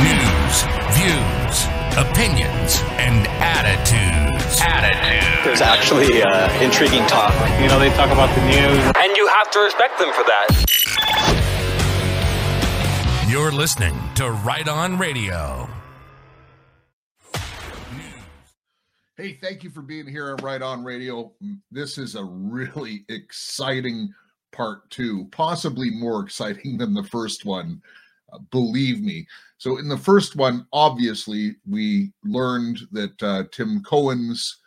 News, 0.00 0.64
views, 0.96 1.68
opinions, 1.98 2.80
and 2.96 3.28
attitudes. 3.44 4.58
Attitudes. 4.62 5.44
There's 5.44 5.60
actually 5.60 6.22
uh, 6.22 6.62
intriguing 6.62 7.06
talk. 7.06 7.34
You 7.60 7.68
know, 7.68 7.78
they 7.78 7.90
talk 7.90 8.10
about 8.10 8.34
the 8.34 8.40
news. 8.46 8.92
And 8.96 9.14
you 9.14 9.28
have 9.28 9.50
to 9.50 9.58
respect 9.60 9.98
them 9.98 10.10
for 10.14 10.24
that. 10.24 10.48
You're 13.28 13.52
listening 13.52 13.94
to 14.14 14.30
Right 14.30 14.66
On 14.66 14.96
Radio. 14.96 15.68
Hey, 19.18 19.38
thank 19.42 19.62
you 19.62 19.68
for 19.68 19.82
being 19.82 20.06
here 20.06 20.30
on 20.30 20.36
Right 20.38 20.62
On 20.62 20.82
Radio. 20.82 21.34
This 21.70 21.98
is 21.98 22.14
a 22.14 22.24
really 22.24 23.04
exciting 23.10 24.14
part 24.52 24.88
two, 24.88 25.28
possibly 25.32 25.90
more 25.90 26.22
exciting 26.22 26.78
than 26.78 26.94
the 26.94 27.04
first 27.04 27.44
one. 27.44 27.82
Believe 28.50 29.02
me. 29.02 29.26
So, 29.58 29.78
in 29.78 29.88
the 29.88 29.96
first 29.96 30.36
one, 30.36 30.66
obviously, 30.72 31.56
we 31.68 32.12
learned 32.24 32.80
that 32.92 33.22
uh, 33.22 33.44
Tim 33.52 33.82
Cohen's 33.82 34.58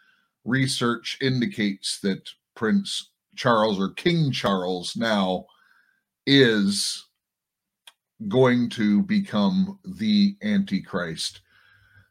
research 0.46 1.18
indicates 1.22 2.00
that 2.02 2.30
Prince 2.56 3.12
Charles 3.36 3.80
or 3.80 3.90
King 3.90 4.32
Charles 4.32 4.96
now 4.96 5.46
is 6.26 7.06
going 8.28 8.70
to 8.70 9.02
become 9.04 9.80
the 9.84 10.38
Antichrist. 10.42 11.42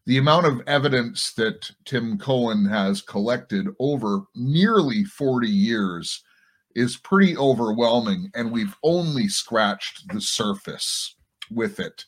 The 0.07 0.19
amount 0.19 0.47
of 0.47 0.61
evidence 0.67 1.33
that 1.35 1.71
Tim 1.87 2.19
Cohen 2.19 2.67
has 2.67 3.01
collected 3.01 3.69
over 3.79 4.25
nearly 4.35 5.05
40 5.05 5.49
years 5.49 6.23
is 6.75 6.99
pretty 6.99 7.37
overwhelming, 7.37 8.31
and 8.35 8.53
we've 8.53 8.77
only 8.83 9.29
scratched 9.29 10.13
the 10.13 10.21
surface 10.21 11.17
with 11.51 11.81
it. 11.81 12.05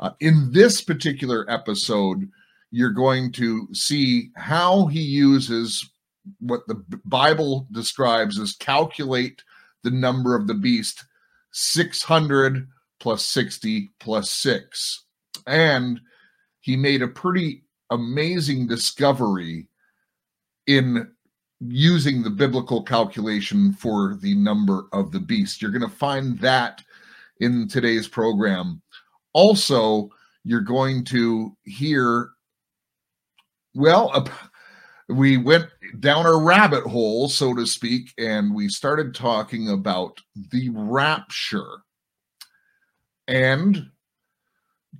Uh, 0.00 0.10
in 0.20 0.52
this 0.52 0.80
particular 0.80 1.48
episode, 1.50 2.30
you're 2.70 2.90
going 2.90 3.32
to 3.32 3.68
see 3.72 4.30
how 4.36 4.86
he 4.86 5.00
uses 5.00 5.88
what 6.40 6.66
the 6.66 6.82
Bible 7.04 7.66
describes 7.72 8.38
as 8.38 8.54
calculate 8.54 9.42
the 9.84 9.90
number 9.90 10.34
of 10.34 10.46
the 10.46 10.54
beast 10.54 11.04
600 11.52 12.68
plus 12.98 13.24
60 13.24 13.90
plus 14.00 14.30
6. 14.30 15.04
And 15.46 16.00
he 16.60 16.76
made 16.76 17.02
a 17.02 17.08
pretty 17.08 17.62
amazing 17.90 18.66
discovery 18.66 19.68
in 20.66 21.08
using 21.60 22.22
the 22.22 22.30
biblical 22.30 22.82
calculation 22.82 23.72
for 23.72 24.16
the 24.20 24.34
number 24.34 24.86
of 24.92 25.12
the 25.12 25.20
beast. 25.20 25.62
You're 25.62 25.70
going 25.70 25.88
to 25.88 25.96
find 25.96 26.38
that 26.40 26.82
in 27.40 27.68
today's 27.68 28.08
program. 28.08 28.82
Also, 29.32 30.08
you're 30.44 30.60
going 30.60 31.04
to 31.04 31.56
hear, 31.64 32.30
well, 33.74 34.26
we 35.08 35.36
went 35.36 35.66
down 36.00 36.26
a 36.26 36.36
rabbit 36.36 36.84
hole, 36.84 37.28
so 37.28 37.54
to 37.54 37.66
speak, 37.66 38.12
and 38.18 38.54
we 38.54 38.68
started 38.68 39.14
talking 39.14 39.68
about 39.68 40.20
the 40.50 40.68
rapture. 40.70 41.78
And 43.28 43.90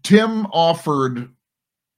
Tim 0.03 0.47
offered 0.47 1.31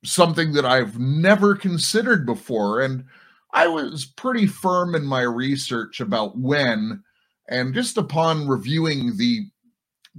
something 0.05 0.52
that 0.52 0.64
I've 0.64 0.98
never 0.98 1.55
considered 1.55 2.25
before. 2.25 2.80
And 2.80 3.05
I 3.52 3.67
was 3.67 4.05
pretty 4.05 4.47
firm 4.47 4.95
in 4.95 5.05
my 5.05 5.23
research 5.23 6.00
about 6.00 6.39
when, 6.39 7.02
and 7.48 7.75
just 7.75 7.97
upon 7.97 8.47
reviewing 8.47 9.17
the 9.17 9.47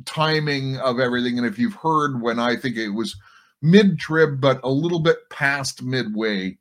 timing 0.05 0.77
of 0.77 0.99
everything, 0.99 1.37
and 1.37 1.47
if 1.47 1.59
you've 1.59 1.75
heard 1.75 2.21
when 2.21 2.39
I 2.39 2.55
think 2.55 2.77
it 2.77 2.89
was 2.89 3.15
mid 3.61 3.99
trib, 3.99 4.39
but 4.41 4.59
a 4.63 4.69
little 4.69 4.99
bit 4.99 5.29
past 5.29 5.83
midway, 5.83 6.57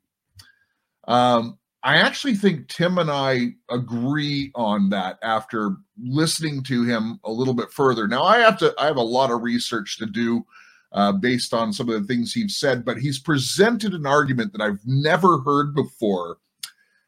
um, 1.07 1.57
I 1.81 1.97
actually 1.97 2.35
think 2.35 2.67
Tim 2.67 2.97
and 2.97 3.09
I 3.09 3.53
agree 3.69 4.51
on 4.53 4.89
that 4.89 5.17
after 5.23 5.77
listening 5.97 6.63
to 6.63 6.83
him 6.83 7.19
a 7.23 7.31
little 7.31 7.53
bit 7.53 7.71
further. 7.71 8.07
Now 8.07 8.23
I 8.23 8.39
have 8.39 8.57
to 8.59 8.73
I 8.77 8.85
have 8.85 8.97
a 8.97 9.01
lot 9.01 9.31
of 9.31 9.41
research 9.41 9.97
to 9.99 10.05
do 10.05 10.45
uh, 10.91 11.13
based 11.13 11.53
on 11.53 11.71
some 11.71 11.87
of 11.89 11.99
the 11.99 12.07
things 12.07 12.33
he's 12.33 12.57
said, 12.57 12.83
but 12.83 12.97
he's 12.97 13.19
presented 13.19 13.93
an 13.93 14.05
argument 14.05 14.51
that 14.51 14.61
I've 14.61 14.81
never 14.85 15.39
heard 15.39 15.73
before, 15.73 16.37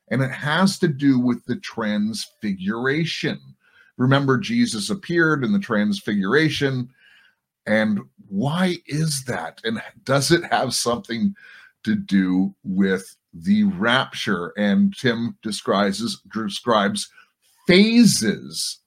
and 0.10 0.22
it 0.22 0.32
has 0.32 0.80
to 0.80 0.88
do 0.88 1.20
with 1.20 1.44
the 1.46 1.58
transfiguration. 1.58 3.40
Remember, 3.98 4.38
Jesus 4.38 4.90
appeared 4.90 5.44
in 5.44 5.52
the 5.52 5.60
transfiguration, 5.60 6.90
and 7.66 8.00
why 8.28 8.78
is 8.88 9.24
that? 9.26 9.62
And 9.64 9.82
does 10.04 10.32
it 10.32 10.44
have 10.52 10.74
something 10.74 11.36
to 11.84 11.96
do 11.96 12.56
with 12.64 13.16
the 13.34 13.66
rapture? 13.66 14.54
And 14.58 14.96
Tim 14.98 15.38
describes 15.42 16.22
describes 16.34 17.10
phases 17.68 18.80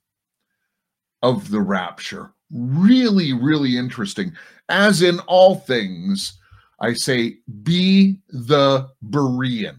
of 1.22 1.50
the 1.50 1.60
rapture. 1.60 2.32
Really, 2.50 3.32
really 3.32 3.76
interesting 3.76 4.34
as 4.68 5.02
in 5.02 5.18
all 5.20 5.56
things, 5.56 6.38
I 6.80 6.94
say, 6.94 7.38
be 7.62 8.18
the 8.28 8.88
Berean. 9.08 9.76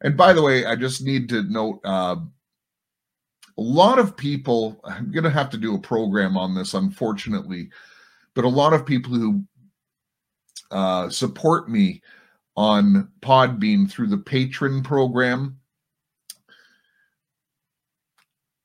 And 0.00 0.16
by 0.16 0.32
the 0.32 0.42
way, 0.42 0.66
I 0.66 0.76
just 0.76 1.02
need 1.02 1.28
to 1.30 1.42
note 1.44 1.80
uh, 1.84 2.16
a 3.56 3.62
lot 3.62 3.98
of 3.98 4.16
people, 4.16 4.80
I'm 4.84 5.10
going 5.10 5.24
to 5.24 5.30
have 5.30 5.50
to 5.50 5.58
do 5.58 5.74
a 5.74 5.80
program 5.80 6.36
on 6.36 6.54
this, 6.54 6.74
unfortunately, 6.74 7.70
but 8.34 8.44
a 8.44 8.48
lot 8.48 8.72
of 8.72 8.86
people 8.86 9.12
who 9.12 9.44
uh, 10.70 11.08
support 11.08 11.68
me 11.68 12.02
on 12.56 13.08
Podbean 13.20 13.90
through 13.90 14.08
the 14.08 14.18
patron 14.18 14.82
program 14.82 15.58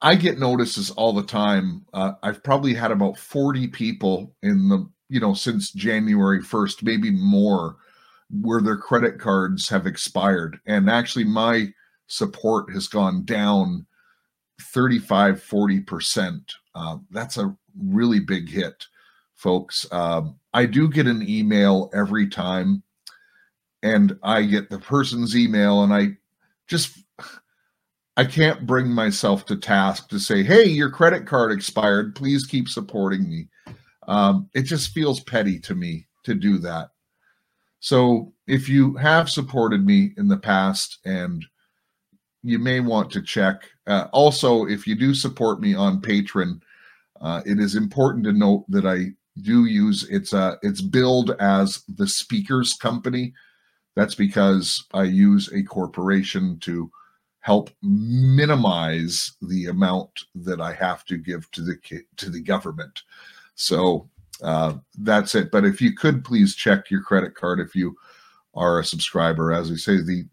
I 0.02 0.16
get 0.16 0.40
notices 0.40 0.92
all 0.92 1.14
the 1.14 1.24
time. 1.24 1.86
Uh, 1.94 2.14
I've 2.24 2.44
probably 2.44 2.74
had 2.74 2.92
about 2.92 3.18
40 3.18 3.68
people 3.68 4.34
in 4.42 4.70
the, 4.70 4.90
you 5.10 5.20
know, 5.20 5.34
since 5.34 5.72
January 5.72 6.40
1st, 6.40 6.84
maybe 6.84 7.12
more, 7.12 7.76
where 8.30 8.62
their 8.62 8.78
credit 8.78 9.20
cards 9.20 9.68
have 9.70 9.86
expired. 9.86 10.60
And 10.66 10.90
actually, 10.90 11.26
my 11.26 11.74
support 12.08 12.72
has 12.72 12.88
gone 12.88 13.26
down 13.26 13.86
35, 14.62 15.44
40%. 15.44 16.54
Uh, 16.76 16.98
that's 17.12 17.38
a 17.38 17.56
really 17.82 18.20
big 18.20 18.50
hit, 18.50 18.86
folks. 19.36 19.86
Um, 19.92 20.36
I 20.54 20.66
do 20.66 20.90
get 20.90 21.08
an 21.08 21.28
email 21.28 21.90
every 21.94 22.28
time, 22.28 22.84
and 23.84 24.18
I 24.24 24.44
get 24.44 24.70
the 24.70 24.80
person's 24.80 25.36
email, 25.36 25.84
and 25.84 25.94
I 25.94 26.18
just 26.68 27.00
I 28.18 28.26
can't 28.26 28.68
bring 28.68 28.90
myself 28.90 29.46
to 29.46 29.56
task 29.56 30.10
to 30.10 30.20
say, 30.20 30.44
hey, 30.44 30.66
your 30.66 30.90
credit 30.90 31.26
card 31.26 31.52
expired. 31.52 32.16
Please 32.16 32.46
keep 32.46 32.68
supporting 32.68 33.30
me. 33.30 33.48
Um, 34.08 34.50
it 34.54 34.64
just 34.64 34.94
feels 34.94 35.22
petty 35.22 35.60
to 35.62 35.76
me 35.76 36.08
to 36.24 36.34
do 36.34 36.58
that. 36.58 36.90
So 37.80 38.34
if 38.46 38.68
you 38.68 38.96
have 38.96 39.30
supported 39.30 39.86
me 39.86 40.12
in 40.18 40.28
the 40.28 40.38
past 40.38 41.00
and 41.06 41.46
you 42.44 42.60
may 42.60 42.80
want 42.80 43.12
to 43.12 43.22
check. 43.22 43.64
Uh, 43.90 44.08
also, 44.14 44.66
if 44.66 44.86
you 44.86 44.96
do 44.96 45.14
support 45.14 45.60
me 45.60 45.74
on 45.74 46.00
Patreon, 46.00 46.62
uh, 47.20 47.42
it 47.46 47.60
is 47.60 47.76
important 47.76 48.24
to 48.24 48.32
note 48.32 48.64
that 48.70 48.86
I 48.86 49.12
do 49.42 49.66
use 49.66 50.06
it's 50.10 50.34
uh 50.34 50.56
it's 50.64 50.82
billed 50.82 51.32
as 51.40 51.84
the 51.98 52.08
speakers 52.08 52.74
company. 52.74 53.34
That's 53.96 54.16
because 54.16 54.86
I 54.94 55.04
use 55.04 55.52
a 55.52 55.64
corporation 55.64 56.60
to 56.60 56.92
help 57.42 57.70
minimize 57.82 59.32
the 59.42 59.68
amount 59.68 60.26
that 60.36 60.62
I 60.62 60.74
have 60.74 61.04
to 61.06 61.18
give 61.18 61.50
to 61.52 61.62
the 61.62 62.04
to 62.18 62.30
the 62.30 62.42
government. 62.42 63.04
So 63.56 64.10
uh, 64.42 64.76
that's 65.00 65.36
it. 65.36 65.52
But 65.52 65.66
if 65.66 65.82
you 65.82 65.94
could 65.96 66.24
please 66.24 66.56
check 66.56 66.90
your 66.90 67.02
credit 67.02 67.36
card 67.36 67.60
if 67.60 67.76
you 67.76 67.96
are 68.54 68.80
a 68.80 68.86
subscriber. 68.86 69.52
As 69.52 69.70
we 69.70 69.78
say, 69.78 70.02
the 70.02 70.26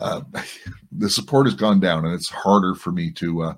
uh, 0.00 0.22
the 0.92 1.10
support 1.10 1.46
has 1.46 1.54
gone 1.54 1.80
down, 1.80 2.04
and 2.04 2.14
it's 2.14 2.28
harder 2.28 2.74
for 2.74 2.92
me 2.92 3.10
to 3.12 3.42
uh, 3.42 3.54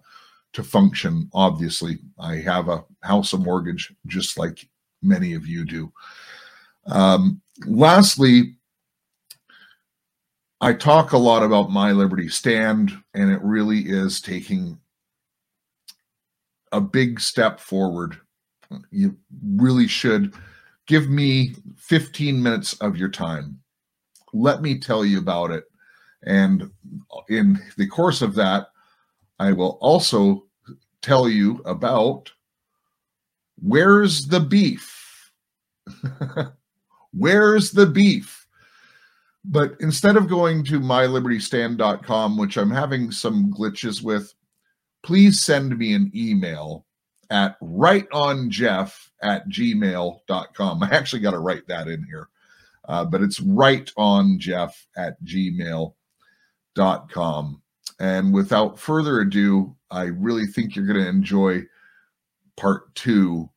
to 0.54 0.62
function. 0.62 1.28
Obviously, 1.32 1.98
I 2.18 2.36
have 2.36 2.68
a 2.68 2.84
house, 3.02 3.32
a 3.32 3.38
mortgage, 3.38 3.92
just 4.06 4.38
like 4.38 4.68
many 5.02 5.34
of 5.34 5.46
you 5.46 5.64
do. 5.64 5.92
Um, 6.86 7.40
lastly, 7.66 8.56
I 10.60 10.72
talk 10.72 11.12
a 11.12 11.18
lot 11.18 11.42
about 11.42 11.70
My 11.70 11.92
Liberty 11.92 12.28
Stand, 12.28 12.92
and 13.14 13.30
it 13.30 13.40
really 13.42 13.80
is 13.80 14.20
taking 14.20 14.78
a 16.72 16.80
big 16.80 17.20
step 17.20 17.60
forward. 17.60 18.18
You 18.90 19.16
really 19.54 19.86
should 19.86 20.34
give 20.86 21.08
me 21.08 21.54
15 21.76 22.42
minutes 22.42 22.74
of 22.74 22.96
your 22.96 23.08
time. 23.08 23.60
Let 24.32 24.60
me 24.60 24.78
tell 24.78 25.04
you 25.04 25.18
about 25.18 25.50
it. 25.50 25.64
And 26.24 26.70
in 27.28 27.60
the 27.76 27.86
course 27.86 28.22
of 28.22 28.34
that, 28.34 28.68
I 29.38 29.52
will 29.52 29.78
also 29.80 30.46
tell 31.00 31.28
you 31.28 31.62
about 31.64 32.32
where's 33.60 34.26
the 34.26 34.40
beef 34.40 34.98
Where's 37.12 37.72
the 37.72 37.86
beef? 37.86 38.46
But 39.44 39.76
instead 39.80 40.16
of 40.16 40.28
going 40.28 40.64
to 40.64 40.80
mylibertystand.com, 40.80 42.36
which 42.36 42.56
I'm 42.56 42.70
having 42.70 43.10
some 43.10 43.52
glitches 43.52 44.02
with, 44.02 44.34
please 45.02 45.42
send 45.42 45.78
me 45.78 45.94
an 45.94 46.10
email 46.14 46.84
at 47.30 47.58
rightonjeff 47.60 48.94
at 49.22 49.48
gmail.com. 49.48 50.82
I 50.82 50.88
actually 50.90 51.22
got 51.22 51.30
to 51.30 51.38
write 51.38 51.66
that 51.68 51.88
in 51.88 52.04
here, 52.04 52.28
uh, 52.88 53.04
but 53.04 53.22
it's 53.22 53.40
rightonjeff 53.40 54.72
at 54.96 55.22
gmail.com. 55.24 55.94
And 58.00 58.32
without 58.32 58.78
further 58.78 59.20
ado, 59.20 59.74
I 59.90 60.04
really 60.04 60.46
think 60.46 60.76
you're 60.76 60.86
going 60.86 61.00
to 61.00 61.08
enjoy 61.08 61.62
part 62.56 62.94
two 62.94 63.48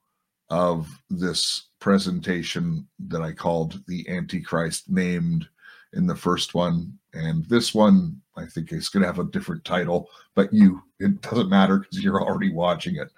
of 0.49 0.87
this 1.09 1.69
presentation 1.79 2.87
that 3.07 3.21
I 3.21 3.31
called 3.31 3.81
The 3.87 4.07
Antichrist, 4.09 4.89
named 4.89 5.47
in 5.93 6.07
the 6.07 6.15
first 6.15 6.53
one. 6.53 6.97
And 7.13 7.45
this 7.45 7.73
one, 7.73 8.21
I 8.35 8.45
think, 8.45 8.71
is 8.71 8.89
going 8.89 9.01
to 9.01 9.07
have 9.07 9.19
a 9.19 9.31
different 9.31 9.65
title, 9.65 10.09
but 10.35 10.51
you, 10.53 10.81
it 10.99 11.21
doesn't 11.21 11.49
matter 11.49 11.79
because 11.79 12.03
you're 12.03 12.21
already 12.21 12.51
watching 12.51 12.95
it. 12.95 13.09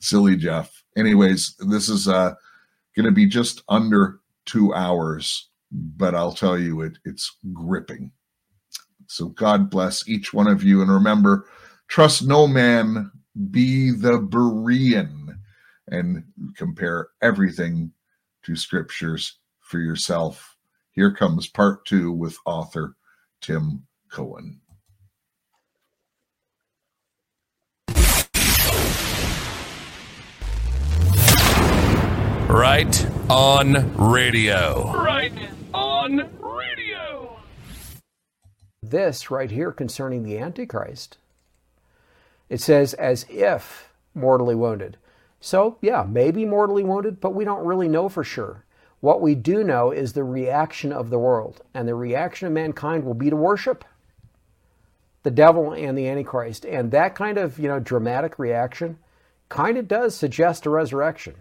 Silly 0.00 0.36
Jeff. 0.36 0.82
Anyways, 0.96 1.56
this 1.58 1.88
is 1.88 2.08
uh, 2.08 2.34
going 2.94 3.06
to 3.06 3.12
be 3.12 3.26
just 3.26 3.62
under 3.68 4.20
two 4.44 4.74
hours, 4.74 5.48
but 5.70 6.14
I'll 6.14 6.32
tell 6.32 6.58
you, 6.58 6.82
it 6.82 6.98
it's 7.04 7.36
gripping. 7.52 8.12
So 9.06 9.28
God 9.28 9.70
bless 9.70 10.08
each 10.08 10.32
one 10.34 10.46
of 10.46 10.62
you. 10.62 10.82
And 10.82 10.90
remember, 10.90 11.46
trust 11.88 12.26
no 12.26 12.46
man, 12.46 13.10
be 13.50 13.90
the 13.90 14.18
Berean, 14.18 15.38
and 15.88 16.24
compare 16.56 17.08
everything 17.22 17.92
to 18.44 18.56
scriptures 18.56 19.38
for 19.60 19.78
yourself. 19.78 20.56
Here 20.92 21.12
comes 21.12 21.48
part 21.48 21.84
two 21.84 22.12
with 22.12 22.36
author 22.46 22.96
Tim 23.40 23.86
Cohen. 24.10 24.60
Right 32.48 33.06
on 33.28 33.94
radio. 33.96 34.92
Right 34.94 35.32
on 35.74 36.16
radio. 36.16 36.45
This 38.90 39.30
right 39.30 39.50
here 39.50 39.72
concerning 39.72 40.22
the 40.22 40.38
Antichrist. 40.38 41.18
It 42.48 42.60
says, 42.60 42.94
as 42.94 43.26
if 43.28 43.92
mortally 44.14 44.54
wounded. 44.54 44.96
So, 45.40 45.78
yeah, 45.80 46.04
maybe 46.08 46.44
mortally 46.44 46.84
wounded, 46.84 47.20
but 47.20 47.34
we 47.34 47.44
don't 47.44 47.66
really 47.66 47.88
know 47.88 48.08
for 48.08 48.24
sure. 48.24 48.64
What 49.00 49.20
we 49.20 49.34
do 49.34 49.62
know 49.62 49.90
is 49.90 50.12
the 50.12 50.24
reaction 50.24 50.92
of 50.92 51.10
the 51.10 51.18
world, 51.18 51.62
and 51.74 51.86
the 51.86 51.94
reaction 51.94 52.46
of 52.46 52.52
mankind 52.52 53.04
will 53.04 53.14
be 53.14 53.30
to 53.30 53.36
worship 53.36 53.84
the 55.22 55.30
devil 55.30 55.72
and 55.72 55.98
the 55.98 56.08
Antichrist. 56.08 56.64
And 56.64 56.90
that 56.92 57.14
kind 57.14 57.36
of, 57.36 57.58
you 57.58 57.68
know, 57.68 57.80
dramatic 57.80 58.38
reaction 58.38 58.98
kind 59.48 59.76
of 59.76 59.88
does 59.88 60.16
suggest 60.16 60.66
a 60.66 60.70
resurrection, 60.70 61.34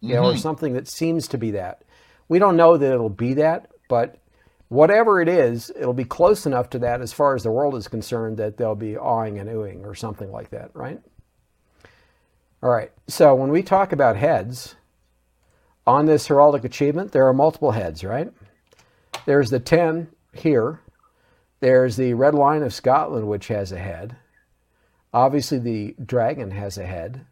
you 0.00 0.14
know, 0.14 0.24
or 0.24 0.30
mm-hmm. 0.30 0.38
something 0.38 0.72
that 0.74 0.88
seems 0.88 1.28
to 1.28 1.38
be 1.38 1.50
that. 1.52 1.82
We 2.28 2.38
don't 2.38 2.56
know 2.56 2.76
that 2.76 2.92
it'll 2.92 3.08
be 3.08 3.34
that, 3.34 3.70
but 3.88 4.18
whatever 4.68 5.20
it 5.20 5.28
is, 5.28 5.70
it'll 5.76 5.92
be 5.92 6.04
close 6.04 6.46
enough 6.46 6.70
to 6.70 6.78
that 6.80 7.00
as 7.00 7.12
far 7.12 7.34
as 7.34 7.42
the 7.42 7.50
world 7.50 7.74
is 7.74 7.88
concerned 7.88 8.36
that 8.38 8.56
they'll 8.56 8.74
be 8.74 8.96
awing 8.96 9.38
and 9.38 9.48
oohing 9.48 9.84
or 9.84 9.94
something 9.94 10.30
like 10.30 10.50
that, 10.50 10.70
right? 10.74 11.00
All 12.62 12.70
right, 12.70 12.90
so 13.06 13.34
when 13.34 13.50
we 13.50 13.62
talk 13.62 13.92
about 13.92 14.16
heads, 14.16 14.76
on 15.86 16.06
this 16.06 16.26
heraldic 16.26 16.64
achievement, 16.64 17.12
there 17.12 17.26
are 17.28 17.32
multiple 17.32 17.70
heads, 17.70 18.02
right? 18.02 18.32
There's 19.24 19.50
the 19.50 19.60
10 19.60 20.08
here. 20.32 20.80
There's 21.60 21.96
the 21.96 22.14
red 22.14 22.34
lion 22.34 22.62
of 22.62 22.74
Scotland, 22.74 23.28
which 23.28 23.48
has 23.48 23.72
a 23.72 23.78
head. 23.78 24.16
Obviously, 25.14 25.58
the 25.58 25.94
dragon 26.04 26.50
has 26.50 26.76
a 26.76 26.86
head. 26.86 27.24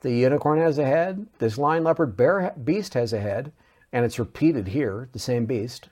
The 0.00 0.12
unicorn 0.12 0.60
has 0.60 0.78
a 0.78 0.84
head. 0.84 1.26
This 1.38 1.56
lion, 1.56 1.82
leopard, 1.84 2.16
bear 2.16 2.54
beast 2.62 2.94
has 2.94 3.12
a 3.12 3.20
head, 3.20 3.52
and 3.92 4.04
it's 4.04 4.18
repeated 4.18 4.68
here, 4.68 5.08
the 5.12 5.18
same 5.18 5.46
beast. 5.46 5.88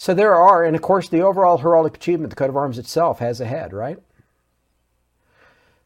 So 0.00 0.14
there 0.14 0.34
are, 0.34 0.64
and 0.64 0.74
of 0.74 0.80
course, 0.80 1.10
the 1.10 1.20
overall 1.20 1.58
heraldic 1.58 1.94
achievement, 1.94 2.30
the 2.30 2.36
coat 2.36 2.48
of 2.48 2.56
arms 2.56 2.78
itself, 2.78 3.18
has 3.18 3.38
a 3.38 3.44
head, 3.44 3.74
right? 3.74 3.98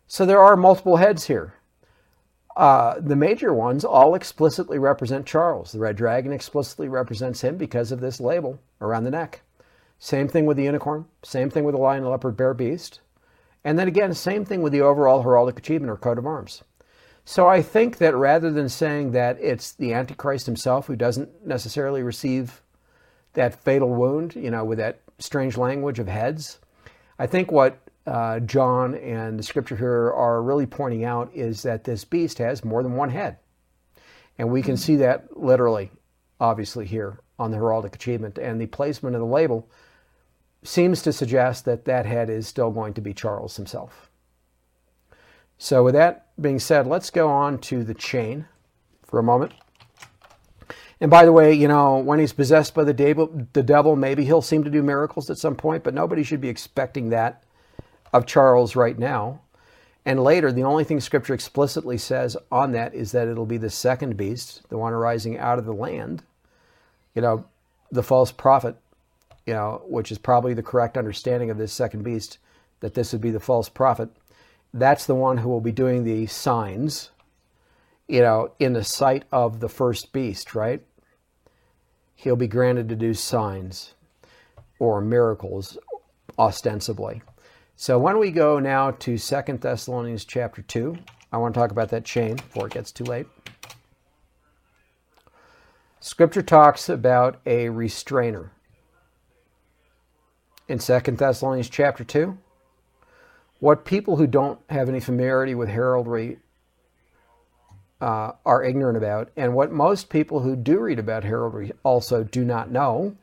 So 0.06 0.24
there 0.24 0.38
are 0.38 0.56
multiple 0.56 0.98
heads 0.98 1.24
here. 1.24 1.54
Uh, 2.56 3.00
the 3.00 3.16
major 3.16 3.52
ones 3.52 3.84
all 3.84 4.14
explicitly 4.14 4.78
represent 4.78 5.26
Charles. 5.26 5.72
The 5.72 5.80
red 5.80 5.96
dragon 5.96 6.32
explicitly 6.32 6.86
represents 6.86 7.40
him 7.40 7.56
because 7.56 7.90
of 7.90 7.98
this 7.98 8.20
label 8.20 8.60
around 8.80 9.02
the 9.02 9.10
neck. 9.10 9.42
Same 9.98 10.28
thing 10.28 10.46
with 10.46 10.58
the 10.58 10.62
unicorn. 10.62 11.06
Same 11.24 11.50
thing 11.50 11.64
with 11.64 11.74
the 11.74 11.80
lion, 11.80 12.04
leopard, 12.08 12.36
bear, 12.36 12.54
beast. 12.54 13.00
And 13.64 13.76
then 13.76 13.88
again, 13.88 14.14
same 14.14 14.44
thing 14.44 14.62
with 14.62 14.72
the 14.72 14.82
overall 14.82 15.24
heraldic 15.24 15.58
achievement 15.58 15.90
or 15.90 15.96
coat 15.96 16.18
of 16.18 16.26
arms. 16.26 16.62
So 17.24 17.48
I 17.48 17.62
think 17.62 17.98
that 17.98 18.14
rather 18.14 18.52
than 18.52 18.68
saying 18.68 19.10
that 19.10 19.38
it's 19.40 19.72
the 19.72 19.92
Antichrist 19.92 20.46
himself 20.46 20.86
who 20.86 20.94
doesn't 20.94 21.44
necessarily 21.44 22.04
receive 22.04 22.60
that 23.34 23.62
fatal 23.62 23.90
wound, 23.90 24.34
you 24.34 24.50
know, 24.50 24.64
with 24.64 24.78
that 24.78 25.00
strange 25.18 25.56
language 25.56 25.98
of 25.98 26.08
heads, 26.08 26.58
I 27.18 27.26
think 27.26 27.52
what 27.52 27.78
uh, 28.06 28.40
John 28.40 28.94
and 28.96 29.38
the 29.38 29.42
scripture 29.42 29.76
here 29.76 30.12
are 30.12 30.42
really 30.42 30.66
pointing 30.66 31.04
out 31.04 31.30
is 31.34 31.62
that 31.62 31.84
this 31.84 32.04
beast 32.04 32.38
has 32.38 32.64
more 32.64 32.82
than 32.82 32.94
one 32.96 33.10
head. 33.10 33.38
And 34.38 34.50
we 34.50 34.62
can 34.62 34.76
see 34.76 34.96
that 34.96 35.36
literally, 35.36 35.90
obviously, 36.40 36.86
here 36.86 37.20
on 37.38 37.50
the 37.50 37.56
heraldic 37.56 37.94
achievement. 37.94 38.38
And 38.38 38.60
the 38.60 38.66
placement 38.66 39.14
of 39.14 39.20
the 39.20 39.26
label 39.26 39.68
seems 40.62 41.02
to 41.02 41.12
suggest 41.12 41.64
that 41.64 41.84
that 41.84 42.06
head 42.06 42.28
is 42.28 42.48
still 42.48 42.70
going 42.70 42.94
to 42.94 43.00
be 43.00 43.14
Charles 43.14 43.56
himself. 43.56 44.10
So, 45.56 45.84
with 45.84 45.94
that 45.94 46.26
being 46.40 46.58
said, 46.58 46.86
let's 46.86 47.10
go 47.10 47.28
on 47.28 47.58
to 47.58 47.84
the 47.84 47.94
chain 47.94 48.46
for 49.04 49.20
a 49.20 49.22
moment. 49.22 49.52
And 51.04 51.10
by 51.10 51.26
the 51.26 51.32
way, 51.32 51.52
you 51.52 51.68
know, 51.68 51.98
when 51.98 52.18
he's 52.18 52.32
possessed 52.32 52.72
by 52.72 52.82
the 52.82 52.94
devil, 52.94 53.46
the 53.52 53.62
devil, 53.62 53.94
maybe 53.94 54.24
he'll 54.24 54.40
seem 54.40 54.64
to 54.64 54.70
do 54.70 54.82
miracles 54.82 55.28
at 55.28 55.36
some 55.36 55.54
point, 55.54 55.84
but 55.84 55.92
nobody 55.92 56.22
should 56.22 56.40
be 56.40 56.48
expecting 56.48 57.10
that 57.10 57.44
of 58.14 58.24
Charles 58.24 58.74
right 58.74 58.98
now. 58.98 59.42
And 60.06 60.24
later, 60.24 60.50
the 60.50 60.62
only 60.62 60.82
thing 60.82 61.02
Scripture 61.02 61.34
explicitly 61.34 61.98
says 61.98 62.38
on 62.50 62.72
that 62.72 62.94
is 62.94 63.12
that 63.12 63.28
it'll 63.28 63.44
be 63.44 63.58
the 63.58 63.68
second 63.68 64.16
beast, 64.16 64.66
the 64.70 64.78
one 64.78 64.94
arising 64.94 65.36
out 65.36 65.58
of 65.58 65.66
the 65.66 65.74
land, 65.74 66.22
you 67.14 67.20
know, 67.20 67.44
the 67.92 68.02
false 68.02 68.32
prophet, 68.32 68.74
you 69.44 69.52
know, 69.52 69.82
which 69.84 70.10
is 70.10 70.16
probably 70.16 70.54
the 70.54 70.62
correct 70.62 70.96
understanding 70.96 71.50
of 71.50 71.58
this 71.58 71.74
second 71.74 72.02
beast, 72.02 72.38
that 72.80 72.94
this 72.94 73.12
would 73.12 73.20
be 73.20 73.30
the 73.30 73.38
false 73.38 73.68
prophet. 73.68 74.08
That's 74.72 75.04
the 75.04 75.14
one 75.14 75.36
who 75.36 75.50
will 75.50 75.60
be 75.60 75.70
doing 75.70 76.04
the 76.04 76.24
signs, 76.28 77.10
you 78.08 78.22
know, 78.22 78.52
in 78.58 78.72
the 78.72 78.84
sight 78.84 79.24
of 79.30 79.60
the 79.60 79.68
first 79.68 80.10
beast, 80.10 80.54
right? 80.54 80.82
He'll 82.14 82.36
be 82.36 82.46
granted 82.46 82.88
to 82.88 82.96
do 82.96 83.14
signs 83.14 83.94
or 84.78 85.00
miracles, 85.00 85.78
ostensibly. 86.38 87.22
So 87.76 87.98
why 87.98 88.12
don't 88.12 88.20
we 88.20 88.30
go 88.30 88.58
now 88.58 88.92
to 88.92 89.16
Second 89.18 89.60
Thessalonians 89.60 90.24
chapter 90.24 90.62
2. 90.62 90.96
I 91.32 91.38
want 91.38 91.54
to 91.54 91.60
talk 91.60 91.70
about 91.70 91.88
that 91.90 92.04
chain 92.04 92.36
before 92.36 92.66
it 92.66 92.74
gets 92.74 92.92
too 92.92 93.04
late. 93.04 93.26
Scripture 96.00 96.42
talks 96.42 96.88
about 96.88 97.40
a 97.46 97.68
restrainer. 97.70 98.52
In 100.68 100.78
Second 100.78 101.18
Thessalonians 101.18 101.68
chapter 101.68 102.04
2, 102.04 102.38
what 103.58 103.84
people 103.84 104.16
who 104.16 104.26
don't 104.26 104.60
have 104.68 104.88
any 104.88 105.00
familiarity 105.00 105.54
with 105.54 105.68
heraldry 105.68 106.38
uh, 108.00 108.32
are 108.44 108.62
ignorant 108.62 108.96
about, 108.96 109.30
and 109.36 109.54
what 109.54 109.72
most 109.72 110.10
people 110.10 110.40
who 110.40 110.56
do 110.56 110.78
read 110.80 110.98
about 110.98 111.24
heraldry 111.24 111.72
also 111.82 112.24
do 112.24 112.44
not 112.44 112.70
know, 112.70 113.16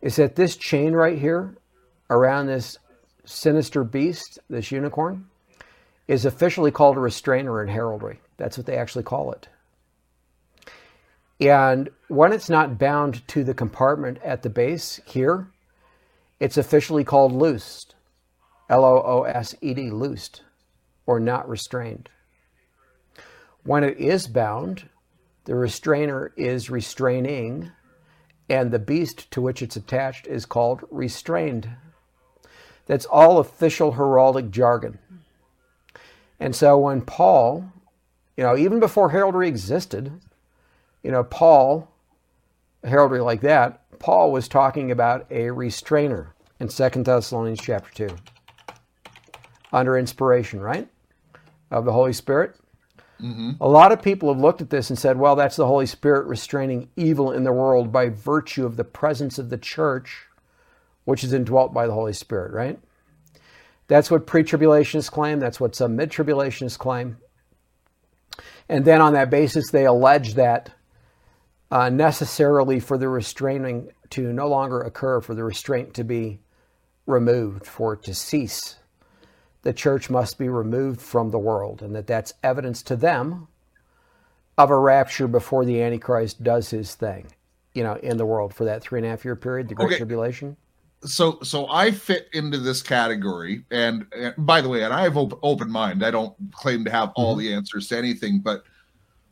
is 0.00 0.16
that 0.16 0.36
this 0.36 0.56
chain 0.56 0.92
right 0.92 1.18
here 1.18 1.54
around 2.10 2.46
this 2.46 2.78
sinister 3.24 3.84
beast, 3.84 4.38
this 4.50 4.72
unicorn, 4.72 5.26
is 6.08 6.24
officially 6.24 6.70
called 6.70 6.96
a 6.96 7.00
restrainer 7.00 7.62
in 7.62 7.68
heraldry. 7.68 8.20
That's 8.36 8.58
what 8.58 8.66
they 8.66 8.76
actually 8.76 9.04
call 9.04 9.32
it. 9.32 9.48
And 11.40 11.88
when 12.08 12.32
it's 12.32 12.50
not 12.50 12.78
bound 12.78 13.26
to 13.28 13.42
the 13.42 13.54
compartment 13.54 14.18
at 14.22 14.42
the 14.42 14.50
base 14.50 15.00
here, 15.04 15.48
it's 16.38 16.56
officially 16.56 17.04
called 17.04 17.32
loosed. 17.32 17.94
L 18.68 18.84
O 18.84 19.02
O 19.04 19.22
S 19.24 19.54
E 19.60 19.74
D, 19.74 19.90
loosed, 19.90 20.42
or 21.06 21.20
not 21.20 21.48
restrained. 21.48 22.08
When 23.64 23.84
it 23.84 23.98
is 23.98 24.26
bound, 24.26 24.88
the 25.44 25.54
restrainer 25.54 26.32
is 26.36 26.70
restraining, 26.70 27.70
and 28.48 28.70
the 28.70 28.78
beast 28.78 29.30
to 29.30 29.40
which 29.40 29.62
it's 29.62 29.76
attached 29.76 30.26
is 30.26 30.46
called 30.46 30.82
restrained. 30.90 31.68
That's 32.86 33.06
all 33.06 33.38
official 33.38 33.92
heraldic 33.92 34.50
jargon. 34.50 34.98
And 36.40 36.56
so 36.56 36.76
when 36.76 37.02
Paul, 37.02 37.72
you 38.36 38.42
know, 38.42 38.56
even 38.56 38.80
before 38.80 39.10
heraldry 39.10 39.46
existed, 39.46 40.12
you 41.02 41.12
know, 41.12 41.22
Paul, 41.22 41.88
heraldry 42.82 43.20
like 43.20 43.42
that, 43.42 43.80
Paul 44.00 44.32
was 44.32 44.48
talking 44.48 44.90
about 44.90 45.26
a 45.30 45.50
restrainer 45.50 46.34
in 46.58 46.68
Second 46.68 47.06
Thessalonians 47.06 47.60
chapter 47.60 48.08
2 48.08 48.16
under 49.72 49.96
inspiration, 49.96 50.60
right? 50.60 50.88
Of 51.70 51.84
the 51.84 51.92
Holy 51.92 52.12
Spirit. 52.12 52.56
Mm-hmm. 53.22 53.52
A 53.60 53.68
lot 53.68 53.92
of 53.92 54.02
people 54.02 54.32
have 54.32 54.42
looked 54.42 54.60
at 54.60 54.70
this 54.70 54.90
and 54.90 54.98
said, 54.98 55.16
well, 55.16 55.36
that's 55.36 55.56
the 55.56 55.66
Holy 55.66 55.86
Spirit 55.86 56.26
restraining 56.26 56.88
evil 56.96 57.30
in 57.30 57.44
the 57.44 57.52
world 57.52 57.92
by 57.92 58.08
virtue 58.08 58.66
of 58.66 58.76
the 58.76 58.84
presence 58.84 59.38
of 59.38 59.48
the 59.48 59.58
church, 59.58 60.26
which 61.04 61.22
is 61.22 61.32
indwelt 61.32 61.72
by 61.72 61.86
the 61.86 61.92
Holy 61.92 62.12
Spirit, 62.12 62.52
right? 62.52 62.78
That's 63.86 64.10
what 64.10 64.26
pre 64.26 64.42
tribulationists 64.42 65.10
claim. 65.10 65.38
That's 65.38 65.60
what 65.60 65.76
some 65.76 65.96
mid 65.96 66.10
tribulationists 66.10 66.78
claim. 66.78 67.18
And 68.68 68.84
then 68.84 69.00
on 69.00 69.12
that 69.12 69.30
basis, 69.30 69.70
they 69.70 69.84
allege 69.84 70.34
that 70.34 70.70
uh, 71.70 71.90
necessarily 71.90 72.80
for 72.80 72.98
the 72.98 73.08
restraining 73.08 73.90
to 74.10 74.32
no 74.32 74.48
longer 74.48 74.80
occur, 74.80 75.20
for 75.20 75.34
the 75.34 75.44
restraint 75.44 75.94
to 75.94 76.04
be 76.04 76.40
removed, 77.06 77.66
for 77.66 77.94
it 77.94 78.02
to 78.04 78.14
cease, 78.14 78.76
the 79.62 79.72
church 79.72 80.10
must 80.10 80.38
be 80.38 80.48
removed 80.48 81.00
from 81.00 81.30
the 81.30 81.38
world, 81.38 81.82
and 81.82 81.94
that 81.94 82.06
that's 82.06 82.34
evidence 82.42 82.82
to 82.82 82.96
them 82.96 83.48
of 84.58 84.70
a 84.70 84.78
rapture 84.78 85.28
before 85.28 85.64
the 85.64 85.80
Antichrist 85.82 86.42
does 86.42 86.70
his 86.70 86.94
thing, 86.94 87.26
you 87.74 87.82
know, 87.82 87.94
in 87.94 88.16
the 88.16 88.26
world 88.26 88.54
for 88.54 88.64
that 88.64 88.82
three 88.82 88.98
and 88.98 89.06
a 89.06 89.10
half 89.10 89.24
year 89.24 89.36
period, 89.36 89.68
the 89.68 89.74
Great 89.74 89.86
okay. 89.86 89.96
Tribulation 89.96 90.56
so 91.04 91.38
so 91.42 91.68
I 91.68 91.90
fit 91.90 92.28
into 92.32 92.58
this 92.58 92.82
category, 92.82 93.64
and, 93.70 94.06
and 94.16 94.34
by 94.38 94.60
the 94.60 94.68
way, 94.68 94.84
and 94.84 94.92
I 94.92 95.02
have 95.02 95.16
op- 95.16 95.38
open 95.42 95.70
mind. 95.70 96.04
I 96.04 96.10
don't 96.10 96.34
claim 96.52 96.84
to 96.84 96.90
have 96.90 97.12
all 97.16 97.32
mm-hmm. 97.32 97.40
the 97.40 97.54
answers 97.54 97.88
to 97.88 97.98
anything, 97.98 98.40
but 98.40 98.64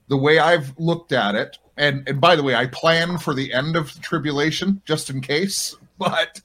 the 0.09 0.17
way 0.17 0.39
I've 0.39 0.77
looked 0.79 1.13
at 1.13 1.35
it, 1.35 1.59
and 1.77 2.07
and 2.09 2.21
by 2.21 2.37
the 2.37 2.43
way, 2.43 2.55
I 2.55 2.67
plan 2.67 3.19
for 3.19 3.35
the 3.35 3.53
end 3.53 3.77
of 3.77 3.95
the 3.95 4.01
tribulation 4.01 4.83
just 4.85 5.11
in 5.11 5.21
case. 5.21 5.77
But 6.01 6.41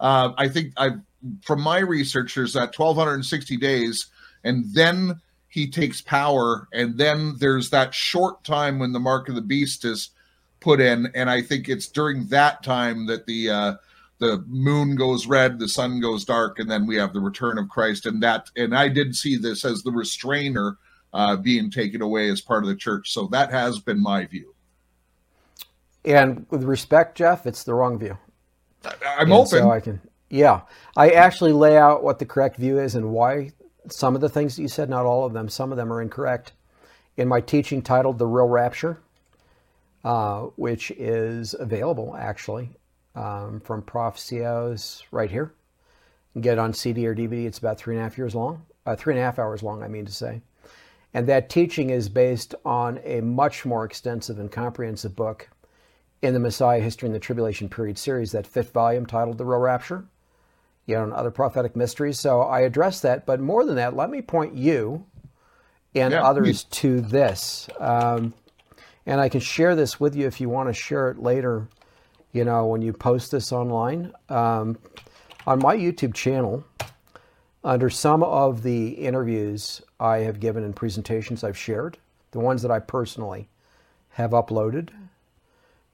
uh, 0.00 0.32
I 0.36 0.48
think 0.48 0.72
I, 0.76 0.96
from 1.42 1.60
my 1.60 1.78
research, 1.78 2.34
there's 2.34 2.52
that 2.54 2.78
1260 2.78 3.56
days, 3.56 4.06
and 4.44 4.64
then 4.74 5.20
he 5.48 5.70
takes 5.70 6.00
power, 6.00 6.68
and 6.72 6.98
then 6.98 7.34
there's 7.38 7.70
that 7.70 7.94
short 7.94 8.44
time 8.44 8.78
when 8.78 8.92
the 8.92 9.00
mark 9.00 9.28
of 9.28 9.34
the 9.34 9.40
beast 9.40 9.84
is 9.84 10.10
put 10.60 10.80
in, 10.80 11.08
and 11.14 11.30
I 11.30 11.42
think 11.42 11.68
it's 11.68 11.86
during 11.86 12.26
that 12.28 12.62
time 12.62 13.06
that 13.06 13.26
the 13.26 13.50
uh, 13.50 13.74
the 14.18 14.42
moon 14.46 14.96
goes 14.96 15.26
red, 15.26 15.58
the 15.58 15.68
sun 15.68 16.00
goes 16.00 16.24
dark, 16.24 16.58
and 16.58 16.70
then 16.70 16.86
we 16.86 16.96
have 16.96 17.12
the 17.12 17.20
return 17.20 17.58
of 17.58 17.68
Christ. 17.68 18.06
And 18.06 18.22
that, 18.22 18.50
and 18.56 18.74
I 18.76 18.88
did 18.88 19.14
see 19.14 19.36
this 19.36 19.64
as 19.64 19.82
the 19.82 19.92
restrainer 19.92 20.78
uh, 21.12 21.36
being 21.36 21.70
taken 21.70 22.00
away 22.00 22.30
as 22.30 22.40
part 22.40 22.64
of 22.64 22.68
the 22.68 22.76
church. 22.76 23.12
So 23.12 23.26
that 23.28 23.50
has 23.50 23.78
been 23.78 24.02
my 24.02 24.24
view. 24.24 24.54
And 26.04 26.46
with 26.50 26.62
respect, 26.62 27.16
Jeff, 27.18 27.46
it's 27.46 27.64
the 27.64 27.74
wrong 27.74 27.98
view. 27.98 28.16
I'm 28.84 28.94
and 29.18 29.32
open. 29.32 29.46
So 29.46 29.70
I 29.70 29.80
can, 29.80 30.00
yeah. 30.28 30.62
I 30.96 31.10
actually 31.10 31.52
lay 31.52 31.76
out 31.76 32.02
what 32.02 32.18
the 32.18 32.26
correct 32.26 32.56
view 32.56 32.78
is 32.78 32.94
and 32.94 33.12
why 33.12 33.52
some 33.88 34.14
of 34.14 34.20
the 34.20 34.28
things 34.28 34.56
that 34.56 34.62
you 34.62 34.68
said, 34.68 34.90
not 34.90 35.06
all 35.06 35.24
of 35.24 35.32
them, 35.32 35.48
some 35.48 35.70
of 35.70 35.76
them 35.76 35.92
are 35.92 36.02
incorrect. 36.02 36.52
In 37.16 37.28
my 37.28 37.40
teaching 37.40 37.82
titled 37.82 38.18
The 38.18 38.26
Real 38.26 38.48
Rapture, 38.48 38.98
uh, 40.04 40.42
which 40.56 40.90
is 40.92 41.54
available 41.58 42.14
actually 42.16 42.70
um, 43.14 43.60
from 43.60 43.82
Prophesios 43.82 45.02
right 45.10 45.30
here. 45.30 45.52
get 46.40 46.58
on 46.58 46.72
CD 46.72 47.06
or 47.06 47.14
DVD. 47.14 47.46
It's 47.46 47.58
about 47.58 47.78
three 47.78 47.94
and 47.94 48.00
a 48.00 48.04
half 48.04 48.18
years 48.18 48.34
long, 48.34 48.66
uh, 48.84 48.94
three 48.94 49.14
and 49.14 49.20
a 49.20 49.24
half 49.24 49.38
hours 49.38 49.62
long, 49.62 49.82
I 49.82 49.88
mean 49.88 50.04
to 50.04 50.12
say. 50.12 50.42
And 51.14 51.26
that 51.28 51.48
teaching 51.48 51.90
is 51.90 52.10
based 52.10 52.54
on 52.64 53.00
a 53.02 53.22
much 53.22 53.64
more 53.64 53.84
extensive 53.84 54.38
and 54.38 54.52
comprehensive 54.52 55.16
book 55.16 55.48
in 56.20 56.34
the 56.34 56.40
Messiah 56.40 56.80
History 56.80 57.06
and 57.06 57.14
the 57.14 57.20
Tribulation 57.20 57.68
Period 57.68 57.96
series, 57.96 58.32
that 58.32 58.46
fifth 58.46 58.72
volume 58.72 59.06
titled 59.06 59.38
The 59.38 59.44
Real 59.44 59.60
Rapture, 59.60 60.04
you 60.86 60.94
know, 60.94 61.04
and 61.04 61.12
other 61.12 61.30
prophetic 61.30 61.76
mysteries. 61.76 62.18
So 62.18 62.42
I 62.42 62.60
address 62.60 63.00
that. 63.00 63.26
But 63.26 63.40
more 63.40 63.64
than 63.64 63.76
that, 63.76 63.96
let 63.96 64.10
me 64.10 64.22
point 64.22 64.54
you 64.56 65.04
and 65.94 66.12
yeah, 66.12 66.24
others 66.24 66.64
to 66.64 67.00
this. 67.00 67.68
Um, 67.78 68.34
and 69.04 69.20
I 69.20 69.28
can 69.28 69.40
share 69.40 69.76
this 69.76 70.00
with 70.00 70.16
you 70.16 70.26
if 70.26 70.40
you 70.40 70.48
want 70.48 70.68
to 70.68 70.74
share 70.74 71.10
it 71.10 71.18
later 71.18 71.68
you 72.36 72.44
know, 72.44 72.66
when 72.66 72.82
you 72.82 72.92
post 72.92 73.30
this 73.30 73.50
online. 73.50 74.12
Um, 74.28 74.78
on 75.46 75.58
my 75.58 75.74
YouTube 75.74 76.12
channel, 76.12 76.62
under 77.64 77.88
some 77.88 78.22
of 78.22 78.62
the 78.62 78.88
interviews 78.88 79.80
I 79.98 80.18
have 80.18 80.38
given 80.38 80.62
and 80.62 80.76
presentations 80.76 81.42
I've 81.42 81.56
shared, 81.56 81.96
the 82.32 82.40
ones 82.40 82.60
that 82.60 82.70
I 82.70 82.78
personally 82.78 83.48
have 84.10 84.32
uploaded 84.32 84.90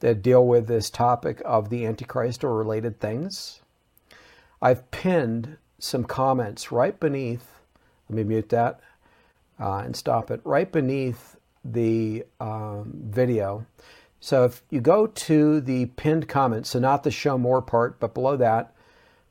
that 0.01 0.21
deal 0.21 0.45
with 0.45 0.67
this 0.67 0.91
topic 0.91 1.41
of 1.45 1.71
the 1.71 1.87
Antichrist 1.87 2.43
or 2.43 2.57
related 2.57 2.99
things, 2.99 3.62
I've 4.63 4.91
pinned 4.91 5.59
some 5.79 6.05
comments 6.05 6.73
right 6.73 6.99
beneath. 6.99 7.59
Let 8.09 8.17
me 8.17 8.25
mute 8.25 8.49
that 8.51 8.81
uh, 9.61 9.79
and 9.79 9.95
stop 9.95 10.31
it. 10.31 10.41
Right 10.45 10.71
beneath 10.71 11.37
the 11.65 12.25
um, 12.41 12.93
video 12.95 13.67
so 14.25 14.45
if 14.45 14.63
you 14.71 14.81
go 14.81 15.09
to 15.09 15.61
the 15.61 15.87
pinned 15.87 16.29
comments, 16.29 16.71
so 16.71 16.79
not 16.79 17.03
the 17.03 17.11
show 17.11 17.37
more 17.37 17.61
part, 17.61 17.99
but 17.99 18.15
below 18.15 18.37
that, 18.37 18.73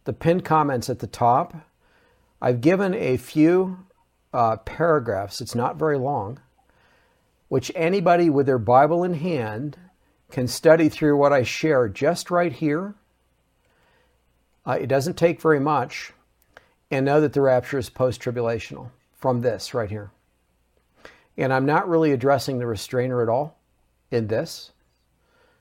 the 0.03 0.11
pinned 0.11 0.43
comments 0.43 0.89
at 0.89 0.99
the 0.99 1.07
top, 1.07 1.55
I've 2.41 2.59
given 2.59 2.93
a 2.93 3.15
few 3.15 3.85
uh, 4.33 4.57
paragraphs, 4.57 5.39
it's 5.39 5.55
not 5.55 5.77
very 5.77 5.97
long, 5.97 6.41
which 7.47 7.71
anybody 7.73 8.29
with 8.29 8.47
their 8.47 8.57
Bible 8.59 9.01
in 9.01 9.13
hand 9.13 9.77
can 10.29 10.49
study 10.49 10.89
through 10.89 11.15
what 11.15 11.31
I 11.31 11.43
share 11.43 11.87
just 11.87 12.29
right 12.29 12.51
here. 12.51 12.93
Uh, 14.65 14.77
it 14.79 14.87
doesn't 14.87 15.17
take 15.17 15.41
very 15.41 15.59
much, 15.59 16.13
and 16.89 17.05
know 17.05 17.21
that 17.21 17.33
the 17.33 17.41
rapture 17.41 17.77
is 17.77 17.89
post 17.89 18.21
tribulational 18.21 18.89
from 19.13 19.41
this 19.41 19.73
right 19.73 19.89
here. 19.89 20.11
And 21.37 21.53
I'm 21.53 21.65
not 21.65 21.87
really 21.87 22.11
addressing 22.11 22.59
the 22.59 22.67
restrainer 22.67 23.21
at 23.21 23.29
all 23.29 23.57
in 24.11 24.27
this. 24.27 24.71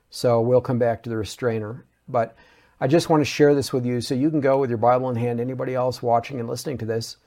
So 0.09 0.41
we'll 0.41 0.61
come 0.61 0.77
back 0.77 1.03
to 1.03 1.09
the 1.09 1.17
restrainer. 1.17 1.85
But 2.07 2.35
I 2.79 2.87
just 2.87 3.09
want 3.09 3.21
to 3.21 3.25
share 3.25 3.55
this 3.55 3.71
with 3.71 3.85
you 3.85 4.01
so 4.01 4.13
you 4.13 4.29
can 4.29 4.41
go 4.41 4.59
with 4.59 4.69
your 4.69 4.77
Bible 4.77 5.09
in 5.09 5.15
hand. 5.15 5.39
Anybody 5.39 5.73
else 5.73 6.01
watching 6.01 6.39
and 6.39 6.49
listening 6.49 6.77
to 6.79 6.85
this, 6.85 7.17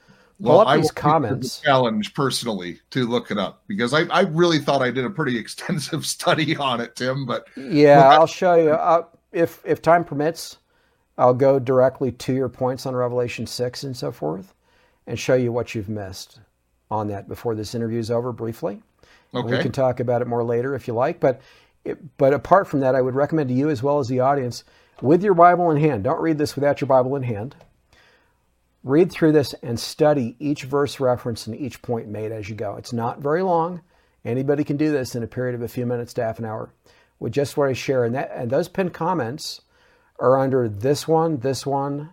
pull 0.43 0.59
well, 0.59 0.69
up 0.69 0.77
these 0.77 0.91
comments. 0.91 1.61
challenge 1.61 2.13
personally 2.13 2.81
to 2.91 3.07
look 3.07 3.31
it 3.31 3.39
up 3.39 3.63
because 3.67 3.95
I, 3.95 4.03
I 4.05 4.23
really 4.23 4.59
thought 4.59 4.83
I 4.83 4.91
did 4.91 5.05
a 5.05 5.11
pretty 5.11 5.39
extensive 5.39 6.05
study 6.05 6.57
on 6.57 6.81
it, 6.81 6.97
Tim. 6.97 7.25
But 7.25 7.47
yeah, 7.57 8.09
I'll 8.11 8.27
show 8.27 8.55
you 8.55 8.71
uh, 8.71 9.05
if 9.33 9.63
if 9.65 9.81
time 9.81 10.05
permits. 10.05 10.59
I'll 11.17 11.35
go 11.35 11.59
directly 11.59 12.13
to 12.13 12.33
your 12.33 12.49
points 12.49 12.87
on 12.87 12.95
Revelation 12.95 13.47
six 13.47 13.85
and 13.85 13.97
so 13.97 14.11
forth, 14.11 14.55
and 15.07 15.19
show 15.19 15.35
you 15.35 15.53
what 15.53 15.75
you've 15.75 15.89
missed 15.89 16.41
on 16.91 17.09
that 17.09 17.29
before 17.29 17.55
this 17.55 17.75
interview 17.75 17.99
is 17.99 18.11
over 18.11 18.33
briefly. 18.33 18.83
Okay. 19.35 19.57
We 19.57 19.63
can 19.63 19.73
talk 19.73 20.01
about 20.01 20.23
it 20.23 20.29
more 20.29 20.45
later 20.45 20.75
if 20.75 20.87
you 20.87 20.95
like, 20.95 21.21
but 21.21 21.41
but 22.17 22.33
apart 22.33 22.67
from 22.67 22.81
that, 22.81 22.95
I 22.95 23.03
would 23.03 23.15
recommend 23.15 23.49
to 23.49 23.55
you 23.55 23.69
as 23.69 23.83
well 23.83 23.99
as 23.99 24.09
the 24.09 24.21
audience 24.21 24.65
with 25.03 25.23
your 25.23 25.35
Bible 25.35 25.71
in 25.71 25.77
hand. 25.77 26.05
Don't 26.05 26.21
read 26.21 26.39
this 26.39 26.55
without 26.55 26.81
your 26.81 26.89
Bible 26.89 27.15
in 27.17 27.25
hand. 27.25 27.57
Read 28.83 29.11
through 29.11 29.33
this 29.33 29.55
and 29.63 29.79
study 29.79 30.37
each 30.39 30.65
verse 30.65 31.01
reference 31.01 31.47
and 31.47 31.57
each 31.57 31.83
point 31.83 32.09
made 32.09 32.33
as 32.33 32.49
you 32.49 32.55
go. 32.55 32.77
It's 32.77 32.93
not 32.93 33.21
very 33.21 33.43
long. 33.43 33.83
Anybody 34.25 34.63
can 34.63 34.77
do 34.77 34.93
this 34.93 35.15
in 35.15 35.23
a 35.23 35.27
period 35.27 35.55
of 35.55 35.63
a 35.63 35.69
few 35.69 35.85
minutes 35.85 36.15
to 36.15 36.23
half 36.23 36.39
an 36.39 36.45
hour 36.45 36.71
with 37.19 37.33
just 37.33 37.57
what 37.57 37.69
I 37.69 37.73
share. 37.73 38.05
And, 38.05 38.15
that, 38.15 38.31
and 38.35 38.51
those 38.51 38.69
pinned 38.69 38.95
comments 38.95 39.61
are 40.19 40.39
under 40.39 40.69
this 40.69 41.09
one, 41.09 41.39
this 41.39 41.67
one, 41.67 42.11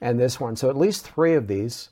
and 0.00 0.18
this 0.18 0.40
one. 0.40 0.56
So 0.56 0.68
at 0.68 0.76
least 0.76 1.08
three 1.08 1.34
of 1.34 1.46
these 1.46 1.90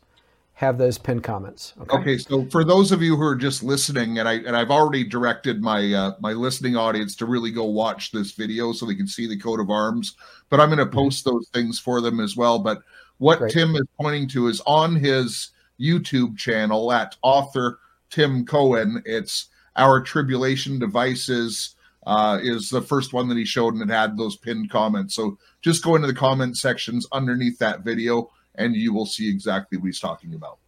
have 0.55 0.79
those 0.79 0.99
pinned 0.99 1.25
comments. 1.25 1.75
Okay? 1.81 1.97
okay. 1.97 2.19
so 2.19 2.45
for 2.47 2.63
those 2.63 2.93
of 2.93 3.03
you 3.03 3.17
who 3.17 3.23
are 3.23 3.37
just 3.37 3.63
listening, 3.63 4.19
and 4.19 4.29
I 4.29 4.35
and 4.35 4.57
I've 4.57 4.71
already 4.71 5.03
directed 5.03 5.63
my 5.63 5.93
uh, 5.93 6.13
my 6.21 6.33
listening 6.33 6.77
audience 6.77 7.17
to 7.17 7.27
really 7.27 7.51
go 7.51 7.65
watch 7.65 8.13
this 8.13 8.33
video 8.33 8.73
so 8.73 8.87
they 8.87 8.95
can 8.95 9.09
see 9.09 9.27
the 9.27 9.39
coat 9.39 9.61
of 9.61 9.71
arms. 9.71 10.15
But 10.51 10.61
I'm 10.61 10.69
going 10.69 10.79
to 10.79 10.85
mm-hmm. 10.85 10.95
post 10.95 11.25
those 11.25 11.49
things 11.49 11.79
for 11.79 12.01
them 12.01 12.21
as 12.21 12.37
well. 12.37 12.59
But 12.59 12.83
what 13.19 13.39
Great. 13.39 13.53
Tim 13.53 13.75
is 13.75 13.87
pointing 14.01 14.29
to 14.29 14.49
is 14.49 14.63
on 14.67 14.95
his 14.95 15.51
YouTube 15.81 16.37
channel 16.37 16.93
at 16.93 17.17
author 17.23 17.81
Tim 18.11 18.45
Cohen. 18.45 19.03
It's 19.05 19.49
our 19.77 20.01
tribulation 20.01 20.79
devices. 20.79 21.77
Uh, 22.05 22.41
is 22.43 22.69
the 22.69 22.83
first 22.83 23.13
one 23.13 23.29
that 23.29 23.39
he 23.39 23.45
showed 23.45 23.75
and 23.75 23.89
it 23.89 23.95
had 23.95 24.17
those 24.17 24.35
pinned 24.35 24.69
comments. 24.69 25.15
So 25.15 25.39
just 25.63 25.83
go 25.83 25.95
into 25.95 26.09
the 26.09 26.15
comment 26.15 26.57
sections 26.57 27.07
underneath 27.13 27.59
that 27.59 27.81
video 27.81 28.31
and 28.55 28.75
you 28.77 28.93
will 28.93 29.07
see 29.07 29.31
exactly 29.31 29.79
what 29.79 29.87
he's 29.87 30.01
talking 30.01 30.35
about. 30.35 30.59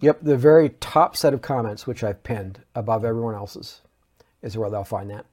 Yep, 0.00 0.20
the 0.22 0.36
very 0.36 0.70
top 0.80 1.16
set 1.16 1.32
of 1.32 1.42
comments, 1.42 1.86
which 1.86 2.04
I've 2.04 2.22
pinned 2.22 2.60
above 2.74 3.04
everyone 3.04 3.34
else's, 3.34 3.80
is 4.42 4.56
where 4.56 4.70
they'll 4.70 4.84
find 4.84 5.10
that. 5.10 5.26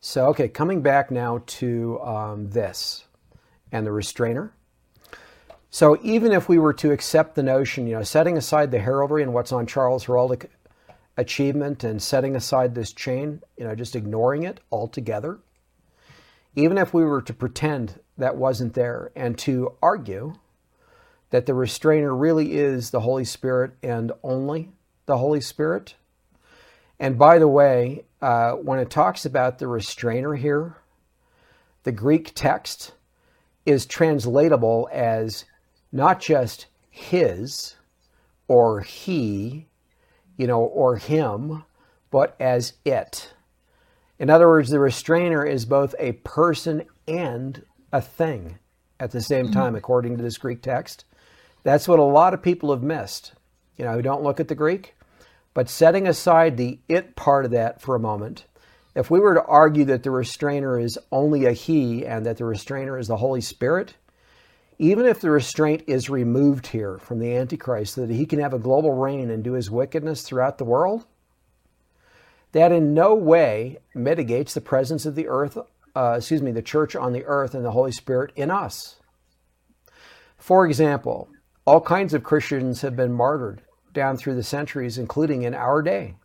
So, 0.00 0.26
okay, 0.28 0.48
coming 0.48 0.82
back 0.82 1.10
now 1.10 1.42
to 1.46 2.00
um, 2.00 2.50
this 2.50 3.04
and 3.72 3.86
the 3.86 3.92
restrainer. 3.92 4.52
So, 5.70 5.98
even 6.02 6.32
if 6.32 6.48
we 6.48 6.58
were 6.58 6.74
to 6.74 6.92
accept 6.92 7.34
the 7.34 7.42
notion, 7.42 7.86
you 7.86 7.94
know, 7.94 8.02
setting 8.02 8.36
aside 8.36 8.70
the 8.70 8.78
heraldry 8.78 9.22
and 9.22 9.34
what's 9.34 9.52
on 9.52 9.66
Charles' 9.66 10.04
heraldic 10.04 10.48
achievement 11.16 11.84
and 11.84 12.02
setting 12.02 12.36
aside 12.36 12.74
this 12.74 12.92
chain, 12.92 13.42
you 13.56 13.64
know, 13.64 13.74
just 13.74 13.96
ignoring 13.96 14.42
it 14.44 14.60
altogether, 14.70 15.38
even 16.54 16.78
if 16.78 16.94
we 16.94 17.04
were 17.04 17.22
to 17.22 17.34
pretend 17.34 17.98
that 18.18 18.36
wasn't 18.36 18.74
there 18.74 19.10
and 19.16 19.36
to 19.38 19.74
argue 19.82 20.34
that 21.30 21.46
the 21.46 21.54
restrainer 21.54 22.14
really 22.14 22.54
is 22.54 22.90
the 22.90 23.00
Holy 23.00 23.24
Spirit 23.24 23.72
and 23.82 24.12
only 24.22 24.70
the 25.06 25.18
Holy 25.18 25.40
Spirit. 25.40 25.96
And 26.98 27.18
by 27.18 27.38
the 27.38 27.48
way, 27.48 28.04
uh, 28.22 28.52
when 28.52 28.78
it 28.78 28.88
talks 28.88 29.26
about 29.26 29.58
the 29.58 29.66
restrainer 29.66 30.34
here, 30.34 30.76
the 31.82 31.92
Greek 31.92 32.32
text 32.34 32.94
is 33.66 33.84
translatable 33.86 34.88
as 34.92 35.44
not 35.90 36.20
just 36.20 36.66
his 36.90 37.76
or 38.46 38.80
he, 38.80 39.66
you 40.36 40.46
know, 40.46 40.60
or 40.60 40.96
him, 40.96 41.64
but 42.10 42.36
as 42.38 42.74
it. 42.84 43.34
In 44.18 44.30
other 44.30 44.46
words, 44.46 44.70
the 44.70 44.78
restrainer 44.78 45.44
is 45.44 45.64
both 45.64 45.94
a 45.98 46.12
person 46.12 46.84
and 47.08 47.64
a 47.94 48.00
thing 48.00 48.58
at 48.98 49.12
the 49.12 49.20
same 49.20 49.52
time, 49.52 49.68
mm-hmm. 49.68 49.76
according 49.76 50.16
to 50.16 50.22
this 50.22 50.36
Greek 50.36 50.60
text. 50.60 51.04
That's 51.62 51.86
what 51.86 52.00
a 52.00 52.02
lot 52.02 52.34
of 52.34 52.42
people 52.42 52.72
have 52.72 52.82
missed, 52.82 53.32
you 53.76 53.84
know, 53.84 53.92
who 53.92 54.02
don't 54.02 54.22
look 54.22 54.40
at 54.40 54.48
the 54.48 54.54
Greek. 54.56 54.96
But 55.54 55.70
setting 55.70 56.08
aside 56.08 56.56
the 56.56 56.80
it 56.88 57.14
part 57.14 57.44
of 57.44 57.52
that 57.52 57.80
for 57.80 57.94
a 57.94 58.00
moment, 58.00 58.46
if 58.96 59.12
we 59.12 59.20
were 59.20 59.34
to 59.34 59.44
argue 59.44 59.84
that 59.84 60.02
the 60.02 60.10
restrainer 60.10 60.78
is 60.78 60.98
only 61.12 61.46
a 61.46 61.52
he 61.52 62.04
and 62.04 62.26
that 62.26 62.36
the 62.36 62.44
restrainer 62.44 62.98
is 62.98 63.06
the 63.06 63.18
Holy 63.18 63.40
Spirit, 63.40 63.94
even 64.76 65.06
if 65.06 65.20
the 65.20 65.30
restraint 65.30 65.84
is 65.86 66.10
removed 66.10 66.66
here 66.66 66.98
from 66.98 67.20
the 67.20 67.36
Antichrist 67.36 67.94
so 67.94 68.06
that 68.06 68.12
he 68.12 68.26
can 68.26 68.40
have 68.40 68.52
a 68.52 68.58
global 68.58 68.92
reign 68.92 69.30
and 69.30 69.44
do 69.44 69.52
his 69.52 69.70
wickedness 69.70 70.22
throughout 70.22 70.58
the 70.58 70.64
world, 70.64 71.06
that 72.50 72.72
in 72.72 72.92
no 72.92 73.14
way 73.14 73.78
mitigates 73.94 74.52
the 74.54 74.60
presence 74.60 75.06
of 75.06 75.14
the 75.14 75.28
earth, 75.28 75.56
uh, 75.94 76.16
excuse 76.18 76.42
me, 76.42 76.50
the 76.50 76.62
church 76.62 76.96
on 76.96 77.12
the 77.12 77.24
earth 77.24 77.54
and 77.54 77.64
the 77.64 77.70
Holy 77.70 77.92
Spirit 77.92 78.32
in 78.36 78.50
us. 78.50 78.96
For 80.36 80.66
example, 80.66 81.28
all 81.64 81.80
kinds 81.80 82.12
of 82.14 82.22
Christians 82.22 82.82
have 82.82 82.96
been 82.96 83.12
martyred 83.12 83.62
down 83.92 84.16
through 84.16 84.34
the 84.34 84.42
centuries, 84.42 84.98
including 84.98 85.42
in 85.42 85.54
our 85.54 85.80
day. 85.82 86.16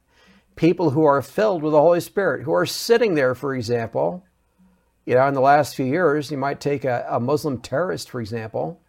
People 0.55 0.89
who 0.89 1.05
are 1.05 1.21
filled 1.21 1.63
with 1.63 1.71
the 1.71 1.79
Holy 1.79 2.01
Spirit, 2.01 2.43
who 2.43 2.51
are 2.51 2.65
sitting 2.65 3.15
there, 3.15 3.35
for 3.35 3.55
example, 3.55 4.25
you 5.05 5.15
know, 5.15 5.25
in 5.27 5.33
the 5.33 5.41
last 5.41 5.75
few 5.75 5.85
years, 5.85 6.29
you 6.29 6.37
might 6.37 6.59
take 6.59 6.83
a, 6.83 7.05
a 7.09 7.19
Muslim 7.19 7.59
terrorist, 7.61 8.09
for 8.09 8.19
example, 8.19 8.81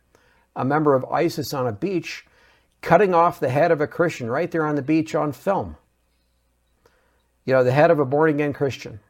a 0.57 0.65
member 0.65 0.95
of 0.95 1.05
ISIS 1.05 1.55
on 1.55 1.67
a 1.67 1.73
beach, 1.73 2.27
cutting 2.81 3.15
off 3.15 3.39
the 3.39 3.51
head 3.51 3.71
of 3.71 3.81
a 3.81 3.87
Christian 3.87 4.29
right 4.29 4.51
there 4.51 4.67
on 4.67 4.75
the 4.75 4.83
beach 4.83 5.15
on 5.15 5.33
film. 5.33 5.77
You 7.45 7.55
know, 7.55 7.63
the 7.63 7.73
head 7.73 7.91
of 7.91 7.99
a 7.99 8.05
born 8.05 8.31
again 8.31 8.53
Christian 8.53 9.01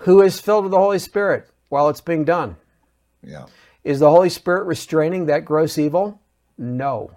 who 0.00 0.22
is 0.22 0.40
filled 0.40 0.64
with 0.64 0.72
the 0.72 0.78
Holy 0.78 0.98
Spirit 0.98 1.48
while 1.68 1.88
it's 1.88 2.00
being 2.00 2.24
done. 2.24 2.56
Yeah. 3.22 3.46
Is 3.84 4.00
the 4.00 4.10
Holy 4.10 4.28
Spirit 4.28 4.64
restraining 4.64 5.26
that 5.26 5.44
gross 5.44 5.78
evil? 5.78 6.20
No. 6.58 7.12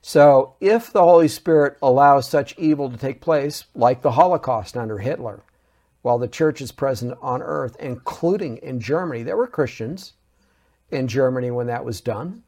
So, 0.00 0.54
if 0.60 0.92
the 0.92 1.02
Holy 1.02 1.28
Spirit 1.28 1.78
allows 1.82 2.28
such 2.28 2.58
evil 2.58 2.90
to 2.90 2.96
take 2.96 3.20
place, 3.20 3.64
like 3.74 4.02
the 4.02 4.12
Holocaust 4.12 4.76
under 4.76 4.98
Hitler, 4.98 5.42
while 6.04 6.18
the 6.18 6.28
church 6.28 6.60
is 6.60 6.70
present 6.70 7.16
on 7.22 7.40
earth, 7.40 7.78
including 7.80 8.58
in 8.58 8.78
Germany. 8.78 9.22
There 9.22 9.38
were 9.38 9.46
Christians 9.46 10.12
in 10.90 11.08
Germany 11.08 11.50
when 11.50 11.66
that 11.68 11.86
was 11.86 12.02
done. 12.02 12.42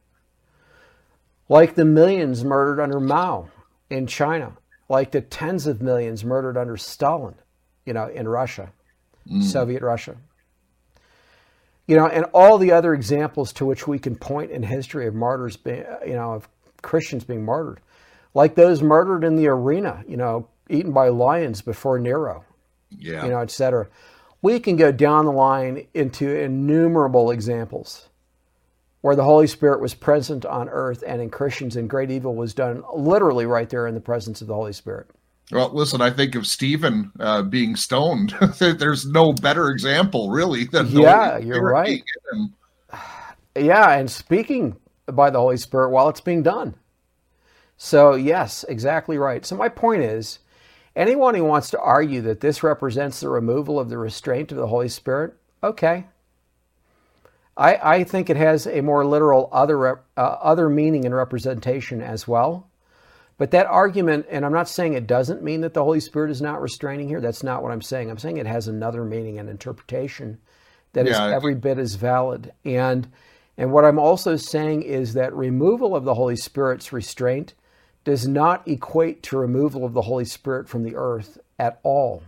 Like 1.48 1.74
the 1.74 1.86
millions 1.86 2.44
murdered 2.44 2.82
under 2.82 3.00
Mao 3.00 3.48
in 3.88 4.06
China, 4.06 4.58
like 4.90 5.10
the 5.10 5.22
tens 5.22 5.66
of 5.66 5.80
millions 5.80 6.22
murdered 6.22 6.58
under 6.58 6.76
Stalin, 6.76 7.36
you 7.86 7.92
know, 7.92 8.08
in 8.08 8.28
Russia, 8.28 8.70
mm. 9.26 9.42
Soviet 9.42 9.82
Russia. 9.82 10.16
You 11.86 11.96
know, 11.96 12.06
and 12.08 12.24
all 12.34 12.58
the 12.58 12.72
other 12.72 12.92
examples 12.94 13.52
to 13.54 13.64
which 13.64 13.86
we 13.86 13.98
can 13.98 14.16
point 14.16 14.50
in 14.50 14.62
history 14.64 15.06
of 15.06 15.14
martyrs 15.14 15.56
being, 15.56 15.84
you 16.04 16.14
know, 16.14 16.32
of 16.32 16.48
Christians 16.82 17.24
being 17.24 17.44
martyred, 17.44 17.80
like 18.34 18.56
those 18.56 18.82
murdered 18.82 19.24
in 19.24 19.36
the 19.36 19.46
arena, 19.46 20.04
you 20.08 20.16
know, 20.16 20.48
eaten 20.68 20.92
by 20.92 21.08
lions 21.08 21.62
before 21.62 21.98
Nero, 21.98 22.44
yeah. 22.90 23.24
you 23.24 23.30
know, 23.30 23.38
et 23.38 23.50
cetera. 23.50 23.86
We 24.42 24.58
can 24.60 24.76
go 24.76 24.92
down 24.92 25.24
the 25.24 25.32
line 25.32 25.86
into 25.94 26.28
innumerable 26.28 27.30
examples 27.30 28.08
where 29.00 29.16
the 29.16 29.24
Holy 29.24 29.46
Spirit 29.46 29.80
was 29.80 29.94
present 29.94 30.44
on 30.44 30.68
earth 30.68 31.04
and 31.06 31.22
in 31.22 31.30
Christians 31.30 31.76
and 31.76 31.88
great 31.88 32.10
evil 32.10 32.34
was 32.34 32.54
done 32.54 32.82
literally 32.92 33.46
right 33.46 33.70
there 33.70 33.86
in 33.86 33.94
the 33.94 34.00
presence 34.00 34.40
of 34.40 34.48
the 34.48 34.54
Holy 34.54 34.72
Spirit. 34.72 35.08
Well, 35.52 35.70
listen, 35.72 36.00
I 36.00 36.10
think 36.10 36.34
of 36.34 36.46
Stephen 36.46 37.12
uh, 37.20 37.42
being 37.42 37.76
stoned. 37.76 38.34
There's 38.58 39.06
no 39.06 39.32
better 39.32 39.70
example, 39.70 40.30
really. 40.30 40.64
Than 40.64 40.88
yeah, 40.88 41.38
you're 41.38 41.62
right. 41.62 42.02
Yeah, 43.54 43.92
and 43.92 44.10
speaking 44.10 44.76
by 45.06 45.30
the 45.30 45.38
Holy 45.38 45.56
Spirit 45.56 45.90
while 45.90 46.08
it's 46.08 46.20
being 46.20 46.42
done. 46.42 46.74
So, 47.78 48.14
yes, 48.14 48.64
exactly 48.68 49.18
right. 49.18 49.46
So, 49.46 49.56
my 49.56 49.68
point 49.68 50.02
is 50.02 50.40
Anyone 50.96 51.34
who 51.34 51.44
wants 51.44 51.68
to 51.70 51.80
argue 51.80 52.22
that 52.22 52.40
this 52.40 52.62
represents 52.62 53.20
the 53.20 53.28
removal 53.28 53.78
of 53.78 53.90
the 53.90 53.98
restraint 53.98 54.50
of 54.50 54.56
the 54.56 54.68
Holy 54.68 54.88
Spirit, 54.88 55.34
okay. 55.62 56.06
I, 57.54 57.76
I 57.98 58.04
think 58.04 58.30
it 58.30 58.38
has 58.38 58.66
a 58.66 58.80
more 58.80 59.04
literal 59.04 59.50
other, 59.52 59.86
uh, 59.88 59.98
other 60.16 60.70
meaning 60.70 61.04
and 61.04 61.14
representation 61.14 62.00
as 62.00 62.26
well. 62.26 62.70
But 63.38 63.50
that 63.50 63.66
argument, 63.66 64.26
and 64.30 64.46
I'm 64.46 64.52
not 64.52 64.68
saying 64.68 64.94
it 64.94 65.06
doesn't 65.06 65.42
mean 65.42 65.60
that 65.60 65.74
the 65.74 65.84
Holy 65.84 66.00
Spirit 66.00 66.30
is 66.30 66.40
not 66.40 66.62
restraining 66.62 67.08
here. 67.08 67.20
That's 67.20 67.42
not 67.42 67.62
what 67.62 67.70
I'm 67.70 67.82
saying. 67.82 68.10
I'm 68.10 68.18
saying 68.18 68.38
it 68.38 68.46
has 68.46 68.66
another 68.66 69.04
meaning 69.04 69.38
and 69.38 69.48
interpretation 69.48 70.38
that 70.94 71.06
yeah, 71.06 71.12
is 71.12 71.32
every 71.34 71.54
bit 71.54 71.78
as 71.78 71.94
valid. 71.94 72.52
And 72.64 73.08
and 73.58 73.72
what 73.72 73.84
I'm 73.84 73.98
also 73.98 74.36
saying 74.36 74.82
is 74.82 75.14
that 75.14 75.34
removal 75.34 75.96
of 75.96 76.04
the 76.04 76.14
Holy 76.14 76.36
Spirit's 76.36 76.92
restraint 76.92 77.54
does 78.04 78.26
not 78.26 78.66
equate 78.68 79.22
to 79.24 79.38
removal 79.38 79.84
of 79.84 79.92
the 79.92 80.02
Holy 80.02 80.24
Spirit 80.24 80.68
from 80.68 80.82
the 80.82 80.94
earth 80.96 81.38
at 81.58 81.80
all. 81.82 82.22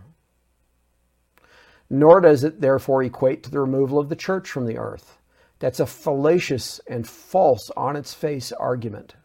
Nor 1.89 2.21
does 2.21 2.43
it 2.43 2.61
therefore 2.61 3.01
equate 3.03 3.43
to 3.43 3.51
the 3.51 3.59
removal 3.59 3.97
of 3.97 4.09
the 4.09 4.15
church 4.15 4.49
from 4.49 4.65
the 4.65 4.77
earth. 4.77 5.17
That's 5.59 5.79
a 5.79 5.85
fallacious 5.85 6.79
and 6.87 7.07
false 7.07 7.69
on 7.75 7.95
its 7.95 8.13
face 8.13 8.51
argument. 8.51 9.15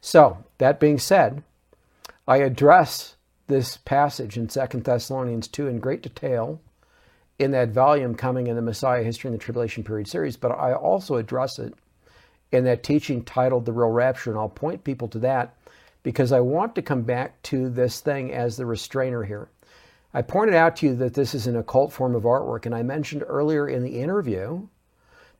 So, 0.00 0.44
that 0.60 0.78
being 0.78 0.98
said, 0.98 1.42
I 2.28 2.38
address 2.38 3.16
this 3.46 3.78
passage 3.78 4.36
in 4.36 4.46
2 4.46 4.60
Thessalonians 4.80 5.48
2 5.48 5.66
in 5.66 5.80
great 5.80 6.02
detail 6.02 6.60
in 7.38 7.50
that 7.52 7.70
volume 7.70 8.14
coming 8.14 8.46
in 8.46 8.56
the 8.56 8.62
Messiah 8.62 9.02
History 9.02 9.28
and 9.28 9.34
the 9.34 9.42
Tribulation 9.42 9.82
Period 9.82 10.06
series, 10.06 10.36
but 10.36 10.50
I 10.50 10.74
also 10.74 11.16
address 11.16 11.58
it 11.58 11.72
in 12.52 12.64
that 12.64 12.82
teaching 12.82 13.24
titled 13.24 13.64
The 13.64 13.72
Real 13.72 13.88
Rapture, 13.88 14.30
and 14.30 14.38
I'll 14.38 14.50
point 14.50 14.84
people 14.84 15.08
to 15.08 15.18
that 15.20 15.56
because 16.02 16.30
I 16.30 16.40
want 16.40 16.74
to 16.74 16.82
come 16.82 17.02
back 17.02 17.40
to 17.44 17.70
this 17.70 18.00
thing 18.00 18.30
as 18.30 18.56
the 18.56 18.66
restrainer 18.66 19.24
here. 19.24 19.48
I 20.12 20.20
pointed 20.20 20.54
out 20.54 20.76
to 20.76 20.86
you 20.86 20.94
that 20.96 21.14
this 21.14 21.34
is 21.34 21.46
an 21.46 21.56
occult 21.56 21.90
form 21.90 22.14
of 22.14 22.24
artwork, 22.24 22.66
and 22.66 22.74
I 22.74 22.82
mentioned 22.82 23.24
earlier 23.26 23.66
in 23.66 23.82
the 23.82 24.00
interview 24.00 24.66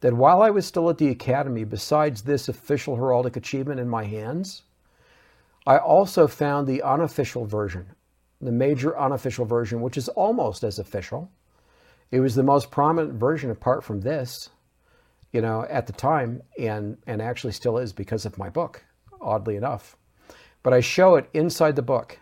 that 0.01 0.15
while 0.15 0.41
I 0.41 0.49
was 0.49 0.65
still 0.65 0.89
at 0.89 0.97
the 0.97 1.09
Academy, 1.09 1.65
besides 1.65 2.23
this 2.23 2.49
official 2.49 2.97
heraldic 2.97 3.37
achievement 3.37 3.81
in 3.81 3.89
my 3.89 4.05
hands, 4.05 4.63
I 5.67 5.79
also 5.79 6.27
found 6.27 6.67
the 6.67 6.83
unofficial 6.83 7.45
version, 7.45 7.87
the 8.41 8.53
major 8.53 8.99
unofficial 8.99 9.45
version, 9.45 9.81
which 9.83 9.97
is 9.97 10.09
almost 10.09 10.65
as 10.65 10.79
official. 10.79 11.31
It 12.11 12.21
was 12.21 12.35
the 12.35 12.43
most 12.43 12.71
prominent 12.71 13.15
version 13.15 13.51
apart 13.51 13.85
from 13.85 14.01
this, 14.01 14.51
you 15.33 15.41
know, 15.41 15.67
at 15.69 15.87
the 15.87 15.93
time, 15.93 16.43
and, 16.59 16.97
and 17.07 17.23
actually 17.23 17.53
still 17.53 17.79
is 17.79 17.93
because 17.93 18.25
of 18.27 18.39
my 18.39 18.49
book, 18.49 18.83
oddly 19.21 19.57
enough 19.57 19.97
but 20.63 20.73
I 20.73 20.81
show 20.81 21.17
it 21.17 21.29
inside 21.33 21.77
the 21.77 21.83
book. 21.83 22.19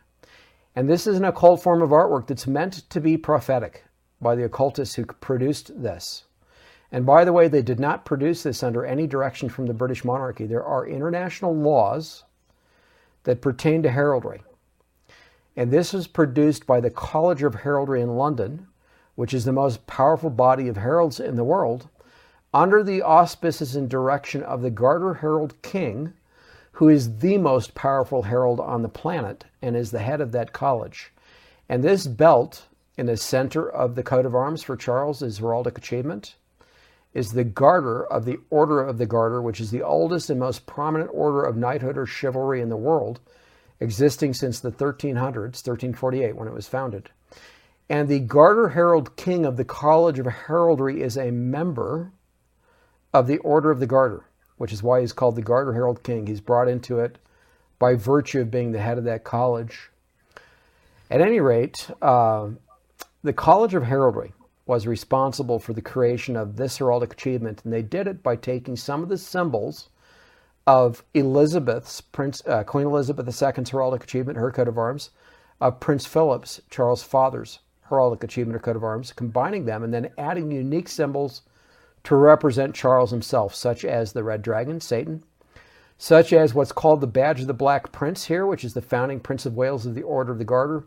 And 0.75 0.89
this 0.89 1.07
is 1.07 1.17
an 1.17 1.25
occult 1.25 1.63
form 1.63 1.83
of 1.83 1.91
artwork 1.91 2.29
that's 2.29 2.47
meant 2.47 2.89
to 2.91 3.01
be 3.01 3.17
prophetic 3.17 3.85
by 4.21 4.35
the 4.35 4.45
occultists 4.45 4.95
who 4.95 5.07
produced 5.07 5.83
this. 5.83 6.25
And 6.91 7.05
by 7.05 7.25
the 7.25 7.33
way, 7.33 7.49
they 7.49 7.63
did 7.63 7.81
not 7.81 8.05
produce 8.05 8.43
this 8.43 8.63
under 8.63 8.85
any 8.85 9.07
direction 9.07 9.49
from 9.49 9.67
the 9.67 9.75
British 9.75 10.05
monarchy. 10.05 10.47
There 10.47 10.65
are 10.65 10.87
international 10.87 11.55
laws 11.55 12.25
that 13.25 13.41
pertain 13.41 13.83
to 13.83 13.91
heraldry. 13.91 14.43
And 15.57 15.71
this 15.71 15.93
was 15.93 16.07
produced 16.07 16.67
by 16.67 16.81
the 16.81 16.91
College 16.91 17.43
of 17.43 17.57
Heraldry 17.57 18.01
in 18.01 18.17
London, 18.17 18.69
which 19.17 19.35
is 19.35 19.45
the 19.45 19.53
most 19.53 19.87
powerful 19.87 20.31
body 20.31 20.69
of 20.69 20.77
heralds 20.77 21.19
in 21.19 21.35
the 21.35 21.45
world, 21.45 21.89
under 22.55 22.83
the 22.83 23.03
auspices 23.03 23.75
and 23.75 23.89
direction 23.89 24.43
of 24.43 24.63
the 24.63 24.71
Garter 24.71 25.15
Herald 25.15 25.61
King, 25.63 26.13
who 26.73 26.89
is 26.89 27.19
the 27.19 27.39
most 27.39 27.75
powerful 27.75 28.23
herald 28.23 28.61
on 28.61 28.83
the 28.83 28.89
planet 28.89 29.45
and 29.61 29.77
is 29.77 29.91
the 29.91 29.99
head 29.99 30.21
of 30.21 30.33
that 30.33 30.53
college. 30.53 31.13
And 31.69 31.83
this 31.83 32.07
belt 32.07 32.69
in 32.99 33.07
the 33.07 33.17
center 33.17 33.69
of 33.71 33.95
the 33.95 34.03
coat 34.03 34.27
of 34.27 34.35
arms 34.35 34.63
for 34.63 34.77
Charles, 34.77 35.23
is 35.23 35.39
heraldic 35.39 35.79
achievement, 35.79 36.35
is 37.15 37.33
the 37.33 37.45
garter 37.45 38.05
of 38.05 38.25
the 38.25 38.39
Order 38.51 38.83
of 38.83 38.99
the 38.99 39.07
Garter, 39.07 39.41
which 39.41 39.61
is 39.61 39.71
the 39.71 39.83
oldest 39.83 40.31
and 40.31 40.39
most 40.39 40.67
prominent 40.67 41.11
order 41.13 41.43
of 41.43 41.57
knighthood 41.57 41.97
or 41.97 42.07
chivalry 42.07 42.61
in 42.61 42.69
the 42.69 42.77
world. 42.77 43.21
existing 43.81 44.35
since 44.35 44.59
the 44.59 44.73
1300s, 44.73 45.65
1348, 45.65 46.35
when 46.35 46.49
it 46.49 46.55
was 46.55 46.67
founded. 46.67 47.11
And 47.89 48.09
the 48.09 48.19
Garter 48.19 48.71
Herald 48.71 49.17
King 49.17 49.47
of 49.47 49.57
the 49.57 49.65
College 49.65 50.19
of 50.19 50.27
Heraldry 50.27 51.01
is 51.01 51.17
a 51.17 51.31
member 51.31 52.11
of 53.15 53.27
the 53.27 53.39
Order 53.39 53.71
of 53.71 53.81
the 53.81 53.87
Garter, 53.87 54.25
which 54.57 54.73
is 54.73 54.83
why 54.83 55.01
he's 55.01 55.13
called 55.13 55.37
the 55.37 55.43
Garter 55.43 55.73
Herald 55.73 56.03
King. 56.03 56.27
He's 56.27 56.41
brought 56.41 56.69
into 56.69 56.99
it 56.99 57.19
by 57.79 57.95
virtue 57.95 58.41
of 58.41 58.51
being 58.51 58.73
the 58.73 58.81
head 58.81 58.99
of 58.99 59.05
that 59.05 59.25
college. 59.25 59.91
At 61.11 61.21
any 61.21 61.41
rate, 61.41 61.89
uh, 62.03 62.49
the 63.23 63.33
College 63.33 63.75
of 63.75 63.85
Heraldry 63.85 64.33
was 64.69 64.87
responsible 64.87 65.59
for 65.59 65.73
the 65.73 65.81
creation 65.81 66.37
of 66.37 66.57
this 66.57 66.79
heraldic 66.79 67.13
achievement, 67.13 67.63
and 67.65 67.73
they 67.73 67.83
did 67.83 68.07
it 68.07 68.23
by 68.23 68.37
taking 68.37 68.77
some 68.77 69.03
of 69.03 69.09
the 69.09 69.17
symbols 69.17 69.89
of 70.67 71.03
Elizabeth's 71.15 72.03
Prince 72.03 72.43
uh, 72.47 72.63
Queen 72.65 72.87
Elizabeth 72.87 73.27
II's 73.27 73.71
heraldic 73.71 74.05
achievement, 74.05 74.39
her 74.39 74.53
coat 74.53 74.69
of 74.69 74.77
arms, 74.77 75.09
of 75.59 75.81
Prince 75.81 76.05
Philip's, 76.05 76.61
Charles' 76.69 77.03
father's 77.03 77.61
heraldic 77.89 78.23
achievement 78.23 78.57
or 78.57 78.61
coat 78.61 78.77
of 78.77 78.85
arms, 78.85 79.11
combining 79.11 79.65
them 79.65 79.83
and 79.83 79.93
then 79.93 80.11
adding 80.19 80.51
unique 80.51 80.91
symbols 80.91 81.41
to 82.05 82.15
represent 82.15 82.75
Charles 82.75 83.11
himself, 83.11 83.55
such 83.55 83.87
as 83.87 84.13
the 84.13 84.23
red 84.23 84.43
dragon, 84.43 84.83
Satan, 84.83 85.25
such 85.97 86.31
as 86.35 86.53
what's 86.53 86.73
called 86.73 87.01
the 87.01 87.07
badge 87.07 87.41
of 87.41 87.47
the 87.47 87.55
Black 87.55 87.91
Prince 87.91 88.27
here, 88.27 88.45
which 88.45 88.65
is 88.65 88.75
the 88.75 88.83
founding 88.83 89.19
Prince 89.19 89.47
of 89.47 89.57
Wales 89.57 89.87
of 89.87 89.95
the 89.95 90.03
Order 90.03 90.33
of 90.33 90.39
the 90.39 90.45
Garter, 90.45 90.85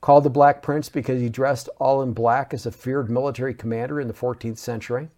called 0.00 0.24
the 0.24 0.30
Black 0.30 0.62
Prince 0.62 0.88
because 0.88 1.20
he 1.20 1.28
dressed 1.28 1.68
all 1.78 2.02
in 2.02 2.12
black 2.12 2.54
as 2.54 2.66
a 2.66 2.72
feared 2.72 3.10
military 3.10 3.54
commander 3.54 4.00
in 4.00 4.08
the 4.08 4.14
14th 4.14 4.58
century. 4.58 5.08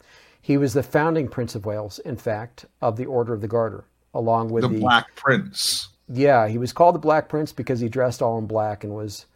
He 0.41 0.57
was 0.57 0.73
the 0.73 0.83
founding 0.83 1.29
Prince 1.29 1.55
of 1.55 1.67
Wales, 1.67 1.99
in 1.99 2.17
fact, 2.17 2.65
of 2.81 2.97
the 2.97 3.07
Order 3.07 3.35
of 3.35 3.41
the 3.41 3.49
Garter, 3.49 3.85
along 4.15 4.51
with 4.51 4.63
the, 4.63 4.69
the 4.69 4.81
Black 4.81 5.15
Prince. 5.15 5.89
Yeah, 6.09 6.49
he 6.49 6.59
was 6.59 6.73
called 6.73 6.95
the 6.95 7.01
Black 7.01 7.29
Prince 7.29 7.53
because 7.53 7.81
he 7.81 7.89
dressed 7.89 8.23
all 8.23 8.39
in 8.39 8.47
black 8.47 8.83
and 8.83 8.95
was, 8.95 9.27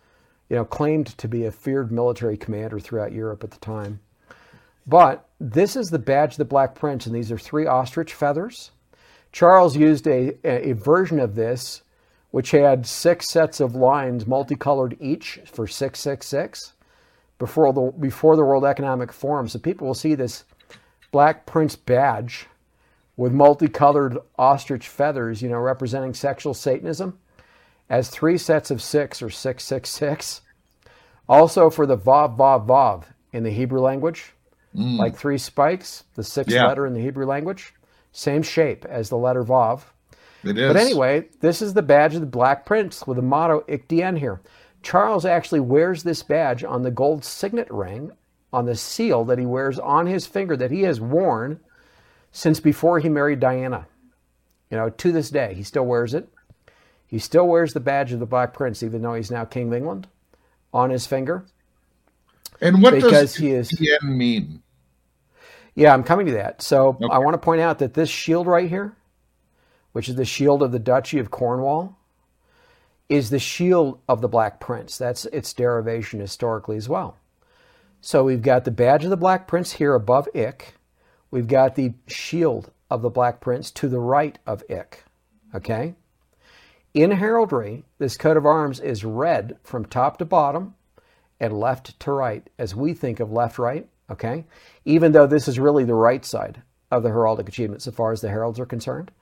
you 0.49 0.57
know, 0.57 0.65
claimed 0.65 1.07
to 1.19 1.29
be 1.29 1.45
a 1.45 1.53
feared 1.53 1.93
military 1.93 2.37
commander 2.37 2.81
throughout 2.81 3.13
Europe 3.13 3.45
at 3.45 3.51
the 3.51 3.59
time. 3.59 4.01
But 4.87 5.29
this 5.39 5.77
is 5.77 5.89
the 5.89 5.99
badge 5.99 6.33
of 6.33 6.39
the 6.39 6.45
Black 6.45 6.75
Prince, 6.75 7.07
and 7.07 7.15
these 7.15 7.31
are 7.31 7.39
three 7.39 7.67
ostrich 7.67 8.13
feathers. 8.13 8.71
Charles 9.31 9.77
used 9.77 10.07
a, 10.07 10.37
a 10.45 10.73
version 10.73 11.19
of 11.19 11.35
this 11.35 11.83
which 12.35 12.51
had 12.51 12.85
six 12.85 13.31
sets 13.31 13.61
of 13.61 13.77
lines, 13.77 14.27
multicolored 14.27 14.97
each 14.99 15.39
for 15.47 15.69
666 15.69 16.73
before 17.39 17.73
the, 17.73 17.93
before 17.97 18.35
the 18.35 18.45
World 18.45 18.65
Economic 18.65 19.13
Forum. 19.13 19.47
So 19.47 19.61
people 19.61 19.87
will 19.87 19.95
see 19.95 20.17
this 20.17 20.43
Black 21.13 21.47
Prince 21.47 21.77
badge 21.77 22.49
with 23.17 23.31
multicolored 23.31 24.19
ostrich 24.37 24.89
feathers, 24.89 25.43
you 25.43 25.49
know, 25.49 25.59
representing 25.59 26.13
sexual 26.13 26.55
Satanism, 26.55 27.17
as 27.89 28.09
three 28.09 28.37
sets 28.37 28.73
of 28.73 28.83
six 28.83 29.23
or 29.23 29.31
666. 29.31 30.41
Also 31.29 31.71
for 31.71 31.87
the 31.87 31.97
Vav, 31.97 32.37
Vav, 32.37 32.67
Vav 32.67 33.05
in 33.33 33.45
the 33.45 33.53
Hebrew 33.53 33.81
language, 33.81 34.33
mm. 34.75 34.99
like 34.99 35.15
three 35.15 35.39
spikes, 35.39 36.03
the 36.17 36.25
sixth 36.25 36.53
yeah. 36.53 36.67
letter 36.67 36.85
in 36.85 36.95
the 36.95 37.01
Hebrew 37.01 37.27
language, 37.27 37.75
same 38.11 38.43
shape 38.43 38.85
as 38.87 39.09
the 39.09 39.17
letter 39.17 39.45
Vav. 39.45 39.83
It 40.45 40.59
is. 40.59 40.73
But 40.73 40.77
anyway, 40.77 41.29
this 41.41 41.63
is 41.63 41.75
the 41.75 41.83
badge 41.83 42.15
of 42.15 42.21
the 42.21 42.27
Black 42.27 42.67
Prince 42.67 43.07
with 43.07 43.17
the 43.17 43.23
motto 43.23 43.65
Ich 43.69 43.83
here. 43.89 44.41
Charles 44.83 45.25
actually 45.25 45.61
wears 45.61 46.03
this 46.03 46.23
badge 46.23 46.63
on 46.63 46.83
the 46.83 46.91
gold 46.91 47.25
signet 47.25 47.71
ring 47.71 48.13
on 48.53 48.67
the 48.67 48.77
seal 48.77 49.25
that 49.25 49.39
he 49.39 49.47
wears 49.47 49.79
on 49.79 50.07
his 50.07 50.27
finger 50.27 50.57
that 50.57 50.71
he 50.71 50.83
has 50.83 51.01
worn 51.01 51.59
since 52.31 52.61
before 52.61 52.99
he 52.99 53.09
married 53.09 53.41
Diana. 53.41 53.87
You 54.71 54.77
know, 54.77 54.91
to 54.91 55.13
this 55.13 55.31
day, 55.31 55.55
he 55.55 55.63
still 55.63 55.87
wears 55.87 56.15
it. 56.15 56.29
He 57.07 57.19
still 57.19 57.47
wears 57.47 57.73
the 57.73 57.81
badge 57.81 58.13
of 58.13 58.21
the 58.21 58.27
Black 58.27 58.53
Prince, 58.53 58.83
even 58.83 59.03
though 59.03 59.15
he's 59.15 59.31
now 59.31 59.45
King 59.45 59.69
of 59.69 59.75
England, 59.75 60.07
on 60.73 60.91
his 60.91 61.07
finger. 61.07 61.47
And 62.61 62.83
what 62.83 62.95
because 62.95 63.13
does 63.13 63.37
he 63.37 63.51
is, 63.53 63.73
mean? 64.03 64.63
Yeah, 65.75 65.93
I'm 65.93 66.05
coming 66.05 66.27
to 66.27 66.33
that. 66.33 66.63
So 66.63 66.89
okay. 66.89 67.07
I 67.11 67.19
want 67.19 67.35
to 67.35 67.39
point 67.39 67.61
out 67.61 67.79
that 67.81 67.95
this 67.95 68.09
shield 68.09 68.47
right 68.47 68.69
here, 68.69 68.97
which 69.95 70.09
is 70.09 70.17
the 70.17 70.25
shield 70.25 70.61
of 70.61 70.73
the 70.73 70.79
Duchy 70.81 71.21
of 71.21 71.31
Cornwall, 71.31 71.97
is 73.09 73.31
the 73.31 73.39
shield 73.39 74.01
of 74.09 74.21
the 74.21 74.29
Black 74.29 74.59
Prince. 74.59 74.99
That's 74.99 75.25
its 75.27 75.53
derivation 75.53 76.19
historically 76.19 76.77
as 76.77 76.89
well. 76.89 77.17
So 78.01 78.25
we've 78.25 78.43
got 78.43 78.65
the 78.65 78.73
badge 78.73 79.05
of 79.05 79.11
the 79.11 79.17
Black 79.17 79.47
Prince 79.47 79.75
here 79.75 79.95
above 79.95 80.29
Ich. 80.35 80.73
We've 81.31 81.47
got 81.47 81.77
the 81.77 81.95
shield 82.09 82.73
of 82.91 83.03
the 83.03 83.09
Black 83.09 83.41
Prince 83.41 83.71
to 83.71 83.89
the 83.89 84.01
right 84.01 84.37
of 84.49 84.65
Ich. 84.69 85.05
Okay? 85.55 85.95
In 86.93 87.13
heraldry, 87.13 87.85
this 87.99 88.17
coat 88.17 88.37
of 88.37 88.45
arms 88.45 88.81
is 88.81 89.05
red 89.05 89.59
from 89.63 89.85
top 89.85 90.19
to 90.19 90.25
bottom 90.25 90.75
and 91.39 91.61
left 91.61 92.01
to 92.01 92.11
right, 92.11 92.51
as 92.59 92.75
we 92.75 92.95
think 92.95 93.21
of 93.21 93.31
left 93.31 93.61
right. 93.61 93.89
Okay? 94.11 94.45
Even 94.85 95.13
though 95.13 95.29
this 95.29 95.47
is 95.47 95.61
really 95.61 95.85
the 95.85 95.95
right 95.95 96.25
side 96.25 96.63
of 96.91 97.05
the 97.05 97.11
heraldic 97.11 97.47
achievement 97.47 97.81
so 97.81 97.93
far 97.93 98.11
as 98.11 98.23
the 98.23 98.29
heralds 98.29 98.59
are 98.59 98.67
concerned 98.67 99.13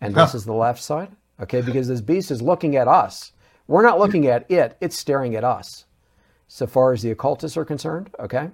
and 0.00 0.14
this 0.14 0.34
is 0.34 0.44
the 0.44 0.52
left 0.52 0.82
side. 0.82 1.10
Okay, 1.40 1.62
because 1.62 1.88
this 1.88 2.00
beast 2.00 2.30
is 2.30 2.42
looking 2.42 2.76
at 2.76 2.88
us. 2.88 3.32
We're 3.66 3.82
not 3.82 3.98
looking 3.98 4.26
at 4.26 4.50
it, 4.50 4.76
it's 4.80 4.98
staring 4.98 5.36
at 5.36 5.44
us, 5.44 5.84
so 6.48 6.66
far 6.66 6.92
as 6.92 7.02
the 7.02 7.10
occultists 7.10 7.56
are 7.56 7.64
concerned. 7.64 8.10
Okay. 8.18 8.50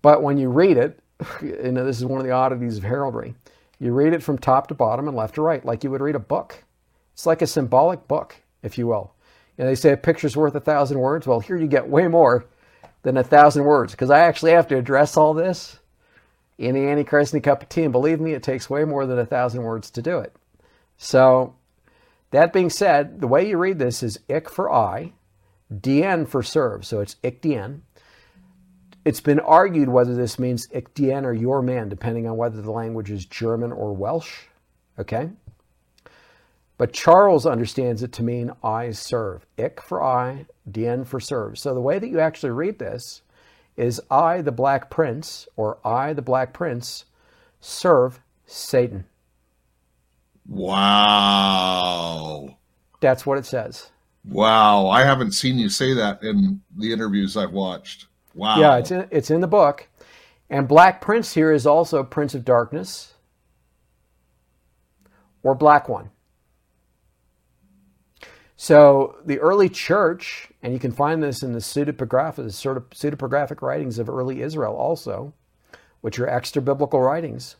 But 0.00 0.22
when 0.22 0.38
you 0.38 0.48
read 0.48 0.76
it, 0.76 0.98
you 1.42 1.72
know, 1.72 1.84
this 1.84 1.98
is 1.98 2.04
one 2.04 2.20
of 2.20 2.26
the 2.26 2.32
oddities 2.32 2.78
of 2.78 2.84
heraldry. 2.84 3.34
You 3.78 3.92
read 3.92 4.12
it 4.12 4.22
from 4.22 4.38
top 4.38 4.68
to 4.68 4.74
bottom 4.74 5.08
and 5.08 5.16
left 5.16 5.36
to 5.36 5.42
right, 5.42 5.64
like 5.64 5.84
you 5.84 5.90
would 5.90 6.00
read 6.00 6.14
a 6.14 6.20
book. 6.20 6.64
It's 7.12 7.26
like 7.26 7.42
a 7.42 7.46
symbolic 7.46 8.08
book, 8.08 8.36
if 8.62 8.78
you 8.78 8.86
will. 8.86 9.14
You 9.56 9.64
know, 9.64 9.70
they 9.70 9.74
say 9.74 9.92
a 9.92 9.96
picture's 9.96 10.36
worth 10.36 10.54
a 10.54 10.60
thousand 10.60 10.98
words. 10.98 11.26
Well, 11.26 11.40
here 11.40 11.56
you 11.56 11.66
get 11.66 11.88
way 11.88 12.08
more 12.08 12.46
than 13.02 13.16
a 13.16 13.24
thousand 13.24 13.64
words 13.64 13.92
because 13.92 14.10
I 14.10 14.20
actually 14.20 14.52
have 14.52 14.68
to 14.68 14.78
address 14.78 15.16
all 15.16 15.34
this 15.34 15.78
in 16.62 16.74
the 16.74 16.88
Antichrist 16.88 17.34
and 17.34 17.42
cup 17.42 17.62
of 17.62 17.68
tea. 17.68 17.82
And 17.82 17.92
believe 17.92 18.20
me, 18.20 18.32
it 18.32 18.42
takes 18.42 18.70
way 18.70 18.84
more 18.84 19.06
than 19.06 19.18
a 19.18 19.26
thousand 19.26 19.62
words 19.62 19.90
to 19.90 20.02
do 20.02 20.18
it. 20.18 20.34
So, 20.96 21.54
that 22.30 22.52
being 22.52 22.70
said, 22.70 23.20
the 23.20 23.26
way 23.26 23.48
you 23.48 23.58
read 23.58 23.78
this 23.78 24.02
is 24.02 24.18
ik 24.28 24.48
for 24.48 24.72
I, 24.72 25.12
dien 25.80 26.26
for 26.26 26.42
serve. 26.42 26.84
So 26.84 27.00
it's 27.00 27.16
Ich 27.22 27.40
dien. 27.40 27.82
It's 29.04 29.20
been 29.20 29.40
argued 29.40 29.88
whether 29.88 30.14
this 30.14 30.38
means 30.38 30.68
ik 30.70 30.94
dn 30.94 31.24
or 31.24 31.32
your 31.32 31.60
man, 31.60 31.88
depending 31.88 32.26
on 32.28 32.36
whether 32.36 32.62
the 32.62 32.70
language 32.70 33.10
is 33.10 33.26
German 33.26 33.72
or 33.72 33.92
Welsh. 33.92 34.44
Okay? 34.98 35.30
But 36.78 36.92
Charles 36.92 37.46
understands 37.46 38.02
it 38.02 38.12
to 38.12 38.22
mean 38.22 38.52
I 38.62 38.90
serve. 38.92 39.46
Ik 39.56 39.80
for 39.80 40.02
I, 40.02 40.46
dien 40.70 41.04
for 41.04 41.20
serve. 41.20 41.58
So 41.58 41.74
the 41.74 41.80
way 41.80 41.98
that 41.98 42.08
you 42.08 42.20
actually 42.20 42.52
read 42.52 42.78
this 42.78 43.21
is 43.76 44.00
I, 44.10 44.42
the 44.42 44.52
Black 44.52 44.90
Prince, 44.90 45.48
or 45.56 45.78
I, 45.84 46.12
the 46.12 46.22
Black 46.22 46.52
Prince, 46.52 47.04
serve 47.60 48.20
Satan. 48.46 49.04
Wow. 50.48 51.78
That's 53.00 53.24
what 53.24 53.38
it 53.38 53.46
says. 53.46 53.90
Wow. 54.24 54.88
I 54.88 55.04
haven't 55.04 55.32
seen 55.32 55.58
you 55.58 55.68
say 55.68 55.94
that 55.94 56.22
in 56.22 56.60
the 56.76 56.92
interviews 56.92 57.36
I've 57.36 57.52
watched. 57.52 58.06
Wow. 58.34 58.58
Yeah, 58.58 58.76
it's 58.76 58.90
in, 58.90 59.08
it's 59.10 59.30
in 59.30 59.40
the 59.40 59.46
book. 59.46 59.88
And 60.50 60.68
Black 60.68 61.00
Prince 61.00 61.32
here 61.32 61.52
is 61.52 61.66
also 61.66 62.04
Prince 62.04 62.34
of 62.34 62.44
Darkness 62.44 63.14
or 65.42 65.54
Black 65.54 65.88
One. 65.88 66.10
So 68.62 69.16
the 69.24 69.40
early 69.40 69.68
church, 69.68 70.48
and 70.62 70.72
you 70.72 70.78
can 70.78 70.92
find 70.92 71.20
this 71.20 71.42
in 71.42 71.52
the 71.52 71.58
pseudepigraphic, 71.58 72.46
pseudepigraphic 72.46 73.60
writings 73.60 73.98
of 73.98 74.08
early 74.08 74.40
Israel 74.40 74.76
also, 74.76 75.34
which 76.00 76.16
are 76.20 76.28
extra 76.28 76.62
biblical 76.62 77.00
writings, 77.00 77.56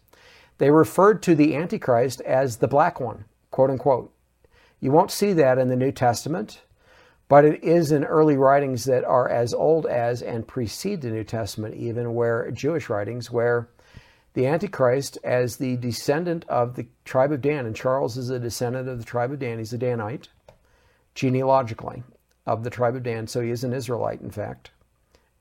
they 0.58 0.70
referred 0.70 1.20
to 1.24 1.34
the 1.34 1.56
Antichrist 1.56 2.20
as 2.20 2.58
the 2.58 2.68
black 2.68 3.00
one, 3.00 3.24
quote 3.50 3.68
unquote. 3.68 4.12
You 4.78 4.92
won't 4.92 5.10
see 5.10 5.32
that 5.32 5.58
in 5.58 5.66
the 5.66 5.74
New 5.74 5.90
Testament, 5.90 6.60
but 7.28 7.44
it 7.44 7.64
is 7.64 7.90
in 7.90 8.04
early 8.04 8.36
writings 8.36 8.84
that 8.84 9.02
are 9.02 9.28
as 9.28 9.52
old 9.52 9.86
as 9.86 10.22
and 10.22 10.46
precede 10.46 11.02
the 11.02 11.10
New 11.10 11.24
Testament, 11.24 11.74
even 11.74 12.14
where 12.14 12.48
Jewish 12.52 12.88
writings, 12.88 13.28
where 13.28 13.68
the 14.34 14.46
Antichrist, 14.46 15.18
as 15.24 15.56
the 15.56 15.76
descendant 15.78 16.44
of 16.48 16.76
the 16.76 16.86
tribe 17.04 17.32
of 17.32 17.40
Dan, 17.40 17.66
and 17.66 17.74
Charles 17.74 18.16
is 18.16 18.30
a 18.30 18.38
descendant 18.38 18.88
of 18.88 18.98
the 18.98 19.04
tribe 19.04 19.32
of 19.32 19.40
Dan, 19.40 19.58
he's 19.58 19.72
a 19.72 19.78
Danite 19.78 20.28
genealogically 21.14 22.02
of 22.46 22.64
the 22.64 22.70
tribe 22.70 22.96
of 22.96 23.02
Dan. 23.02 23.26
So 23.26 23.40
he 23.40 23.50
is 23.50 23.64
an 23.64 23.72
Israelite, 23.72 24.20
in 24.20 24.30
fact, 24.30 24.70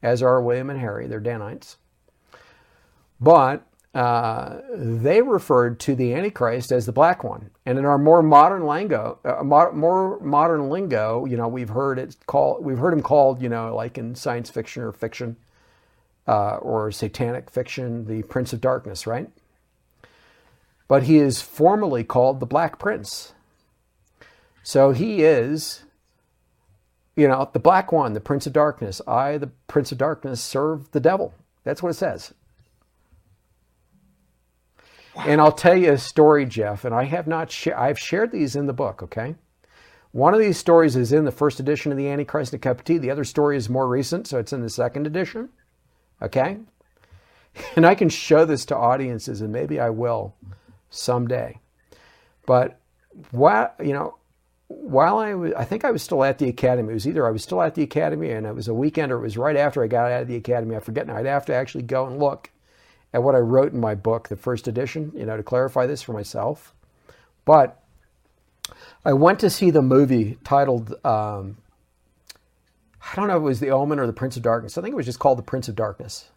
as 0.01 0.21
are 0.21 0.41
William 0.41 0.69
and 0.69 0.79
Harry. 0.79 1.07
They're 1.07 1.19
Danites. 1.19 1.77
But 3.19 3.65
uh, 3.93 4.61
they 4.73 5.21
referred 5.21 5.79
to 5.81 5.95
the 5.95 6.13
Antichrist 6.13 6.71
as 6.71 6.85
the 6.85 6.91
black 6.91 7.23
one. 7.23 7.49
And 7.65 7.77
in 7.77 7.85
our 7.85 7.97
more 7.97 8.23
modern 8.23 8.65
lingo, 8.65 9.19
uh, 9.25 9.43
more 9.43 10.19
modern 10.21 10.69
lingo, 10.69 11.25
you 11.25 11.37
know, 11.37 11.47
we've 11.47 11.69
heard 11.69 11.99
it 11.99 12.15
called, 12.25 12.63
we've 12.63 12.77
heard 12.77 12.93
him 12.93 13.01
called, 13.01 13.41
you 13.41 13.49
know, 13.49 13.75
like 13.75 13.97
in 13.97 14.15
science 14.15 14.49
fiction 14.49 14.81
or 14.81 14.91
fiction 14.91 15.35
uh, 16.27 16.55
or 16.57 16.91
satanic 16.91 17.49
fiction, 17.49 18.05
the 18.05 18.23
Prince 18.23 18.53
of 18.53 18.61
Darkness, 18.61 19.05
right? 19.05 19.29
But 20.87 21.03
he 21.03 21.17
is 21.17 21.41
formally 21.41 22.03
called 22.03 22.39
the 22.39 22.45
Black 22.45 22.79
Prince 22.79 23.33
So 24.63 24.91
he 24.91 25.23
is, 25.23 25.83
you 27.15 27.27
know, 27.27 27.49
the 27.51 27.59
black 27.59 27.91
one, 27.91 28.13
the 28.13 28.19
prince 28.19 28.47
of 28.47 28.53
darkness. 28.53 29.01
I, 29.07 29.37
the 29.37 29.51
prince 29.67 29.91
of 29.91 29.97
darkness, 29.97 30.41
serve 30.41 30.91
the 30.91 30.99
devil. 30.99 31.33
That's 31.63 31.83
what 31.83 31.89
it 31.89 31.95
says. 31.95 32.33
And 35.15 35.41
I'll 35.41 35.51
tell 35.51 35.75
you 35.75 35.91
a 35.91 35.97
story, 35.97 36.45
Jeff, 36.45 36.85
and 36.85 36.95
I 36.95 37.03
have 37.03 37.27
not 37.27 37.51
sh- 37.51 37.67
I've 37.75 37.99
shared 37.99 38.31
these 38.31 38.55
in 38.55 38.65
the 38.65 38.73
book, 38.73 39.03
okay? 39.03 39.35
One 40.11 40.33
of 40.33 40.39
these 40.39 40.57
stories 40.57 40.95
is 40.95 41.11
in 41.11 41.25
the 41.25 41.31
first 41.31 41.59
edition 41.59 41.91
of 41.91 41.97
the 41.97 42.09
Antichrist 42.09 42.53
and 42.53 42.61
Cup 42.61 42.79
of 42.79 42.85
Tea. 42.85 42.97
The 42.97 43.11
other 43.11 43.23
story 43.23 43.57
is 43.57 43.69
more 43.69 43.87
recent, 43.87 44.27
so 44.27 44.39
it's 44.39 44.53
in 44.53 44.61
the 44.61 44.69
second 44.69 45.07
edition. 45.07 45.49
Okay? 46.21 46.57
And 47.75 47.85
I 47.85 47.95
can 47.95 48.09
show 48.09 48.45
this 48.45 48.65
to 48.65 48.77
audiences, 48.77 49.41
and 49.41 49.51
maybe 49.51 49.79
I 49.79 49.89
will 49.89 50.35
someday. 50.89 51.59
But 52.45 52.79
what 53.31 53.75
you 53.83 53.93
know, 53.93 54.15
while 54.71 55.17
I 55.17 55.33
was, 55.33 55.53
I 55.53 55.63
think 55.63 55.85
I 55.85 55.91
was 55.91 56.01
still 56.01 56.23
at 56.23 56.37
the 56.37 56.47
academy. 56.47 56.91
It 56.91 56.93
was 56.93 57.07
either 57.07 57.27
I 57.27 57.31
was 57.31 57.43
still 57.43 57.61
at 57.61 57.75
the 57.75 57.83
academy 57.83 58.31
and 58.31 58.45
it 58.45 58.55
was 58.55 58.67
a 58.67 58.73
weekend, 58.73 59.11
or 59.11 59.17
it 59.17 59.21
was 59.21 59.37
right 59.37 59.55
after 59.55 59.83
I 59.83 59.87
got 59.87 60.11
out 60.11 60.23
of 60.23 60.27
the 60.27 60.35
academy. 60.35 60.75
I 60.75 60.79
forget 60.79 61.07
now. 61.07 61.17
I'd 61.17 61.25
have 61.25 61.45
to 61.47 61.53
actually 61.53 61.83
go 61.83 62.05
and 62.07 62.19
look 62.19 62.49
at 63.13 63.23
what 63.23 63.35
I 63.35 63.39
wrote 63.39 63.73
in 63.73 63.79
my 63.79 63.95
book, 63.95 64.29
the 64.29 64.35
first 64.35 64.67
edition, 64.67 65.11
you 65.15 65.25
know, 65.25 65.37
to 65.37 65.43
clarify 65.43 65.85
this 65.85 66.01
for 66.01 66.13
myself. 66.13 66.73
But 67.45 67.83
I 69.03 69.13
went 69.13 69.39
to 69.39 69.49
see 69.49 69.71
the 69.71 69.81
movie 69.81 70.37
titled, 70.43 70.93
um, 71.05 71.57
I 73.01 73.15
don't 73.15 73.27
know 73.27 73.37
if 73.37 73.41
it 73.41 73.45
was 73.45 73.59
The 73.59 73.71
Omen 73.71 73.99
or 73.99 74.07
The 74.07 74.13
Prince 74.13 74.37
of 74.37 74.43
Darkness. 74.43 74.77
I 74.77 74.81
think 74.81 74.93
it 74.93 74.95
was 74.95 75.05
just 75.05 75.19
called 75.19 75.37
The 75.37 75.43
Prince 75.43 75.67
of 75.67 75.75
Darkness 75.75 76.29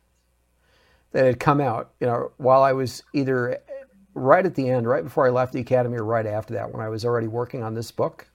that 1.12 1.25
had 1.25 1.38
come 1.38 1.61
out, 1.61 1.92
you 2.01 2.07
know, 2.07 2.33
while 2.38 2.62
I 2.62 2.73
was 2.73 3.03
either 3.12 3.61
right 4.14 4.44
at 4.44 4.55
the 4.55 4.68
end, 4.68 4.88
right 4.88 5.05
before 5.05 5.27
I 5.27 5.31
left 5.31 5.53
the 5.53 5.61
academy, 5.61 5.96
or 5.96 6.05
right 6.05 6.27
after 6.27 6.55
that, 6.55 6.72
when 6.72 6.85
I 6.85 6.88
was 6.88 7.05
already 7.05 7.27
working 7.27 7.62
on 7.62 7.74
this 7.74 7.90
book. 7.90 8.27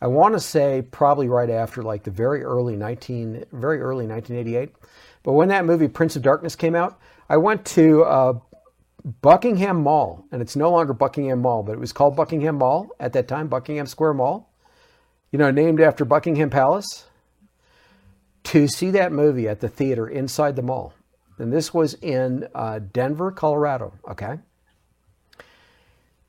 I 0.00 0.06
want 0.06 0.34
to 0.34 0.40
say 0.40 0.82
probably 0.90 1.28
right 1.28 1.48
after, 1.48 1.82
like 1.82 2.04
the 2.04 2.10
very 2.10 2.42
early 2.42 2.76
19, 2.76 3.46
very 3.52 3.80
early 3.80 4.06
1988. 4.06 4.74
But 5.22 5.32
when 5.32 5.48
that 5.48 5.64
movie 5.64 5.88
Prince 5.88 6.16
of 6.16 6.22
Darkness 6.22 6.54
came 6.54 6.74
out, 6.74 7.00
I 7.28 7.38
went 7.38 7.64
to 7.66 8.04
uh, 8.04 8.38
Buckingham 9.22 9.82
Mall, 9.82 10.24
and 10.30 10.42
it's 10.42 10.54
no 10.54 10.70
longer 10.70 10.92
Buckingham 10.92 11.40
Mall, 11.40 11.62
but 11.62 11.72
it 11.72 11.80
was 11.80 11.92
called 11.92 12.14
Buckingham 12.14 12.56
Mall 12.56 12.90
at 13.00 13.14
that 13.14 13.26
time, 13.26 13.48
Buckingham 13.48 13.86
Square 13.86 14.14
Mall. 14.14 14.52
You 15.32 15.38
know, 15.38 15.50
named 15.50 15.80
after 15.80 16.04
Buckingham 16.04 16.50
Palace. 16.50 17.06
To 18.44 18.68
see 18.68 18.92
that 18.92 19.10
movie 19.10 19.48
at 19.48 19.58
the 19.58 19.68
theater 19.68 20.06
inside 20.06 20.54
the 20.54 20.62
mall 20.62 20.94
and 21.38 21.52
this 21.52 21.72
was 21.74 21.94
in 21.94 22.48
uh, 22.54 22.80
Denver, 22.92 23.30
Colorado. 23.30 23.92
Okay. 24.08 24.38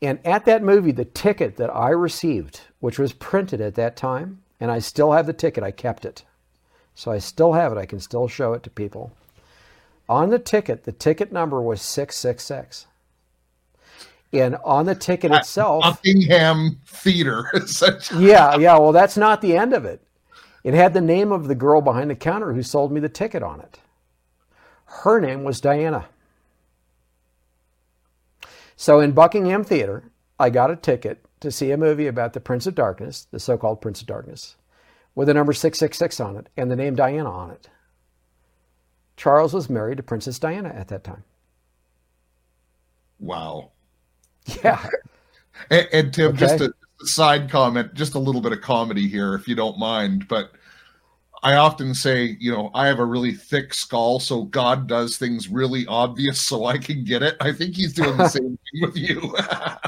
And 0.02 0.20
at 0.26 0.46
that 0.46 0.64
movie, 0.64 0.92
the 0.92 1.06
ticket 1.06 1.58
that 1.58 1.76
I 1.76 1.90
received, 1.90 2.62
which 2.80 3.00
was 3.00 3.14
printed 3.14 3.62
at 3.62 3.76
that 3.76 3.96
time, 3.96 4.44
and 4.60 4.72
I 4.72 4.80
still 4.80 5.12
have 5.14 5.26
the 5.26 5.34
ticket, 5.34 5.64
I 5.64 5.72
kept 5.72 6.06
it. 6.06 6.24
So 6.94 7.12
I 7.12 7.20
still 7.20 7.54
have 7.54 7.72
it. 7.72 7.78
I 7.78 7.86
can 7.86 8.00
still 8.00 8.28
show 8.28 8.54
it 8.54 8.64
to 8.64 8.70
people. 8.70 9.12
On 10.10 10.30
the 10.30 10.40
ticket, 10.40 10.84
the 10.84 10.92
ticket 10.92 11.32
number 11.32 11.62
was 11.62 11.82
666. 11.82 12.88
And 14.34 14.58
on 14.64 14.86
the 14.86 14.96
ticket 14.96 15.32
At 15.32 15.42
itself, 15.42 15.84
Buckingham 15.84 16.80
Theater. 16.86 17.52
yeah, 18.18 18.58
yeah. 18.58 18.78
Well, 18.78 18.92
that's 18.92 19.18
not 19.18 19.42
the 19.42 19.56
end 19.56 19.74
of 19.74 19.86
it. 19.86 20.02
It 20.64 20.74
had 20.74 20.94
the 20.94 21.02
name 21.02 21.32
of 21.32 21.48
the 21.48 21.56
girl 21.56 21.82
behind 21.82 22.10
the 22.10 22.16
counter 22.16 22.54
who 22.54 22.62
sold 22.64 22.92
me 22.92 23.00
the 23.00 23.10
ticket 23.10 23.42
on 23.42 23.62
it. 23.62 23.80
Her 24.86 25.20
name 25.22 25.44
was 25.44 25.62
Diana. 25.62 26.08
So 28.78 29.02
in 29.02 29.14
Buckingham 29.14 29.66
Theater, 29.66 30.12
I 30.40 30.52
got 30.52 30.72
a 30.72 30.78
ticket 30.78 31.26
to 31.42 31.52
see 31.52 31.72
a 31.72 31.78
movie 31.78 32.08
about 32.08 32.34
the 32.34 32.42
Prince 32.42 32.68
of 32.68 32.76
Darkness, 32.76 33.28
the 33.32 33.40
so 33.42 33.58
called 33.58 33.82
Prince 33.82 34.02
of 34.02 34.08
Darkness, 34.08 34.58
with 35.16 35.28
the 35.28 35.36
number 35.36 35.54
666 35.54 36.20
on 36.22 36.38
it 36.38 36.50
and 36.58 36.72
the 36.72 36.78
name 36.78 36.96
Diana 36.96 37.32
on 37.32 37.52
it. 37.52 37.70
Charles 39.18 39.54
was 39.54 39.70
married 39.70 39.98
to 39.98 40.04
Princess 40.04 40.40
Diana 40.40 40.70
at 40.70 40.90
that 40.90 41.04
time. 41.04 41.24
Wow. 43.20 43.72
Yeah. 44.64 44.86
And, 45.72 45.88
and 45.94 46.14
Tim, 46.14 46.36
Okay. 46.36 46.38
just 46.38 46.62
a, 46.62 46.66
a 47.02 47.06
side 47.08 47.50
comment, 47.50 47.96
just 47.96 48.16
a 48.16 48.20
little 48.20 48.42
bit 48.42 48.52
of 48.54 48.62
comedy 48.62 49.08
here, 49.08 49.34
if 49.36 49.48
you 49.48 49.56
don't 49.56 49.80
mind. 49.80 50.28
But 50.28 50.52
I 51.44 51.56
often 51.56 51.94
say, 51.94 52.36
you 52.40 52.52
know, 52.52 52.72
I 52.74 52.88
have 52.88 53.00
a 53.00 53.06
really 53.06 53.34
thick 53.34 53.74
skull, 53.74 54.20
so 54.20 54.44
God 54.44 54.88
does 54.88 55.18
things 55.18 55.48
really 55.48 55.86
obvious 55.88 56.42
so 56.42 56.66
I 56.66 56.78
can 56.78 57.04
get 57.04 57.22
it. 57.22 57.38
I 57.40 57.52
think 57.54 57.76
he's 57.76 57.94
doing 57.94 58.18
the 58.18 58.28
same 58.30 58.58
thing 58.58 58.82
with 58.82 58.98
you. 58.98 59.36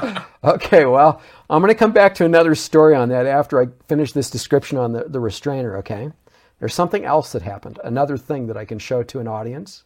Okay, 0.42 0.86
well, 0.86 1.20
I'm 1.50 1.60
going 1.60 1.68
to 1.68 1.78
come 1.78 1.92
back 1.92 2.14
to 2.14 2.24
another 2.24 2.54
story 2.54 2.94
on 2.94 3.10
that 3.10 3.26
after 3.26 3.60
I 3.60 3.66
finish 3.88 4.12
this 4.12 4.30
description 4.30 4.78
on 4.78 4.92
the, 4.92 5.04
the 5.04 5.20
restrainer, 5.20 5.76
okay? 5.76 6.10
There's 6.58 6.72
something 6.72 7.04
else 7.04 7.32
that 7.32 7.42
happened, 7.42 7.78
another 7.84 8.16
thing 8.16 8.46
that 8.46 8.56
I 8.56 8.64
can 8.64 8.78
show 8.78 9.02
to 9.02 9.20
an 9.20 9.28
audience, 9.28 9.84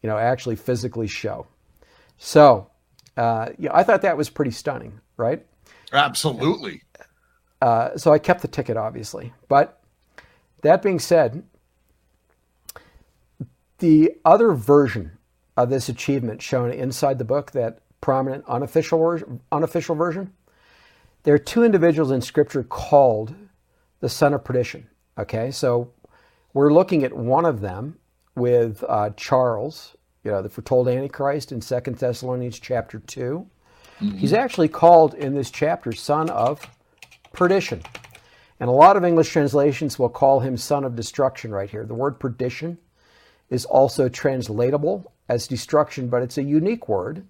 you 0.00 0.08
know, 0.08 0.16
actually 0.16 0.54
physically 0.54 1.08
show. 1.08 1.48
So, 2.18 2.70
uh, 3.16 3.48
yeah, 3.58 3.70
I 3.74 3.82
thought 3.82 4.02
that 4.02 4.16
was 4.16 4.30
pretty 4.30 4.52
stunning, 4.52 5.00
right? 5.16 5.44
Absolutely. 5.92 6.82
Uh, 7.60 7.96
so 7.96 8.12
I 8.12 8.20
kept 8.20 8.42
the 8.42 8.48
ticket, 8.48 8.76
obviously. 8.76 9.32
But 9.48 9.80
that 10.64 10.82
being 10.82 10.98
said, 10.98 11.44
the 13.78 14.12
other 14.24 14.52
version 14.52 15.12
of 15.56 15.70
this 15.70 15.88
achievement 15.88 16.42
shown 16.42 16.70
inside 16.72 17.18
the 17.18 17.24
book, 17.24 17.52
that 17.52 17.78
prominent 18.00 18.44
unofficial 18.46 19.40
unofficial 19.52 19.94
version, 19.94 20.32
there 21.22 21.34
are 21.34 21.38
two 21.38 21.64
individuals 21.64 22.10
in 22.10 22.20
Scripture 22.20 22.64
called 22.64 23.34
the 24.00 24.08
son 24.08 24.34
of 24.34 24.44
perdition. 24.44 24.88
Okay, 25.16 25.50
so 25.50 25.92
we're 26.52 26.72
looking 26.72 27.04
at 27.04 27.12
one 27.12 27.44
of 27.44 27.60
them 27.60 27.98
with 28.34 28.84
uh, 28.88 29.10
Charles, 29.16 29.96
you 30.24 30.30
know, 30.30 30.42
the 30.42 30.48
foretold 30.48 30.88
Antichrist 30.88 31.52
in 31.52 31.60
Second 31.60 31.96
Thessalonians 31.96 32.58
chapter 32.58 32.98
2 32.98 33.46
He's 34.00 34.32
actually 34.32 34.68
called 34.68 35.14
in 35.14 35.34
this 35.34 35.50
chapter 35.50 35.92
son 35.92 36.28
of 36.30 36.68
perdition. 37.32 37.82
And 38.60 38.68
a 38.68 38.72
lot 38.72 38.96
of 38.96 39.04
English 39.04 39.30
translations 39.30 39.98
will 39.98 40.08
call 40.08 40.40
him 40.40 40.56
son 40.56 40.84
of 40.84 40.96
destruction 40.96 41.50
right 41.50 41.68
here. 41.68 41.84
The 41.84 41.94
word 41.94 42.20
perdition 42.20 42.78
is 43.50 43.64
also 43.64 44.08
translatable 44.08 45.12
as 45.28 45.48
destruction, 45.48 46.08
but 46.08 46.22
it's 46.22 46.38
a 46.38 46.42
unique 46.42 46.88
word. 46.88 47.26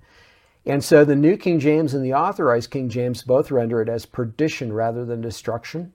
And 0.66 0.82
so 0.82 1.04
the 1.04 1.16
New 1.16 1.36
King 1.36 1.60
James 1.60 1.94
and 1.94 2.04
the 2.04 2.14
Authorized 2.14 2.70
King 2.70 2.88
James 2.88 3.22
both 3.22 3.50
render 3.50 3.82
it 3.82 3.88
as 3.88 4.06
perdition 4.06 4.72
rather 4.72 5.04
than 5.04 5.20
destruction. 5.20 5.92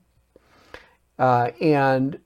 Uh, 1.18 1.52
and 1.60 2.20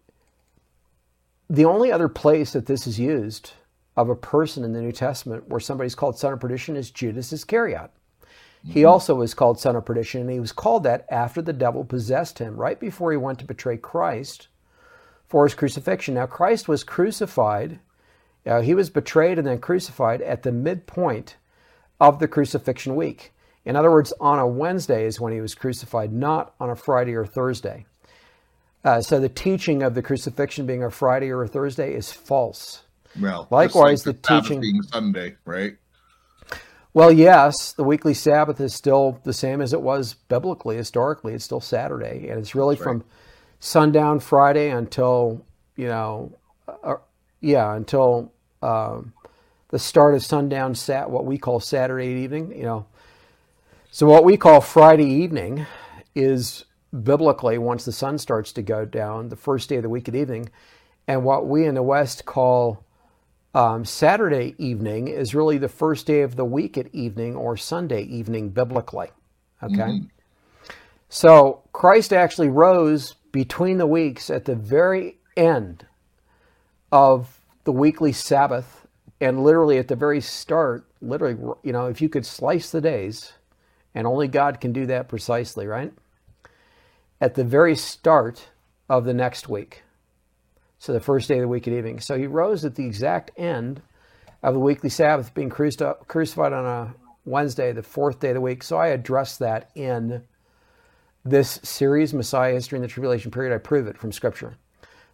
the 1.49 1.65
only 1.65 1.91
other 1.91 2.09
place 2.09 2.53
that 2.53 2.65
this 2.65 2.87
is 2.87 2.99
used 2.99 3.51
of 3.95 4.09
a 4.09 4.15
person 4.15 4.63
in 4.63 4.73
the 4.73 4.81
New 4.81 4.91
Testament 4.91 5.47
where 5.47 5.59
somebody's 5.59 5.95
called 5.95 6.17
son 6.17 6.33
of 6.33 6.39
perdition 6.39 6.75
is 6.75 6.91
Judas 6.91 7.31
Iscariot. 7.31 7.91
He 8.65 8.85
also 8.85 9.15
was 9.15 9.33
called 9.33 9.59
son 9.59 9.75
of 9.75 9.85
perdition, 9.85 10.21
and 10.21 10.29
he 10.29 10.39
was 10.39 10.53
called 10.53 10.83
that 10.83 11.05
after 11.09 11.41
the 11.41 11.51
devil 11.53 11.83
possessed 11.83 12.39
him, 12.39 12.55
right 12.55 12.79
before 12.79 13.11
he 13.11 13.17
went 13.17 13.39
to 13.39 13.45
betray 13.45 13.75
Christ 13.77 14.47
for 15.27 15.43
his 15.45 15.53
crucifixion. 15.53 16.13
Now, 16.13 16.27
Christ 16.27 16.67
was 16.67 16.83
crucified, 16.83 17.79
uh, 18.45 18.61
he 18.61 18.73
was 18.73 18.89
betrayed 18.89 19.37
and 19.37 19.47
then 19.47 19.59
crucified 19.59 20.21
at 20.21 20.43
the 20.43 20.51
midpoint 20.51 21.35
of 21.99 22.19
the 22.19 22.27
crucifixion 22.27 22.95
week. 22.95 23.33
In 23.65 23.75
other 23.75 23.91
words, 23.91 24.13
on 24.19 24.39
a 24.39 24.47
Wednesday 24.47 25.05
is 25.05 25.19
when 25.19 25.33
he 25.33 25.41
was 25.41 25.55
crucified, 25.55 26.11
not 26.11 26.53
on 26.59 26.69
a 26.69 26.75
Friday 26.75 27.15
or 27.15 27.25
Thursday. 27.25 27.85
Uh, 28.83 29.01
so 29.01 29.19
the 29.19 29.29
teaching 29.29 29.81
of 29.81 29.95
the 29.95 30.01
crucifixion 30.01 30.65
being 30.65 30.83
a 30.83 30.89
Friday 30.91 31.29
or 31.29 31.43
a 31.43 31.47
Thursday 31.47 31.93
is 31.93 32.11
false. 32.11 32.83
Well, 33.19 33.47
Likewise, 33.49 34.05
like 34.05 34.17
the 34.17 34.27
Sabbath 34.27 34.47
teaching- 34.47 34.61
being 34.61 34.81
Sunday, 34.81 35.35
right? 35.45 35.75
Well, 36.95 37.11
yes, 37.11 37.73
the 37.73 37.83
weekly 37.83 38.13
Sabbath 38.13 38.61
is 38.61 38.73
still 38.73 39.19
the 39.23 39.33
same 39.33 39.61
as 39.61 39.73
it 39.73 39.81
was 39.81 40.13
biblically, 40.13 40.77
historically. 40.77 41.33
It's 41.33 41.43
still 41.43 41.59
Saturday, 41.59 42.27
and 42.29 42.39
it's 42.39 42.53
really 42.53 42.75
from 42.75 43.03
sundown 43.59 44.19
Friday 44.19 44.69
until 44.69 45.43
you 45.75 45.87
know, 45.87 46.37
uh, 46.83 46.95
yeah, 47.41 47.73
until 47.73 48.31
um, 48.61 49.13
the 49.69 49.79
start 49.79 50.13
of 50.13 50.23
sundown 50.23 50.75
sat 50.75 51.09
what 51.09 51.25
we 51.25 51.39
call 51.39 51.59
Saturday 51.59 52.21
evening. 52.23 52.55
You 52.55 52.63
know, 52.63 52.85
so 53.89 54.05
what 54.05 54.23
we 54.23 54.37
call 54.37 54.61
Friday 54.61 55.09
evening 55.09 55.65
is 56.13 56.65
biblically 56.91 57.57
once 57.57 57.85
the 57.85 57.91
sun 57.91 58.19
starts 58.19 58.51
to 58.53 58.61
go 58.61 58.85
down, 58.85 59.29
the 59.29 59.35
first 59.35 59.67
day 59.67 59.77
of 59.77 59.83
the 59.83 59.89
week 59.89 60.07
at 60.07 60.13
evening, 60.13 60.49
and 61.07 61.23
what 61.23 61.47
we 61.47 61.65
in 61.65 61.73
the 61.73 61.81
West 61.81 62.25
call 62.25 62.85
um, 63.53 63.85
Saturday 63.85 64.55
evening 64.57 65.07
is 65.07 65.35
really 65.35 65.57
the 65.57 65.69
first 65.69 66.05
day 66.07 66.21
of 66.21 66.35
the 66.35 66.45
week 66.45 66.77
at 66.77 66.93
evening 66.93 67.35
or 67.35 67.55
Sunday 67.57 68.03
evening 68.03 68.49
biblically. 68.49 69.09
Okay? 69.61 70.01
So 71.09 71.61
Christ 71.71 72.11
actually 72.11 72.49
rose 72.49 73.15
between 73.31 73.77
the 73.77 73.87
weeks 73.87 74.29
at 74.29 74.45
the 74.45 74.55
very 74.55 75.17
end 75.37 75.85
of 76.91 77.39
the 77.63 77.71
weekly 77.71 78.11
Sabbath 78.11 78.87
and 79.21 79.43
literally 79.43 79.77
at 79.77 79.87
the 79.87 79.95
very 79.95 80.19
start, 80.21 80.85
literally, 81.01 81.37
you 81.63 81.71
know, 81.71 81.87
if 81.87 82.01
you 82.01 82.09
could 82.09 82.25
slice 82.25 82.71
the 82.71 82.81
days, 82.81 83.33
and 83.95 84.05
only 84.07 84.27
God 84.27 84.59
can 84.59 84.73
do 84.73 84.85
that 84.87 85.07
precisely, 85.07 85.65
right? 85.67 85.93
at 87.23 87.35
the 87.35 87.43
very 87.45 87.73
start 87.73 88.49
of 88.89 89.05
the 89.05 89.13
next 89.13 89.47
week. 89.47 89.83
So 90.83 90.91
the 90.91 90.99
first 90.99 91.29
day 91.29 91.35
of 91.35 91.41
the 91.43 91.47
week 91.47 91.65
at 91.65 91.73
evening. 91.73 92.01
So 92.01 92.17
he 92.17 92.27
rose 92.27 92.65
at 92.65 92.75
the 92.75 92.85
exact 92.85 93.31
end 93.37 93.81
of 94.43 94.53
the 94.53 94.59
weekly 94.59 94.89
Sabbath, 94.89 95.33
being 95.33 95.49
crucified 95.49 96.51
on 96.51 96.65
a 96.65 96.93
Wednesday, 97.23 97.71
the 97.71 97.81
fourth 97.81 98.19
day 98.19 98.31
of 98.31 98.33
the 98.33 98.41
week. 98.41 98.63
So 98.63 98.75
I 98.75 98.87
address 98.87 99.37
that 99.37 99.69
in 99.75 100.23
this 101.23 101.61
series, 101.63 102.13
Messiah 102.13 102.51
History 102.51 102.75
in 102.75 102.81
the 102.81 102.89
Tribulation 102.89 103.31
Period. 103.31 103.55
I 103.55 103.59
prove 103.59 103.87
it 103.87 103.97
from 103.97 104.11
Scripture. 104.11 104.57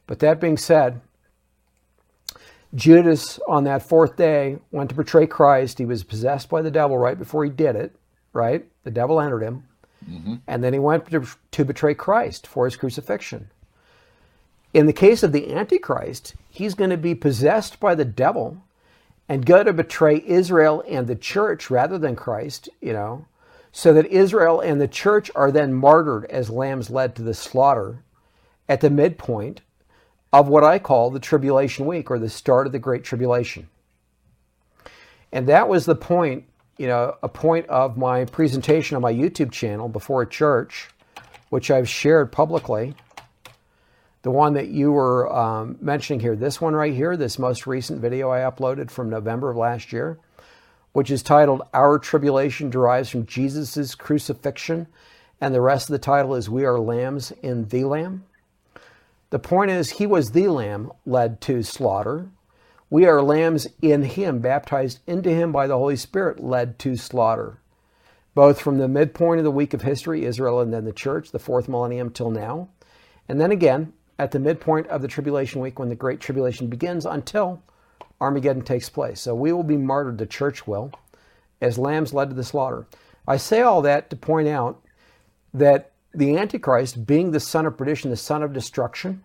But 0.08 0.18
that 0.22 0.42
being 0.42 0.58
said, 0.58 1.02
Judas 2.74 3.40
on 3.48 3.66
that 3.66 3.88
fourth 3.88 4.16
day 4.16 4.58
went 4.72 4.90
to 4.90 4.96
betray 4.96 5.28
Christ. 5.28 5.78
He 5.78 5.86
was 5.86 6.04
possessed 6.04 6.50
by 6.50 6.64
the 6.64 6.72
devil 6.72 6.98
right 6.98 7.20
before 7.20 7.44
he 7.44 7.52
did 7.52 7.76
it, 7.76 7.96
right? 8.34 8.66
The 8.86 8.92
devil 8.92 9.22
entered 9.22 9.44
him. 9.44 9.66
Mm-hmm. 10.10 10.36
And 10.48 10.64
then 10.64 10.74
he 10.74 10.80
went 10.80 11.12
to, 11.12 11.28
to 11.52 11.64
betray 11.64 11.94
Christ 11.94 12.48
for 12.48 12.66
his 12.66 12.76
crucifixion. 12.76 13.52
In 14.74 14.86
the 14.86 14.94
case 14.94 15.24
of 15.24 15.32
the 15.32 15.52
Antichrist, 15.54 16.36
he's 16.50 16.76
going 16.76 16.92
to 16.92 16.98
be 16.98 17.16
possessed 17.16 17.80
by 17.80 17.96
the 17.96 18.06
devil 18.06 18.62
and 19.28 19.46
go 19.46 19.64
to 19.64 19.74
betray 19.74 20.24
Israel 20.26 20.84
and 20.88 21.08
the 21.08 21.16
church 21.16 21.70
rather 21.70 21.98
than 21.98 22.16
Christ, 22.16 22.70
you 22.82 22.94
know, 22.94 23.26
so 23.72 23.94
that 23.94 24.06
Israel 24.08 24.60
and 24.60 24.80
the 24.80 24.88
church 24.88 25.32
are 25.36 25.52
then 25.52 25.74
martyred 25.74 26.26
as 26.26 26.50
lambs 26.50 26.90
led 26.90 27.16
to 27.16 27.24
the 27.24 27.34
slaughter 27.34 28.04
at 28.68 28.82
the 28.82 28.90
midpoint 28.90 29.62
of 30.32 30.48
what 30.48 30.64
I 30.64 30.78
call 30.78 31.10
the 31.10 31.20
tribulation 31.20 31.88
week 31.88 32.12
or 32.12 32.20
the 32.20 32.30
start 32.30 32.68
of 32.68 32.74
the 32.74 32.80
great 32.80 33.04
tribulation. 33.04 33.68
And 35.32 35.48
that 35.48 35.68
was 35.68 35.86
the 35.86 35.96
point, 35.96 36.46
you 36.78 36.88
know, 36.88 37.16
a 37.24 37.30
point 37.30 37.68
of 37.68 37.98
my 37.98 38.26
presentation 38.26 38.96
on 38.96 39.02
my 39.02 39.14
YouTube 39.14 39.52
channel 39.52 39.90
before 39.90 40.22
a 40.22 40.28
church, 40.30 40.90
which 41.50 41.72
I've 41.72 41.90
shared 41.90 42.32
publicly 42.32 42.96
the 44.22 44.32
one 44.32 44.54
that 44.54 44.68
you 44.68 44.92
were 44.92 45.34
um, 45.34 45.78
mentioning 45.80 46.20
here, 46.20 46.36
this 46.36 46.60
one 46.60 46.74
right 46.74 46.94
here, 46.94 47.16
this 47.16 47.40
most 47.40 47.66
recent 47.66 48.02
video 48.02 48.30
I 48.30 48.40
uploaded 48.40 48.92
from 48.92 49.10
November 49.10 49.52
of 49.52 49.58
last 49.58 49.94
year, 49.94 50.20
which 50.92 51.10
is 51.10 51.24
titled 51.24 51.62
Our 51.74 51.98
Tribulation 52.00 52.70
Derives 52.70 53.10
from 53.10 53.26
Jesus' 53.26 53.96
Crucifixion, 53.96 54.88
and 55.40 55.56
the 55.56 55.62
rest 55.62 55.90
of 55.90 55.94
the 55.94 56.00
title 56.00 56.36
is 56.36 56.50
We 56.50 56.66
Are 56.66 56.80
Lambs 56.80 57.32
in 57.42 57.70
the 57.70 57.86
Lamb. 57.86 58.26
The 59.30 59.40
point 59.40 59.72
is, 59.72 59.92
He 59.92 60.06
was 60.06 60.32
the 60.32 60.50
Lamb 60.50 60.92
led 61.06 61.40
to 61.42 61.64
slaughter. 61.64 62.30
We 62.90 63.06
are 63.06 63.22
lambs 63.22 63.68
in 63.82 64.02
Him, 64.02 64.40
baptized 64.40 65.00
into 65.06 65.30
Him 65.30 65.52
by 65.52 65.68
the 65.68 65.78
Holy 65.78 65.96
Spirit, 65.96 66.44
led 66.44 66.80
to 66.80 66.98
slaughter. 66.98 67.60
Both 68.34 68.60
from 68.60 68.80
the 68.80 68.88
midpoint 68.88 69.38
of 69.38 69.44
the 69.44 69.52
week 69.52 69.74
of 69.74 69.84
history, 69.84 70.26
Israel 70.26 70.60
and 70.60 70.74
then 70.74 70.86
the 70.86 70.92
church, 70.92 71.32
the 71.32 71.40
fourth 71.40 71.70
millennium 71.70 72.10
till 72.10 72.32
now. 72.32 72.70
And 73.28 73.40
then 73.40 73.52
again, 73.52 73.94
at 74.20 74.32
the 74.32 74.40
midpoint 74.40 74.86
of 74.88 75.02
the 75.02 75.08
tribulation 75.08 75.62
week 75.62 75.80
when 75.80 75.88
the 75.88 75.96
great 75.96 76.20
tribulation 76.20 76.68
begins 76.68 77.06
until 77.06 77.64
Armageddon 78.20 78.64
takes 78.64 78.90
place. 78.90 79.22
So 79.22 79.34
we 79.34 79.54
will 79.54 79.64
be 79.64 79.78
martyred, 79.78 80.18
the 80.18 80.26
church 80.26 80.68
will, 80.68 80.92
as 81.62 81.78
lambs 81.78 82.14
led 82.14 82.30
to 82.30 82.36
the 82.36 82.44
slaughter. 82.44 82.86
I 83.26 83.38
say 83.38 83.62
all 83.62 83.82
that 83.84 84.10
to 84.10 84.18
point 84.18 84.50
out 84.50 84.84
that 85.54 85.94
the 86.14 86.36
Antichrist, 86.36 87.08
being 87.08 87.32
the 87.32 87.40
son 87.40 87.66
of 87.66 87.78
perdition, 87.78 88.10
the 88.10 88.18
son 88.18 88.44
of 88.44 88.52
destruction, 88.52 89.24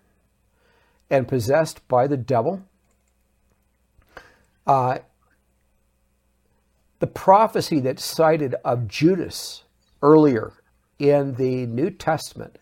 and 1.10 1.26
possessed 1.26 1.86
by 1.88 2.06
the 2.06 2.16
devil, 2.16 2.62
uh, 4.66 4.98
the 7.00 7.06
prophecy 7.08 7.80
that's 7.80 8.04
cited 8.04 8.54
of 8.64 8.86
Judas 8.86 9.64
earlier 10.02 10.52
in 10.98 11.34
the 11.34 11.66
New 11.66 11.90
Testament 11.90 12.58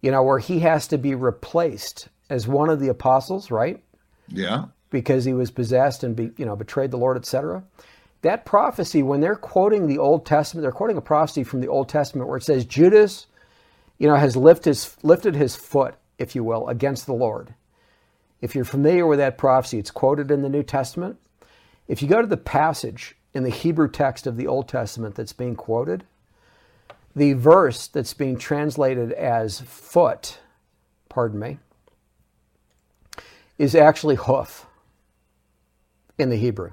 you 0.00 0.10
know, 0.10 0.22
where 0.22 0.38
he 0.38 0.60
has 0.60 0.86
to 0.88 0.98
be 0.98 1.14
replaced 1.14 2.08
as 2.30 2.46
one 2.46 2.68
of 2.68 2.80
the 2.80 2.88
apostles, 2.88 3.50
right? 3.50 3.82
Yeah. 4.28 4.66
Because 4.90 5.24
he 5.24 5.32
was 5.32 5.50
possessed 5.50 6.04
and 6.04 6.14
be, 6.14 6.30
you 6.36 6.46
know, 6.46 6.56
betrayed 6.56 6.90
the 6.90 6.96
Lord, 6.96 7.16
etc. 7.16 7.64
That 8.22 8.44
prophecy, 8.44 9.02
when 9.02 9.20
they're 9.20 9.36
quoting 9.36 9.86
the 9.86 9.98
Old 9.98 10.26
Testament, 10.26 10.62
they're 10.62 10.72
quoting 10.72 10.96
a 10.96 11.02
prophecy 11.02 11.44
from 11.44 11.60
the 11.60 11.68
Old 11.68 11.88
Testament 11.88 12.28
where 12.28 12.38
it 12.38 12.44
says 12.44 12.64
Judas, 12.64 13.26
you 13.98 14.08
know, 14.08 14.16
has 14.16 14.36
lifted 14.36 14.70
his, 14.70 14.96
lifted 15.02 15.34
his 15.34 15.56
foot, 15.56 15.94
if 16.18 16.34
you 16.34 16.42
will, 16.42 16.68
against 16.68 17.06
the 17.06 17.12
Lord. 17.12 17.54
If 18.40 18.54
you're 18.54 18.64
familiar 18.64 19.06
with 19.06 19.18
that 19.18 19.38
prophecy, 19.38 19.78
it's 19.78 19.90
quoted 19.90 20.30
in 20.30 20.42
the 20.42 20.48
New 20.48 20.62
Testament. 20.62 21.18
If 21.88 22.02
you 22.02 22.08
go 22.08 22.20
to 22.20 22.26
the 22.26 22.36
passage 22.36 23.16
in 23.34 23.42
the 23.42 23.50
Hebrew 23.50 23.90
text 23.90 24.26
of 24.26 24.36
the 24.36 24.46
Old 24.46 24.68
Testament 24.68 25.14
that's 25.14 25.32
being 25.32 25.56
quoted, 25.56 26.04
the 27.16 27.32
verse 27.32 27.86
that's 27.88 28.14
being 28.14 28.38
translated 28.38 29.12
as 29.12 29.60
foot, 29.60 30.38
pardon 31.08 31.40
me, 31.40 31.58
is 33.58 33.74
actually 33.74 34.16
hoof 34.16 34.66
in 36.18 36.30
the 36.30 36.36
Hebrew. 36.36 36.72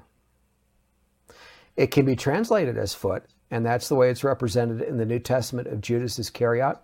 It 1.76 1.88
can 1.90 2.06
be 2.06 2.16
translated 2.16 2.78
as 2.78 2.94
foot, 2.94 3.24
and 3.50 3.64
that's 3.66 3.88
the 3.88 3.94
way 3.94 4.10
it's 4.10 4.24
represented 4.24 4.82
in 4.82 4.96
the 4.96 5.04
New 5.04 5.18
Testament 5.18 5.68
of 5.68 5.80
Judas 5.80 6.18
Iscariot. 6.18 6.78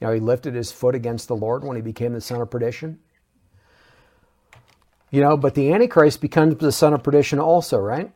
You 0.00 0.06
know, 0.06 0.12
he 0.12 0.20
lifted 0.20 0.54
his 0.54 0.72
foot 0.72 0.94
against 0.94 1.28
the 1.28 1.36
Lord 1.36 1.64
when 1.64 1.76
he 1.76 1.82
became 1.82 2.12
the 2.12 2.20
son 2.20 2.40
of 2.40 2.50
perdition. 2.50 2.98
You 5.10 5.20
know, 5.22 5.36
but 5.36 5.54
the 5.54 5.72
Antichrist 5.72 6.20
becomes 6.20 6.56
the 6.56 6.72
son 6.72 6.92
of 6.92 7.02
perdition 7.02 7.38
also, 7.38 7.78
right? 7.78 8.10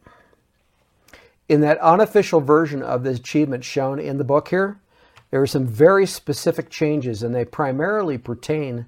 In 1.49 1.63
that 1.63 1.79
unofficial 1.79 2.41
version 2.41 2.83
of 2.83 3.05
the 3.05 3.11
achievement 3.11 3.65
shown 3.65 3.99
in 3.99 4.19
the 4.19 4.25
book 4.25 4.49
here, 4.49 4.81
there 5.31 5.41
are 5.41 5.47
some 5.47 5.67
very 5.67 6.07
specific 6.07 6.71
changes, 6.71 7.23
and 7.23 7.35
they 7.35 7.45
primarily 7.45 8.19
pertain 8.19 8.87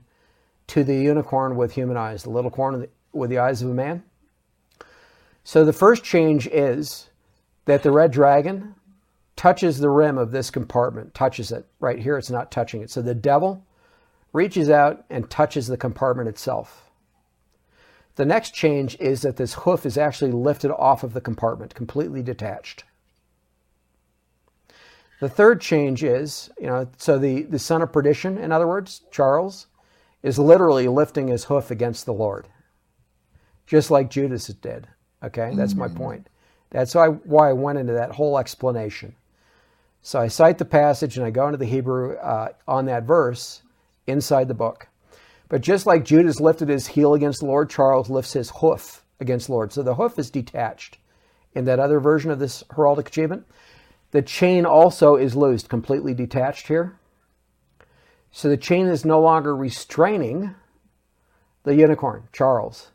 to 0.66 0.85
the 0.85 0.96
unicorn 0.96 1.57
with 1.57 1.73
human 1.73 1.96
eyes, 1.96 2.23
the 2.23 2.31
little 2.31 2.51
horn 2.51 2.87
with 3.12 3.31
the 3.31 3.38
eyes 3.38 3.62
of 3.62 3.70
a 3.70 3.75
man. 3.75 4.03
So 5.42 5.64
the 5.64 5.73
first 5.73 6.05
change 6.05 6.46
is 6.46 7.09
that 7.64 7.83
the 7.83 7.90
red 7.90 8.12
dragon 8.12 8.75
touches 9.37 9.79
the 9.79 9.90
rim 9.90 10.18
of 10.18 10.31
this 10.31 10.51
compartment, 10.51 11.14
touches 11.14 11.51
it. 11.51 11.66
Right 11.81 11.99
here, 11.99 12.18
it's 12.18 12.31
not 12.31 12.53
touching 12.53 12.83
it. 12.83 12.90
So 12.90 13.01
the 13.01 13.14
devil 13.14 13.64
reaches 14.33 14.68
out 14.68 15.05
and 15.09 15.29
touches 15.31 15.66
the 15.66 15.79
compartment 15.79 16.29
itself. 16.29 16.89
The 18.16 18.25
next 18.25 18.55
change 18.55 18.96
is 19.01 19.23
that 19.23 19.37
this 19.37 19.55
hoof 19.55 19.87
is 19.87 19.96
actually 19.96 20.33
lifted 20.33 20.73
off 20.75 21.03
of 21.03 21.14
the 21.14 21.20
compartment, 21.20 21.75
completely 21.75 22.23
detached. 22.23 22.85
The 25.20 25.29
third 25.29 25.61
change 25.61 26.03
is, 26.03 26.51
you 26.59 26.66
know, 26.66 26.88
so 26.96 27.18
the, 27.18 27.42
the 27.42 27.59
son 27.59 27.83
of 27.83 27.92
perdition, 27.92 28.38
in 28.38 28.53
other 28.53 28.66
words, 28.66 29.03
Charles, 29.11 29.66
is 30.23 30.38
literally 30.38 30.88
lifting 30.88 31.29
his 31.29 31.44
hoof 31.44 31.70
against 31.70 32.07
the 32.07 32.12
Lord, 32.12 32.49
just 33.66 33.90
like 33.90 34.11
Judas 34.11 34.46
did. 34.46 34.88
Okay, 35.23 35.53
that's 35.55 35.73
mm-hmm. 35.73 35.81
my 35.81 35.88
point. 35.88 36.29
That's 36.70 36.94
why, 36.94 37.09
why 37.09 37.51
I 37.51 37.53
went 37.53 37.79
into 37.79 37.92
that 37.92 38.12
whole 38.12 38.38
explanation. 38.38 39.14
So 40.03 40.18
I 40.18 40.29
cite 40.29 40.59
the 40.59 40.64
passage 40.64 41.16
and 41.16 41.27
I 41.27 41.31
go 41.31 41.46
into 41.46 41.59
the 41.59 41.66
Hebrew 41.66 42.16
uh, 42.16 42.51
on 42.66 42.87
that 42.87 43.03
verse 43.03 43.62
inside 44.07 44.49
the 44.49 44.55
book. 44.55 44.88
But 45.50 45.62
just 45.62 45.84
like 45.84 46.04
Judas 46.04 46.40
lifted 46.40 46.68
his 46.68 46.86
heel 46.86 47.12
against 47.12 47.40
the 47.40 47.46
Lord, 47.46 47.68
Charles 47.68 48.08
lifts 48.08 48.34
his 48.34 48.50
hoof 48.50 49.04
against 49.18 49.48
the 49.48 49.52
Lord. 49.52 49.72
So 49.72 49.82
the 49.82 49.96
hoof 49.96 50.16
is 50.16 50.30
detached 50.30 50.98
in 51.54 51.64
that 51.64 51.80
other 51.80 51.98
version 51.98 52.30
of 52.30 52.38
this 52.38 52.62
heraldic 52.70 53.08
achievement. 53.08 53.44
The 54.12 54.22
chain 54.22 54.64
also 54.64 55.16
is 55.16 55.34
loosed, 55.34 55.68
completely 55.68 56.14
detached 56.14 56.68
here. 56.68 56.96
So 58.30 58.48
the 58.48 58.56
chain 58.56 58.86
is 58.86 59.04
no 59.04 59.20
longer 59.20 59.54
restraining 59.54 60.54
the 61.64 61.74
unicorn, 61.74 62.28
Charles. 62.32 62.92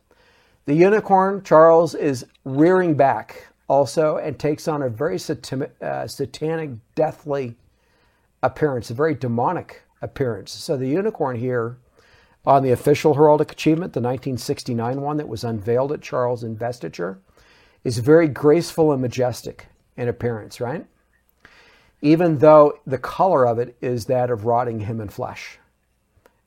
The 0.64 0.74
unicorn, 0.74 1.42
Charles, 1.44 1.94
is 1.94 2.24
rearing 2.44 2.94
back 2.94 3.48
also 3.68 4.16
and 4.16 4.38
takes 4.38 4.66
on 4.66 4.82
a 4.82 4.88
very 4.88 5.16
uh, 5.16 6.06
satanic, 6.06 6.70
deathly 6.94 7.54
appearance, 8.42 8.88
a 8.88 8.94
very 8.94 9.14
demonic 9.14 9.82
appearance. 10.00 10.52
So 10.52 10.78
the 10.78 10.88
unicorn 10.88 11.36
here 11.36 11.76
on 12.46 12.62
the 12.62 12.70
official 12.70 13.16
heraldic 13.16 13.50
achievement, 13.50 13.92
the 13.92 14.00
1969 14.00 15.00
one 15.00 15.16
that 15.16 15.28
was 15.28 15.44
unveiled 15.44 15.92
at 15.92 16.02
Charles' 16.02 16.44
investiture, 16.44 17.18
is 17.84 17.98
very 17.98 18.28
graceful 18.28 18.92
and 18.92 19.02
majestic 19.02 19.66
in 19.96 20.08
appearance, 20.08 20.60
right? 20.60 20.86
even 22.02 22.38
though 22.38 22.78
the 22.86 22.98
color 22.98 23.46
of 23.46 23.58
it 23.58 23.76
is 23.80 24.06
that 24.06 24.30
of 24.30 24.44
rotting 24.44 24.80
human 24.80 25.08
flesh, 25.08 25.58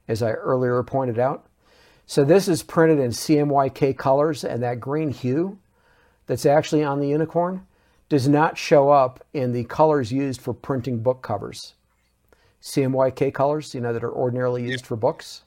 as 0.07 0.21
I 0.21 0.31
earlier 0.31 0.81
pointed 0.83 1.19
out. 1.19 1.45
So 2.05 2.23
this 2.23 2.47
is 2.47 2.63
printed 2.63 2.99
in 2.99 3.11
CMYK 3.11 3.97
colors, 3.97 4.43
and 4.43 4.63
that 4.63 4.79
green 4.79 5.11
hue 5.11 5.59
that's 6.27 6.45
actually 6.45 6.83
on 6.83 6.99
the 6.99 7.09
unicorn 7.09 7.65
does 8.07 8.27
not 8.27 8.57
show 8.57 8.89
up 8.89 9.23
in 9.33 9.51
the 9.51 9.65
colors 9.65 10.11
used 10.11 10.41
for 10.41 10.53
printing 10.53 10.99
book 10.99 11.21
covers. 11.21 11.75
CMYK 12.61 13.33
colors, 13.33 13.75
you 13.75 13.81
know, 13.81 13.93
that 13.93 14.03
are 14.03 14.13
ordinarily 14.13 14.63
used 14.63 14.85
for 14.85 14.95
books. 14.95 15.43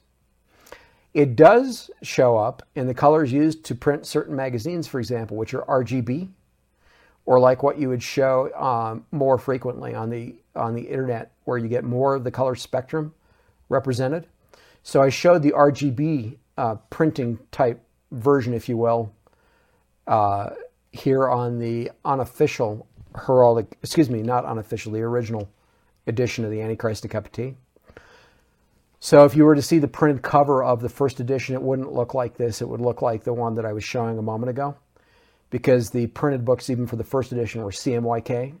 It 1.13 1.35
does 1.35 1.91
show 2.01 2.37
up 2.37 2.63
in 2.75 2.87
the 2.87 2.93
colors 2.93 3.31
used 3.31 3.63
to 3.65 3.75
print 3.75 4.05
certain 4.05 4.35
magazines, 4.35 4.87
for 4.87 4.99
example, 4.99 5.37
which 5.37 5.53
are 5.53 5.63
RGB, 5.65 6.29
or 7.25 7.39
like 7.39 7.61
what 7.61 7.77
you 7.77 7.89
would 7.89 8.01
show 8.01 8.51
um, 8.55 9.05
more 9.11 9.37
frequently 9.37 9.93
on 9.93 10.09
the 10.09 10.35
on 10.55 10.73
the 10.73 10.81
internet, 10.81 11.31
where 11.45 11.57
you 11.57 11.67
get 11.67 11.83
more 11.83 12.15
of 12.15 12.23
the 12.23 12.31
color 12.31 12.55
spectrum 12.55 13.13
represented. 13.69 14.27
So 14.83 15.01
I 15.01 15.09
showed 15.09 15.43
the 15.43 15.51
RGB 15.51 16.37
uh, 16.57 16.75
printing 16.89 17.39
type 17.51 17.83
version, 18.11 18.53
if 18.53 18.67
you 18.67 18.77
will, 18.77 19.11
uh, 20.07 20.51
here 20.91 21.29
on 21.29 21.59
the 21.59 21.91
unofficial 22.05 22.87
heraldic, 23.13 23.67
excuse 23.81 24.09
me, 24.09 24.21
not 24.21 24.45
unofficial, 24.45 24.91
the 24.91 25.01
original 25.01 25.49
edition 26.07 26.43
of 26.43 26.51
the 26.51 26.61
Antichrist 26.61 27.03
and 27.03 27.11
a 27.11 27.13
Cup 27.13 27.25
of 27.25 27.31
Tea. 27.31 27.55
So 29.03 29.25
if 29.25 29.35
you 29.35 29.43
were 29.43 29.55
to 29.55 29.61
see 29.61 29.79
the 29.79 29.87
printed 29.89 30.23
cover 30.23 30.63
of 30.63 30.79
the 30.79 30.87
first 30.87 31.19
edition, 31.19 31.55
it 31.55 31.61
wouldn't 31.61 31.91
look 31.91 32.13
like 32.13 32.37
this. 32.37 32.61
It 32.61 32.69
would 32.69 32.79
look 32.79 33.01
like 33.01 33.25
the 33.25 33.33
one 33.33 33.55
that 33.55 33.65
I 33.65 33.73
was 33.73 33.83
showing 33.83 34.17
a 34.17 34.21
moment 34.21 34.49
ago 34.49 34.77
because 35.49 35.89
the 35.89 36.07
printed 36.07 36.45
books, 36.45 36.69
even 36.69 36.87
for 36.87 36.95
the 36.95 37.03
first 37.03 37.33
edition, 37.33 37.61
were 37.61 37.71
CMYK, 37.71 38.53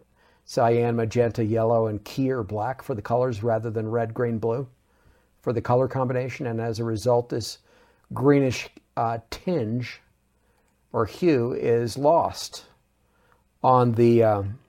cyan, 0.43 0.97
magenta, 0.97 1.45
yellow, 1.45 1.87
and 1.87 2.03
key 2.03 2.29
or 2.29 2.43
black 2.43 2.81
for 2.81 2.93
the 2.93 3.01
colors 3.01 3.41
rather 3.41 3.71
than 3.71 3.89
red, 3.89 4.13
green, 4.13 4.37
blue 4.37 4.67
for 5.39 5.53
the 5.53 5.61
color 5.61 5.87
combination. 5.87 6.45
And 6.45 6.59
as 6.59 6.77
a 6.77 6.83
result, 6.83 7.29
this 7.29 7.59
greenish 8.13 8.67
uh, 8.97 9.19
tinge 9.29 10.01
or 10.91 11.05
hue 11.05 11.53
is 11.53 11.97
lost 11.97 12.65
on 13.63 13.93
the 13.93 14.23
um, 14.23 14.59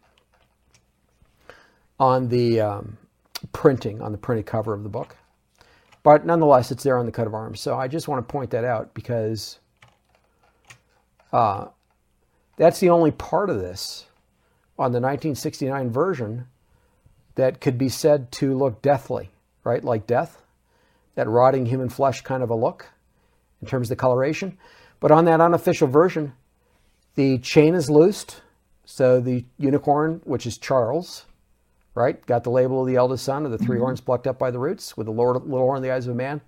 on 1.98 2.28
the 2.28 2.60
um, 2.60 2.96
printing 3.52 4.00
on 4.00 4.12
the 4.12 4.18
printed 4.18 4.46
cover 4.46 4.72
of 4.72 4.84
the 4.84 4.88
book. 4.88 5.16
But 6.05 6.26
nonetheless, 6.26 6.70
it's 6.70 6.84
there 6.84 6.98
on 6.98 7.07
the 7.07 7.12
coat 7.12 7.26
of 7.26 7.34
arms. 7.34 7.61
So 7.61 7.76
I 7.76 7.88
just 7.88 8.07
want 8.07 8.26
to 8.26 8.30
point 8.30 8.50
that 8.50 8.62
out 8.62 8.94
because 8.94 9.59
uh, 11.32 11.68
that's 12.57 12.78
the 12.78 12.90
only 12.90 13.11
part 13.11 13.50
of 13.50 13.59
this 13.59 14.07
on 14.78 14.92
the 14.92 15.00
1969 15.00 15.90
version 15.90 16.46
that 17.36 17.61
could 17.61 17.78
be 17.78 17.88
said 17.88 18.30
to 18.32 18.57
look 18.57 18.82
deathly, 18.82 19.30
right? 19.64 19.82
Like 19.82 20.07
death, 20.07 20.42
that 21.14 21.26
rotting 21.26 21.66
human 21.66 21.88
flesh 21.88 22.20
kind 22.20 22.42
of 22.42 22.50
a 22.50 22.55
look 22.55 22.86
in 23.62 23.66
terms 23.66 23.86
of 23.86 23.96
the 23.96 24.00
coloration. 24.00 24.59
But 25.00 25.11
on 25.11 25.24
that 25.24 25.40
unofficial 25.40 25.88
version, 25.88 26.34
the 27.14 27.38
chain 27.38 27.74
is 27.74 27.88
loosed. 27.88 28.42
So 28.84 29.20
the 29.20 29.46
unicorn, 29.57 30.20
which 30.24 30.46
is 30.46 30.59
Charles, 30.59 31.24
right? 31.95 32.24
Got 32.26 32.45
the 32.45 32.51
label 32.51 32.80
of 32.80 32.86
the 32.86 32.97
eldest 32.97 33.24
son 33.24 33.45
of 33.45 33.53
the 33.53 33.59
3 33.59 33.66
mm-hmm. 33.66 33.82
horns 33.82 34.01
plucked 34.01 34.26
up 34.26 34.38
by 34.38 34.51
the 34.51 34.59
roots 34.59 34.97
with 34.97 35.07
the 35.07 35.12
little 35.12 35.40
horn 35.40 35.78
in 35.78 35.82
the 35.82 35.92
eyes 35.92 36.07
of 36.07 36.12
a 36.12 36.16
man 36.16 36.40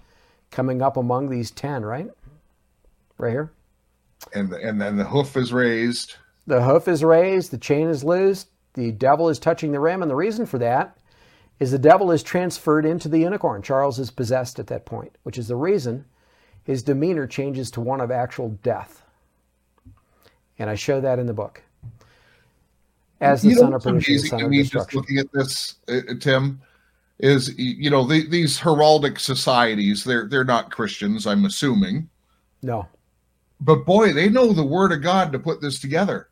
coming 0.51 0.82
up 0.82 0.97
among 0.97 1.28
these 1.28 1.51
10, 1.51 1.84
right? 1.84 2.09
Right 3.18 3.30
here. 3.30 3.53
And, 4.34 4.53
and 4.53 4.80
then 4.80 4.97
the 4.97 5.05
hoof 5.05 5.36
is 5.36 5.53
raised. 5.53 6.16
The 6.47 6.62
hoof 6.62 6.88
is 6.88 7.03
raised, 7.03 7.51
the 7.51 7.59
chain 7.59 7.88
is 7.88 8.05
loosed, 8.05 8.49
the 8.74 8.92
devil 8.92 9.28
is 9.28 9.38
touching 9.38 9.72
the 9.72 9.80
rim. 9.80 10.03
And 10.03 10.11
the 10.11 10.16
reason 10.16 10.47
for 10.47 10.59
that 10.59 10.97
is 11.59 11.70
the 11.70 11.78
devil 11.78 12.11
is 12.11 12.22
transferred 12.22 12.84
into 12.84 13.09
the 13.09 13.18
unicorn. 13.18 13.62
Charles 13.62 13.99
is 13.99 14.11
possessed 14.11 14.59
at 14.59 14.66
that 14.68 14.86
point, 14.86 15.16
which 15.22 15.38
is 15.38 15.49
the 15.49 15.57
reason 15.57 16.05
his 16.62 16.82
demeanor 16.82 17.26
changes 17.26 17.70
to 17.72 17.80
one 17.80 18.01
of 18.01 18.11
actual 18.11 18.51
death. 18.62 19.03
And 20.59 20.68
I 20.68 20.74
show 20.74 21.01
that 21.01 21.18
in 21.18 21.26
the 21.26 21.32
book 21.32 21.62
as 23.20 23.42
the 23.42 23.50
you 23.50 23.56
son 23.56 23.74
of 23.74 23.82
perdition, 23.82 24.18
son 24.18 24.42
of 24.42 24.50
destruction. 24.50 24.80
Just 24.80 24.94
looking 24.94 25.18
at 25.18 25.32
this, 25.32 25.74
uh, 25.88 26.14
Tim, 26.20 26.60
is 27.18 27.56
you 27.58 27.90
know 27.90 28.06
the, 28.06 28.26
these 28.28 28.58
heraldic 28.58 29.18
societies. 29.18 30.04
They're 30.04 30.26
they're 30.26 30.44
not 30.44 30.70
Christians, 30.70 31.26
I'm 31.26 31.44
assuming. 31.44 32.08
No, 32.62 32.86
but 33.60 33.86
boy, 33.86 34.12
they 34.12 34.28
know 34.28 34.52
the 34.52 34.64
Word 34.64 34.92
of 34.92 35.02
God 35.02 35.32
to 35.32 35.38
put 35.38 35.60
this 35.60 35.78
together. 35.78 36.28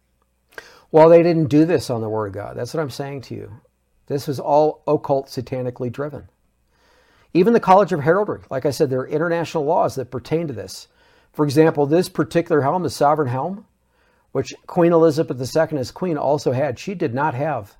Well, 0.90 1.08
they 1.08 1.22
didn't 1.22 1.46
do 1.46 1.64
this 1.64 1.90
on 1.90 2.00
the 2.00 2.08
Word 2.08 2.28
of 2.28 2.34
God. 2.34 2.56
That's 2.56 2.72
what 2.72 2.80
I'm 2.80 2.90
saying 2.90 3.22
to 3.22 3.34
you. 3.34 3.60
This 4.06 4.28
was 4.28 4.38
all 4.38 4.82
occult, 4.86 5.28
satanically 5.28 5.90
driven. 5.90 6.28
Even 7.32 7.52
the 7.52 7.60
College 7.60 7.92
of 7.92 8.00
Heraldry, 8.00 8.42
like 8.50 8.64
I 8.64 8.70
said, 8.70 8.90
there 8.90 9.00
are 9.00 9.08
international 9.08 9.64
laws 9.64 9.96
that 9.96 10.10
pertain 10.10 10.46
to 10.46 10.52
this. 10.52 10.86
For 11.32 11.44
example, 11.44 11.84
this 11.84 12.08
particular 12.08 12.60
helm, 12.60 12.84
the 12.84 12.90
sovereign 12.90 13.28
helm, 13.28 13.66
which 14.34 14.52
Queen 14.66 14.92
Elizabeth 14.92 15.38
II 15.40 15.78
as 15.78 15.92
queen 15.92 16.18
also 16.18 16.50
had. 16.50 16.76
She 16.76 16.96
did 16.96 17.14
not 17.14 17.34
have 17.34 17.76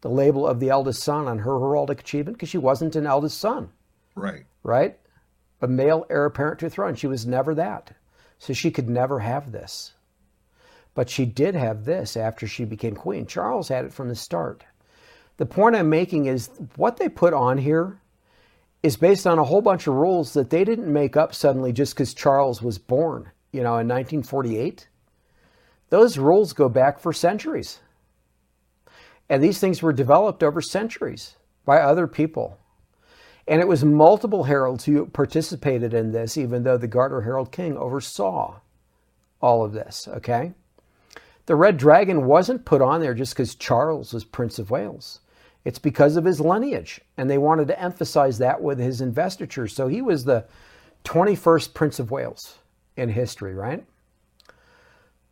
the 0.00 0.10
label 0.10 0.44
of 0.44 0.58
the 0.58 0.68
eldest 0.68 1.00
son 1.00 1.28
on 1.28 1.38
her 1.38 1.52
heraldic 1.52 2.00
achievement 2.00 2.36
because 2.36 2.48
she 2.48 2.58
wasn't 2.58 2.96
an 2.96 3.06
eldest 3.06 3.38
son. 3.38 3.70
Right. 4.16 4.44
Right? 4.64 4.98
A 5.60 5.68
male 5.68 6.04
heir 6.10 6.24
apparent 6.24 6.58
to 6.58 6.66
the 6.66 6.70
throne. 6.70 6.96
She 6.96 7.06
was 7.06 7.24
never 7.24 7.54
that. 7.54 7.92
So 8.40 8.52
she 8.52 8.72
could 8.72 8.90
never 8.90 9.20
have 9.20 9.52
this. 9.52 9.92
But 10.92 11.08
she 11.08 11.24
did 11.24 11.54
have 11.54 11.84
this 11.84 12.16
after 12.16 12.48
she 12.48 12.64
became 12.64 12.96
queen. 12.96 13.24
Charles 13.24 13.68
had 13.68 13.84
it 13.84 13.92
from 13.92 14.08
the 14.08 14.16
start. 14.16 14.64
The 15.36 15.46
point 15.46 15.76
I'm 15.76 15.88
making 15.88 16.26
is 16.26 16.50
what 16.74 16.96
they 16.96 17.08
put 17.08 17.32
on 17.32 17.58
here 17.58 18.00
is 18.82 18.96
based 18.96 19.24
on 19.24 19.38
a 19.38 19.44
whole 19.44 19.62
bunch 19.62 19.86
of 19.86 19.94
rules 19.94 20.32
that 20.32 20.50
they 20.50 20.64
didn't 20.64 20.92
make 20.92 21.16
up 21.16 21.32
suddenly 21.32 21.72
just 21.72 21.94
because 21.94 22.12
Charles 22.12 22.60
was 22.60 22.76
born, 22.76 23.30
you 23.52 23.60
know, 23.60 23.78
in 23.78 23.86
1948. 23.86 24.88
Those 25.92 26.16
rules 26.16 26.54
go 26.54 26.70
back 26.70 26.98
for 26.98 27.12
centuries. 27.12 27.80
And 29.28 29.44
these 29.44 29.58
things 29.58 29.82
were 29.82 29.92
developed 29.92 30.42
over 30.42 30.62
centuries 30.62 31.36
by 31.66 31.82
other 31.82 32.06
people. 32.06 32.58
And 33.46 33.60
it 33.60 33.68
was 33.68 33.84
multiple 33.84 34.44
heralds 34.44 34.86
who 34.86 35.04
participated 35.04 35.92
in 35.92 36.12
this, 36.12 36.38
even 36.38 36.62
though 36.62 36.78
the 36.78 36.86
Garter 36.86 37.20
Herald 37.20 37.52
King 37.52 37.76
oversaw 37.76 38.60
all 39.42 39.62
of 39.66 39.74
this, 39.74 40.08
okay? 40.08 40.54
The 41.44 41.56
Red 41.56 41.76
Dragon 41.76 42.24
wasn't 42.24 42.64
put 42.64 42.80
on 42.80 43.02
there 43.02 43.12
just 43.12 43.34
because 43.34 43.54
Charles 43.54 44.14
was 44.14 44.24
Prince 44.24 44.58
of 44.58 44.70
Wales. 44.70 45.20
It's 45.66 45.78
because 45.78 46.16
of 46.16 46.24
his 46.24 46.40
lineage, 46.40 47.02
and 47.18 47.28
they 47.28 47.36
wanted 47.36 47.68
to 47.68 47.78
emphasize 47.78 48.38
that 48.38 48.62
with 48.62 48.78
his 48.78 49.02
investiture. 49.02 49.68
So 49.68 49.88
he 49.88 50.00
was 50.00 50.24
the 50.24 50.46
21st 51.04 51.74
Prince 51.74 51.98
of 51.98 52.10
Wales 52.10 52.56
in 52.96 53.10
history, 53.10 53.52
right? 53.52 53.84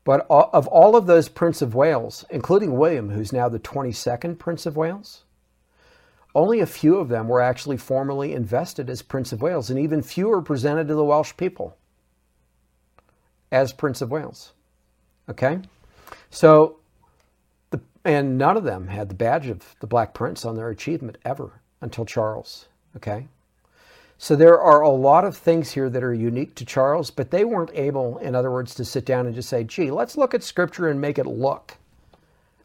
But 0.05 0.27
of 0.31 0.67
all 0.69 0.97
of 0.97 1.07
those 1.07 1.29
Prince 1.29 1.61
of 1.61 1.75
Wales, 1.75 2.25
including 2.31 2.77
William, 2.77 3.11
who's 3.11 3.33
now 3.33 3.49
the 3.49 3.59
22nd 3.59 4.39
Prince 4.39 4.65
of 4.65 4.77
Wales, 4.77 5.25
only 6.35 6.61
a 6.61 6.67
few 6.67 6.97
of 6.97 7.09
them 7.09 7.29
were 7.29 7.41
actually 7.41 7.77
formally 7.77 8.33
invested 8.33 8.89
as 8.89 9.03
Prince 9.03 9.33
of 9.33 9.43
Wales, 9.43 9.69
and 9.69 9.79
even 9.79 10.03
fewer 10.03 10.41
presented 10.41 10.89
to 10.89 10.95
the 10.95 11.05
Welsh 11.05 11.33
people 11.37 11.77
as 13.53 13.73
Prince 13.73 14.01
of 14.01 14.11
Wales. 14.11 14.53
Okay? 15.29 15.59
So, 16.31 16.79
the, 17.71 17.81
and 18.05 18.39
none 18.39 18.57
of 18.57 18.65
them 18.65 18.89
had 18.89 19.09
the 19.09 19.15
badge 19.15 19.49
of 19.49 19.75
the 19.81 19.87
Black 19.87 20.15
Prince 20.15 20.45
on 20.45 20.57
their 20.57 20.71
achievement 20.71 21.19
ever 21.25 21.61
until 21.81 22.05
Charles. 22.05 22.69
Okay? 22.97 23.29
So 24.23 24.37
there 24.37 24.61
are 24.61 24.83
a 24.83 24.91
lot 24.91 25.25
of 25.25 25.35
things 25.35 25.71
here 25.71 25.89
that 25.89 26.05
are 26.05 26.13
unique 26.13 26.55
to 26.57 26.67
Charles, 26.67 27.11
but 27.11 27.31
they 27.31 27.47
weren't 27.47 27.71
able, 27.73 28.19
in 28.19 28.35
other 28.35 28.51
words, 28.51 28.75
to 28.75 28.85
sit 28.85 29.07
down 29.07 29.25
and 29.25 29.35
just 29.35 29.49
say, 29.49 29.65
gee, 29.65 29.91
let's 29.91 30.19
look 30.19 30.35
at 30.35 30.43
Scripture 30.43 30.91
and 30.91 31.01
make 31.01 31.19
it 31.19 31.25
look 31.25 31.79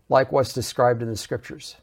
like 0.09 0.33
what's 0.33 0.51
described 0.51 1.01
in 1.01 1.07
the 1.07 1.15
Scriptures. 1.15 1.77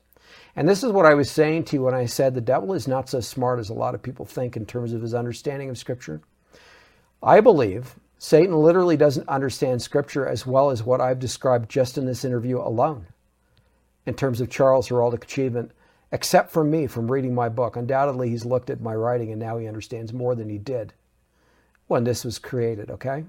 And 0.56 0.68
this 0.68 0.84
is 0.84 0.92
what 0.92 1.06
I 1.06 1.14
was 1.14 1.30
saying 1.30 1.64
to 1.64 1.76
you 1.76 1.84
when 1.84 1.94
I 1.94 2.04
said 2.04 2.34
the 2.34 2.42
devil 2.42 2.74
is 2.74 2.86
not 2.86 3.08
so 3.08 3.20
smart 3.20 3.60
as 3.60 3.70
a 3.70 3.74
lot 3.74 3.94
of 3.94 4.02
people 4.02 4.26
think 4.26 4.58
in 4.58 4.66
terms 4.66 4.92
of 4.92 5.00
his 5.00 5.14
understanding 5.14 5.70
of 5.70 5.78
Scripture. 5.78 6.20
I 7.22 7.40
believe 7.40 7.94
Satan 8.18 8.54
literally 8.54 8.98
doesn't 8.98 9.26
understand 9.26 9.80
Scripture 9.80 10.28
as 10.28 10.46
well 10.46 10.68
as 10.68 10.82
what 10.82 11.00
I've 11.00 11.18
described 11.18 11.70
just 11.70 11.96
in 11.96 12.04
this 12.04 12.26
interview 12.26 12.58
alone 12.58 13.06
in 14.04 14.12
terms 14.12 14.42
of 14.42 14.50
Charles' 14.50 14.90
heraldic 14.90 15.24
achievement 15.24 15.70
except 16.12 16.52
for 16.52 16.62
me 16.62 16.86
from 16.86 17.10
reading 17.10 17.34
my 17.34 17.48
book. 17.48 17.74
Undoubtedly, 17.74 18.28
he's 18.28 18.44
looked 18.44 18.68
at 18.68 18.82
my 18.82 18.94
writing 18.94 19.32
and 19.32 19.40
now 19.40 19.56
he 19.56 19.66
understands 19.66 20.12
more 20.12 20.34
than 20.34 20.50
he 20.50 20.58
did 20.58 20.92
when 21.88 22.04
this 22.04 22.24
was 22.24 22.38
created, 22.38 22.90
okay? 22.90 23.24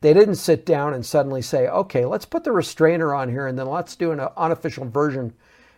They 0.00 0.12
didn't 0.12 0.34
sit 0.34 0.66
down 0.66 0.94
and 0.94 1.06
suddenly 1.06 1.42
say, 1.42 1.68
okay, 1.68 2.04
let's 2.04 2.24
put 2.24 2.44
the 2.44 2.52
restrainer 2.52 3.14
on 3.14 3.30
here 3.30 3.46
and 3.46 3.58
then 3.58 3.68
let's 3.68 3.96
do 3.96 4.10
an 4.10 4.20
unofficial 4.36 4.88
version 4.88 5.32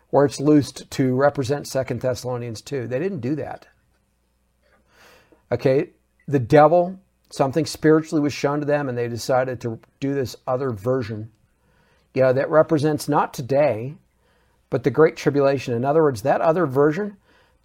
where 0.09 0.25
it's 0.25 0.41
loosed 0.41 0.91
to 0.91 1.15
represent 1.15 1.69
Second 1.69 2.01
Thessalonians 2.01 2.63
2. 2.63 2.87
They 2.87 2.99
didn't 2.99 3.21
do 3.21 3.37
that. 3.37 3.67
Okay, 5.53 5.91
the 6.27 6.39
devil, 6.39 6.99
something 7.31 7.67
spiritually 7.67 8.23
was 8.23 8.33
shown 8.33 8.61
to 8.61 8.67
them 8.67 8.89
and 8.89 8.97
they 8.97 9.09
decided 9.09 9.61
to 9.61 9.79
do 10.01 10.15
this 10.15 10.37
other 10.47 10.71
version, 10.71 11.31
you 12.15 12.23
know, 12.23 12.33
that 12.33 12.51
represents 12.51 13.09
not 13.09 13.35
today, 13.35 13.95
but 14.71 14.85
the 14.85 14.91
Great 14.91 15.17
Tribulation. 15.17 15.75
In 15.75 15.85
other 15.85 16.03
words, 16.03 16.23
that 16.23 16.41
other 16.41 16.67
version 16.67 17.17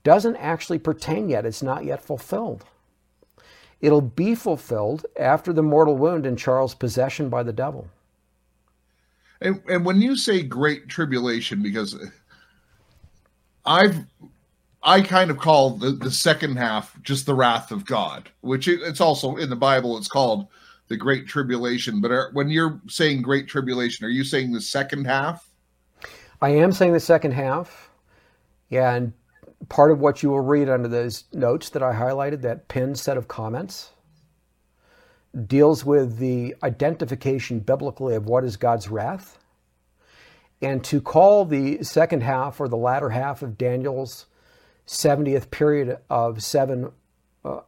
doesn't 0.04 0.36
actually 0.36 0.80
pertain 0.80 1.30
yet, 1.30 1.46
it's 1.46 1.64
not 1.64 1.86
yet 1.86 2.04
fulfilled. 2.04 2.66
It'll 3.82 4.02
be 4.02 4.36
fulfilled 4.36 5.06
after 5.20 5.54
the 5.54 5.64
mortal 5.64 5.98
wound 5.98 6.26
and 6.26 6.38
Charles' 6.38 6.76
possession 6.76 7.30
by 7.30 7.44
the 7.44 7.54
devil. 7.54 7.88
And, 9.42 9.62
and 9.68 9.86
when 9.86 10.02
you 10.02 10.16
say 10.16 10.42
Great 10.44 10.88
Tribulation, 10.88 11.62
because 11.62 11.98
I've 13.66 14.06
I 14.86 15.02
kind 15.02 15.32
of 15.32 15.40
call 15.40 15.72
the, 15.72 15.92
the 15.92 16.12
second 16.12 16.58
half 16.58 17.02
just 17.02 17.26
the 17.26 17.34
wrath 17.34 17.72
of 17.72 17.86
God, 17.86 18.30
which 18.42 18.68
it, 18.68 18.82
it's 18.84 19.02
also 19.02 19.36
in 19.36 19.50
the 19.50 19.56
Bible. 19.56 19.98
It's 19.98 20.08
called 20.08 20.48
the 20.88 20.98
Great 20.98 21.28
Tribulation. 21.28 22.02
But 22.02 22.12
are, 22.12 22.30
when 22.34 22.50
you're 22.50 22.80
saying 22.88 23.24
Great 23.24 23.48
Tribulation, 23.48 24.06
are 24.06 24.10
you 24.10 24.24
saying 24.24 24.52
the 24.52 24.62
second 24.62 25.06
half? 25.06 25.50
I 26.42 26.50
am 26.50 26.72
saying 26.72 26.94
the 26.94 27.00
second 27.00 27.32
half. 27.32 27.90
Yeah, 28.70 28.94
and 28.94 29.14
part 29.70 29.92
of 29.92 30.00
what 30.00 30.24
you 30.24 30.30
will 30.30 30.42
read 30.42 30.70
under 30.70 30.88
those 30.88 31.26
notes 31.34 31.70
that 31.70 31.84
I 31.84 31.94
highlighted, 31.94 32.42
that 32.42 32.68
pinned 32.68 32.98
set 33.00 33.18
of 33.18 33.28
comments, 33.28 33.92
deals 35.48 35.86
with 35.86 36.18
the 36.18 36.56
identification 36.64 37.60
biblically 37.60 38.16
of 38.16 38.26
what 38.26 38.44
is 38.44 38.58
God's 38.58 38.90
wrath. 38.90 39.38
And 40.62 40.84
to 40.86 41.02
call 41.02 41.46
the 41.46 41.84
second 41.84 42.24
half 42.24 42.60
or 42.60 42.68
the 42.68 42.78
latter 42.78 43.10
half 43.10 43.42
of 43.42 43.58
Daniel's 43.58 44.26
70th 44.88 45.52
period 45.52 45.98
of 46.10 46.44
seven 46.44 46.92
uh, 47.44 47.62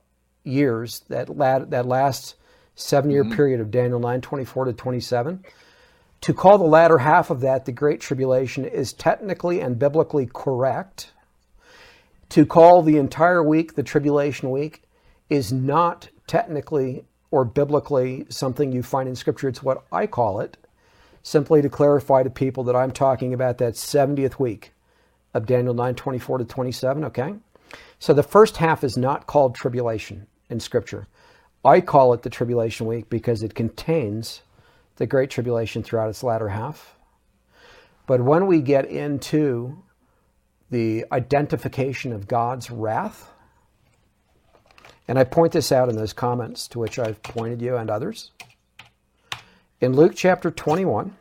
years, 0.44 1.02
that, 1.10 1.28
that 1.70 1.86
last 1.86 2.36
seven 2.76 3.12
year 3.12 3.24
mm-hmm. 3.24 3.36
period 3.36 3.60
of 3.60 3.72
Daniel 3.72 4.00
9 4.00 4.22
24 4.22 4.66
to 4.66 4.74
27, 4.74 5.44
to 6.28 6.34
call 6.34 6.58
the 6.58 6.66
latter 6.66 6.98
half 6.98 7.30
of 7.30 7.40
that 7.40 7.64
the 7.64 7.72
Great 7.72 8.02
Tribulation 8.02 8.66
is 8.66 8.92
technically 8.92 9.62
and 9.62 9.80
biblically 9.80 10.30
correct. 10.34 11.14
To 12.32 12.46
call 12.46 12.82
the 12.82 12.98
entire 12.98 13.42
week 13.42 13.76
the 13.76 13.82
Tribulation 13.82 14.52
Week 14.52 14.84
is 15.30 15.54
not 15.54 16.10
technically 16.28 17.06
or 17.32 17.46
biblically 17.46 18.26
something 18.28 18.74
you 18.74 18.84
find 18.84 19.08
in 19.08 19.16
Scripture. 19.16 19.48
It's 19.48 19.64
what 19.64 19.86
I 19.90 20.06
call 20.06 20.42
it, 20.42 20.58
simply 21.24 21.62
to 21.62 21.70
clarify 21.70 22.24
to 22.24 22.30
people 22.30 22.66
that 22.66 22.76
I'm 22.76 22.92
talking 22.92 23.34
about 23.34 23.58
that 23.60 23.76
70th 23.76 24.38
week 24.38 24.74
of 25.34 25.46
Daniel 25.46 25.74
9 25.74 25.96
24 25.96 26.40
to 26.40 26.44
27, 26.44 27.06
okay? 27.06 27.36
So 28.00 28.14
the 28.14 28.22
first 28.22 28.58
half 28.58 28.84
is 28.84 28.98
not 28.98 29.28
called 29.28 29.56
tribulation 29.56 30.28
in 30.50 30.60
Scripture. 30.60 31.08
I 31.64 31.80
call 31.80 32.12
it 32.12 32.24
the 32.24 32.30
tribulation 32.30 32.86
week 32.86 33.10
because 33.10 33.44
it 33.44 33.56
contains 33.56 34.42
the 34.98 35.08
Great 35.08 35.30
Tribulation 35.30 35.84
throughout 35.84 36.10
its 36.10 36.24
latter 36.24 36.50
half. 36.50 36.96
But 38.06 38.22
when 38.22 38.48
we 38.48 38.62
get 38.62 38.86
into 38.86 39.84
the 40.70 41.06
identification 41.12 42.12
of 42.12 42.28
God's 42.28 42.70
wrath, 42.70 43.32
and 45.08 45.18
I 45.18 45.24
point 45.24 45.54
this 45.54 45.72
out 45.72 45.88
in 45.88 45.96
those 45.96 46.14
comments 46.14 46.68
to 46.70 46.80
which 46.80 47.00
I've 47.00 47.24
pointed 47.24 47.62
you 47.62 47.78
and 47.78 47.90
others. 47.90 48.32
In 49.80 49.94
Luke 49.94 50.14
chapter 50.16 50.52
21, 50.52 51.16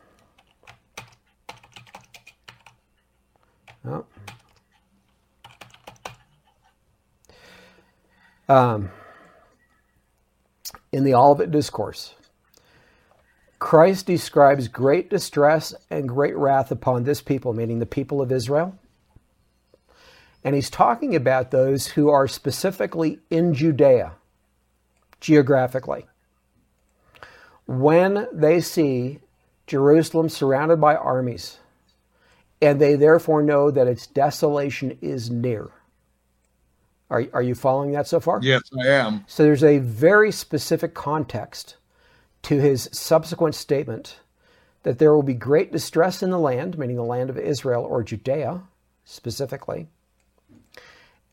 oh, 3.84 4.04
um, 8.48 8.90
in 10.90 11.04
the 11.04 11.14
Olivet 11.14 11.50
Discourse, 11.52 12.15
Christ 13.58 14.06
describes 14.06 14.68
great 14.68 15.08
distress 15.08 15.74
and 15.90 16.08
great 16.08 16.36
wrath 16.36 16.70
upon 16.70 17.04
this 17.04 17.22
people, 17.22 17.52
meaning 17.52 17.78
the 17.78 17.86
people 17.86 18.20
of 18.20 18.30
Israel. 18.30 18.78
And 20.44 20.54
he's 20.54 20.70
talking 20.70 21.16
about 21.16 21.50
those 21.50 21.88
who 21.88 22.10
are 22.10 22.28
specifically 22.28 23.18
in 23.30 23.54
Judea, 23.54 24.12
geographically. 25.20 26.06
When 27.66 28.28
they 28.32 28.60
see 28.60 29.20
Jerusalem 29.66 30.28
surrounded 30.28 30.80
by 30.80 30.94
armies, 30.94 31.58
and 32.62 32.80
they 32.80 32.94
therefore 32.94 33.42
know 33.42 33.70
that 33.70 33.88
its 33.88 34.06
desolation 34.06 34.96
is 35.00 35.30
near. 35.30 35.68
Are, 37.10 37.24
are 37.32 37.42
you 37.42 37.54
following 37.54 37.92
that 37.92 38.06
so 38.06 38.20
far? 38.20 38.40
Yes, 38.42 38.62
I 38.80 38.88
am. 38.88 39.24
So 39.26 39.42
there's 39.42 39.64
a 39.64 39.78
very 39.78 40.32
specific 40.32 40.94
context 40.94 41.76
to 42.46 42.60
his 42.60 42.88
subsequent 42.92 43.56
statement 43.56 44.20
that 44.84 45.00
there 45.00 45.12
will 45.12 45.24
be 45.24 45.34
great 45.34 45.72
distress 45.72 46.22
in 46.22 46.30
the 46.30 46.38
land, 46.38 46.78
meaning 46.78 46.94
the 46.94 47.02
land 47.02 47.28
of 47.28 47.36
Israel 47.36 47.82
or 47.82 48.04
Judea 48.04 48.62
specifically, 49.04 49.88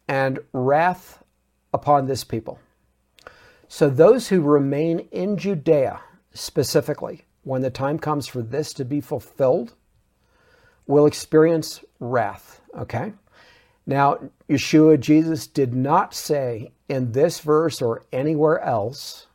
and 0.08 0.40
wrath 0.54 1.24
upon 1.72 2.08
this 2.08 2.24
people. 2.24 2.58
So 3.68 3.92
those 3.92 4.30
who 4.30 4.42
remain 4.42 5.08
in 5.12 5.38
Judea 5.38 6.02
specifically, 6.34 7.26
when 7.44 7.62
the 7.62 7.70
time 7.70 8.00
comes 8.00 8.26
for 8.26 8.42
this 8.42 8.74
to 8.74 8.84
be 8.84 9.00
fulfilled, 9.00 9.76
will 10.88 11.06
experience 11.06 11.82
wrath. 12.00 12.60
Okay? 12.76 13.14
Now, 13.86 14.18
Yeshua, 14.50 15.00
Jesus, 15.00 15.46
did 15.46 15.76
not 15.76 16.16
say 16.16 16.72
in 16.90 17.12
this 17.12 17.40
verse 17.40 17.84
or 17.84 18.04
anywhere 18.12 18.60
else 18.62 19.28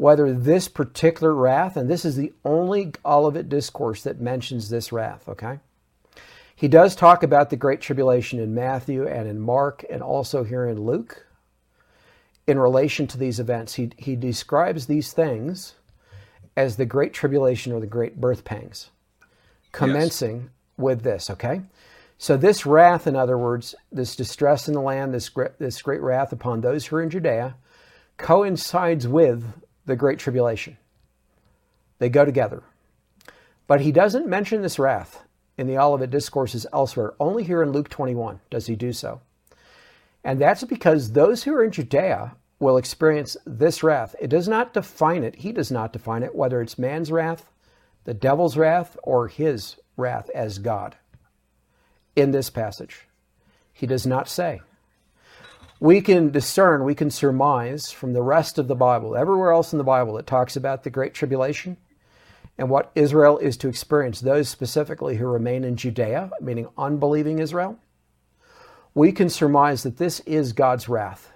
whether 0.00 0.32
this 0.32 0.66
particular 0.66 1.34
wrath, 1.34 1.76
and 1.76 1.90
this 1.90 2.06
is 2.06 2.16
the 2.16 2.32
only 2.42 2.90
Olivet 3.04 3.50
discourse 3.50 4.02
that 4.04 4.18
mentions 4.18 4.70
this 4.70 4.92
wrath, 4.92 5.28
okay? 5.28 5.58
He 6.56 6.68
does 6.68 6.96
talk 6.96 7.22
about 7.22 7.50
the 7.50 7.56
Great 7.56 7.82
Tribulation 7.82 8.38
in 8.38 8.54
Matthew 8.54 9.06
and 9.06 9.28
in 9.28 9.38
Mark 9.38 9.84
and 9.90 10.02
also 10.02 10.42
here 10.42 10.66
in 10.66 10.80
Luke 10.86 11.26
in 12.46 12.58
relation 12.58 13.08
to 13.08 13.18
these 13.18 13.38
events. 13.38 13.74
He, 13.74 13.90
he 13.98 14.16
describes 14.16 14.86
these 14.86 15.12
things 15.12 15.74
as 16.56 16.76
the 16.76 16.86
Great 16.86 17.12
Tribulation 17.12 17.70
or 17.70 17.80
the 17.80 17.86
Great 17.86 18.18
Birth 18.18 18.42
Pangs, 18.42 18.88
commencing 19.70 20.36
yes. 20.36 20.50
with 20.78 21.02
this, 21.02 21.28
okay? 21.28 21.60
So, 22.16 22.38
this 22.38 22.64
wrath, 22.64 23.06
in 23.06 23.16
other 23.16 23.36
words, 23.36 23.74
this 23.92 24.16
distress 24.16 24.66
in 24.66 24.72
the 24.72 24.80
land, 24.80 25.12
this, 25.12 25.30
this 25.58 25.82
great 25.82 26.00
wrath 26.00 26.32
upon 26.32 26.62
those 26.62 26.86
who 26.86 26.96
are 26.96 27.02
in 27.02 27.10
Judea, 27.10 27.54
coincides 28.16 29.06
with 29.06 29.44
the 29.90 29.96
Great 29.96 30.18
Tribulation. 30.18 30.78
They 31.98 32.08
go 32.08 32.24
together. 32.24 32.62
But 33.66 33.82
he 33.82 33.92
doesn't 33.92 34.26
mention 34.26 34.62
this 34.62 34.78
wrath 34.78 35.22
in 35.58 35.66
the 35.66 35.78
Olivet 35.78 36.10
Discourses 36.10 36.66
elsewhere. 36.72 37.12
Only 37.20 37.44
here 37.44 37.62
in 37.62 37.72
Luke 37.72 37.90
21 37.90 38.40
does 38.48 38.66
he 38.66 38.74
do 38.74 38.92
so. 38.92 39.20
And 40.24 40.40
that's 40.40 40.64
because 40.64 41.12
those 41.12 41.42
who 41.42 41.54
are 41.54 41.62
in 41.62 41.70
Judea 41.70 42.34
will 42.58 42.76
experience 42.76 43.36
this 43.44 43.82
wrath. 43.82 44.14
It 44.20 44.28
does 44.28 44.48
not 44.48 44.74
define 44.74 45.24
it, 45.24 45.36
he 45.36 45.52
does 45.52 45.70
not 45.70 45.92
define 45.92 46.22
it, 46.22 46.34
whether 46.34 46.60
it's 46.60 46.78
man's 46.78 47.10
wrath, 47.10 47.50
the 48.04 48.14
devil's 48.14 48.56
wrath, 48.56 48.96
or 49.02 49.28
his 49.28 49.76
wrath 49.96 50.30
as 50.34 50.58
God 50.58 50.96
in 52.16 52.30
this 52.30 52.50
passage. 52.50 53.06
He 53.72 53.86
does 53.86 54.06
not 54.06 54.28
say. 54.28 54.62
We 55.80 56.00
can 56.02 56.30
discern, 56.30 56.84
we 56.84 56.94
can 56.94 57.10
surmise 57.10 57.90
from 57.90 58.12
the 58.12 58.22
rest 58.22 58.58
of 58.58 58.68
the 58.68 58.74
Bible, 58.74 59.16
everywhere 59.16 59.50
else 59.50 59.72
in 59.72 59.78
the 59.78 59.84
Bible 59.84 60.14
that 60.14 60.26
talks 60.26 60.54
about 60.54 60.84
the 60.84 60.90
Great 60.90 61.14
Tribulation 61.14 61.78
and 62.58 62.68
what 62.68 62.92
Israel 62.94 63.38
is 63.38 63.56
to 63.56 63.68
experience, 63.68 64.20
those 64.20 64.48
specifically 64.48 65.16
who 65.16 65.26
remain 65.26 65.64
in 65.64 65.76
Judea, 65.76 66.30
meaning 66.40 66.68
unbelieving 66.76 67.38
Israel, 67.38 67.78
we 68.94 69.10
can 69.10 69.30
surmise 69.30 69.82
that 69.82 69.96
this 69.96 70.20
is 70.20 70.52
God's 70.52 70.88
wrath. 70.88 71.32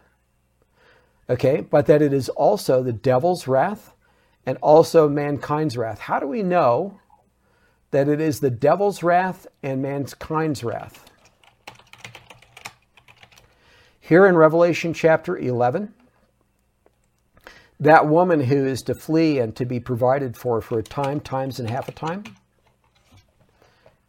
Okay, 1.30 1.62
but 1.62 1.86
that 1.86 2.02
it 2.02 2.12
is 2.12 2.28
also 2.28 2.82
the 2.82 2.92
devil's 2.92 3.48
wrath 3.48 3.94
and 4.44 4.58
also 4.60 5.08
mankind's 5.08 5.76
wrath. 5.76 5.98
How 5.98 6.20
do 6.20 6.26
we 6.26 6.42
know 6.42 7.00
that 7.94 8.08
it 8.08 8.20
is 8.20 8.40
the 8.40 8.50
devil's 8.50 9.04
wrath 9.04 9.46
and 9.62 9.80
mankind's 9.80 10.64
wrath. 10.64 11.12
Here 14.06 14.26
in 14.26 14.36
Revelation 14.36 14.92
chapter 14.92 15.34
11, 15.34 15.94
that 17.80 18.06
woman 18.06 18.38
who 18.38 18.66
is 18.66 18.82
to 18.82 18.94
flee 18.94 19.38
and 19.38 19.56
to 19.56 19.64
be 19.64 19.80
provided 19.80 20.36
for 20.36 20.60
for 20.60 20.78
a 20.78 20.82
time, 20.82 21.20
times, 21.20 21.58
and 21.58 21.70
half 21.70 21.88
a 21.88 21.92
time. 21.92 22.24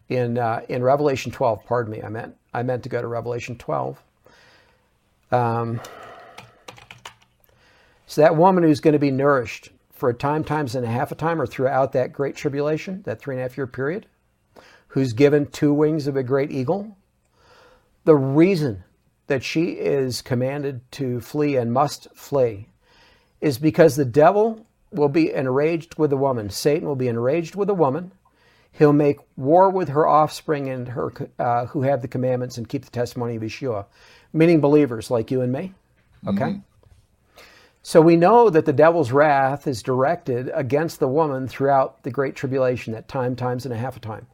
In, 0.10 0.38
uh, 0.38 0.64
in 0.68 0.84
Revelation 0.84 1.32
12, 1.32 1.66
pardon 1.66 1.94
me, 1.94 2.04
I 2.04 2.10
meant, 2.10 2.36
I 2.54 2.62
meant 2.62 2.84
to 2.84 2.90
go 2.90 3.02
to 3.02 3.08
Revelation 3.08 3.58
12. 3.58 4.04
Um, 5.32 5.80
so 8.06 8.20
that 8.20 8.36
woman 8.36 8.66
who's 8.66 8.82
going 8.82 8.96
to 8.96 9.00
be 9.00 9.12
nourished 9.12 9.70
for 9.94 10.10
a 10.10 10.14
time, 10.14 10.44
times 10.44 10.76
and 10.76 10.86
a 10.86 10.90
half 10.90 11.14
a 11.14 11.16
time, 11.16 11.40
or 11.40 11.48
throughout 11.48 11.94
that 11.94 12.12
great 12.12 12.36
tribulation, 12.36 13.02
that 13.04 13.22
three 13.22 13.36
and 13.36 13.40
a 13.40 13.44
half 13.44 13.56
year 13.56 13.66
period, 13.66 14.08
who's 14.90 15.14
given 15.14 15.46
two 15.46 15.72
wings 15.74 16.06
of 16.06 16.18
a 16.18 16.24
great 16.24 16.52
eagle. 16.52 16.98
The 18.04 18.18
reason 18.18 18.84
that 19.28 19.44
she 19.44 19.72
is 19.72 20.22
commanded 20.22 20.82
to 20.94 21.20
flee 21.20 21.56
and 21.56 21.74
must 21.74 22.08
flee 22.16 22.68
is 23.42 23.58
because 23.58 23.96
the 23.96 24.06
devil 24.06 24.66
will 24.92 25.10
be 25.10 25.32
enraged 25.32 25.98
with 25.98 26.10
the 26.10 26.18
woman. 26.18 26.50
Satan 26.50 26.88
will 26.88 26.96
be 26.96 27.08
enraged 27.08 27.56
with 27.56 27.68
the 27.68 27.74
woman. 27.74 28.12
He'll 28.72 28.94
make 28.94 29.20
war 29.38 29.70
with 29.70 29.90
her 29.90 30.08
offspring 30.08 30.70
and 30.70 30.90
her 30.90 31.12
uh, 31.40 31.66
who 31.68 31.84
have 31.84 32.02
the 32.02 32.08
commandments 32.08 32.58
and 32.58 32.68
keep 32.68 32.84
the 32.84 32.92
testimony 32.92 33.36
of 33.36 33.42
Yeshua, 33.42 33.86
meaning 34.34 34.62
believers 34.62 35.10
like 35.10 35.32
you 35.32 35.42
and 35.42 35.52
me. 35.52 35.74
Okay. 36.28 36.42
Mm-hmm. 36.42 36.60
So 37.82 38.02
we 38.02 38.16
know 38.16 38.50
that 38.50 38.66
the 38.66 38.74
devil's 38.74 39.12
wrath 39.12 39.68
is 39.68 39.84
directed 39.84 40.50
against 40.56 41.00
the 41.00 41.08
woman 41.08 41.48
throughout 41.48 42.02
the 42.02 42.10
Great 42.10 42.36
Tribulation 42.36 42.94
that 42.94 43.08
time, 43.08 43.36
times, 43.36 43.64
and 43.64 43.74
a 43.74 43.78
half 43.78 43.96
a 43.96 44.00
time. 44.00 44.26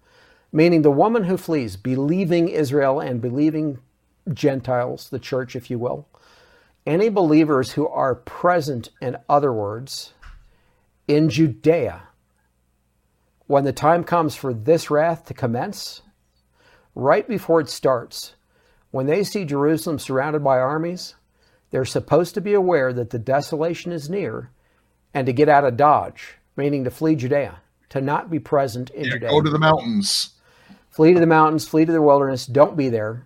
Meaning 0.53 0.83
the 0.83 0.89
woman 0.89 1.25
who 1.25 1.35
flees, 1.35 1.75
believing 1.75 2.47
Israel 2.47 3.01
and 3.01 3.21
believing 3.21 3.79
Gentiles, 4.33 5.09
the 5.09 5.19
church, 5.19 5.55
if 5.55 5.69
you 5.69 5.79
will, 5.79 6.07
any 6.85 7.09
believers 7.09 7.71
who 7.71 7.87
are 7.87 8.15
present, 8.15 8.89
in 9.01 9.17
other 9.29 9.53
words, 9.53 10.13
in 11.07 11.29
Judea, 11.29 12.03
when 13.47 13.63
the 13.65 13.73
time 13.73 14.03
comes 14.03 14.35
for 14.35 14.53
this 14.53 14.89
wrath 14.89 15.25
to 15.25 15.33
commence, 15.33 16.01
right 16.95 17.27
before 17.27 17.59
it 17.61 17.69
starts, 17.69 18.35
when 18.91 19.05
they 19.05 19.23
see 19.23 19.45
Jerusalem 19.45 19.99
surrounded 19.99 20.43
by 20.43 20.57
armies, 20.59 21.15
they're 21.69 21.85
supposed 21.85 22.33
to 22.35 22.41
be 22.41 22.53
aware 22.53 22.91
that 22.93 23.09
the 23.11 23.19
desolation 23.19 23.91
is 23.91 24.09
near 24.09 24.51
and 25.13 25.25
to 25.25 25.33
get 25.33 25.49
out 25.49 25.65
of 25.65 25.77
Dodge, 25.77 26.35
meaning 26.55 26.83
to 26.83 26.91
flee 26.91 27.15
Judea, 27.15 27.59
to 27.89 28.01
not 28.01 28.29
be 28.29 28.39
present 28.39 28.89
in 28.91 29.05
Yeah, 29.05 29.11
Judea. 29.13 29.29
go 29.29 29.41
to 29.41 29.49
the 29.49 29.59
mountains. 29.59 30.31
Flee 30.89 31.13
to 31.13 31.19
the 31.19 31.25
mountains, 31.25 31.65
flee 31.67 31.85
to 31.85 31.91
the 31.91 32.01
wilderness, 32.01 32.45
don't 32.45 32.75
be 32.75 32.89
there. 32.89 33.25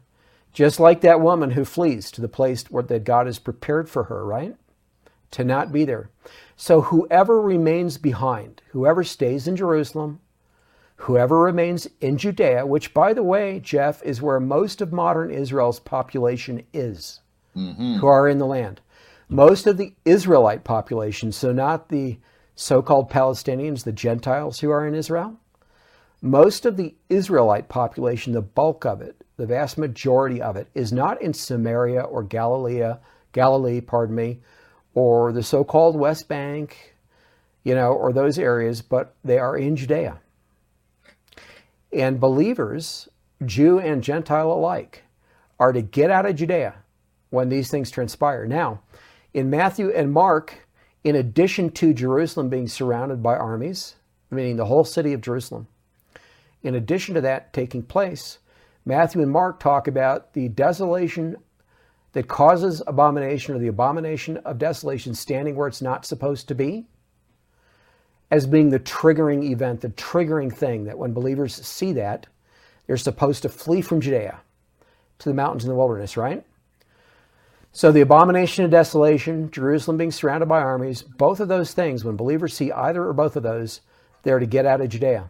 Just 0.56 0.80
like 0.80 1.01
that 1.01 1.20
woman 1.20 1.51
who 1.51 1.66
flees 1.66 2.10
to 2.12 2.22
the 2.22 2.30
place 2.30 2.64
where 2.72 2.82
that 2.82 3.03
God 3.03 3.26
has 3.26 3.39
prepared 3.39 3.89
for 3.89 4.06
her, 4.06 4.26
right? 4.26 4.56
To 5.32 5.43
not 5.43 5.74
be 5.74 5.84
there. 5.84 6.10
So 6.56 6.80
whoever 6.80 7.41
remains 7.41 7.97
behind, 7.97 8.62
whoever 8.70 9.03
stays 9.03 9.49
in 9.49 9.58
Jerusalem, 9.58 10.22
whoever 10.95 11.41
remains 11.41 11.89
in 11.99 12.18
Judea, 12.18 12.66
which 12.66 12.93
by 12.93 13.12
the 13.12 13.22
way, 13.22 13.60
Jeff, 13.60 14.01
is 14.03 14.22
where 14.22 14.39
most 14.39 14.80
of 14.80 14.93
modern 14.93 15.30
Israel's 15.30 15.82
population 15.82 16.64
is, 16.74 17.20
mm-hmm. 17.53 17.95
who 17.95 18.08
are 18.08 18.30
in 18.30 18.38
the 18.38 18.45
land. 18.45 18.80
Most 19.28 19.68
of 19.68 19.76
the 19.76 19.93
Israelite 20.06 20.64
population, 20.64 21.34
so 21.34 21.51
not 21.51 21.89
the 21.89 22.18
so 22.56 22.82
called 22.82 23.12
Palestinians, 23.12 23.84
the 23.84 23.91
Gentiles 23.91 24.62
who 24.62 24.70
are 24.70 24.88
in 24.88 24.95
Israel, 24.95 25.36
most 26.22 26.66
of 26.66 26.78
the 26.78 26.95
Israelite 27.10 27.68
population, 27.68 28.32
the 28.32 28.41
bulk 28.41 28.86
of 28.86 29.01
it, 29.01 29.24
the 29.38 29.45
vast 29.45 29.77
majority 29.77 30.41
of 30.41 30.55
it, 30.55 30.67
is 30.73 30.93
not 30.93 31.21
in 31.21 31.33
Samaria 31.33 32.01
or 32.01 32.23
Galilee, 32.23 32.93
Galilee, 33.31 33.81
pardon 33.81 34.15
me, 34.15 34.39
or 34.93 35.31
the 35.31 35.43
so-called 35.43 35.95
West 35.95 36.27
Bank, 36.27 36.95
you 37.63 37.75
know, 37.75 37.91
or 37.91 38.13
those 38.13 38.39
areas, 38.39 38.81
but 38.81 39.15
they 39.23 39.38
are 39.38 39.57
in 39.57 39.75
Judea. 39.75 40.19
And 41.91 42.19
believers, 42.19 43.09
Jew 43.45 43.79
and 43.79 44.03
Gentile 44.03 44.51
alike, 44.51 45.03
are 45.59 45.73
to 45.73 45.81
get 45.81 46.11
out 46.11 46.25
of 46.25 46.36
Judea 46.36 46.75
when 47.29 47.49
these 47.49 47.69
things 47.69 47.91
transpire. 47.91 48.45
Now, 48.45 48.81
in 49.33 49.49
Matthew 49.49 49.89
and 49.89 50.11
Mark, 50.11 50.67
in 51.03 51.15
addition 51.15 51.69
to 51.71 51.93
Jerusalem 51.93 52.49
being 52.49 52.67
surrounded 52.67 53.21
by 53.21 53.36
armies, 53.36 53.95
meaning 54.31 54.55
the 54.55 54.65
whole 54.65 54.83
city 54.83 55.13
of 55.13 55.21
Jerusalem, 55.21 55.67
in 56.63 56.75
addition 56.75 57.15
to 57.15 57.21
that 57.21 57.53
taking 57.53 57.83
place, 57.83 58.39
Matthew 58.86 59.21
and 59.21 59.31
Mark 59.31 59.59
talk 59.59 59.88
about 59.88 60.33
the 60.33 60.47
desolation 60.49 61.36
that 62.13 62.27
causes 62.27 62.81
abomination 62.86 63.55
or 63.55 63.59
the 63.59 63.67
abomination 63.67 64.38
of 64.38 64.57
desolation 64.57 65.13
standing 65.13 65.55
where 65.55 65.67
it's 65.67 65.81
not 65.81 66.05
supposed 66.05 66.47
to 66.47 66.55
be 66.55 66.86
as 68.31 68.47
being 68.47 68.69
the 68.69 68.79
triggering 68.79 69.43
event, 69.51 69.81
the 69.81 69.89
triggering 69.89 70.53
thing 70.53 70.86
that 70.86 70.97
when 70.97 71.13
believers 71.13 71.55
see 71.55 71.93
that, 71.93 72.27
they're 72.88 72.97
supposed 72.97 73.41
to 73.41 73.49
flee 73.49 73.81
from 73.81 74.01
Judea 74.01 74.39
to 75.19 75.29
the 75.29 75.36
mountains 75.36 75.63
and 75.63 75.71
the 75.71 75.75
wilderness, 75.75 76.15
right? 76.17 76.43
So 77.71 77.91
the 77.91 78.01
abomination 78.01 78.63
of 78.63 78.71
desolation, 78.71 79.51
Jerusalem 79.51 79.97
being 79.97 80.11
surrounded 80.11 80.47
by 80.47 80.61
armies, 80.61 81.01
both 81.01 81.39
of 81.39 81.49
those 81.49 81.73
things, 81.73 82.05
when 82.05 82.15
believers 82.15 82.53
see 82.53 82.71
either 82.71 83.05
or 83.05 83.13
both 83.13 83.36
of 83.36 83.43
those, 83.43 83.81
they're 84.23 84.39
to 84.39 84.45
get 84.45 84.65
out 84.65 84.81
of 84.81 84.89
Judea. 84.89 85.29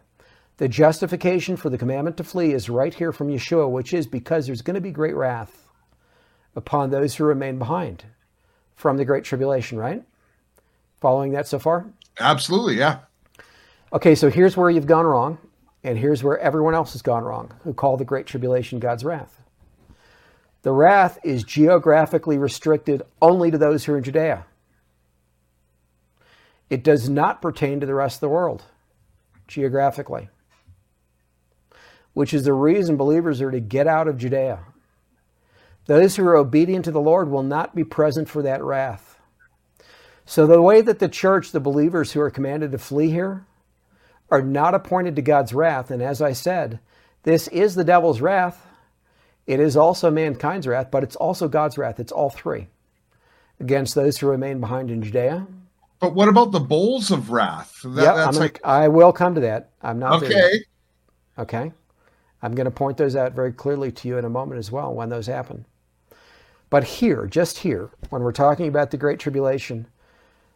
The 0.58 0.68
justification 0.68 1.56
for 1.56 1.68
the 1.68 1.78
commandment 1.78 2.16
to 2.16 2.24
flee 2.24 2.52
is 2.52 2.70
right 2.70 2.94
here 2.94 3.12
from 3.12 3.28
Yeshua, 3.28 3.70
which 3.70 3.92
is 3.92 4.06
because 4.06 4.46
there's 4.46 4.62
going 4.62 4.74
to 4.74 4.80
be 4.80 4.90
great 4.90 5.14
wrath 5.14 5.68
upon 6.54 6.90
those 6.90 7.14
who 7.14 7.24
remain 7.24 7.58
behind 7.58 8.04
from 8.74 8.96
the 8.96 9.04
great 9.04 9.24
tribulation, 9.24 9.78
right? 9.78 10.02
Following 11.00 11.32
that 11.32 11.46
so 11.46 11.58
far? 11.58 11.86
Absolutely, 12.18 12.78
yeah. 12.78 13.00
Okay, 13.92 14.14
so 14.14 14.30
here's 14.30 14.56
where 14.56 14.70
you've 14.70 14.86
gone 14.86 15.04
wrong, 15.04 15.38
and 15.84 15.98
here's 15.98 16.24
where 16.24 16.38
everyone 16.38 16.74
else 16.74 16.92
has 16.92 17.02
gone 17.02 17.22
wrong 17.22 17.52
who 17.62 17.74
call 17.74 17.96
the 17.96 18.04
great 18.04 18.26
tribulation 18.26 18.78
God's 18.78 19.04
wrath. 19.04 19.42
The 20.62 20.72
wrath 20.72 21.18
is 21.22 21.44
geographically 21.44 22.38
restricted 22.38 23.02
only 23.22 23.50
to 23.50 23.58
those 23.58 23.84
who 23.84 23.92
are 23.92 23.98
in 23.98 24.04
Judea. 24.04 24.46
It 26.68 26.82
does 26.82 27.08
not 27.08 27.40
pertain 27.40 27.78
to 27.80 27.86
the 27.86 27.94
rest 27.94 28.16
of 28.16 28.20
the 28.20 28.28
world 28.30 28.64
geographically, 29.46 30.28
which 32.16 32.32
is 32.32 32.44
the 32.44 32.52
reason 32.54 32.96
believers 32.96 33.42
are 33.42 33.50
to 33.50 33.60
get 33.60 33.86
out 33.86 34.08
of 34.08 34.16
Judea. 34.16 34.60
Those 35.84 36.16
who 36.16 36.24
are 36.24 36.38
obedient 36.38 36.86
to 36.86 36.90
the 36.90 36.98
Lord 36.98 37.28
will 37.30 37.42
not 37.42 37.74
be 37.74 37.84
present 37.84 38.26
for 38.26 38.40
that 38.40 38.64
wrath. 38.64 39.18
So, 40.24 40.46
the 40.46 40.62
way 40.62 40.80
that 40.80 40.98
the 40.98 41.10
church, 41.10 41.52
the 41.52 41.60
believers 41.60 42.12
who 42.12 42.22
are 42.22 42.30
commanded 42.30 42.72
to 42.72 42.78
flee 42.78 43.10
here, 43.10 43.44
are 44.30 44.40
not 44.40 44.74
appointed 44.74 45.14
to 45.16 45.22
God's 45.22 45.52
wrath, 45.52 45.90
and 45.90 46.02
as 46.02 46.22
I 46.22 46.32
said, 46.32 46.80
this 47.24 47.48
is 47.48 47.74
the 47.74 47.84
devil's 47.84 48.22
wrath. 48.22 48.66
It 49.46 49.60
is 49.60 49.76
also 49.76 50.10
mankind's 50.10 50.66
wrath, 50.66 50.90
but 50.90 51.02
it's 51.02 51.16
also 51.16 51.48
God's 51.48 51.76
wrath. 51.76 52.00
It's 52.00 52.12
all 52.12 52.30
three 52.30 52.68
against 53.60 53.94
those 53.94 54.16
who 54.16 54.26
remain 54.28 54.58
behind 54.58 54.90
in 54.90 55.02
Judea. 55.02 55.46
But 56.00 56.14
what 56.14 56.30
about 56.30 56.50
the 56.50 56.60
bowls 56.60 57.10
of 57.10 57.30
wrath? 57.30 57.78
That, 57.84 58.02
yep, 58.02 58.14
I'm 58.16 58.24
gonna, 58.24 58.38
like 58.38 58.60
I 58.64 58.88
will 58.88 59.12
come 59.12 59.34
to 59.34 59.42
that. 59.42 59.68
I'm 59.82 59.98
not 59.98 60.22
okay. 60.22 60.64
Okay. 61.38 61.72
I'm 62.42 62.54
going 62.54 62.66
to 62.66 62.70
point 62.70 62.96
those 62.96 63.16
out 63.16 63.32
very 63.32 63.52
clearly 63.52 63.90
to 63.92 64.08
you 64.08 64.18
in 64.18 64.24
a 64.24 64.30
moment 64.30 64.58
as 64.58 64.70
well 64.70 64.94
when 64.94 65.08
those 65.08 65.26
happen. 65.26 65.64
But 66.68 66.84
here, 66.84 67.26
just 67.26 67.58
here, 67.58 67.90
when 68.10 68.22
we're 68.22 68.32
talking 68.32 68.68
about 68.68 68.90
the 68.90 68.96
Great 68.96 69.18
Tribulation, 69.18 69.86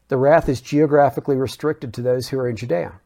the 0.08 0.16
wrath 0.16 0.48
is 0.48 0.60
geographically 0.60 1.36
restricted 1.36 1.94
to 1.94 2.02
those 2.02 2.28
who 2.28 2.38
are 2.38 2.48
in 2.48 2.56
Judea. 2.56 3.00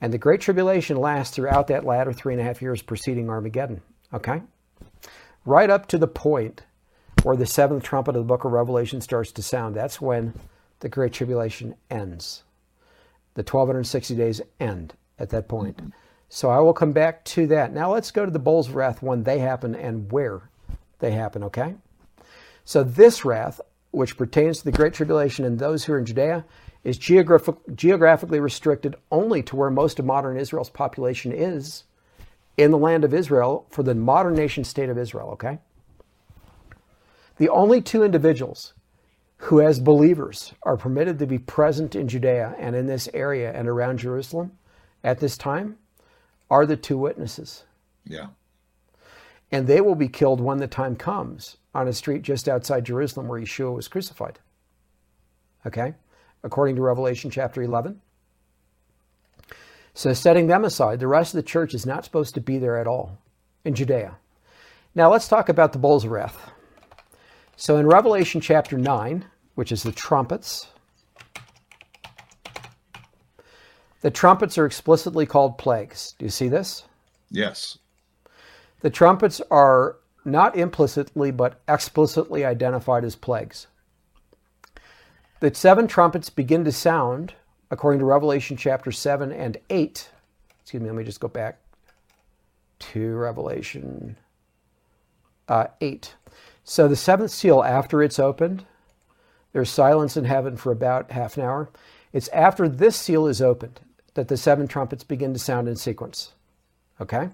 And 0.00 0.12
the 0.12 0.18
Great 0.18 0.40
Tribulation 0.40 0.96
lasts 0.96 1.34
throughout 1.34 1.68
that 1.68 1.84
latter 1.84 2.12
three 2.12 2.34
and 2.34 2.40
a 2.40 2.44
half 2.44 2.60
years 2.60 2.82
preceding 2.82 3.30
Armageddon. 3.30 3.80
Okay? 4.12 4.42
Right 5.46 5.70
up 5.70 5.86
to 5.88 5.98
the 5.98 6.08
point 6.08 6.62
where 7.22 7.36
the 7.36 7.46
seventh 7.46 7.84
trumpet 7.84 8.16
of 8.16 8.22
the 8.22 8.28
book 8.28 8.44
of 8.44 8.52
Revelation 8.52 9.00
starts 9.00 9.32
to 9.32 9.42
sound. 9.42 9.74
That's 9.74 10.00
when 10.00 10.34
the 10.80 10.88
Great 10.88 11.12
Tribulation 11.12 11.74
ends. 11.88 12.42
The 13.34 13.40
1260 13.40 14.14
days 14.14 14.42
end 14.60 14.94
at 15.18 15.30
that 15.30 15.48
point. 15.48 15.80
So 16.34 16.50
I 16.50 16.58
will 16.58 16.72
come 16.72 16.90
back 16.90 17.24
to 17.26 17.46
that. 17.46 17.72
Now 17.72 17.92
let's 17.92 18.10
go 18.10 18.24
to 18.24 18.30
the 18.32 18.40
bowls 18.40 18.68
of 18.68 18.74
wrath 18.74 19.00
when 19.00 19.22
they 19.22 19.38
happen 19.38 19.76
and 19.76 20.10
where 20.10 20.50
they 20.98 21.12
happen, 21.12 21.44
okay? 21.44 21.76
So 22.64 22.82
this 22.82 23.24
wrath, 23.24 23.60
which 23.92 24.16
pertains 24.16 24.58
to 24.58 24.64
the 24.64 24.72
Great 24.72 24.94
Tribulation 24.94 25.44
and 25.44 25.60
those 25.60 25.84
who 25.84 25.92
are 25.92 25.98
in 25.98 26.06
Judea, 26.06 26.44
is 26.82 26.98
geographic, 26.98 27.54
geographically 27.76 28.40
restricted 28.40 28.96
only 29.12 29.44
to 29.44 29.54
where 29.54 29.70
most 29.70 30.00
of 30.00 30.06
modern 30.06 30.36
Israel's 30.36 30.70
population 30.70 31.30
is 31.30 31.84
in 32.56 32.72
the 32.72 32.78
land 32.78 33.04
of 33.04 33.14
Israel 33.14 33.68
for 33.70 33.84
the 33.84 33.94
modern 33.94 34.34
nation 34.34 34.64
state 34.64 34.88
of 34.88 34.98
Israel, 34.98 35.28
okay? 35.34 35.60
The 37.36 37.48
only 37.48 37.80
two 37.80 38.02
individuals 38.02 38.74
who, 39.36 39.60
as 39.60 39.78
believers, 39.78 40.52
are 40.64 40.76
permitted 40.76 41.20
to 41.20 41.28
be 41.28 41.38
present 41.38 41.94
in 41.94 42.08
Judea 42.08 42.56
and 42.58 42.74
in 42.74 42.88
this 42.88 43.08
area 43.14 43.52
and 43.52 43.68
around 43.68 43.98
Jerusalem 44.00 44.50
at 45.04 45.20
this 45.20 45.38
time 45.38 45.76
are 46.50 46.66
the 46.66 46.76
two 46.76 46.98
witnesses. 46.98 47.64
Yeah. 48.04 48.28
And 49.50 49.66
they 49.66 49.80
will 49.80 49.94
be 49.94 50.08
killed 50.08 50.40
when 50.40 50.58
the 50.58 50.66
time 50.66 50.96
comes 50.96 51.56
on 51.74 51.88
a 51.88 51.92
street 51.92 52.22
just 52.22 52.48
outside 52.48 52.84
Jerusalem 52.84 53.28
where 53.28 53.40
Yeshua 53.40 53.74
was 53.74 53.88
crucified. 53.88 54.38
Okay? 55.66 55.94
According 56.42 56.76
to 56.76 56.82
Revelation 56.82 57.30
chapter 57.30 57.62
11. 57.62 58.00
So, 59.94 60.12
setting 60.12 60.48
them 60.48 60.64
aside, 60.64 60.98
the 60.98 61.06
rest 61.06 61.34
of 61.34 61.38
the 61.38 61.48
church 61.48 61.72
is 61.72 61.86
not 61.86 62.04
supposed 62.04 62.34
to 62.34 62.40
be 62.40 62.58
there 62.58 62.76
at 62.76 62.88
all 62.88 63.18
in 63.64 63.74
Judea. 63.74 64.16
Now, 64.94 65.10
let's 65.10 65.28
talk 65.28 65.48
about 65.48 65.72
the 65.72 65.78
of 65.78 66.10
wrath. 66.10 66.50
So, 67.56 67.76
in 67.76 67.86
Revelation 67.86 68.40
chapter 68.40 68.76
9, 68.76 69.24
which 69.54 69.70
is 69.70 69.84
the 69.84 69.92
trumpets, 69.92 70.66
the 74.04 74.10
trumpets 74.10 74.58
are 74.58 74.66
explicitly 74.66 75.24
called 75.24 75.56
plagues. 75.56 76.14
Do 76.18 76.26
you 76.26 76.30
see 76.30 76.48
this? 76.48 76.84
Yes. 77.30 77.78
The 78.80 78.90
trumpets 78.90 79.40
are 79.50 79.96
not 80.26 80.54
implicitly 80.58 81.30
but 81.30 81.62
explicitly 81.66 82.44
identified 82.44 83.02
as 83.02 83.16
plagues. 83.16 83.66
The 85.40 85.54
seven 85.54 85.86
trumpets 85.86 86.28
begin 86.28 86.66
to 86.66 86.70
sound, 86.72 87.32
according 87.70 88.00
to 88.00 88.04
Revelation 88.04 88.58
chapter 88.58 88.92
7 88.92 89.32
and 89.32 89.56
8. 89.70 90.10
Excuse 90.60 90.82
me, 90.82 90.90
let 90.90 90.96
me 90.96 91.04
just 91.04 91.20
go 91.20 91.28
back 91.28 91.60
to 92.80 93.16
Revelation 93.16 94.18
uh, 95.48 95.68
8. 95.80 96.14
So 96.62 96.88
the 96.88 96.96
seventh 96.96 97.30
seal, 97.30 97.62
after 97.62 98.02
it's 98.02 98.18
opened, 98.18 98.66
there's 99.54 99.70
silence 99.70 100.14
in 100.14 100.26
heaven 100.26 100.58
for 100.58 100.72
about 100.72 101.10
half 101.10 101.38
an 101.38 101.44
hour. 101.44 101.70
It's 102.12 102.28
after 102.28 102.68
this 102.68 102.96
seal 102.96 103.26
is 103.26 103.40
opened 103.40 103.80
that 104.14 104.28
the 104.28 104.36
seven 104.36 104.66
trumpets 104.68 105.04
begin 105.04 105.32
to 105.32 105.38
sound 105.38 105.68
in 105.68 105.76
sequence. 105.76 106.32
Okay? 107.00 107.28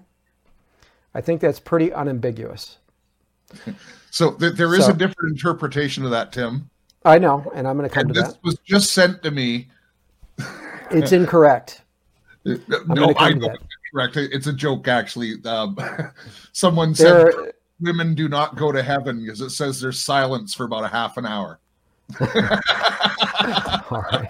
I 1.13 1.21
think 1.21 1.41
that's 1.41 1.59
pretty 1.59 1.91
unambiguous. 1.93 2.77
So 4.13 4.31
th- 4.33 4.55
there 4.55 4.75
is 4.75 4.83
So- 4.87 4.91
a 4.91 4.93
different 4.93 5.31
interpretation 5.31 6.03
of 6.03 6.11
that, 6.11 6.33
Tim. 6.33 6.69
I 7.05 7.17
know, 7.17 7.49
and 7.55 7.65
I'm 7.65 7.77
going 7.77 7.87
to 7.89 7.93
come 7.93 8.07
And 8.07 8.13
to 8.13 8.19
this 8.21 8.33
that. 8.33 8.43
was 8.43 8.57
just 8.65 8.91
sent 8.91 9.23
to 9.23 9.31
me. 9.31 9.69
It's 10.91 11.13
incorrect. 11.13 11.81
Uh, 12.45 12.55
No, 12.87 13.13
I 13.17 13.31
know 13.31 13.47
it's 13.51 13.63
correct. 13.93 14.17
It's 14.17 14.47
a 14.47 14.51
joke, 14.53 14.89
actually. 14.89 15.35
Um, 15.45 15.77
someone 16.51 16.93
said 16.93 17.27
There, 17.31 17.53
women 17.79 18.13
do 18.13 18.27
not 18.27 18.57
go 18.57 18.73
to 18.73 18.83
heaven 18.83 19.21
because 19.23 19.39
it 19.39 19.51
says 19.51 19.79
there's 19.79 20.01
silence 20.01 20.53
for 20.53 20.65
about 20.65 20.83
a 20.83 20.89
half 20.89 21.15
an 21.15 21.25
hour. 21.25 21.59
all 22.19 24.03
right. 24.11 24.27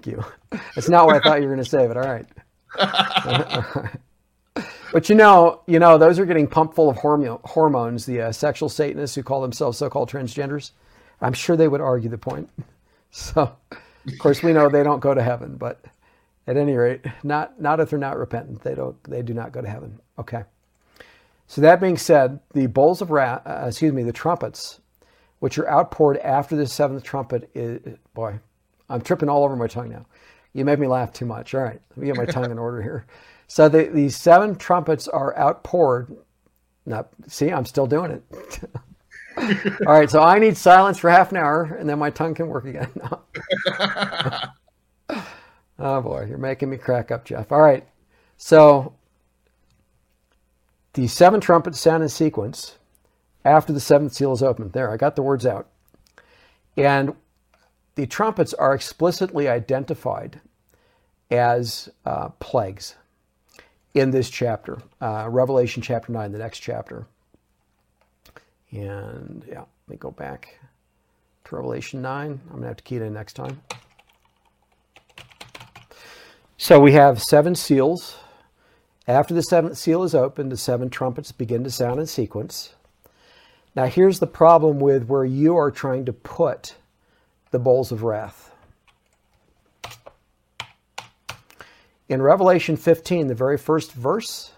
Thank 0.00 0.16
you. 0.16 0.24
That's 0.74 0.88
not 0.88 1.06
what 1.06 1.16
I 1.16 1.20
thought 1.20 1.42
you 1.42 1.48
were 1.48 1.54
going 1.54 1.64
to 1.64 1.70
say, 1.70 1.86
but 1.86 1.96
all 1.96 2.04
right. 2.04 2.26
but 4.92 5.08
you 5.08 5.14
know, 5.14 5.62
you 5.66 5.78
know, 5.78 5.98
those 5.98 6.18
are 6.18 6.24
getting 6.24 6.46
pumped 6.46 6.74
full 6.74 6.88
of 6.88 6.96
hormo- 6.96 7.40
hormones. 7.44 8.06
The 8.06 8.22
uh, 8.22 8.32
sexual 8.32 8.68
Satanists 8.68 9.14
who 9.14 9.22
call 9.22 9.42
themselves 9.42 9.76
so-called 9.76 10.10
transgenders, 10.10 10.70
I'm 11.20 11.34
sure 11.34 11.56
they 11.56 11.68
would 11.68 11.80
argue 11.80 12.10
the 12.10 12.18
point. 12.18 12.50
So, 13.12 13.40
of 13.72 14.18
course, 14.20 14.40
we 14.40 14.52
know 14.52 14.68
they 14.68 14.84
don't 14.84 15.00
go 15.00 15.14
to 15.14 15.20
heaven, 15.20 15.56
but 15.56 15.84
at 16.46 16.56
any 16.56 16.76
rate, 16.76 17.04
not 17.24 17.60
not 17.60 17.80
if 17.80 17.90
they're 17.90 17.98
not 17.98 18.16
repentant, 18.16 18.62
they 18.62 18.76
don't 18.76 19.02
they 19.02 19.20
do 19.20 19.34
not 19.34 19.50
go 19.50 19.60
to 19.60 19.68
heaven. 19.68 19.98
Okay. 20.16 20.44
So 21.48 21.60
that 21.62 21.80
being 21.80 21.96
said, 21.96 22.38
the 22.54 22.68
bowls 22.68 23.02
of 23.02 23.10
wrath, 23.10 23.42
uh, 23.44 23.64
excuse 23.66 23.92
me, 23.92 24.04
the 24.04 24.12
trumpets, 24.12 24.78
which 25.40 25.58
are 25.58 25.68
outpoured 25.68 26.18
after 26.18 26.54
the 26.54 26.68
seventh 26.68 27.02
trumpet, 27.02 27.50
is 27.52 27.96
boy, 28.14 28.38
I'm 28.90 29.00
tripping 29.00 29.28
all 29.28 29.44
over 29.44 29.56
my 29.56 29.68
tongue 29.68 29.88
now. 29.88 30.04
You 30.52 30.64
made 30.64 30.80
me 30.80 30.88
laugh 30.88 31.12
too 31.12 31.26
much. 31.26 31.54
All 31.54 31.62
right, 31.62 31.80
let 31.90 31.96
me 31.96 32.06
get 32.06 32.16
my 32.16 32.26
tongue 32.26 32.50
in 32.50 32.58
order 32.66 32.82
here. 32.82 33.06
So 33.46 33.68
the, 33.68 33.84
these 33.84 34.16
seven 34.16 34.56
trumpets 34.56 35.08
are 35.08 35.36
outpoured. 35.38 36.14
Now, 36.86 37.06
see, 37.28 37.50
I'm 37.50 37.64
still 37.64 37.86
doing 37.86 38.10
it. 38.10 38.24
all 39.86 39.92
right, 39.92 40.10
so 40.10 40.20
I 40.20 40.38
need 40.38 40.56
silence 40.56 40.98
for 40.98 41.08
half 41.08 41.30
an 41.30 41.38
hour, 41.38 41.62
and 41.62 41.88
then 41.88 41.98
my 41.98 42.10
tongue 42.10 42.34
can 42.34 42.48
work 42.48 42.64
again. 42.64 42.90
oh 45.78 46.00
boy, 46.00 46.26
you're 46.28 46.38
making 46.38 46.68
me 46.70 46.76
crack 46.76 47.10
up, 47.10 47.24
Jeff. 47.24 47.52
All 47.52 47.60
right, 47.60 47.86
so 48.36 48.94
the 50.94 51.06
seven 51.06 51.40
trumpets 51.40 51.78
sound 51.78 52.02
in 52.02 52.08
sequence 52.08 52.76
after 53.44 53.72
the 53.72 53.80
seventh 53.80 54.12
seal 54.12 54.32
is 54.32 54.42
opened. 54.42 54.72
There, 54.72 54.90
I 54.90 54.96
got 54.96 55.16
the 55.16 55.22
words 55.22 55.46
out. 55.46 55.68
And 56.76 57.14
the 58.00 58.06
trumpets 58.06 58.54
are 58.54 58.72
explicitly 58.72 59.46
identified 59.46 60.40
as 61.30 61.90
uh, 62.06 62.30
plagues 62.38 62.94
in 63.92 64.10
this 64.10 64.30
chapter, 64.30 64.78
uh, 65.02 65.28
Revelation 65.28 65.82
chapter 65.82 66.10
9, 66.10 66.32
the 66.32 66.38
next 66.38 66.60
chapter. 66.60 67.06
And 68.70 69.44
yeah, 69.46 69.58
let 69.58 69.88
me 69.88 69.96
go 69.96 70.10
back 70.10 70.58
to 71.44 71.56
Revelation 71.56 72.00
9. 72.00 72.30
I'm 72.30 72.48
going 72.48 72.62
to 72.62 72.68
have 72.68 72.78
to 72.78 72.82
key 72.82 72.96
it 72.96 73.02
in 73.02 73.12
next 73.12 73.34
time. 73.34 73.60
So 76.56 76.80
we 76.80 76.92
have 76.92 77.22
seven 77.22 77.54
seals. 77.54 78.16
After 79.06 79.34
the 79.34 79.42
seventh 79.42 79.76
seal 79.76 80.04
is 80.04 80.14
opened, 80.14 80.50
the 80.50 80.56
seven 80.56 80.88
trumpets 80.88 81.32
begin 81.32 81.64
to 81.64 81.70
sound 81.70 82.00
in 82.00 82.06
sequence. 82.06 82.72
Now, 83.76 83.84
here's 83.84 84.20
the 84.20 84.26
problem 84.26 84.80
with 84.80 85.04
where 85.04 85.26
you 85.26 85.58
are 85.58 85.70
trying 85.70 86.06
to 86.06 86.14
put 86.14 86.76
the 87.50 87.58
bowls 87.58 87.92
of 87.92 88.02
wrath. 88.02 88.54
In 92.08 92.22
Revelation 92.22 92.76
15, 92.76 93.28
the 93.28 93.34
very 93.34 93.56
first 93.56 93.92
verse, 93.92 94.52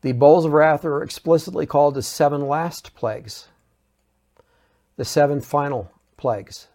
the 0.00 0.12
bowls 0.12 0.44
of 0.44 0.52
wrath 0.52 0.84
are 0.84 1.02
explicitly 1.02 1.66
called 1.66 1.94
the 1.94 2.02
seven 2.02 2.48
last 2.48 2.94
plagues, 2.94 3.48
the 4.96 5.04
seven 5.04 5.40
final 5.40 5.92
plagues. 6.16 6.68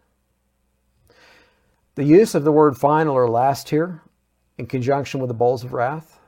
The 1.96 2.04
use 2.04 2.36
of 2.36 2.44
the 2.44 2.52
word 2.52 2.78
final 2.78 3.16
or 3.16 3.28
last 3.28 3.70
here, 3.70 4.02
in 4.58 4.68
conjunction 4.68 5.20
with 5.20 5.30
the 5.30 5.34
bowls 5.34 5.64
of 5.64 5.74
wrath, 5.74 6.20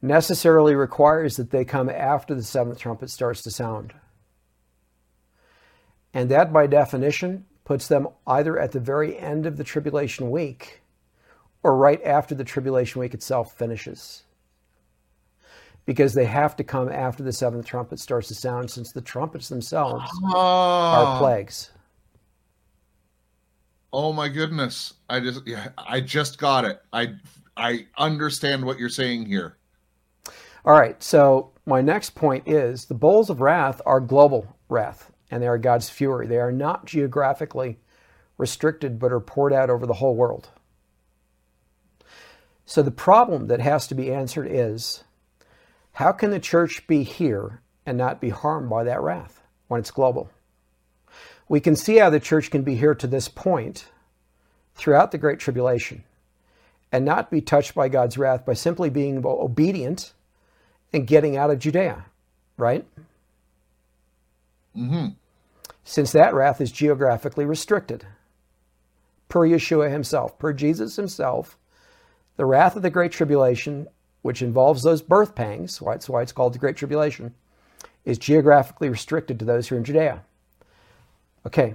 necessarily 0.00 0.74
requires 0.74 1.36
that 1.36 1.50
they 1.50 1.64
come 1.64 1.90
after 1.90 2.34
the 2.34 2.42
seventh 2.42 2.78
trumpet 2.78 3.10
starts 3.10 3.42
to 3.42 3.50
sound. 3.50 3.92
And 6.16 6.30
that, 6.30 6.50
by 6.50 6.66
definition, 6.66 7.44
puts 7.66 7.88
them 7.88 8.08
either 8.26 8.58
at 8.58 8.72
the 8.72 8.80
very 8.80 9.18
end 9.18 9.44
of 9.44 9.58
the 9.58 9.64
tribulation 9.64 10.30
week 10.30 10.80
or 11.62 11.76
right 11.76 12.02
after 12.06 12.34
the 12.34 12.42
tribulation 12.42 13.02
week 13.02 13.12
itself 13.12 13.52
finishes. 13.58 14.22
Because 15.84 16.14
they 16.14 16.24
have 16.24 16.56
to 16.56 16.64
come 16.64 16.90
after 16.90 17.22
the 17.22 17.34
seventh 17.34 17.66
trumpet 17.66 17.98
starts 17.98 18.28
to 18.28 18.34
sound, 18.34 18.70
since 18.70 18.92
the 18.92 19.02
trumpets 19.02 19.50
themselves 19.50 20.10
oh. 20.24 20.34
are 20.34 21.04
ah. 21.04 21.18
plagues. 21.18 21.70
Oh 23.92 24.14
my 24.14 24.30
goodness! 24.30 24.94
I 25.10 25.20
just, 25.20 25.46
yeah, 25.46 25.68
I 25.76 26.00
just 26.00 26.38
got 26.38 26.64
it. 26.64 26.80
I, 26.94 27.12
I 27.58 27.88
understand 27.98 28.64
what 28.64 28.78
you're 28.78 28.88
saying 28.88 29.26
here. 29.26 29.58
All 30.64 30.72
right. 30.72 31.00
So 31.02 31.50
my 31.66 31.82
next 31.82 32.14
point 32.14 32.48
is 32.48 32.86
the 32.86 32.94
bowls 32.94 33.28
of 33.28 33.42
wrath 33.42 33.82
are 33.84 34.00
global 34.00 34.56
wrath 34.70 35.12
and 35.30 35.42
they 35.42 35.46
are 35.46 35.58
God's 35.58 35.90
fury. 35.90 36.26
They 36.26 36.38
are 36.38 36.52
not 36.52 36.86
geographically 36.86 37.78
restricted, 38.38 38.98
but 38.98 39.12
are 39.12 39.20
poured 39.20 39.52
out 39.52 39.70
over 39.70 39.86
the 39.86 39.94
whole 39.94 40.14
world. 40.14 40.48
So 42.64 42.82
the 42.82 42.90
problem 42.90 43.46
that 43.46 43.60
has 43.60 43.86
to 43.88 43.94
be 43.94 44.12
answered 44.12 44.48
is 44.50 45.04
how 45.92 46.12
can 46.12 46.30
the 46.30 46.40
church 46.40 46.86
be 46.86 47.04
here 47.04 47.60
and 47.86 47.96
not 47.96 48.20
be 48.20 48.30
harmed 48.30 48.68
by 48.68 48.84
that 48.84 49.00
wrath 49.00 49.40
when 49.68 49.80
it's 49.80 49.90
global? 49.90 50.30
We 51.48 51.60
can 51.60 51.76
see 51.76 51.96
how 51.96 52.10
the 52.10 52.20
church 52.20 52.50
can 52.50 52.62
be 52.62 52.74
here 52.74 52.94
to 52.96 53.06
this 53.06 53.28
point 53.28 53.86
throughout 54.74 55.12
the 55.12 55.18
Great 55.18 55.38
Tribulation 55.38 56.02
and 56.90 57.04
not 57.04 57.30
be 57.30 57.40
touched 57.40 57.74
by 57.74 57.88
God's 57.88 58.18
wrath 58.18 58.44
by 58.44 58.54
simply 58.54 58.90
being 58.90 59.24
obedient 59.24 60.12
and 60.92 61.06
getting 61.06 61.36
out 61.36 61.50
of 61.50 61.58
Judea, 61.58 62.04
right? 62.56 62.84
Mm-hmm. 64.76 65.08
Since 65.84 66.12
that 66.12 66.34
wrath 66.34 66.60
is 66.60 66.72
geographically 66.72 67.44
restricted. 67.44 68.06
Per 69.28 69.40
Yeshua 69.40 69.90
himself, 69.90 70.38
per 70.38 70.52
Jesus 70.52 70.96
himself, 70.96 71.56
the 72.36 72.44
wrath 72.44 72.76
of 72.76 72.82
the 72.82 72.90
Great 72.90 73.12
Tribulation, 73.12 73.88
which 74.22 74.42
involves 74.42 74.82
those 74.82 75.02
birth 75.02 75.34
pangs, 75.34 75.80
that's 75.84 76.08
why 76.08 76.22
it's 76.22 76.32
called 76.32 76.54
the 76.54 76.58
Great 76.58 76.76
Tribulation, 76.76 77.34
is 78.04 78.18
geographically 78.18 78.88
restricted 78.88 79.38
to 79.38 79.44
those 79.44 79.68
who 79.68 79.74
are 79.74 79.78
in 79.78 79.84
Judea. 79.84 80.22
Okay, 81.46 81.74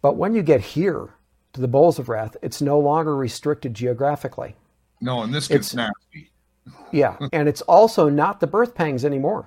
but 0.00 0.16
when 0.16 0.34
you 0.34 0.42
get 0.42 0.60
here 0.60 1.10
to 1.52 1.60
the 1.60 1.68
bowls 1.68 1.98
of 1.98 2.08
wrath, 2.08 2.36
it's 2.42 2.62
no 2.62 2.78
longer 2.78 3.14
restricted 3.14 3.74
geographically. 3.74 4.54
No, 5.00 5.22
and 5.22 5.34
this 5.34 5.48
gets 5.48 5.68
it's, 5.68 5.74
nasty. 5.74 6.30
yeah, 6.90 7.16
and 7.32 7.48
it's 7.48 7.62
also 7.62 8.08
not 8.08 8.40
the 8.40 8.46
birth 8.46 8.74
pangs 8.74 9.04
anymore. 9.04 9.46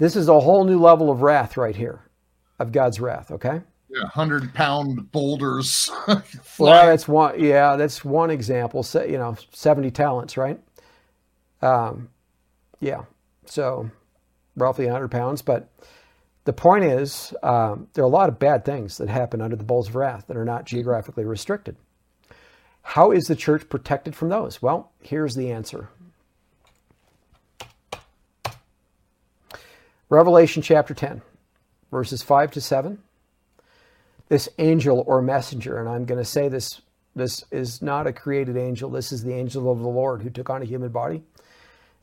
This 0.00 0.16
is 0.16 0.28
a 0.28 0.40
whole 0.40 0.64
new 0.64 0.80
level 0.80 1.10
of 1.10 1.20
wrath 1.20 1.58
right 1.58 1.76
here, 1.76 2.00
of 2.58 2.72
God's 2.72 3.00
wrath, 3.00 3.30
okay? 3.30 3.60
Yeah, 3.90 4.06
hundred 4.06 4.54
pound 4.54 5.12
boulders. 5.12 5.90
well, 6.58 6.86
that's 6.86 7.06
one. 7.06 7.38
Yeah, 7.38 7.76
that's 7.76 8.02
one 8.04 8.30
example. 8.30 8.86
You 8.94 9.18
know, 9.18 9.36
seventy 9.52 9.90
talents, 9.90 10.36
right? 10.36 10.58
Um, 11.60 12.08
yeah. 12.78 13.02
So 13.46 13.90
roughly 14.56 14.86
hundred 14.86 15.10
pounds. 15.10 15.42
But 15.42 15.68
the 16.44 16.52
point 16.52 16.84
is, 16.84 17.34
um, 17.42 17.88
there 17.92 18.04
are 18.04 18.06
a 18.06 18.10
lot 18.10 18.28
of 18.28 18.38
bad 18.38 18.64
things 18.64 18.96
that 18.98 19.08
happen 19.08 19.42
under 19.42 19.56
the 19.56 19.64
bowls 19.64 19.88
of 19.88 19.96
wrath 19.96 20.28
that 20.28 20.36
are 20.36 20.44
not 20.44 20.66
geographically 20.66 21.24
restricted. 21.24 21.76
How 22.82 23.10
is 23.10 23.24
the 23.24 23.36
church 23.36 23.68
protected 23.68 24.14
from 24.14 24.30
those? 24.30 24.62
Well, 24.62 24.92
here's 25.02 25.34
the 25.34 25.50
answer. 25.50 25.90
Revelation 30.10 30.60
chapter 30.60 30.92
10, 30.92 31.22
verses 31.92 32.20
5 32.20 32.50
to 32.50 32.60
7. 32.60 32.98
This 34.28 34.48
angel 34.58 35.04
or 35.06 35.22
messenger, 35.22 35.78
and 35.78 35.88
I'm 35.88 36.04
going 36.04 36.18
to 36.18 36.24
say 36.24 36.48
this, 36.48 36.82
this 37.14 37.44
is 37.52 37.80
not 37.80 38.08
a 38.08 38.12
created 38.12 38.56
angel. 38.56 38.90
This 38.90 39.12
is 39.12 39.22
the 39.22 39.32
angel 39.32 39.70
of 39.70 39.78
the 39.78 39.88
Lord 39.88 40.22
who 40.22 40.30
took 40.30 40.50
on 40.50 40.62
a 40.62 40.64
human 40.64 40.90
body. 40.90 41.22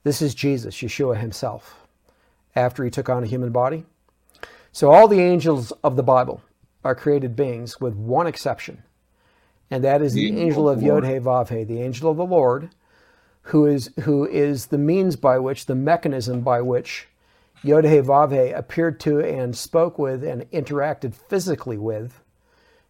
This 0.03 0.21
is 0.21 0.33
Jesus, 0.33 0.77
Yeshua 0.77 1.17
himself, 1.17 1.85
after 2.55 2.85
he 2.85 2.89
took 2.89 3.09
on 3.09 3.23
a 3.23 3.27
human 3.27 3.51
body. 3.51 3.85
So 4.71 4.89
all 4.89 5.09
the 5.09 5.19
angels 5.19 5.73
of 5.83 5.97
the 5.97 6.03
Bible 6.03 6.41
are 6.85 6.95
created 6.95 7.35
beings 7.35 7.81
with 7.81 7.93
one 7.95 8.25
exception, 8.25 8.83
and 9.69 9.83
that 9.83 10.01
is 10.01 10.13
the, 10.13 10.31
the 10.31 10.39
angel 10.39 10.69
of 10.69 10.81
Yod 10.81 11.03
He 11.03 11.13
Vav 11.15 11.49
He, 11.49 11.65
the 11.65 11.81
angel 11.81 12.09
of 12.09 12.15
the 12.15 12.25
Lord, 12.25 12.69
who 13.41 13.65
is 13.65 13.91
who 14.01 14.25
is 14.25 14.67
the 14.67 14.77
means 14.77 15.17
by 15.17 15.39
which, 15.39 15.65
the 15.65 15.75
mechanism 15.75 16.39
by 16.39 16.61
which 16.61 17.07
Yod 17.63 17.85
He 17.85 17.97
Vav 17.97 18.31
He 18.31 18.51
appeared 18.51 18.99
to 19.01 19.19
and 19.19 19.55
spoke 19.55 19.97
with 19.97 20.23
and 20.23 20.49
interacted 20.51 21.13
physically 21.13 21.77
with 21.77 22.21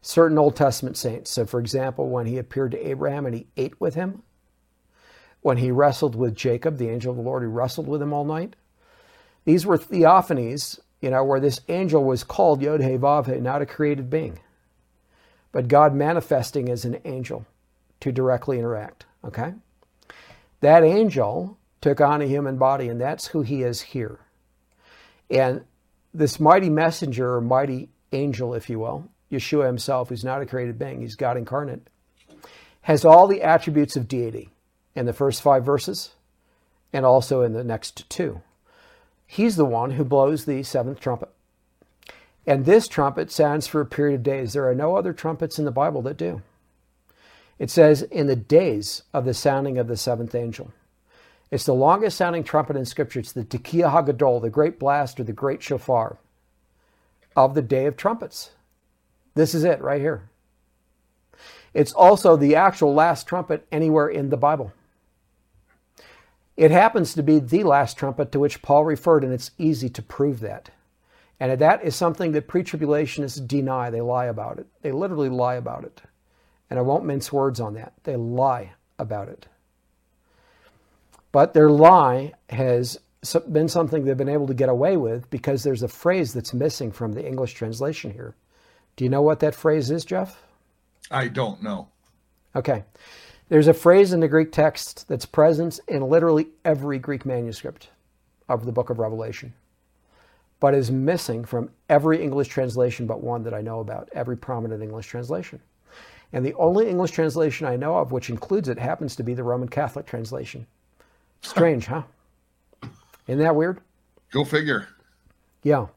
certain 0.02 0.38
Old 0.38 0.56
Testament 0.56 0.98
saints. 0.98 1.32
So, 1.32 1.46
for 1.46 1.60
example, 1.60 2.10
when 2.10 2.26
he 2.26 2.38
appeared 2.38 2.72
to 2.72 2.88
Abraham 2.88 3.26
and 3.26 3.36
he 3.36 3.48
ate 3.58 3.80
with 3.80 3.96
him, 3.96 4.24
when 5.42 5.58
he 5.58 5.72
wrestled 5.72 6.16
with 6.16 6.36
Jacob, 6.36 6.78
the 6.78 6.90
angel 6.90 7.12
of 7.12 7.18
the 7.18 7.24
Lord, 7.24 7.44
he 7.44 7.48
wrestled 7.48 7.88
with 7.88 8.02
him 8.02 8.14
all 8.14 8.26
night. 8.26 8.56
These 9.46 9.66
were 9.66 9.78
theophanies, 9.78 10.80
you 11.02 11.10
know, 11.10 11.24
where 11.24 11.40
this 11.40 11.62
angel 11.70 12.04
was 12.04 12.24
called 12.24 12.62
Yod 12.62 12.82
He 12.82 12.98
Vav 12.98 13.34
He, 13.34 13.40
not 13.40 13.62
a 13.62 13.66
created 13.66 14.10
being, 14.10 14.40
but 15.52 15.68
God 15.68 15.94
manifesting 15.94 16.70
as 16.70 16.84
an 16.86 17.00
angel 17.06 17.46
to 18.02 18.12
directly 18.12 18.60
interact. 18.60 19.06
Okay? 19.24 19.54
That 20.62 20.84
angel 20.84 21.58
took 21.82 22.02
on 22.02 22.22
a 22.22 22.28
human 22.28 22.58
body, 22.58 22.90
and 22.90 23.00
that's 23.00 23.28
who 23.28 23.42
he 23.42 23.64
is 23.64 23.82
here. 23.82 24.20
And 25.30 25.66
this 26.14 26.40
mighty 26.40 26.70
messenger 26.70 27.36
or 27.36 27.42
mighty 27.42 27.90
angel, 28.12 28.54
if 28.54 28.70
you 28.70 28.80
will, 28.80 29.10
Yeshua 29.32 29.66
himself, 29.66 30.10
who's 30.10 30.24
not 30.24 30.42
a 30.42 30.46
created 30.46 30.80
being, 30.80 31.02
he's 31.02 31.16
God 31.16 31.38
incarnate, 31.38 31.90
has 32.82 33.04
all 33.04 33.28
the 33.28 33.42
attributes 33.42 33.96
of 33.96 34.08
deity 34.08 34.50
in 34.96 35.06
the 35.06 35.14
first 35.14 35.42
five 35.42 35.66
verses 35.66 36.12
and 36.94 37.06
also 37.06 37.42
in 37.42 37.54
the 37.54 37.64
next 37.64 38.10
two. 38.10 38.42
He's 39.26 39.58
the 39.58 39.66
one 39.66 39.92
who 39.92 40.06
blows 40.06 40.46
the 40.46 40.64
seventh 40.64 41.00
trumpet. 41.00 41.30
And 42.46 42.66
this 42.66 42.88
trumpet 42.88 43.30
sounds 43.30 43.68
for 43.68 43.82
a 43.82 43.86
period 43.86 44.16
of 44.16 44.24
days. 44.24 44.54
There 44.54 44.68
are 44.70 44.76
no 44.76 44.96
other 44.96 45.12
trumpets 45.12 45.60
in 45.60 45.66
the 45.66 45.72
Bible 45.72 46.02
that 46.04 46.16
do. 46.16 46.42
It 47.60 47.70
says, 47.70 48.04
in 48.04 48.28
the 48.28 48.38
days 48.38 49.04
of 49.14 49.26
the 49.26 49.34
sounding 49.34 49.78
of 49.78 49.88
the 49.88 49.98
seventh 49.98 50.34
angel. 50.34 50.72
It's 51.50 51.66
the 51.66 51.74
longest 51.74 52.18
sounding 52.18 52.44
trumpet 52.44 52.76
in 52.76 52.86
Scripture. 52.86 53.20
It's 53.20 53.32
the 53.32 53.44
Tekiah 53.44 53.92
Hagadol, 53.92 54.42
the 54.42 54.50
great 54.50 54.80
blast 54.80 55.20
or 55.20 55.24
the 55.24 55.34
great 55.34 55.64
shofar 55.64 56.18
of 57.36 57.54
the 57.54 57.62
day 57.62 57.86
of 57.86 57.96
trumpets. 57.96 58.52
This 59.36 59.54
is 59.54 59.64
it 59.64 59.82
right 59.82 60.02
here. 60.02 60.30
It's 61.74 61.94
also 61.94 62.36
the 62.36 62.56
actual 62.56 62.94
last 62.94 63.28
trumpet 63.28 63.68
anywhere 63.72 64.10
in 64.10 64.30
the 64.30 64.38
Bible. 64.38 64.74
It 66.58 66.72
happens 66.72 67.14
to 67.14 67.22
be 67.22 67.40
the 67.40 67.64
last 67.64 67.98
trumpet 67.98 68.32
to 68.32 68.40
which 68.40 68.64
Paul 68.64 68.84
referred, 68.84 69.24
and 69.24 69.32
it's 69.32 69.52
easy 69.60 69.90
to 69.90 70.02
prove 70.02 70.40
that. 70.40 70.72
And 71.40 71.60
that 71.60 71.84
is 71.84 71.96
something 71.96 72.32
that 72.32 72.48
pre 72.48 72.64
tribulationists 72.64 73.48
deny. 73.48 73.92
They 73.92 74.02
lie 74.02 74.26
about 74.26 74.58
it. 74.58 74.66
They 74.82 74.92
literally 74.92 75.30
lie 75.30 75.56
about 75.56 75.84
it. 75.84 76.02
And 76.70 76.80
I 76.80 76.82
won't 76.82 77.06
mince 77.06 77.32
words 77.32 77.60
on 77.60 77.76
that. 77.76 77.94
They 78.04 78.16
lie 78.16 78.74
about 78.98 79.30
it. 79.30 79.46
But 81.38 81.54
their 81.54 81.70
lie 81.70 82.34
has 82.50 83.00
been 83.52 83.68
something 83.68 84.04
they've 84.04 84.18
been 84.18 84.28
able 84.28 84.48
to 84.48 84.56
get 84.56 84.70
away 84.70 84.98
with 84.98 85.30
because 85.30 85.62
there's 85.62 85.84
a 85.84 85.88
phrase 85.88 86.34
that's 86.34 86.52
missing 86.52 86.92
from 86.92 87.14
the 87.14 87.24
English 87.24 87.54
translation 87.54 88.10
here. 88.10 88.36
Do 88.96 89.04
you 89.04 89.12
know 89.12 89.22
what 89.22 89.40
that 89.42 89.54
phrase 89.54 89.92
is, 89.92 90.04
Jeff? 90.04 90.42
I 91.12 91.28
don't 91.28 91.62
know. 91.62 91.90
Okay. 92.56 92.86
There's 93.50 93.68
a 93.68 93.76
phrase 93.76 94.14
in 94.14 94.20
the 94.20 94.28
Greek 94.28 94.52
text 94.52 95.08
that's 95.08 95.28
present 95.28 95.80
in 95.88 96.10
literally 96.10 96.48
every 96.66 96.98
Greek 96.98 97.24
manuscript 97.24 97.92
of 98.50 98.66
the 98.66 98.72
book 98.72 98.90
of 98.90 98.98
Revelation, 98.98 99.54
but 100.60 100.74
is 100.74 100.90
missing 100.90 101.46
from 101.46 101.70
every 101.88 102.20
English 102.20 102.48
translation 102.48 103.06
but 103.06 103.22
one 103.22 103.44
that 103.44 103.54
I 103.54 103.62
know 103.62 103.80
about, 103.80 104.10
every 104.12 104.38
prominent 104.38 104.82
English 104.82 105.06
translation. 105.06 105.60
And 106.34 106.44
the 106.44 106.56
only 106.56 106.90
English 106.90 107.12
translation 107.12 107.68
I 107.68 107.76
know 107.76 107.96
of 108.00 108.12
which 108.12 108.32
includes 108.32 108.70
it 108.70 108.80
happens 108.80 109.16
to 109.18 109.24
be 109.24 109.36
the 109.36 109.44
Roman 109.44 109.70
Catholic 109.70 110.08
translation. 110.08 110.66
Strange, 111.42 111.86
huh? 111.86 112.04
Isn't 113.28 113.40
that 113.40 113.56
weird? 113.56 113.82
Go 114.32 114.44
figure. 114.44 114.88
Yeah. 115.64 115.88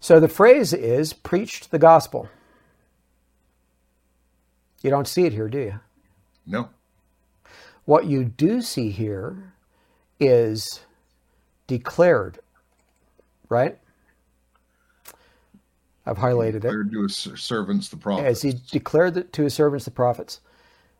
So 0.00 0.20
the 0.20 0.28
phrase 0.28 0.72
is 0.72 1.12
preached 1.12 1.70
the 1.70 1.78
gospel. 1.78 2.28
You 4.82 4.90
don't 4.90 5.08
see 5.08 5.24
it 5.24 5.32
here, 5.32 5.48
do 5.48 5.58
you? 5.58 5.80
No. 6.46 6.68
What 7.84 8.06
you 8.06 8.24
do 8.24 8.62
see 8.62 8.90
here 8.90 9.52
is 10.20 10.80
declared, 11.66 12.38
right? 13.48 13.78
I've 16.04 16.18
highlighted 16.18 16.60
declared 16.60 16.86
it. 16.86 16.90
Declared 16.90 16.92
to 16.92 17.02
his 17.02 17.16
servants, 17.42 17.88
the 17.88 17.96
prophets. 17.96 18.26
As 18.26 18.42
he 18.42 18.54
declared 18.70 19.16
it 19.16 19.32
to 19.32 19.42
his 19.42 19.54
servants, 19.54 19.84
the 19.84 19.90
prophets. 19.90 20.40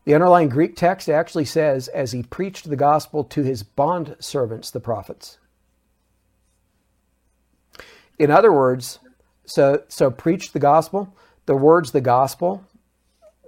The 0.07 0.15
underlying 0.15 0.49
Greek 0.49 0.77
text 0.77 1.09
actually 1.09 1.47
says, 1.47 1.89
as 1.89 2.13
he 2.13 2.23
preached 2.23 2.71
the 2.71 2.77
gospel 2.77 3.25
to 3.25 3.43
his 3.43 3.65
bond 3.65 4.15
servants, 4.21 4.71
the 4.71 4.79
prophets. 4.79 5.39
In 8.17 8.31
other 8.31 8.53
words, 8.53 9.01
so, 9.47 9.83
so 9.89 10.13
preach 10.13 10.53
the 10.53 10.61
gospel. 10.61 11.13
The 11.47 11.57
words 11.57 11.91
the 11.91 12.01
gospel, 12.01 12.65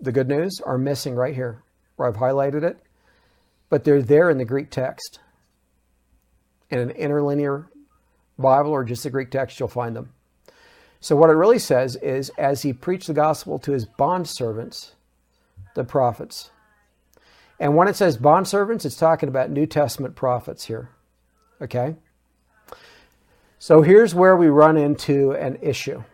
the 0.01 0.11
good 0.11 0.29
news, 0.29 0.61
are 0.67 0.79
missing 0.79 1.15
right 1.15 1.35
here 1.35 1.63
where 1.95 2.09
I've 2.09 2.17
highlighted 2.17 2.65
it, 2.65 2.79
but 3.71 3.85
they're 3.85 4.03
there 4.03 4.29
in 4.29 4.39
the 4.39 4.45
Greek 4.45 4.71
text. 4.71 5.21
In 6.71 6.81
an 6.81 6.91
interlinear 6.91 7.69
Bible 8.37 8.73
or 8.73 8.83
just 8.83 9.05
the 9.05 9.11
Greek 9.11 9.31
text, 9.31 9.61
you'll 9.61 9.69
find 9.69 9.95
them. 9.95 10.13
So, 11.01 11.15
what 11.15 11.31
it 11.31 11.35
really 11.35 11.59
says 11.59 11.95
is, 11.97 12.31
as 12.37 12.63
he 12.63 12.73
preached 12.73 13.07
the 13.07 13.15
gospel 13.15 13.59
to 13.61 13.73
his 13.73 13.87
bond 13.87 14.29
servants, 14.29 14.95
the 15.79 15.85
prophets. 15.85 16.51
And 17.59 17.75
when 17.75 17.89
it 17.89 17.97
says 17.97 18.19
bond 18.19 18.47
servants, 18.47 18.85
it's 18.85 18.97
talking 18.97 19.29
about 19.29 19.51
New 19.51 19.67
Testament 19.67 20.15
prophets 20.15 20.65
here. 20.65 20.91
Okay? 21.63 21.97
So, 23.59 23.83
here's 23.83 24.15
where 24.15 24.37
we 24.37 24.49
run 24.49 24.77
into 24.77 25.33
an 25.33 25.59
issue, 25.63 26.05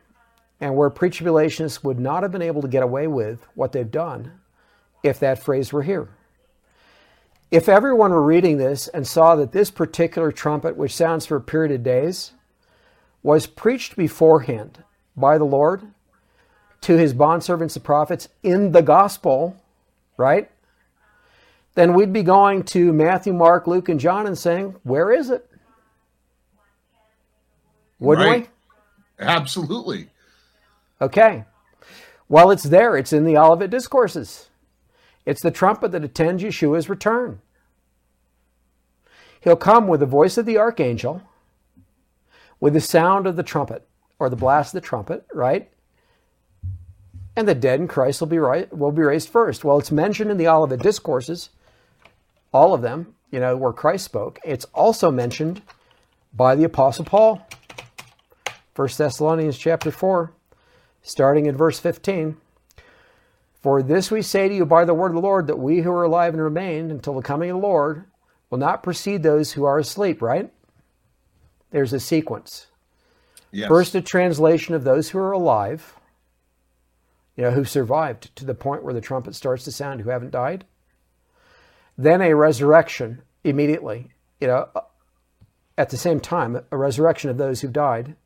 and 0.60 0.76
where 0.76 0.88
pre 0.88 1.10
tribulationists 1.10 1.84
would 1.84 1.98
not 1.98 2.22
have 2.22 2.32
been 2.32 2.40
able 2.40 2.62
to 2.62 2.68
get 2.68 2.82
away 2.82 3.06
with 3.06 3.46
what 3.54 3.72
they've 3.72 3.90
done 3.90 4.32
if 5.02 5.18
that 5.20 5.42
phrase 5.42 5.72
were 5.72 5.82
here. 5.82 6.08
If 7.50 7.68
everyone 7.68 8.12
were 8.12 8.22
reading 8.22 8.56
this 8.56 8.88
and 8.88 9.06
saw 9.06 9.36
that 9.36 9.52
this 9.52 9.70
particular 9.70 10.32
trumpet, 10.32 10.76
which 10.76 10.94
sounds 10.94 11.26
for 11.26 11.36
a 11.36 11.40
period 11.40 11.72
of 11.72 11.82
days, 11.82 12.32
was 13.22 13.46
preached 13.46 13.96
beforehand 13.96 14.82
by 15.14 15.36
the 15.36 15.44
Lord 15.44 15.82
to 16.84 16.98
his 16.98 17.14
bondservants, 17.14 17.74
the 17.74 17.80
prophets, 17.80 18.28
in 18.42 18.72
the 18.72 18.82
gospel, 18.82 19.56
right? 20.16 20.50
Then 21.74 21.94
we'd 21.94 22.12
be 22.12 22.22
going 22.22 22.62
to 22.64 22.92
Matthew, 22.92 23.32
Mark, 23.32 23.66
Luke, 23.66 23.88
and 23.88 23.98
John 23.98 24.26
and 24.26 24.38
saying, 24.38 24.76
Where 24.82 25.10
is 25.10 25.30
it? 25.30 25.50
Wouldn't 27.98 28.26
right. 28.26 28.48
we? 29.18 29.24
Absolutely. 29.24 30.10
Okay. 31.00 31.44
Well, 32.28 32.50
it's 32.50 32.64
there. 32.64 32.96
It's 32.96 33.12
in 33.12 33.24
the 33.24 33.38
Olivet 33.38 33.70
Discourses. 33.70 34.50
It's 35.24 35.42
the 35.42 35.50
trumpet 35.50 35.90
that 35.92 36.04
attends 36.04 36.42
Yeshua's 36.42 36.88
return. 36.88 37.40
He'll 39.40 39.56
come 39.56 39.88
with 39.88 40.00
the 40.00 40.06
voice 40.06 40.36
of 40.36 40.44
the 40.44 40.58
archangel, 40.58 41.22
with 42.60 42.74
the 42.74 42.80
sound 42.80 43.26
of 43.26 43.36
the 43.36 43.42
trumpet, 43.42 43.86
or 44.18 44.28
the 44.28 44.36
blast 44.36 44.74
of 44.74 44.82
the 44.82 44.86
trumpet, 44.86 45.26
right? 45.32 45.70
And 47.36 47.48
the 47.48 47.54
dead 47.54 47.80
in 47.80 47.88
Christ 47.88 48.20
will 48.20 48.28
be, 48.28 48.38
right, 48.38 48.72
will 48.72 48.92
be 48.92 49.02
raised 49.02 49.28
first. 49.28 49.64
Well, 49.64 49.78
it's 49.78 49.90
mentioned 49.90 50.30
in 50.30 50.36
the 50.36 50.48
Olivet 50.48 50.80
Discourses, 50.80 51.50
all 52.52 52.74
of 52.74 52.82
them, 52.82 53.14
you 53.30 53.40
know, 53.40 53.56
where 53.56 53.72
Christ 53.72 54.04
spoke. 54.04 54.38
It's 54.44 54.66
also 54.66 55.10
mentioned 55.10 55.60
by 56.32 56.54
the 56.54 56.64
Apostle 56.64 57.04
Paul. 57.04 57.46
1 58.76 58.88
Thessalonians 58.96 59.58
chapter 59.58 59.90
4, 59.90 60.32
starting 61.02 61.46
in 61.46 61.56
verse 61.56 61.78
15. 61.78 62.36
For 63.62 63.82
this 63.82 64.10
we 64.10 64.20
say 64.22 64.48
to 64.48 64.54
you 64.54 64.66
by 64.66 64.84
the 64.84 64.94
word 64.94 65.08
of 65.08 65.14
the 65.14 65.20
Lord, 65.20 65.46
that 65.46 65.58
we 65.58 65.80
who 65.80 65.90
are 65.90 66.04
alive 66.04 66.34
and 66.34 66.42
remain 66.42 66.90
until 66.90 67.14
the 67.14 67.22
coming 67.22 67.50
of 67.50 67.56
the 67.56 67.66
Lord 67.66 68.04
will 68.50 68.58
not 68.58 68.82
precede 68.82 69.22
those 69.22 69.52
who 69.52 69.64
are 69.64 69.78
asleep, 69.78 70.20
right? 70.20 70.52
There's 71.70 71.92
a 71.92 72.00
sequence. 72.00 72.66
Yes. 73.50 73.68
First, 73.68 73.94
a 73.94 74.02
translation 74.02 74.74
of 74.74 74.84
those 74.84 75.10
who 75.10 75.18
are 75.18 75.32
alive, 75.32 75.94
you 77.36 77.42
know, 77.42 77.50
who 77.50 77.64
survived 77.64 78.34
to 78.36 78.44
the 78.44 78.54
point 78.54 78.82
where 78.82 78.94
the 78.94 79.00
trumpet 79.00 79.34
starts 79.34 79.64
to 79.64 79.72
sound, 79.72 80.00
who 80.00 80.10
haven't 80.10 80.30
died. 80.30 80.64
Then 81.96 82.22
a 82.22 82.34
resurrection 82.34 83.22
immediately, 83.42 84.10
you 84.40 84.46
know, 84.46 84.68
at 85.76 85.90
the 85.90 85.96
same 85.96 86.20
time, 86.20 86.60
a 86.70 86.76
resurrection 86.76 87.30
of 87.30 87.38
those 87.38 87.60
who've 87.60 87.72
died. 87.72 88.16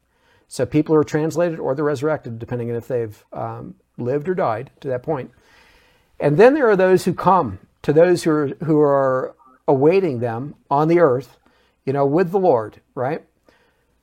So 0.49 0.65
people 0.65 0.95
are 0.95 1.05
translated 1.05 1.59
or 1.59 1.75
they're 1.75 1.85
resurrected, 1.85 2.39
depending 2.39 2.71
on 2.71 2.77
if 2.77 2.89
they've 2.89 3.25
um, 3.33 3.75
lived 3.97 4.29
or 4.29 4.35
died 4.35 4.71
to 4.81 4.89
that 4.89 5.03
point. 5.03 5.31
And 6.21 6.37
then 6.37 6.55
there 6.55 6.69
are 6.69 6.77
those 6.77 7.05
who 7.05 7.15
come 7.15 7.59
to 7.83 7.93
those 7.93 8.25
who 8.25 8.31
are, 8.31 8.49
who 8.65 8.81
are 8.81 9.35
awaiting 9.67 10.21
them 10.21 10.55
on 10.71 10.89
the 10.89 11.01
earth, 11.01 11.39
you 11.85 11.93
know, 11.93 12.07
with 12.07 12.31
the 12.31 12.39
Lord, 12.39 12.81
right? 12.95 13.25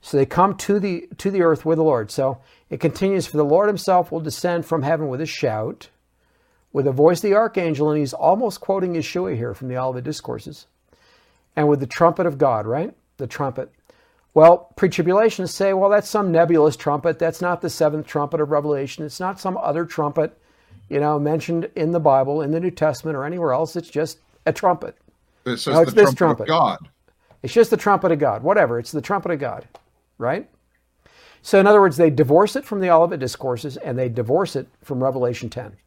So 0.02 0.18
they 0.18 0.26
come 0.28 0.56
to 0.58 0.80
the 0.80 1.08
to 1.18 1.32
the 1.32 1.42
earth 1.42 1.66
with 1.66 1.78
the 1.78 1.84
Lord. 1.84 2.12
So 2.12 2.40
it 2.76 2.82
continues 2.82 3.26
for 3.26 3.38
the 3.38 3.46
Lord 3.46 3.70
himself 3.70 4.12
will 4.12 4.20
descend 4.20 4.66
from 4.66 4.82
heaven 4.82 5.08
with 5.08 5.22
a 5.22 5.26
shout, 5.26 5.88
with 6.74 6.84
the 6.84 6.92
voice 6.92 7.20
of 7.20 7.30
the 7.30 7.34
archangel, 7.34 7.90
and 7.90 7.98
he's 7.98 8.12
almost 8.12 8.60
quoting 8.60 8.96
Yeshua 8.96 9.34
here 9.34 9.54
from 9.54 9.70
the 9.70 9.78
Olivet 9.78 10.04
Discourses, 10.04 10.68
and 11.56 11.70
with 11.70 11.80
the 11.80 11.88
trumpet 11.88 12.26
of 12.26 12.38
God, 12.38 12.68
right? 12.68 12.94
The 13.16 13.28
trumpet. 13.28 13.72
Well, 14.34 14.74
pre 14.76 14.90
tribulationists 14.90 15.54
say, 15.54 15.72
well, 15.72 15.90
that's 15.90 16.10
some 16.10 16.34
nebulous 16.34 16.76
trumpet. 16.76 17.18
That's 17.18 17.40
not 17.40 17.62
the 17.62 17.70
seventh 17.70 18.08
trumpet 18.08 18.42
of 18.42 18.52
Revelation. 18.52 19.06
It's 19.06 19.22
not 19.22 19.40
some 19.40 19.56
other 19.56 19.86
trumpet, 19.86 20.38
you 20.90 21.00
know, 21.00 21.18
mentioned 21.18 21.70
in 21.78 21.92
the 21.92 22.02
Bible, 22.02 22.42
in 22.42 22.52
the 22.52 22.60
New 22.60 22.72
Testament, 22.72 23.16
or 23.16 23.24
anywhere 23.24 23.54
else. 23.54 23.78
It's 23.78 23.90
just 23.90 24.20
a 24.46 24.52
trumpet. 24.52 24.98
It's, 25.46 25.66
no, 25.66 25.80
it's 25.80 25.94
this 25.94 26.14
trumpet, 26.14 26.48
trumpet. 26.48 26.48
God. 26.48 26.90
It's 27.42 27.54
just 27.54 27.70
the 27.70 27.78
trumpet 27.78 28.12
of 28.12 28.20
God. 28.20 28.44
Whatever. 28.44 28.80
It's 28.80 28.92
the 28.92 29.00
trumpet 29.02 29.32
of 29.32 29.40
God, 29.40 29.66
right? 30.18 30.50
So, 31.46 31.60
in 31.60 31.68
other 31.68 31.80
words, 31.80 31.98
they 31.98 32.10
divorce 32.10 32.56
it 32.56 32.66
from 32.66 32.80
the 32.80 32.90
Olivet 32.90 33.20
Discourses 33.20 33.78
and 33.78 34.00
they 34.00 34.10
divorce 34.10 34.56
it 34.56 34.68
from 34.82 35.04
Revelation 35.04 35.48
10. 35.48 35.78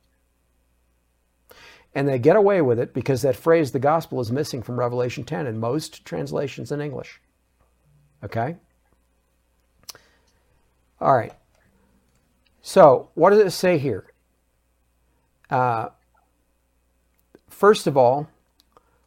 And 1.96 2.06
they 2.06 2.20
get 2.20 2.36
away 2.36 2.62
with 2.62 2.78
it 2.78 2.94
because 2.94 3.22
that 3.22 3.34
phrase, 3.34 3.72
the 3.72 3.80
gospel, 3.80 4.20
is 4.20 4.30
missing 4.30 4.62
from 4.62 4.78
Revelation 4.78 5.24
10 5.24 5.48
in 5.48 5.58
most 5.58 6.04
translations 6.04 6.70
in 6.70 6.80
English. 6.80 7.20
Okay? 8.22 8.54
All 11.00 11.16
right. 11.16 11.32
So, 12.62 13.10
what 13.14 13.30
does 13.30 13.40
it 13.40 13.50
say 13.50 13.78
here? 13.78 14.06
Uh, 15.50 15.88
first 17.48 17.88
of 17.88 17.96
all, 17.96 18.28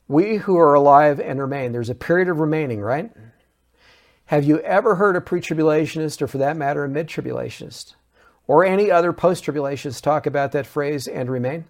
we 0.10 0.36
who 0.36 0.58
are 0.58 0.74
alive 0.74 1.22
and 1.22 1.40
remain, 1.40 1.72
there's 1.72 1.90
a 1.90 1.96
period 1.96 2.28
of 2.28 2.42
remaining, 2.42 2.82
right? 2.82 3.10
Have 4.32 4.46
you 4.46 4.60
ever 4.62 4.96
heard 4.96 5.18
a 5.18 5.22
pre 5.22 5.42
tribulationist, 5.42 6.22
or 6.22 6.28
for 6.28 6.38
that 6.38 6.56
matter, 6.56 6.86
a 6.86 6.88
mid 6.88 7.08
tribulationist, 7.08 7.96
or 8.48 8.64
any 8.64 8.90
other 8.90 9.12
post 9.12 9.44
tribulationist 9.44 10.02
talk 10.02 10.26
about 10.26 10.54
that 10.54 10.66
phrase 10.66 11.06
and 11.06 11.30
remain 11.30 11.66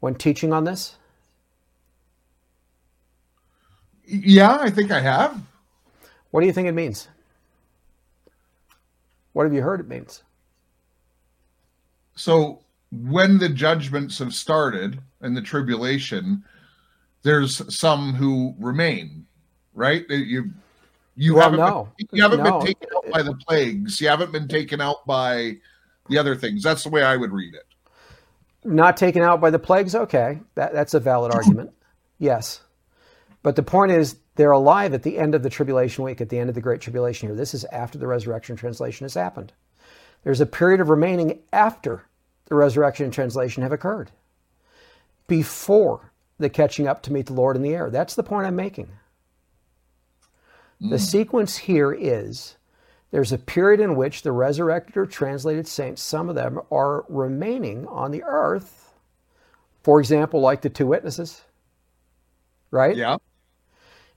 when 0.00 0.14
teaching 0.14 0.54
on 0.54 0.64
this? 0.64 0.96
Yeah, 4.06 4.56
I 4.58 4.70
think 4.70 4.90
I 4.90 5.00
have. 5.00 5.38
What 6.30 6.40
do 6.40 6.46
you 6.46 6.52
think 6.54 6.66
it 6.66 6.72
means? 6.72 7.08
What 9.34 9.44
have 9.44 9.52
you 9.52 9.60
heard 9.60 9.80
it 9.80 9.88
means? 9.88 10.22
So 12.14 12.60
when 12.90 13.36
the 13.36 13.50
judgments 13.50 14.18
have 14.18 14.34
started 14.34 14.98
and 15.20 15.36
the 15.36 15.42
tribulation, 15.42 16.42
there's 17.22 17.60
some 17.74 18.14
who 18.14 18.54
remain, 18.58 19.26
right? 19.74 20.08
You 20.08 20.52
you 21.16 21.34
Well, 21.34 21.44
haven't 21.44 21.60
no. 21.60 21.88
been, 21.98 22.08
you 22.12 22.22
haven't 22.22 22.42
No. 22.42 22.58
been 22.58 22.66
taken 22.66 22.88
out 22.96 23.12
by 23.12 23.22
the 23.22 23.34
plagues. 23.48 24.00
You 24.00 24.08
haven't 24.08 24.32
been 24.32 24.48
taken 24.48 24.80
out 24.80 25.06
by 25.06 25.58
the 26.08 26.18
other 26.18 26.34
things. 26.36 26.62
That's 26.62 26.84
the 26.84 26.90
way 26.90 27.02
I 27.02 27.16
would 27.16 27.32
read 27.32 27.54
it. 27.54 27.64
Not 28.64 28.96
taken 28.96 29.22
out 29.22 29.40
by 29.40 29.50
the 29.50 29.58
plagues? 29.58 29.94
Okay, 29.94 30.40
that, 30.54 30.72
that's 30.72 30.94
a 30.94 31.00
valid 31.00 31.32
argument. 31.34 31.72
Yes. 32.18 32.60
But 33.42 33.56
the 33.56 33.62
point 33.62 33.92
is, 33.92 34.16
they're 34.36 34.52
alive 34.52 34.94
at 34.94 35.02
the 35.02 35.18
end 35.18 35.34
of 35.34 35.42
the 35.42 35.50
tribulation 35.50 36.04
week, 36.04 36.20
at 36.20 36.28
the 36.28 36.38
end 36.38 36.48
of 36.48 36.54
the 36.54 36.60
Great 36.60 36.80
Tribulation 36.80 37.28
here. 37.28 37.36
This 37.36 37.54
is 37.54 37.64
after 37.66 37.98
the 37.98 38.06
resurrection 38.06 38.56
translation 38.56 39.04
has 39.04 39.14
happened. 39.14 39.52
There's 40.24 40.40
a 40.40 40.46
period 40.46 40.80
of 40.80 40.88
remaining 40.88 41.40
after 41.52 42.04
the 42.46 42.54
resurrection 42.54 43.04
and 43.04 43.12
translation 43.12 43.62
have 43.62 43.72
occurred, 43.72 44.10
before 45.26 46.12
the 46.38 46.48
catching 46.48 46.86
up 46.86 47.02
to 47.02 47.12
meet 47.12 47.26
the 47.26 47.32
Lord 47.32 47.56
in 47.56 47.62
the 47.62 47.74
air. 47.74 47.90
That's 47.90 48.14
the 48.14 48.22
point 48.22 48.46
I'm 48.46 48.56
making. 48.56 48.88
The 50.82 50.96
mm. 50.96 51.00
sequence 51.00 51.56
here 51.56 51.92
is 51.92 52.56
there's 53.12 53.30
a 53.30 53.38
period 53.38 53.78
in 53.78 53.94
which 53.94 54.22
the 54.22 54.32
resurrected 54.32 54.96
or 54.96 55.06
translated 55.06 55.68
saints, 55.68 56.02
some 56.02 56.28
of 56.28 56.34
them, 56.34 56.60
are 56.72 57.04
remaining 57.08 57.86
on 57.86 58.10
the 58.10 58.24
earth. 58.24 58.92
For 59.84 60.00
example, 60.00 60.40
like 60.40 60.62
the 60.62 60.70
two 60.70 60.86
witnesses, 60.86 61.42
right? 62.72 62.96
Yeah. 62.96 63.18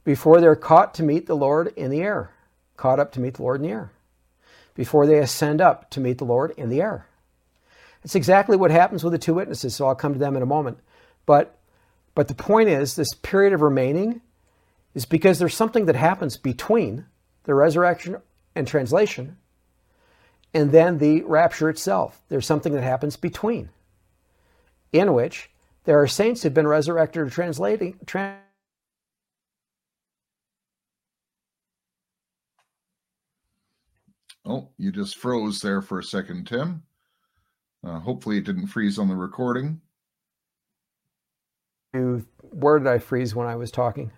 Before 0.04 0.42
they're 0.42 0.56
caught 0.56 0.96
to 0.96 1.04
meet 1.04 1.28
the 1.28 1.36
Lord 1.36 1.72
in 1.76 1.92
the 1.92 2.02
air, 2.02 2.32
caught 2.78 3.00
up 3.00 3.12
to 3.14 3.20
meet 3.20 3.36
the 3.36 3.44
Lord 3.44 3.62
in 3.62 3.68
the 3.68 3.74
air, 3.74 3.92
before 4.74 5.06
they 5.06 5.20
ascend 5.20 5.62
up 5.62 5.92
to 5.92 6.00
meet 6.00 6.18
the 6.18 6.26
Lord 6.26 6.52
in 6.58 6.70
the 6.70 6.82
air. 6.82 7.08
It's 8.04 8.16
exactly 8.16 8.58
what 8.58 8.72
happens 8.72 9.04
with 9.04 9.14
the 9.14 9.20
two 9.20 9.34
witnesses, 9.36 9.76
so 9.76 9.88
I'll 9.88 9.96
come 9.96 10.14
to 10.14 10.20
them 10.20 10.36
in 10.36 10.42
a 10.42 10.48
moment. 10.48 10.80
But 11.28 11.58
but 12.16 12.28
the 12.28 12.36
point 12.36 12.70
is 12.70 12.96
this 12.96 13.14
period 13.14 13.54
of 13.54 13.62
remaining 13.62 14.22
is 14.96 15.06
because 15.06 15.38
there's 15.38 15.54
something 15.54 15.86
that 15.86 15.96
happens 15.96 16.38
between 16.38 17.06
the 17.44 17.54
resurrection 17.54 18.18
and 18.56 18.68
translation 18.68 19.38
and 20.54 20.72
then 20.72 20.98
the 20.98 21.22
rapture 21.24 21.70
itself. 21.70 22.22
There's 22.30 22.46
something 22.46 22.74
that 22.74 22.82
happens 22.82 23.18
between, 23.18 23.70
in 24.94 25.14
which 25.14 25.50
there 25.84 26.02
are 26.02 26.08
saints 26.08 26.42
who've 26.42 26.54
been 26.54 26.68
resurrected 26.68 27.22
or 27.22 27.30
translating. 27.30 28.00
Tran- 28.06 28.38
Oh, 34.48 34.70
you 34.78 34.92
just 34.92 35.18
froze 35.18 35.60
there 35.60 35.82
for 35.82 35.98
a 35.98 36.04
second, 36.04 36.46
Tim. 36.46 36.84
Uh, 37.84 38.00
hopefully, 38.00 38.38
it 38.38 38.46
didn't 38.46 38.68
freeze 38.68 39.00
on 39.00 39.08
the 39.08 39.16
recording. 39.16 39.82
where 41.94 42.78
did 42.78 42.88
I 42.88 43.00
freeze 43.00 43.34
when 43.34 43.48
I 43.48 43.56
was 43.56 43.72
talking? 43.72 44.12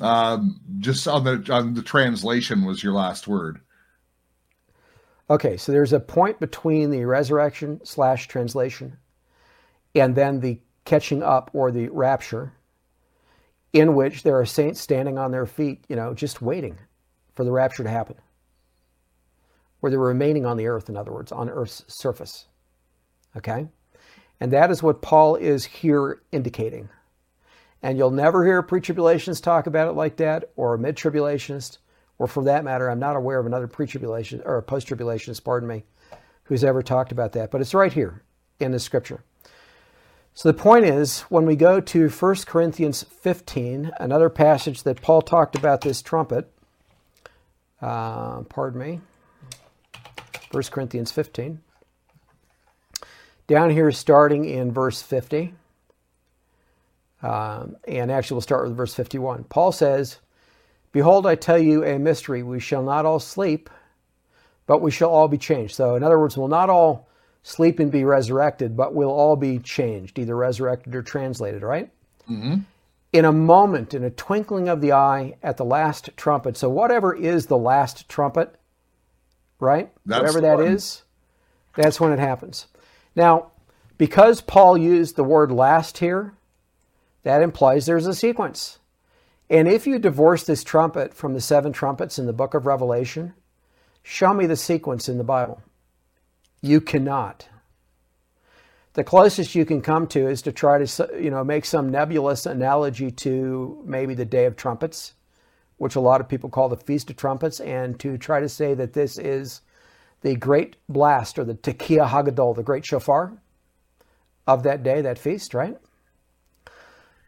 Um, 0.00 0.60
just 0.78 1.06
on 1.06 1.24
the 1.24 1.52
on 1.52 1.74
the 1.74 1.82
translation 1.82 2.64
was 2.64 2.82
your 2.82 2.94
last 2.94 3.28
word. 3.28 3.60
Okay, 5.28 5.56
so 5.56 5.72
there's 5.72 5.92
a 5.92 6.00
point 6.00 6.40
between 6.40 6.90
the 6.90 7.04
resurrection 7.04 7.80
slash 7.84 8.28
translation 8.28 8.96
and 9.94 10.14
then 10.14 10.40
the 10.40 10.60
catching 10.84 11.22
up 11.22 11.50
or 11.52 11.70
the 11.70 11.88
rapture, 11.88 12.52
in 13.72 13.94
which 13.94 14.22
there 14.22 14.38
are 14.38 14.46
saints 14.46 14.80
standing 14.80 15.18
on 15.18 15.30
their 15.30 15.46
feet, 15.46 15.84
you 15.88 15.96
know, 15.96 16.14
just 16.14 16.42
waiting 16.42 16.78
for 17.34 17.44
the 17.44 17.52
rapture 17.52 17.82
to 17.82 17.90
happen. 17.90 18.16
Where 19.80 19.90
they're 19.90 19.98
remaining 19.98 20.46
on 20.46 20.56
the 20.56 20.66
earth, 20.66 20.88
in 20.88 20.96
other 20.96 21.12
words, 21.12 21.32
on 21.32 21.48
earth's 21.48 21.84
surface. 21.88 22.46
Okay? 23.36 23.68
And 24.40 24.52
that 24.52 24.70
is 24.70 24.82
what 24.82 25.02
Paul 25.02 25.36
is 25.36 25.64
here 25.64 26.22
indicating. 26.32 26.88
And 27.82 27.98
you'll 27.98 28.10
never 28.10 28.44
hear 28.44 28.62
pre 28.62 28.80
tribulationist 28.80 29.42
talk 29.42 29.66
about 29.66 29.88
it 29.88 29.92
like 29.92 30.16
that, 30.16 30.50
or 30.56 30.74
a 30.74 30.78
mid 30.78 30.96
tribulationist, 30.96 31.78
or 32.18 32.26
for 32.28 32.44
that 32.44 32.64
matter, 32.64 32.88
I'm 32.88 33.00
not 33.00 33.16
aware 33.16 33.40
of 33.40 33.46
another 33.46 33.66
pre 33.66 33.86
tribulation 33.86 34.40
or 34.44 34.56
a 34.58 34.62
post 34.62 34.88
tribulationist, 34.88 35.42
pardon 35.42 35.68
me, 35.68 35.84
who's 36.44 36.62
ever 36.62 36.82
talked 36.82 37.12
about 37.12 37.32
that. 37.32 37.50
But 37.50 37.60
it's 37.60 37.74
right 37.74 37.92
here 37.92 38.22
in 38.60 38.72
the 38.72 38.78
scripture. 38.78 39.24
So 40.34 40.50
the 40.50 40.58
point 40.58 40.86
is, 40.86 41.20
when 41.22 41.44
we 41.44 41.56
go 41.56 41.78
to 41.80 42.08
1 42.08 42.34
Corinthians 42.46 43.02
15, 43.02 43.90
another 44.00 44.30
passage 44.30 44.82
that 44.84 45.02
Paul 45.02 45.20
talked 45.20 45.56
about 45.56 45.82
this 45.82 46.00
trumpet, 46.00 46.50
uh, 47.82 48.42
pardon 48.42 48.80
me, 48.80 49.00
1 50.52 50.62
Corinthians 50.70 51.10
15. 51.10 51.60
Down 53.46 53.70
here, 53.70 53.90
starting 53.90 54.46
in 54.46 54.72
verse 54.72 55.02
50. 55.02 55.54
Um, 57.22 57.76
and 57.88 58.10
actually, 58.10 58.36
we'll 58.36 58.42
start 58.42 58.66
with 58.68 58.76
verse 58.76 58.94
51. 58.94 59.44
Paul 59.44 59.72
says, 59.72 60.18
Behold, 60.92 61.26
I 61.26 61.36
tell 61.36 61.58
you 61.58 61.84
a 61.84 61.98
mystery. 61.98 62.42
We 62.42 62.60
shall 62.60 62.82
not 62.82 63.06
all 63.06 63.20
sleep, 63.20 63.70
but 64.66 64.82
we 64.82 64.90
shall 64.90 65.10
all 65.10 65.28
be 65.28 65.38
changed. 65.38 65.74
So, 65.76 65.96
in 65.96 66.02
other 66.02 66.18
words, 66.18 66.36
we'll 66.36 66.48
not 66.48 66.70
all 66.70 67.08
sleep 67.42 67.78
and 67.80 67.90
be 67.92 68.04
resurrected, 68.04 68.76
but 68.76 68.94
we'll 68.94 69.10
all 69.12 69.36
be 69.36 69.58
changed, 69.58 70.18
either 70.18 70.36
resurrected 70.36 70.94
or 70.94 71.02
translated, 71.02 71.62
right? 71.62 71.90
In 73.12 73.24
a 73.26 73.32
moment, 73.32 73.94
in 73.94 74.04
a 74.04 74.10
twinkling 74.10 74.68
of 74.68 74.80
the 74.80 74.92
eye, 74.92 75.34
at 75.42 75.56
the 75.58 75.64
last 75.64 76.10
trumpet. 76.16 76.56
So, 76.56 76.70
whatever 76.70 77.14
is 77.14 77.46
the 77.46 77.58
last 77.58 78.08
trumpet, 78.08 78.56
right? 79.60 79.92
That's 80.06 80.20
Whatever 80.20 80.40
that 80.42 80.58
one. 80.58 80.68
is, 80.68 81.02
that's 81.76 82.00
when 82.00 82.12
it 82.12 82.18
happens. 82.18 82.66
Now, 83.16 83.52
because 83.98 84.40
Paul 84.40 84.78
used 84.78 85.16
the 85.16 85.24
word 85.24 85.52
last 85.52 85.98
here, 85.98 86.34
that 87.22 87.42
implies 87.42 87.86
there's 87.86 88.06
a 88.06 88.14
sequence. 88.14 88.78
And 89.48 89.68
if 89.68 89.86
you 89.86 89.98
divorce 89.98 90.44
this 90.44 90.64
trumpet 90.64 91.12
from 91.14 91.34
the 91.34 91.40
seven 91.40 91.72
trumpets 91.72 92.18
in 92.18 92.26
the 92.26 92.32
book 92.32 92.54
of 92.54 92.66
Revelation, 92.66 93.34
show 94.02 94.32
me 94.32 94.46
the 94.46 94.56
sequence 94.56 95.08
in 95.08 95.18
the 95.18 95.24
Bible. 95.24 95.62
You 96.60 96.80
cannot. 96.80 97.48
The 98.94 99.04
closest 99.04 99.54
you 99.54 99.64
can 99.64 99.80
come 99.80 100.06
to 100.08 100.26
is 100.26 100.42
to 100.42 100.52
try 100.52 100.84
to, 100.84 101.10
you 101.20 101.30
know, 101.30 101.44
make 101.44 101.64
some 101.64 101.90
nebulous 101.90 102.46
analogy 102.46 103.10
to 103.10 103.82
maybe 103.86 104.14
the 104.14 104.24
Day 104.24 104.44
of 104.44 104.56
Trumpets, 104.56 105.14
which 105.78 105.96
a 105.96 106.00
lot 106.00 106.20
of 106.20 106.28
people 106.28 106.50
call 106.50 106.68
the 106.68 106.76
Feast 106.76 107.10
of 107.10 107.16
Trumpets, 107.16 107.58
and 107.60 107.98
to 108.00 108.18
try 108.18 108.40
to 108.40 108.48
say 108.48 108.74
that 108.74 108.92
this 108.92 109.18
is 109.18 109.62
the 110.20 110.36
great 110.36 110.76
blast 110.88 111.38
or 111.38 111.44
the 111.44 111.54
Tekiah 111.54 112.08
Hagadol, 112.08 112.54
the 112.54 112.62
great 112.62 112.84
shofar 112.84 113.32
of 114.46 114.62
that 114.62 114.82
day, 114.82 115.00
that 115.00 115.18
feast, 115.18 115.54
right? 115.54 115.76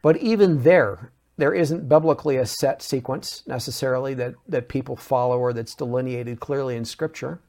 But 0.05 0.17
even 0.17 0.61
there, 0.61 1.09
there 1.35 1.51
isn't 1.51 1.89
biblically 1.89 2.37
a 2.37 2.45
set 2.45 2.83
sequence 2.83 3.41
necessarily 3.47 4.13
that, 4.13 4.35
that 4.47 4.69
people 4.69 4.95
follow 4.95 5.39
or 5.39 5.51
that's 5.51 5.73
delineated 5.73 6.39
clearly 6.39 6.75
in 6.75 6.85
Scripture. 6.85 7.39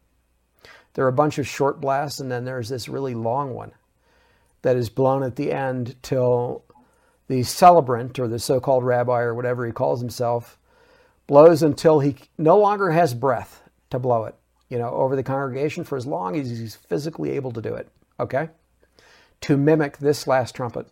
There 0.94 1.04
are 1.04 1.08
a 1.08 1.12
bunch 1.12 1.36
of 1.36 1.46
short 1.46 1.82
blasts, 1.82 2.18
and 2.18 2.32
then 2.32 2.46
there's 2.46 2.70
this 2.70 2.88
really 2.88 3.14
long 3.14 3.52
one 3.52 3.72
that 4.62 4.74
is 4.74 4.88
blown 4.88 5.22
at 5.22 5.36
the 5.36 5.52
end 5.52 5.96
till 6.00 6.64
the 7.28 7.42
celebrant 7.42 8.18
or 8.18 8.26
the 8.26 8.38
so 8.38 8.58
called 8.58 8.84
rabbi 8.84 9.20
or 9.20 9.34
whatever 9.34 9.66
he 9.66 9.72
calls 9.72 10.00
himself 10.00 10.58
blows 11.26 11.62
until 11.62 12.00
he 12.00 12.16
no 12.38 12.56
longer 12.56 12.90
has 12.90 13.12
breath 13.12 13.64
to 13.90 13.98
blow 13.98 14.24
it, 14.24 14.34
you 14.70 14.78
know, 14.78 14.88
over 14.92 15.14
the 15.14 15.22
congregation 15.22 15.84
for 15.84 15.98
as 15.98 16.06
long 16.06 16.34
as 16.40 16.48
he's 16.48 16.74
physically 16.74 17.32
able 17.32 17.52
to 17.52 17.60
do 17.60 17.74
it. 17.74 17.90
Okay? 18.18 18.48
To 19.42 19.58
mimic 19.58 19.98
this 19.98 20.26
last 20.26 20.54
trumpet. 20.54 20.88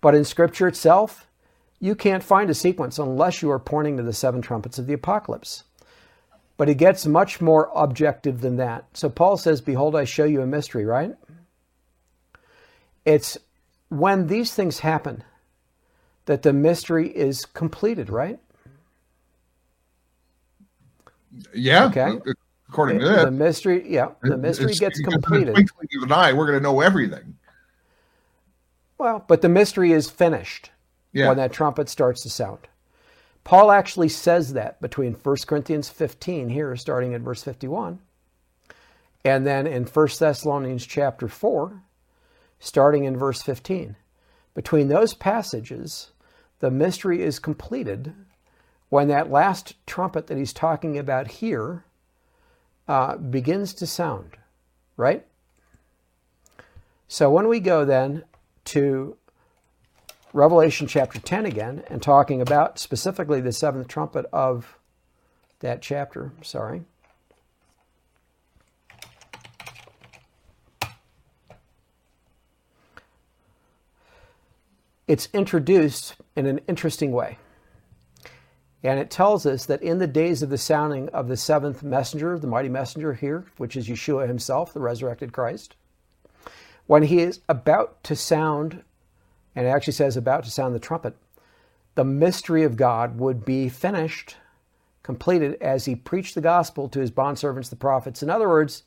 But 0.00 0.14
in 0.14 0.24
Scripture 0.24 0.68
itself, 0.68 1.26
you 1.80 1.94
can't 1.94 2.22
find 2.22 2.50
a 2.50 2.54
sequence 2.54 2.98
unless 2.98 3.42
you 3.42 3.50
are 3.50 3.58
pointing 3.58 3.96
to 3.96 4.02
the 4.02 4.12
seven 4.12 4.40
trumpets 4.42 4.78
of 4.78 4.86
the 4.86 4.92
apocalypse. 4.92 5.64
But 6.56 6.68
it 6.68 6.74
gets 6.74 7.06
much 7.06 7.40
more 7.40 7.70
objective 7.74 8.40
than 8.40 8.56
that. 8.56 8.84
So 8.94 9.08
Paul 9.08 9.36
says, 9.36 9.60
Behold, 9.60 9.94
I 9.94 10.04
show 10.04 10.24
you 10.24 10.42
a 10.42 10.46
mystery, 10.46 10.84
right? 10.84 11.14
It's 13.04 13.38
when 13.88 14.26
these 14.26 14.52
things 14.52 14.80
happen, 14.80 15.22
that 16.26 16.42
the 16.42 16.52
mystery 16.52 17.08
is 17.08 17.44
completed, 17.46 18.10
right? 18.10 18.38
Yeah. 21.54 21.86
Okay. 21.86 22.18
According 22.68 22.98
to 23.00 23.06
The 23.08 23.30
mystery, 23.30 23.90
yeah, 23.90 24.08
the 24.22 24.36
mystery 24.36 24.66
it's- 24.72 24.80
gets 24.80 24.98
in 24.98 25.06
the 25.06 25.12
completed. 25.12 25.54
twinkling 25.54 25.88
of 25.96 26.02
an 26.02 26.12
eye, 26.12 26.32
we're 26.34 26.46
going 26.46 26.58
to 26.58 26.62
know 26.62 26.80
everything. 26.80 27.37
Well, 28.98 29.24
but 29.26 29.40
the 29.42 29.48
mystery 29.48 29.92
is 29.92 30.10
finished 30.10 30.70
Yeah. 31.12 31.28
when 31.28 31.36
that 31.36 31.52
trumpet 31.52 31.88
starts 31.88 32.22
to 32.24 32.30
sound. 32.30 32.68
Paul 33.44 33.70
actually 33.70 34.08
says 34.10 34.52
that 34.52 34.80
between 34.80 35.14
1 35.14 35.36
Corinthians 35.46 35.88
15 35.88 36.50
here, 36.50 36.76
starting 36.76 37.14
at 37.14 37.22
verse 37.22 37.42
51, 37.42 38.00
and 39.24 39.46
then 39.46 39.66
in 39.66 39.84
1 39.84 40.08
Thessalonians 40.18 40.84
chapter 40.84 41.28
4, 41.28 41.80
starting 42.58 43.04
in 43.04 43.16
verse 43.16 43.40
15. 43.40 43.96
Between 44.54 44.88
those 44.88 45.14
passages, 45.14 46.10
the 46.58 46.70
mystery 46.70 47.22
is 47.22 47.38
completed 47.38 48.12
when 48.88 49.08
that 49.08 49.30
last 49.30 49.74
trumpet 49.86 50.26
that 50.26 50.36
he's 50.38 50.52
talking 50.52 50.98
about 50.98 51.28
here 51.28 51.84
uh, 52.88 53.16
begins 53.16 53.72
to 53.74 53.86
sound, 53.86 54.36
right? 54.96 55.24
So 57.06 57.30
when 57.30 57.48
we 57.48 57.60
go 57.60 57.84
then 57.84 58.24
to 58.68 59.16
Revelation 60.32 60.86
chapter 60.86 61.18
10 61.18 61.46
again 61.46 61.82
and 61.88 62.02
talking 62.02 62.42
about 62.42 62.78
specifically 62.78 63.40
the 63.40 63.52
seventh 63.52 63.88
trumpet 63.88 64.26
of 64.32 64.78
that 65.60 65.80
chapter, 65.80 66.32
sorry. 66.42 66.82
It's 75.06 75.30
introduced 75.32 76.16
in 76.36 76.44
an 76.44 76.60
interesting 76.68 77.12
way. 77.12 77.38
And 78.82 79.00
it 79.00 79.10
tells 79.10 79.46
us 79.46 79.64
that 79.66 79.82
in 79.82 79.98
the 79.98 80.06
days 80.06 80.42
of 80.42 80.50
the 80.50 80.58
sounding 80.58 81.08
of 81.08 81.28
the 81.28 81.36
seventh 81.36 81.82
messenger, 81.82 82.38
the 82.38 82.46
mighty 82.46 82.68
messenger 82.68 83.14
here, 83.14 83.46
which 83.56 83.76
is 83.76 83.88
Yeshua 83.88 84.28
himself, 84.28 84.74
the 84.74 84.80
resurrected 84.80 85.32
Christ, 85.32 85.74
when 86.88 87.04
he 87.04 87.20
is 87.20 87.40
about 87.48 88.02
to 88.02 88.16
sound, 88.16 88.82
and 89.54 89.66
it 89.66 89.68
actually 89.68 89.92
says 89.92 90.16
about 90.16 90.42
to 90.44 90.50
sound 90.50 90.74
the 90.74 90.80
trumpet, 90.80 91.14
the 91.94 92.04
mystery 92.04 92.64
of 92.64 92.76
God 92.76 93.18
would 93.18 93.44
be 93.44 93.68
finished, 93.68 94.36
completed 95.02 95.60
as 95.60 95.84
he 95.84 95.94
preached 95.94 96.34
the 96.34 96.40
gospel 96.40 96.88
to 96.88 96.98
his 97.00 97.10
bondservants, 97.10 97.68
the 97.68 97.76
prophets. 97.76 98.22
In 98.22 98.30
other 98.30 98.48
words, 98.48 98.84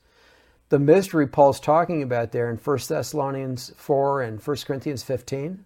the 0.70 0.80
mystery 0.80 1.28
Paul's 1.28 1.60
talking 1.60 2.02
about 2.02 2.32
there 2.32 2.50
in 2.50 2.58
1 2.58 2.80
Thessalonians 2.90 3.72
4 3.78 4.24
and 4.24 4.42
1 4.42 4.58
Corinthians 4.66 5.04
15 5.04 5.64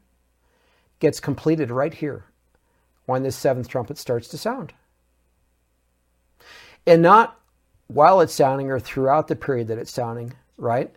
gets 0.99 1.21
completed 1.21 1.71
right 1.71 1.93
here 1.93 2.25
when 3.05 3.23
this 3.23 3.37
seventh 3.37 3.69
trumpet 3.69 3.97
starts 3.97 4.27
to 4.27 4.37
sound. 4.37 4.73
And 6.85 7.01
not 7.01 7.39
while 7.87 8.19
it's 8.19 8.33
sounding 8.33 8.69
or 8.69 8.79
throughout 8.79 9.29
the 9.29 9.37
period 9.37 9.69
that 9.69 9.77
it's 9.77 9.93
sounding, 9.93 10.33
right? 10.57 10.93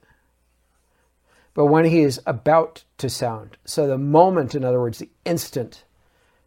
But 1.59 1.67
when 1.67 1.87
he 1.87 2.03
is 2.03 2.21
about 2.25 2.85
to 2.99 3.11
sound. 3.11 3.57
So 3.65 3.89
the 3.89 3.99
moment, 3.99 4.55
in 4.55 4.63
other 4.63 4.79
words, 4.79 4.99
the 4.99 5.11
instant 5.25 5.83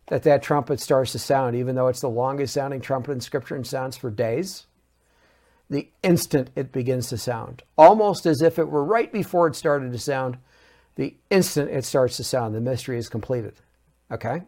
that 0.07 0.23
that 0.23 0.41
trumpet 0.41 0.79
starts 0.79 1.11
to 1.11 1.19
sound, 1.19 1.53
even 1.53 1.75
though 1.75 1.89
it's 1.89 1.99
the 1.99 2.07
longest 2.07 2.53
sounding 2.53 2.79
trumpet 2.79 3.11
in 3.11 3.19
Scripture 3.19 3.57
and 3.57 3.67
sounds 3.67 3.97
for 3.97 4.09
days, 4.09 4.67
the 5.69 5.89
instant 6.01 6.49
it 6.55 6.71
begins 6.71 7.09
to 7.09 7.17
sound, 7.17 7.61
almost 7.77 8.25
as 8.25 8.41
if 8.41 8.57
it 8.57 8.69
were 8.69 8.85
right 8.85 9.11
before 9.11 9.47
it 9.47 9.55
started 9.57 9.91
to 9.91 9.99
sound, 9.99 10.37
the 10.95 11.13
instant 11.29 11.69
it 11.69 11.83
starts 11.83 12.15
to 12.15 12.23
sound, 12.23 12.55
the 12.55 12.61
mystery 12.61 12.97
is 12.97 13.09
completed. 13.09 13.55
Okay? 14.09 14.43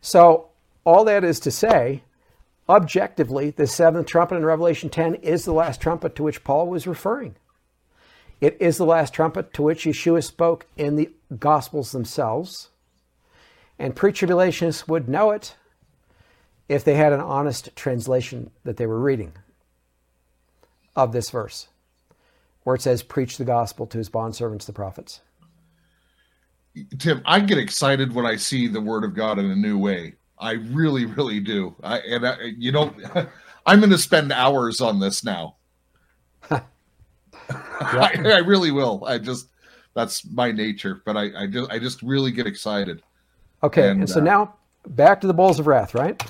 So, 0.00 0.50
all 0.84 1.02
that 1.06 1.24
is 1.24 1.40
to 1.40 1.50
say, 1.50 2.04
objectively, 2.68 3.50
the 3.50 3.66
seventh 3.66 4.06
trumpet 4.06 4.36
in 4.36 4.44
Revelation 4.44 4.90
10 4.90 5.16
is 5.16 5.44
the 5.44 5.52
last 5.52 5.80
trumpet 5.80 6.14
to 6.14 6.22
which 6.22 6.44
Paul 6.44 6.68
was 6.68 6.86
referring. 6.86 7.34
It 8.40 8.56
is 8.60 8.76
the 8.76 8.84
last 8.84 9.14
trumpet 9.14 9.54
to 9.54 9.62
which 9.62 9.84
Yeshua 9.84 10.22
spoke 10.22 10.66
in 10.76 10.96
the 10.96 11.10
Gospels 11.38 11.92
themselves. 11.92 12.70
And 13.78 13.96
pre 13.96 14.12
tribulationists 14.12 14.88
would 14.88 15.08
know 15.08 15.30
it 15.30 15.56
if 16.68 16.84
they 16.84 16.94
had 16.94 17.12
an 17.12 17.20
honest 17.20 17.74
translation 17.76 18.50
that 18.64 18.76
they 18.76 18.86
were 18.86 19.00
reading 19.00 19.32
of 20.94 21.12
this 21.12 21.30
verse, 21.30 21.68
where 22.64 22.74
it 22.74 22.82
says, 22.82 23.02
Preach 23.02 23.38
the 23.38 23.44
gospel 23.44 23.86
to 23.86 23.98
his 23.98 24.10
bondservants, 24.10 24.66
the 24.66 24.72
prophets. 24.72 25.20
Tim, 26.98 27.22
I 27.24 27.40
get 27.40 27.58
excited 27.58 28.14
when 28.14 28.26
I 28.26 28.36
see 28.36 28.66
the 28.66 28.80
Word 28.80 29.04
of 29.04 29.14
God 29.14 29.38
in 29.38 29.50
a 29.50 29.56
new 29.56 29.78
way. 29.78 30.14
I 30.38 30.52
really, 30.52 31.06
really 31.06 31.40
do. 31.40 31.74
I 31.82 31.98
and 31.98 32.26
I, 32.26 32.36
you 32.58 32.72
know, 32.72 32.94
I'm 33.66 33.80
going 33.80 33.90
to 33.90 33.98
spend 33.98 34.32
hours 34.32 34.80
on 34.80 35.00
this 35.00 35.24
now. 35.24 35.56
I, 37.80 38.12
I 38.24 38.38
really 38.38 38.70
will. 38.70 39.04
I 39.06 39.18
just 39.18 39.48
that's 39.94 40.24
my 40.30 40.52
nature, 40.52 41.00
but 41.04 41.16
I, 41.16 41.44
I 41.44 41.46
just 41.46 41.70
I 41.70 41.78
just 41.78 42.02
really 42.02 42.30
get 42.30 42.46
excited. 42.46 43.02
Okay, 43.62 43.88
and, 43.88 44.00
And, 44.00 44.10
so 44.10 44.20
uh, 44.20 44.24
now 44.24 44.54
back 44.86 45.20
to 45.20 45.26
the 45.26 45.34
bowls 45.34 45.58
of 45.58 45.66
wrath, 45.66 45.94
right? 45.94 46.22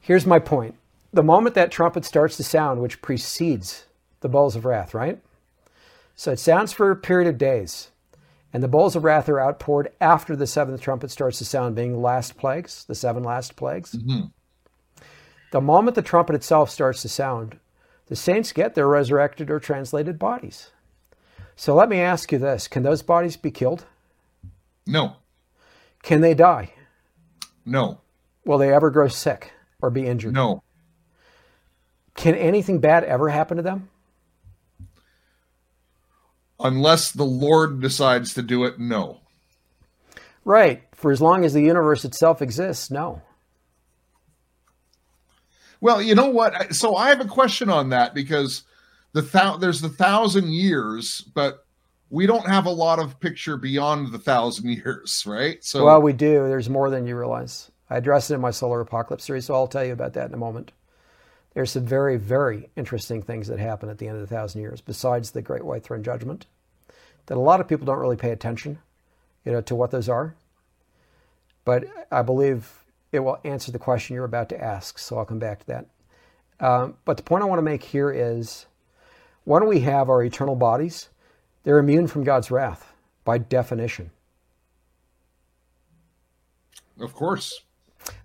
Here's 0.00 0.26
my 0.26 0.38
point. 0.38 0.74
The 1.12 1.22
moment 1.22 1.54
that 1.54 1.70
trumpet 1.70 2.04
starts 2.04 2.36
to 2.36 2.44
sound, 2.44 2.80
which 2.80 3.02
precedes 3.02 3.84
the 4.20 4.28
bowls 4.28 4.56
of 4.56 4.64
wrath, 4.64 4.94
right? 4.94 5.20
So 6.16 6.32
it 6.32 6.38
sounds 6.38 6.72
for 6.72 6.90
a 6.90 6.96
period 6.96 7.28
of 7.28 7.38
days. 7.38 7.90
And 8.52 8.62
the 8.62 8.68
bowls 8.68 8.96
of 8.96 9.04
wrath 9.04 9.28
are 9.28 9.40
outpoured 9.40 9.92
after 10.00 10.34
the 10.34 10.46
seventh 10.46 10.80
trumpet 10.80 11.10
starts 11.10 11.38
to 11.38 11.44
sound, 11.44 11.76
being 11.76 11.92
the 11.92 11.98
last 11.98 12.38
plagues, 12.38 12.84
the 12.84 12.94
seven 12.94 13.22
last 13.22 13.56
plagues. 13.56 13.92
Mhm. 13.92 14.32
The 15.52 15.60
moment 15.60 15.94
the 15.94 16.02
trumpet 16.02 16.34
itself 16.34 16.70
starts 16.70 17.02
to 17.02 17.08
sound, 17.08 17.58
the 18.08 18.16
saints 18.16 18.52
get 18.52 18.74
their 18.74 18.88
resurrected 18.88 19.50
or 19.50 19.60
translated 19.60 20.18
bodies. 20.18 20.70
So 21.56 21.74
let 21.74 21.88
me 21.88 21.98
ask 22.00 22.30
you 22.32 22.38
this 22.38 22.68
can 22.68 22.82
those 22.82 23.02
bodies 23.02 23.36
be 23.36 23.50
killed? 23.50 23.84
No, 24.86 25.16
Can 26.02 26.20
they 26.22 26.34
die? 26.34 26.72
no, 27.66 28.00
Will 28.46 28.56
they 28.58 28.72
ever 28.72 28.90
grow 28.90 29.08
sick 29.08 29.52
or 29.82 29.90
be 29.90 30.06
injured? 30.06 30.32
no. 30.34 30.62
Can 32.14 32.34
anything 32.34 32.80
bad 32.80 33.04
ever 33.04 33.28
happen 33.28 33.58
to 33.58 33.62
them? 33.62 33.90
Unless 36.58 37.12
the 37.12 37.24
Lord 37.24 37.80
decides 37.80 38.34
to 38.34 38.42
do 38.42 38.64
it, 38.64 38.80
no. 38.80 39.20
Right. 40.44 40.82
For 40.94 41.12
as 41.12 41.20
long 41.20 41.44
as 41.44 41.52
the 41.52 41.62
universe 41.62 42.04
itself 42.04 42.42
exists, 42.42 42.90
no. 42.90 43.22
Well, 45.80 46.02
you 46.02 46.14
know 46.14 46.28
what? 46.28 46.74
So 46.74 46.96
I 46.96 47.08
have 47.08 47.20
a 47.20 47.26
question 47.26 47.68
on 47.70 47.90
that 47.90 48.14
because 48.14 48.64
the 49.12 49.22
thou- 49.22 49.56
there's 49.56 49.80
the 49.80 49.88
thousand 49.88 50.52
years, 50.52 51.20
but 51.34 51.64
we 52.10 52.26
don't 52.26 52.46
have 52.46 52.66
a 52.66 52.70
lot 52.70 52.98
of 52.98 53.20
picture 53.20 53.56
beyond 53.56 54.12
the 54.12 54.18
thousand 54.18 54.68
years, 54.84 55.24
right? 55.26 55.62
So 55.64 55.84
well, 55.84 56.02
we 56.02 56.12
do. 56.12 56.48
There's 56.48 56.70
more 56.70 56.90
than 56.90 57.06
you 57.06 57.16
realize. 57.16 57.70
I 57.90 57.96
address 57.96 58.30
it 58.30 58.34
in 58.34 58.40
my 58.40 58.50
solar 58.50 58.80
apocalypse 58.80 59.24
series, 59.24 59.46
so 59.46 59.54
I'll 59.54 59.66
tell 59.66 59.84
you 59.84 59.92
about 59.92 60.12
that 60.14 60.28
in 60.28 60.34
a 60.34 60.38
moment. 60.38 60.72
There's 61.54 61.70
some 61.70 61.86
very, 61.86 62.16
very 62.18 62.68
interesting 62.76 63.22
things 63.22 63.48
that 63.48 63.58
happen 63.58 63.88
at 63.88 63.98
the 63.98 64.06
end 64.06 64.16
of 64.16 64.28
the 64.28 64.34
thousand 64.34 64.60
years, 64.60 64.80
besides 64.80 65.30
the 65.30 65.42
Great 65.42 65.64
White 65.64 65.82
Throne 65.82 66.02
Judgment, 66.02 66.46
that 67.26 67.38
a 67.38 67.40
lot 67.40 67.60
of 67.60 67.68
people 67.68 67.86
don't 67.86 67.98
really 67.98 68.16
pay 68.16 68.30
attention, 68.30 68.78
you 69.44 69.52
know, 69.52 69.60
to 69.62 69.74
what 69.74 69.90
those 69.90 70.08
are. 70.08 70.34
But 71.64 71.84
I 72.12 72.22
believe 72.22 72.77
it 73.12 73.20
will 73.20 73.38
answer 73.44 73.72
the 73.72 73.78
question 73.78 74.14
you're 74.14 74.24
about 74.24 74.48
to 74.50 74.62
ask, 74.62 74.98
so 74.98 75.18
I'll 75.18 75.24
come 75.24 75.38
back 75.38 75.60
to 75.60 75.66
that. 75.66 75.86
Um, 76.60 76.96
but 77.04 77.16
the 77.16 77.22
point 77.22 77.42
I 77.42 77.46
want 77.46 77.58
to 77.58 77.62
make 77.62 77.82
here 77.82 78.10
is, 78.10 78.66
when 79.44 79.66
we 79.66 79.80
have 79.80 80.10
our 80.10 80.22
eternal 80.22 80.56
bodies, 80.56 81.08
they're 81.62 81.78
immune 81.78 82.06
from 82.06 82.24
God's 82.24 82.50
wrath 82.50 82.92
by 83.24 83.38
definition. 83.38 84.10
of 87.00 87.14
course, 87.14 87.62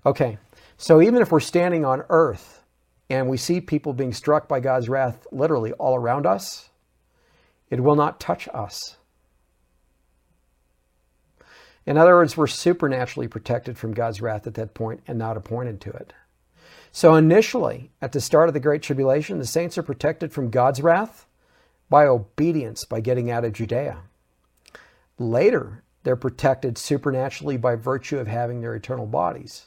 Okay, 0.06 0.38
so 0.78 1.02
even 1.02 1.22
if 1.22 1.32
we're 1.32 1.40
standing 1.40 1.86
on 1.86 2.04
earth 2.10 2.64
and 3.10 3.30
we 3.30 3.38
see 3.38 3.62
people 3.62 3.94
being 3.94 4.14
struck 4.14 4.48
by 4.48 4.60
God's 4.60 4.90
wrath 4.90 5.26
literally 5.32 5.72
all 5.74 5.96
around 5.96 6.26
us, 6.26 6.70
it 7.70 7.80
will 7.80 7.96
not 7.96 8.20
touch 8.20 8.48
us. 8.54 8.98
In 11.86 11.98
other 11.98 12.16
words, 12.16 12.38
we're 12.38 12.48
supernaturally 12.48 13.28
protected 13.28 13.78
from 13.78 13.94
God's 13.94 14.22
wrath 14.22 14.48
at 14.48 14.54
that 14.56 14.74
point 14.74 15.02
and 15.08 15.20
not 15.20 15.38
appointed 15.38 15.82
to 15.82 15.92
it. 15.92 16.14
So 16.92 17.16
initially, 17.16 17.92
at 18.02 18.12
the 18.12 18.22
start 18.22 18.48
of 18.48 18.54
the 18.54 18.60
Great 18.60 18.84
Tribulation, 18.84 19.40
the 19.40 19.46
saints 19.46 19.78
are 19.78 19.84
protected 19.84 20.32
from 20.32 20.52
God's 20.52 20.82
wrath 20.82 21.26
by 21.90 22.06
obedience, 22.06 22.86
by 22.86 23.02
getting 23.02 23.32
out 23.32 23.44
of 23.44 23.54
Judea. 23.54 23.98
Later, 25.18 25.84
they're 26.04 26.16
protected 26.16 26.78
supernaturally 26.78 27.58
by 27.58 27.76
virtue 27.76 28.20
of 28.20 28.28
having 28.28 28.62
their 28.62 28.76
eternal 28.76 29.06
bodies. 29.06 29.66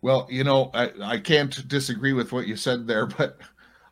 Well, 0.00 0.26
you 0.30 0.44
know, 0.44 0.70
I, 0.74 0.92
I 1.02 1.18
can't 1.18 1.66
disagree 1.68 2.12
with 2.12 2.32
what 2.32 2.46
you 2.46 2.56
said 2.56 2.86
there, 2.86 3.06
but 3.18 3.38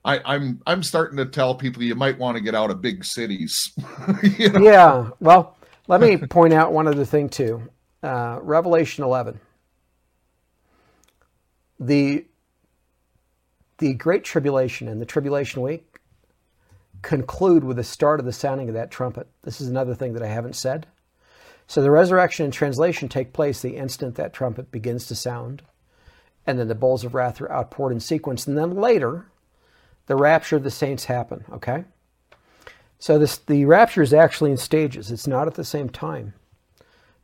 I, 0.06 0.20
I'm 0.24 0.62
I'm 0.66 0.84
starting 0.84 1.16
to 1.18 1.26
tell 1.26 1.56
people 1.56 1.82
you 1.82 1.96
might 1.96 2.16
want 2.16 2.36
to 2.36 2.40
get 2.40 2.54
out 2.54 2.70
of 2.70 2.80
big 2.80 3.04
cities. 3.04 3.72
you 4.38 4.50
know? 4.50 4.60
Yeah. 4.60 5.10
Well, 5.18 5.56
let 5.88 6.00
me 6.00 6.16
point 6.30 6.52
out 6.52 6.72
one 6.72 6.86
other 6.86 7.04
thing 7.04 7.28
too. 7.28 7.68
Uh, 8.04 8.38
Revelation 8.40 9.02
11. 9.02 9.40
The 11.80 12.24
the 13.78 13.94
great 13.94 14.22
tribulation 14.22 14.86
and 14.86 15.00
the 15.00 15.06
tribulation 15.06 15.60
week 15.60 15.98
conclude 17.02 17.64
with 17.64 17.76
the 17.76 17.84
start 17.84 18.20
of 18.20 18.26
the 18.26 18.32
sounding 18.32 18.68
of 18.68 18.74
that 18.74 18.92
trumpet. 18.92 19.26
This 19.42 19.60
is 19.60 19.68
another 19.68 19.94
thing 19.94 20.12
that 20.14 20.22
I 20.22 20.28
haven't 20.28 20.56
said. 20.56 20.86
So 21.66 21.82
the 21.82 21.90
resurrection 21.90 22.44
and 22.44 22.52
translation 22.52 23.08
take 23.08 23.32
place 23.32 23.60
the 23.60 23.76
instant 23.76 24.14
that 24.14 24.32
trumpet 24.32 24.70
begins 24.70 25.06
to 25.08 25.16
sound, 25.16 25.62
and 26.46 26.58
then 26.58 26.68
the 26.68 26.76
bowls 26.76 27.04
of 27.04 27.12
wrath 27.12 27.40
are 27.40 27.50
outpoured 27.50 27.92
in 27.92 27.98
sequence, 27.98 28.46
and 28.46 28.56
then 28.56 28.76
later, 28.76 29.26
the 30.06 30.16
rapture 30.16 30.56
of 30.56 30.64
the 30.64 30.70
saints 30.70 31.04
happen. 31.04 31.44
Okay. 31.52 31.84
So 32.98 33.18
this, 33.18 33.36
the 33.38 33.64
rapture 33.66 34.02
is 34.02 34.14
actually 34.14 34.50
in 34.50 34.56
stages. 34.56 35.10
It's 35.10 35.26
not 35.26 35.46
at 35.46 35.54
the 35.54 35.64
same 35.64 35.88
time 35.88 36.34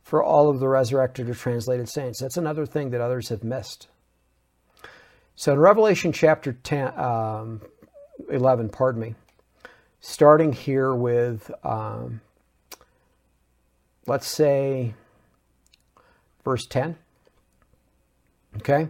for 0.02 0.22
all 0.22 0.50
of 0.50 0.60
the 0.60 0.68
resurrected 0.68 1.30
or 1.30 1.34
translated 1.34 1.88
saints. 1.88 2.20
That's 2.20 2.36
another 2.36 2.66
thing 2.66 2.90
that 2.90 3.00
others 3.00 3.28
have 3.30 3.42
missed. 3.42 3.88
So 5.34 5.52
in 5.52 5.59
Revelation 5.59 6.12
chapter 6.12 6.52
10, 6.52 6.98
um, 6.98 7.62
11, 8.30 8.68
pardon 8.68 9.00
me, 9.00 9.14
starting 10.00 10.52
here 10.52 10.94
with, 10.94 11.50
um, 11.64 12.20
let's 14.06 14.26
say, 14.26 14.94
verse 16.44 16.66
10. 16.66 16.96
Okay? 18.56 18.88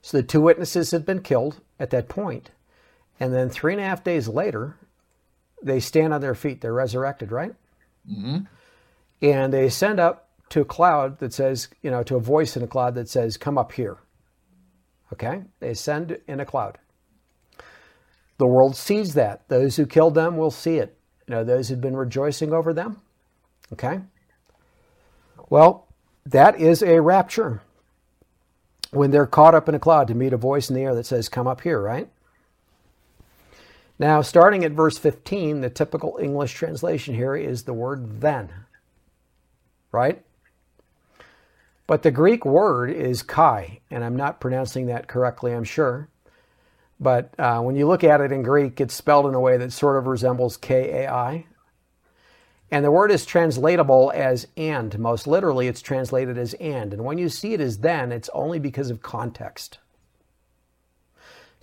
So 0.00 0.16
the 0.16 0.22
two 0.22 0.40
witnesses 0.40 0.90
have 0.92 1.04
been 1.04 1.20
killed 1.20 1.60
at 1.78 1.90
that 1.90 2.08
point, 2.08 2.50
And 3.22 3.32
then 3.32 3.50
three 3.50 3.72
and 3.72 3.80
a 3.80 3.84
half 3.84 4.02
days 4.02 4.26
later, 4.26 4.76
they 5.62 5.78
stand 5.78 6.12
on 6.12 6.20
their 6.20 6.34
feet. 6.34 6.60
They're 6.60 6.72
resurrected, 6.72 7.30
right? 7.30 7.54
Mm-hmm. 8.10 8.38
And 9.22 9.52
they 9.52 9.66
ascend 9.66 10.00
up 10.00 10.28
to 10.48 10.62
a 10.62 10.64
cloud 10.64 11.20
that 11.20 11.32
says, 11.32 11.68
you 11.82 11.90
know, 11.92 12.02
to 12.02 12.16
a 12.16 12.20
voice 12.20 12.56
in 12.56 12.64
a 12.64 12.66
cloud 12.66 12.96
that 12.96 13.08
says, 13.08 13.36
come 13.36 13.56
up 13.56 13.70
here. 13.70 13.98
Okay? 15.12 15.44
They 15.60 15.68
ascend 15.68 16.18
in 16.26 16.40
a 16.40 16.44
cloud. 16.44 16.78
The 18.38 18.46
world 18.48 18.74
sees 18.74 19.14
that. 19.14 19.48
Those 19.48 19.76
who 19.76 19.86
killed 19.86 20.16
them 20.16 20.36
will 20.36 20.50
see 20.50 20.78
it. 20.78 20.98
You 21.28 21.36
know, 21.36 21.44
those 21.44 21.68
who've 21.68 21.80
been 21.80 21.96
rejoicing 21.96 22.52
over 22.52 22.72
them. 22.72 23.02
Okay? 23.72 24.00
Well, 25.48 25.86
that 26.26 26.60
is 26.60 26.82
a 26.82 27.00
rapture. 27.00 27.62
When 28.90 29.12
they're 29.12 29.28
caught 29.28 29.54
up 29.54 29.68
in 29.68 29.76
a 29.76 29.78
cloud 29.78 30.08
to 30.08 30.14
meet 30.16 30.32
a 30.32 30.36
voice 30.36 30.68
in 30.68 30.74
the 30.74 30.82
air 30.82 30.96
that 30.96 31.06
says, 31.06 31.28
Come 31.28 31.46
up 31.46 31.60
here, 31.60 31.80
right? 31.80 32.08
Now, 33.98 34.22
starting 34.22 34.64
at 34.64 34.72
verse 34.72 34.98
15, 34.98 35.60
the 35.60 35.70
typical 35.70 36.18
English 36.20 36.54
translation 36.54 37.14
here 37.14 37.36
is 37.36 37.64
the 37.64 37.74
word 37.74 38.20
then, 38.20 38.50
right? 39.92 40.22
But 41.86 42.02
the 42.02 42.10
Greek 42.10 42.44
word 42.44 42.90
is 42.90 43.22
kai, 43.22 43.80
and 43.90 44.02
I'm 44.02 44.16
not 44.16 44.40
pronouncing 44.40 44.86
that 44.86 45.08
correctly, 45.08 45.52
I'm 45.52 45.64
sure. 45.64 46.08
But 46.98 47.34
uh, 47.38 47.60
when 47.60 47.76
you 47.76 47.86
look 47.86 48.04
at 48.04 48.20
it 48.20 48.32
in 48.32 48.42
Greek, 48.42 48.80
it's 48.80 48.94
spelled 48.94 49.26
in 49.26 49.34
a 49.34 49.40
way 49.40 49.56
that 49.56 49.72
sort 49.72 49.98
of 49.98 50.06
resembles 50.06 50.56
K 50.56 51.04
A 51.04 51.12
I. 51.12 51.46
And 52.70 52.84
the 52.84 52.90
word 52.90 53.10
is 53.10 53.26
translatable 53.26 54.10
as 54.14 54.46
and. 54.56 54.98
Most 54.98 55.26
literally, 55.26 55.68
it's 55.68 55.82
translated 55.82 56.38
as 56.38 56.54
and. 56.54 56.94
And 56.94 57.04
when 57.04 57.18
you 57.18 57.28
see 57.28 57.52
it 57.52 57.60
as 57.60 57.78
then, 57.78 58.12
it's 58.12 58.30
only 58.32 58.58
because 58.58 58.88
of 58.88 59.02
context. 59.02 59.78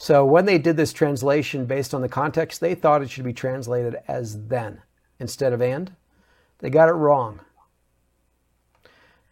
So 0.02 0.24
when 0.24 0.46
they 0.46 0.58
did 0.58 0.78
this 0.78 0.94
translation 0.94 1.66
based 1.66 1.94
on 1.94 2.02
the 2.02 2.08
context, 2.08 2.62
they 2.62 2.74
thought 2.74 3.02
it 3.02 3.10
should 3.10 3.26
be 3.26 3.34
translated 3.34 3.98
as 4.08 4.48
then 4.48 4.82
instead 5.20 5.52
of 5.52 5.62
and. 5.62 5.94
They 6.60 6.70
got 6.70 6.88
it 6.88 6.94
wrong. 6.94 7.42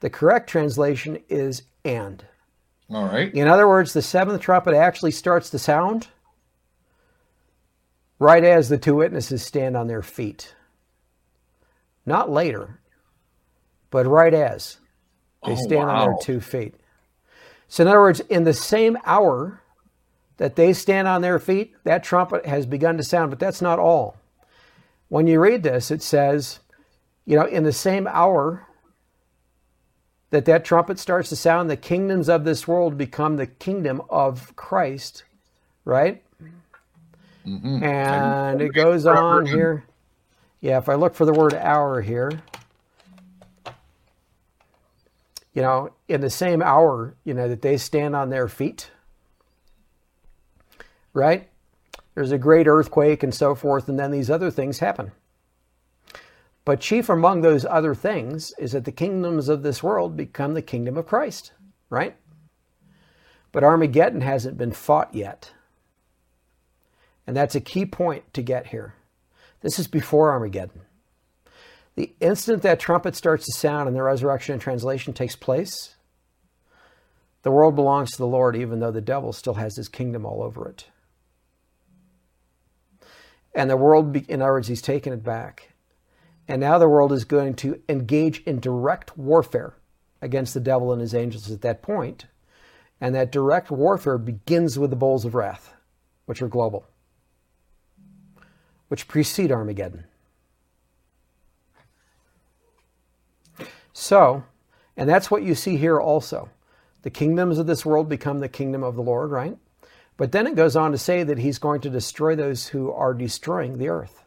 The 0.01 0.09
correct 0.09 0.49
translation 0.49 1.23
is 1.29 1.63
and. 1.85 2.25
All 2.89 3.05
right. 3.05 3.33
In 3.33 3.47
other 3.47 3.65
words, 3.65 3.93
the 3.93 4.01
seventh 4.01 4.41
trumpet 4.41 4.73
actually 4.73 5.11
starts 5.11 5.49
to 5.51 5.57
sound 5.57 6.07
right 8.19 8.43
as 8.43 8.67
the 8.67 8.77
two 8.77 8.95
witnesses 8.95 9.43
stand 9.43 9.77
on 9.77 9.87
their 9.87 10.01
feet. 10.01 10.53
Not 12.05 12.29
later, 12.29 12.81
but 13.89 14.05
right 14.05 14.33
as 14.33 14.79
they 15.45 15.53
Oh, 15.53 15.55
stand 15.55 15.89
on 15.89 16.09
their 16.09 16.17
two 16.21 16.41
feet. 16.41 16.75
So, 17.69 17.83
in 17.83 17.87
other 17.87 18.01
words, 18.01 18.19
in 18.19 18.43
the 18.43 18.53
same 18.53 18.97
hour 19.05 19.61
that 20.37 20.55
they 20.55 20.73
stand 20.73 21.07
on 21.07 21.21
their 21.21 21.39
feet, 21.39 21.75
that 21.83 22.03
trumpet 22.03 22.45
has 22.45 22.65
begun 22.65 22.97
to 22.97 23.03
sound, 23.03 23.29
but 23.29 23.39
that's 23.39 23.61
not 23.61 23.79
all. 23.79 24.15
When 25.09 25.27
you 25.27 25.39
read 25.39 25.63
this, 25.63 25.91
it 25.91 26.01
says, 26.01 26.59
you 27.25 27.37
know, 27.37 27.45
in 27.45 27.63
the 27.63 27.73
same 27.73 28.07
hour 28.07 28.67
that 30.29 30.45
that 30.45 30.65
trumpet 30.65 30.99
starts 30.99 31.29
to 31.29 31.35
sound, 31.35 31.69
the 31.69 31.77
kingdoms 31.77 32.29
of 32.29 32.43
this 32.43 32.67
world 32.67 32.97
become 32.97 33.37
the 33.37 33.47
kingdom 33.47 34.01
of 34.09 34.55
Christ, 34.55 35.23
right? 35.85 36.23
Mm-hmm. 37.45 37.83
And 37.83 38.61
it 38.61 38.73
goes 38.73 39.05
on 39.05 39.45
here. 39.45 39.85
Yeah, 40.59 40.77
if 40.79 40.89
I 40.89 40.95
look 40.95 41.15
for 41.15 41.25
the 41.25 41.33
word 41.33 41.53
hour 41.53 42.01
here, 42.01 42.41
you 45.53 45.61
know, 45.61 45.91
in 46.07 46.21
the 46.21 46.29
same 46.29 46.61
hour, 46.61 47.15
you 47.23 47.33
know, 47.33 47.47
that 47.47 47.61
they 47.61 47.77
stand 47.77 48.15
on 48.15 48.29
their 48.29 48.47
feet, 48.47 48.91
right? 51.17 51.49
There's 52.13 52.31
a 52.31 52.37
great 52.37 52.67
earthquake 52.67 53.23
and 53.23 53.33
so 53.33 53.55
forth, 53.55 53.89
and 53.89 53.99
then 53.99 54.11
these 54.11 54.29
other 54.29 54.51
things 54.51 54.79
happen. 54.79 55.11
But 56.63 56.79
chief 56.79 57.09
among 57.09 57.41
those 57.41 57.65
other 57.65 57.95
things 57.95 58.53
is 58.57 58.73
that 58.73 58.85
the 58.85 58.91
kingdoms 58.91 59.49
of 59.49 59.63
this 59.63 59.81
world 59.81 60.15
become 60.15 60.53
the 60.53 60.61
kingdom 60.61 60.97
of 60.97 61.07
Christ, 61.07 61.53
right? 61.89 62.15
But 63.51 63.63
Armageddon 63.63 64.21
hasn't 64.21 64.57
been 64.57 64.73
fought 64.73 65.13
yet. 65.13 65.53
And 67.25 67.35
that's 67.35 67.55
a 67.55 67.61
key 67.61 67.85
point 67.85 68.33
to 68.33 68.41
get 68.41 68.67
here. 68.67 68.93
This 69.61 69.79
is 69.79 69.87
before 69.87 70.31
Armageddon. 70.31 70.81
The 71.95 72.13
instant 72.19 72.61
that 72.61 72.79
trumpet 72.79 73.15
starts 73.15 73.45
to 73.45 73.53
sound 73.53 73.87
and 73.87 73.97
the 73.97 74.03
resurrection 74.03 74.53
and 74.53 74.61
translation 74.61 75.13
takes 75.13 75.35
place, 75.35 75.95
the 77.47 77.51
world 77.51 77.75
belongs 77.75 78.11
to 78.11 78.17
the 78.17 78.27
Lord, 78.27 78.57
even 78.57 78.81
though 78.81 78.91
the 78.91 78.99
devil 78.99 79.31
still 79.31 79.53
has 79.53 79.77
his 79.77 79.87
kingdom 79.87 80.25
all 80.25 80.43
over 80.43 80.67
it. 80.67 80.87
And 83.57 83.71
the 83.71 83.75
world, 83.75 84.15
in 84.15 84.43
other 84.43 84.51
words, 84.51 84.67
he's 84.67 84.83
taken 84.83 85.11
it 85.11 85.23
back. 85.23 85.73
And 86.47 86.61
now 86.61 86.77
the 86.77 86.87
world 86.87 87.11
is 87.11 87.25
going 87.25 87.55
to 87.55 87.81
engage 87.89 88.41
in 88.43 88.59
direct 88.59 89.17
warfare 89.17 89.73
against 90.21 90.53
the 90.53 90.59
devil 90.59 90.93
and 90.93 91.01
his 91.01 91.15
angels 91.15 91.49
at 91.49 91.61
that 91.61 91.81
point. 91.81 92.27
And 93.01 93.15
that 93.15 93.31
direct 93.31 93.71
warfare 93.71 94.19
begins 94.19 94.77
with 94.77 94.91
the 94.91 94.95
bowls 94.95 95.25
of 95.25 95.33
wrath, 95.33 95.73
which 96.27 96.39
are 96.39 96.47
global, 96.47 96.85
which 98.89 99.07
precede 99.07 99.51
Armageddon. 99.51 100.03
So, 103.91 104.43
and 104.95 105.09
that's 105.09 105.31
what 105.31 105.41
you 105.41 105.55
see 105.55 105.77
here 105.77 105.99
also. 105.99 106.51
The 107.01 107.09
kingdoms 107.09 107.57
of 107.57 107.65
this 107.65 107.83
world 107.83 108.07
become 108.07 108.39
the 108.39 108.49
kingdom 108.49 108.83
of 108.83 108.95
the 108.95 109.01
Lord, 109.01 109.31
right? 109.31 109.57
But 110.17 110.31
then 110.31 110.47
it 110.47 110.55
goes 110.55 110.75
on 110.75 110.91
to 110.91 110.97
say 110.97 111.23
that 111.23 111.37
he's 111.37 111.59
going 111.59 111.81
to 111.81 111.89
destroy 111.89 112.35
those 112.35 112.67
who 112.67 112.91
are 112.91 113.13
destroying 113.13 113.77
the 113.77 113.89
earth. 113.89 114.23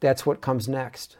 That's 0.00 0.26
what 0.26 0.40
comes 0.40 0.68
next. 0.68 1.16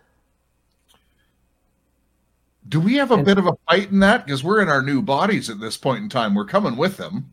Do 2.67 2.81
we 2.81 2.95
have 2.95 3.11
a 3.11 3.23
bit 3.23 3.37
of 3.37 3.47
a 3.47 3.57
fight 3.69 3.91
in 3.91 4.01
that? 4.01 4.25
Because 4.25 4.43
we're 4.43 4.63
in 4.63 4.69
our 4.69 4.81
new 4.81 5.03
bodies 5.03 5.51
at 5.51 5.61
this 5.61 5.77
point 5.77 6.03
in 6.03 6.09
time. 6.09 6.35
We're 6.35 6.47
coming 6.47 6.77
with 6.77 6.97
them. 6.97 7.31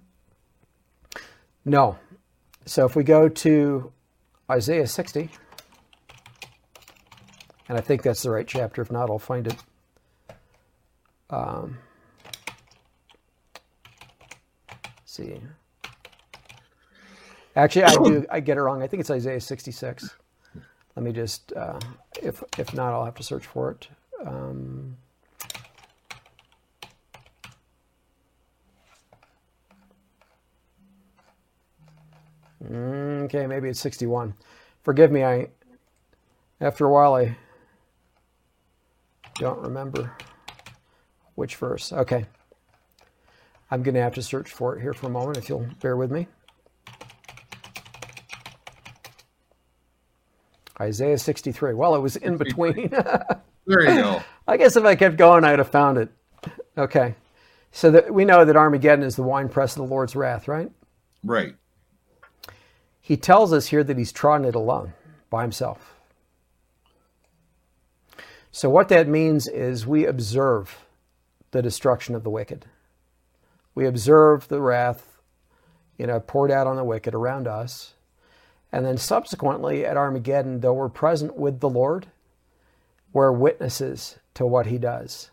No. 1.64 1.98
So 2.66 2.86
if 2.86 2.96
we 2.96 3.04
go 3.04 3.30
to 3.30 3.92
Isaiah 4.50 4.88
60, 4.88 5.30
and 7.70 7.78
I 7.78 7.82
think 7.82 8.04
that's 8.04 8.24
the 8.24 8.30
right 8.30 8.48
chapter. 8.48 8.82
If 8.82 8.92
not, 8.92 9.10
I'll 9.10 9.20
find 9.20 9.48
it. 9.48 9.56
Um, 11.30 11.78
let's 14.70 15.01
see. 15.12 15.42
Actually, 17.56 17.84
I 17.84 17.96
do. 17.96 18.26
I 18.30 18.40
get 18.40 18.58
it 18.58 18.62
wrong. 18.62 18.82
I 18.82 18.88
think 18.88 19.02
it's 19.02 19.10
Isaiah 19.12 19.42
66. 19.42 20.16
Let 20.96 21.04
me 21.04 21.12
just. 21.12 21.52
Uh, 21.54 21.80
if 22.22 22.44
if 22.58 22.74
not, 22.74 22.94
I'll 22.94 23.06
have 23.06 23.16
to 23.16 23.24
search 23.24 23.46
for 23.46 23.72
it. 23.72 23.88
Um, 24.26 24.98
Okay, 32.70 33.48
maybe 33.48 33.70
it's 33.70 33.80
61. 33.80 34.34
Forgive 34.84 35.12
me, 35.12 35.24
I 35.24 35.48
after 36.60 36.86
a 36.86 36.92
while 36.92 37.16
I 37.16 37.36
don't 39.36 39.60
remember 39.60 40.16
which 41.36 41.56
verse. 41.56 41.92
Okay. 41.92 42.26
I'm 43.72 43.84
going 43.84 43.96
to 43.96 44.02
have 44.02 44.14
to 44.16 44.22
search 44.22 44.52
for 44.52 44.78
it 44.78 44.82
here 44.82 44.94
for 44.94 45.08
a 45.08 45.10
moment 45.10 45.38
if 45.38 45.48
you'll 45.48 45.66
bear 45.82 45.96
with 45.96 46.12
me. 46.12 46.28
Isaiah 50.80 51.18
63. 51.18 51.74
Well, 51.74 51.96
it 51.96 52.00
was 52.00 52.18
in 52.18 52.38
between. 52.38 52.90
there 53.66 53.82
you 53.82 54.02
go. 54.02 54.22
I 54.48 54.58
guess 54.58 54.76
if 54.76 54.84
I 54.84 54.96
kept 54.96 55.16
going, 55.16 55.46
I'd 55.46 55.60
have 55.60 55.70
found 55.70 55.98
it. 55.98 56.10
Okay. 56.78 57.16
So 57.72 57.92
that 57.92 58.14
we 58.14 58.26
know 58.26 58.44
that 58.44 58.58
Armageddon 58.58 59.06
is 59.06 59.16
the 59.16 59.24
winepress 59.24 59.74
of 59.74 59.84
the 59.84 59.88
Lord's 59.88 60.16
wrath, 60.16 60.48
right? 60.48 60.70
Right. 61.24 61.56
He 63.00 63.16
tells 63.16 63.54
us 63.54 63.68
here 63.68 63.84
that 63.84 63.98
he's 63.98 64.12
trodden 64.12 64.46
it 64.46 64.56
alone 64.56 64.94
by 65.30 65.44
himself. 65.44 65.96
So, 68.52 68.70
what 68.70 68.90
that 68.90 69.08
means 69.08 69.48
is 69.48 69.88
we 69.88 70.06
observe 70.06 70.86
the 71.52 71.62
destruction 71.62 72.16
of 72.16 72.24
the 72.24 72.30
wicked. 72.30 72.66
We 73.74 73.86
observe 73.86 74.48
the 74.48 74.62
wrath, 74.62 75.20
you 75.98 76.08
know, 76.08 76.20
poured 76.20 76.52
out 76.52 76.68
on 76.68 76.76
the 76.76 76.84
wicked 76.84 77.14
around 77.14 77.48
us. 77.48 77.94
And 78.72 78.86
then 78.86 78.98
subsequently 78.98 79.86
at 79.86 79.98
Armageddon, 79.98 80.62
though 80.62 80.74
we're 80.74 80.90
present 80.90 81.38
with 81.38 81.60
the 81.60 81.70
Lord, 81.70 82.08
we're 83.14 83.32
witnesses 83.32 84.20
to 84.36 84.46
what 84.46 84.68
he 84.68 84.78
does. 84.78 85.32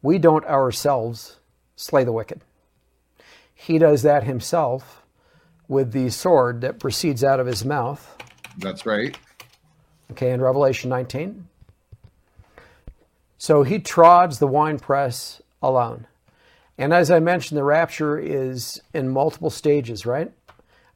We 0.00 0.18
don't 0.18 0.44
ourselves 0.46 1.38
slay 1.76 2.04
the 2.04 2.12
wicked. 2.12 2.40
He 3.54 3.78
does 3.78 4.02
that 4.02 4.24
himself 4.24 5.02
with 5.68 5.92
the 5.92 6.10
sword 6.10 6.60
that 6.62 6.80
proceeds 6.80 7.22
out 7.22 7.40
of 7.40 7.46
his 7.46 7.64
mouth. 7.64 8.16
That's 8.58 8.84
right. 8.84 9.16
Okay, 10.10 10.30
in 10.30 10.40
Revelation 10.40 10.90
19. 10.90 11.48
So 13.38 13.62
he 13.62 13.78
trods 13.78 14.38
the 14.38 14.46
winepress 14.46 15.42
alone. 15.62 16.06
And 16.78 16.92
as 16.92 17.10
I 17.10 17.20
mentioned, 17.20 17.58
the 17.58 17.64
rapture 17.64 18.18
is 18.18 18.80
in 18.94 19.08
multiple 19.08 19.50
stages, 19.50 20.06
right? 20.06 20.32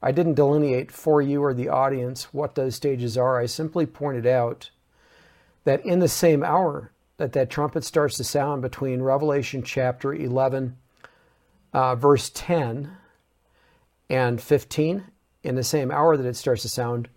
I 0.02 0.12
didn't 0.12 0.34
delineate 0.34 0.90
for 0.90 1.20
you 1.20 1.42
or 1.42 1.54
the 1.54 1.68
audience 1.68 2.32
what 2.32 2.54
those 2.54 2.74
stages 2.74 3.16
are. 3.16 3.38
I 3.38 3.46
simply 3.46 3.86
pointed 3.86 4.26
out 4.26 4.70
that 5.64 5.84
in 5.84 5.98
the 5.98 6.08
same 6.08 6.44
hour 6.44 6.92
that 7.16 7.32
that 7.32 7.50
trumpet 7.50 7.84
starts 7.84 8.16
to 8.16 8.24
sound 8.24 8.62
between 8.62 9.02
Revelation 9.02 9.62
chapter 9.62 10.12
11, 10.14 10.76
uh, 11.72 11.94
verse 11.94 12.30
10 12.34 12.90
and 14.08 14.40
15, 14.40 15.04
in 15.42 15.54
the 15.54 15.64
same 15.64 15.90
hour 15.90 16.16
that 16.16 16.26
it 16.26 16.36
starts 16.36 16.62
to 16.62 16.68
sound, 16.68 17.08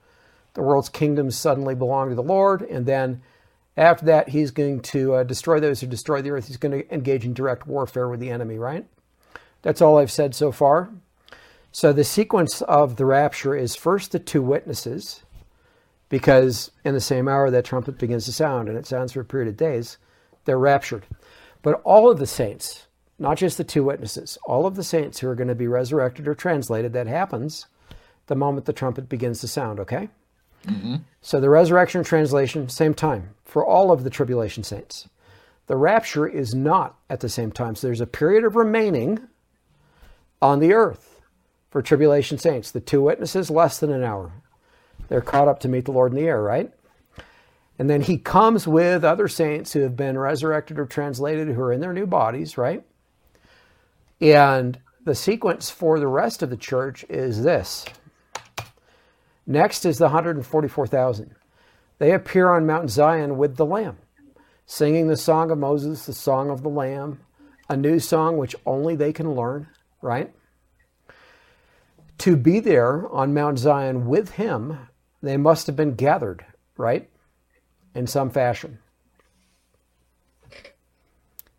the 0.54 0.62
world's 0.62 0.90
kingdoms 0.90 1.38
suddenly 1.38 1.76
belong 1.76 2.10
to 2.10 2.16
the 2.16 2.24
Lord. 2.24 2.62
And 2.62 2.86
then 2.86 3.22
after 3.80 4.06
that, 4.08 4.30
he's 4.30 4.52
going 4.52 4.82
to 4.82 5.16
uh, 5.16 5.24
destroy 5.24 5.60
those 5.60 5.80
who 5.80 5.88
destroy 5.88 6.22
the 6.22 6.32
earth. 6.32 6.48
He's 6.48 6.58
going 6.58 6.78
to 6.78 6.94
engage 6.94 7.26
in 7.26 7.34
direct 7.34 7.66
warfare 7.66 8.10
with 8.10 8.20
the 8.20 8.30
enemy, 8.30 8.58
right? 8.58 8.86
That's 9.62 9.82
all 9.82 9.98
I've 9.98 10.12
said 10.12 10.36
so 10.36 10.52
far. 10.52 10.90
So 11.72 11.94
the 11.94 12.04
sequence 12.04 12.62
of 12.64 12.98
the 12.98 13.06
rapture 13.06 13.56
is 13.56 13.76
first 13.76 14.12
the 14.12 14.20
two 14.20 14.42
witnesses, 14.42 15.24
because 16.10 16.72
in 16.84 16.94
the 16.94 17.00
same 17.00 17.28
hour 17.28 17.50
that 17.52 17.64
trumpet 17.66 17.98
begins 17.98 18.26
to 18.26 18.34
sound, 18.34 18.68
and 18.68 18.78
it 18.78 18.86
sounds 18.86 19.14
for 19.14 19.22
a 19.22 19.26
period 19.26 19.48
of 19.48 19.58
days, 19.58 19.98
they're 20.46 20.60
raptured. 20.60 21.06
But 21.62 21.82
all 21.84 22.10
of 22.10 22.20
the 22.20 22.28
saints, 22.28 22.88
not 23.18 23.38
just 23.38 23.58
the 23.58 23.64
two 23.64 23.84
witnesses, 23.84 24.38
all 24.46 24.66
of 24.66 24.76
the 24.76 24.84
saints 24.84 25.20
who 25.20 25.30
are 25.30 25.36
going 25.36 25.48
to 25.48 25.56
be 25.56 25.68
resurrected 25.68 26.28
or 26.28 26.36
translated, 26.36 26.94
that 26.94 27.08
happens 27.08 27.68
the 28.28 28.36
moment 28.36 28.66
the 28.66 28.74
trumpet 28.74 29.08
begins 29.08 29.40
to 29.42 29.48
sound, 29.48 29.80
okay? 29.80 30.10
So 31.22 31.40
the 31.40 31.50
resurrection 31.50 32.04
translation, 32.04 32.70
same 32.70 32.94
time 32.94 33.36
for 33.46 33.66
all 33.66 33.92
of 33.92 34.04
the 34.04 34.10
tribulation 34.10 34.64
saints. 34.64 35.10
The 35.68 35.78
rapture 35.78 36.28
is 36.28 36.54
not 36.54 36.98
at 37.10 37.20
the 37.20 37.30
same 37.30 37.52
time. 37.52 37.76
So 37.76 37.88
there's 37.88 38.02
a 38.02 38.08
period 38.08 38.44
of 38.44 38.56
remaining 38.56 39.20
on 40.42 40.60
the 40.60 40.74
earth 40.74 41.22
for 41.70 41.82
tribulation 41.82 42.38
saints. 42.38 42.72
The 42.72 42.80
two 42.80 43.02
witnesses, 43.02 43.50
less 43.50 43.80
than 43.80 43.92
an 43.92 44.04
hour. 44.04 44.32
They're 45.08 45.22
caught 45.22 45.48
up 45.48 45.60
to 45.62 45.70
meet 45.70 45.86
the 45.86 45.92
Lord 45.92 46.12
in 46.12 46.18
the 46.18 46.28
air, 46.28 46.42
right? 46.42 46.72
And 47.78 47.90
then 47.90 48.02
he 48.02 48.18
comes 48.18 48.68
with 48.68 49.04
other 49.04 49.28
saints 49.28 49.74
who 49.74 49.82
have 49.82 49.96
been 49.96 50.18
resurrected 50.18 50.80
or 50.80 50.86
translated 50.86 51.48
who 51.48 51.62
are 51.62 51.72
in 51.72 51.80
their 51.82 51.94
new 51.94 52.06
bodies, 52.06 52.58
right? 52.58 52.84
And 54.20 54.78
the 55.06 55.16
sequence 55.16 55.70
for 55.70 56.00
the 56.00 56.08
rest 56.08 56.44
of 56.44 56.50
the 56.50 56.58
church 56.58 57.06
is 57.10 57.44
this. 57.44 57.86
Next 59.50 59.84
is 59.84 59.98
the 59.98 60.06
144,000. 60.06 61.36
They 61.98 62.14
appear 62.14 62.50
on 62.50 62.68
Mount 62.68 62.92
Zion 62.92 63.36
with 63.36 63.56
the 63.56 63.66
Lamb, 63.66 63.98
singing 64.68 65.08
the 65.08 65.18
song 65.18 65.50
of 65.50 65.58
Moses, 65.58 66.06
the 66.06 66.14
song 66.14 66.52
of 66.52 66.62
the 66.62 66.70
Lamb, 66.70 67.20
a 67.68 67.76
new 67.76 68.00
song 68.00 68.38
which 68.38 68.56
only 68.64 68.96
they 68.96 69.12
can 69.12 69.34
learn, 69.34 69.68
right? 70.04 70.32
To 72.20 72.38
be 72.38 72.60
there 72.60 73.10
on 73.10 73.34
Mount 73.34 73.58
Zion 73.58 74.06
with 74.06 74.34
him, 74.34 74.78
they 75.24 75.36
must 75.36 75.66
have 75.66 75.76
been 75.76 75.96
gathered, 75.96 76.46
right? 76.78 77.10
In 77.96 78.06
some 78.06 78.30
fashion. 78.30 78.78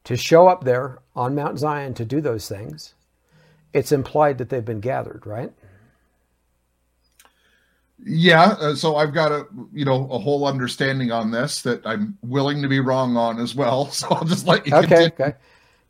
To 0.05 0.17
show 0.17 0.47
up 0.47 0.63
there 0.63 0.99
on 1.17 1.35
Mount 1.35 1.59
Zion 1.59 1.95
to 1.95 2.05
do 2.05 2.21
those 2.21 2.49
things, 2.49 2.95
it's 3.73 3.91
implied 3.91 4.39
that 4.39 4.49
they've 4.49 4.65
been 4.65 4.79
gathered, 4.79 5.27
right? 5.27 5.53
Yeah, 8.05 8.57
uh, 8.61 8.75
so 8.75 8.97
I've 8.97 9.13
got 9.13 9.31
a 9.33 9.47
you 9.73 9.85
know 9.85 10.09
a 10.11 10.19
whole 10.19 10.47
understanding 10.47 11.13
on 11.13 11.31
this 11.31 11.63
that 11.63 11.87
I'm 11.87 12.17
willing 12.23 12.63
to 12.63 12.69
be 12.69 12.81
wrong 12.81 13.17
on 13.17 13.39
as 13.39 13.55
well. 13.55 13.87
So 13.93 14.09
I'll 14.11 14.25
just 14.25 14.47
let 14.47 14.67
you. 14.67 14.75
Okay, 14.75 14.87
continue. 14.87 15.11
okay. 15.21 15.35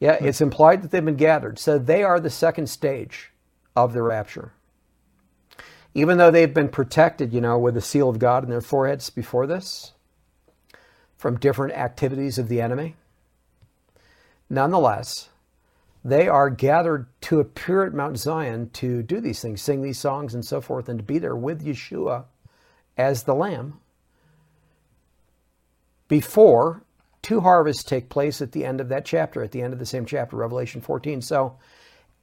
Yeah, 0.01 0.19
it's 0.21 0.41
implied 0.41 0.83
that 0.83 0.91
they've 0.91 1.05
been 1.05 1.17
gathered. 1.17 1.59
So 1.59 1.79
they 1.79 2.03
are 2.03 2.21
the 2.21 2.31
second 2.31 2.69
stage 2.69 3.33
of 3.77 3.93
the 3.93 4.03
rapture. 4.03 4.53
Even 5.95 6.19
though 6.19 6.31
they've 6.31 6.53
been 6.55 6.69
protected, 6.69 7.33
you 7.33 7.41
know, 7.41 7.59
with 7.59 7.75
the 7.75 7.81
seal 7.81 8.09
of 8.09 8.19
God 8.19 8.45
in 8.45 8.51
their 8.51 8.61
foreheads 8.61 9.11
before 9.11 9.47
this 9.47 9.93
from 11.17 11.39
different 11.39 11.75
activities 11.75 12.39
of 12.39 12.49
the 12.49 12.61
enemy, 12.61 12.97
nonetheless, 14.49 15.30
they 16.05 16.29
are 16.29 16.51
gathered 16.51 17.07
to 17.23 17.41
appear 17.41 17.85
at 17.85 17.95
Mount 17.95 18.19
Zion 18.19 18.71
to 18.71 19.03
do 19.03 19.21
these 19.21 19.41
things, 19.41 19.61
sing 19.61 19.83
these 19.83 19.99
songs 19.99 20.35
and 20.35 20.45
so 20.45 20.61
forth, 20.61 20.89
and 20.89 20.99
to 20.99 21.05
be 21.05 21.19
there 21.19 21.37
with 21.37 21.65
Yeshua 21.65 22.25
as 22.97 23.25
the 23.25 23.35
Lamb 23.35 23.81
before 26.09 26.83
two 27.23 27.41
harvests 27.41 27.85
take 27.85 28.09
place 28.09 28.41
at 28.41 28.53
the 28.53 28.65
end 28.65 28.81
of 28.81 28.89
that 28.89 29.05
chapter, 29.05 29.43
at 29.43 29.53
the 29.53 29.63
end 29.63 29.73
of 29.73 29.79
the 29.79 29.87
same 29.87 30.07
chapter, 30.07 30.37
Revelation 30.37 30.81
14. 30.81 31.23
So 31.23 31.57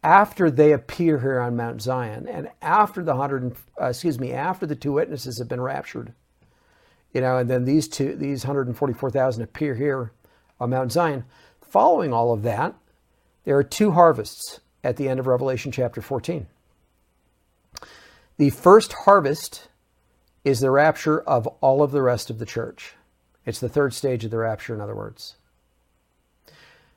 after 0.03 0.51
they 0.51 0.73
appear 0.73 1.19
here 1.19 1.39
on 1.39 1.55
Mount 1.55 1.81
Zion, 1.81 2.27
and 2.27 2.49
after 2.61 3.03
the 3.03 3.15
hundred, 3.15 3.55
uh, 3.79 3.85
excuse 3.85 4.19
me, 4.19 4.33
after 4.33 4.65
the 4.65 4.75
two 4.75 4.91
witnesses 4.91 5.39
have 5.39 5.47
been 5.47 5.61
raptured, 5.61 6.13
you 7.13 7.21
know, 7.21 7.37
and 7.37 7.49
then 7.49 7.65
these 7.65 7.87
two, 7.87 8.15
these 8.15 8.43
144,000 8.43 9.41
appear 9.41 9.75
here 9.75 10.11
on 10.59 10.69
Mount 10.69 10.91
Zion. 10.91 11.23
Following 11.61 12.13
all 12.13 12.33
of 12.33 12.43
that, 12.43 12.75
there 13.47 13.55
are 13.55 13.63
two 13.63 13.91
harvests 13.91 14.59
at 14.83 14.97
the 14.97 15.07
end 15.07 15.21
of 15.21 15.25
Revelation 15.25 15.71
chapter 15.71 16.01
14. 16.01 16.47
The 18.35 18.49
first 18.49 18.91
harvest 18.91 19.69
is 20.43 20.59
the 20.59 20.69
rapture 20.69 21.21
of 21.21 21.47
all 21.61 21.81
of 21.81 21.91
the 21.91 22.01
rest 22.01 22.29
of 22.29 22.39
the 22.39 22.45
church. 22.45 22.95
It's 23.45 23.61
the 23.61 23.69
third 23.69 23.93
stage 23.93 24.25
of 24.25 24.31
the 24.31 24.37
rapture, 24.37 24.75
in 24.75 24.81
other 24.81 24.93
words. 24.93 25.37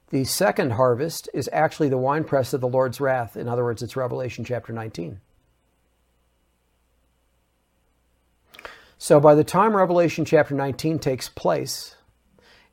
The 0.09 0.25
second 0.25 0.73
harvest 0.73 1.29
is 1.33 1.49
actually 1.53 1.89
the 1.89 1.97
winepress 1.97 2.53
of 2.53 2.61
the 2.61 2.67
Lord's 2.67 3.01
wrath. 3.01 3.37
In 3.37 3.47
other 3.47 3.63
words, 3.63 3.81
it's 3.81 3.95
Revelation 3.95 4.45
chapter 4.45 4.73
19. 4.73 5.21
So 8.99 9.21
by 9.21 9.37
the 9.37 9.45
time 9.45 9.77
Revelation 9.77 10.25
chapter 10.25 10.57
19 10.57 10.99
takes 10.99 11.29
place, 11.29 11.95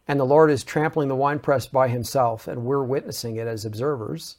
and 0.08 0.20
the 0.20 0.26
Lord 0.26 0.50
is 0.50 0.64
trampling 0.64 1.08
the 1.08 1.16
winepress 1.16 1.68
by 1.68 1.88
himself, 1.88 2.48
and 2.48 2.64
we're 2.64 2.84
witnessing 2.84 3.36
it 3.36 3.48
as 3.48 3.66
observers, 3.66 4.38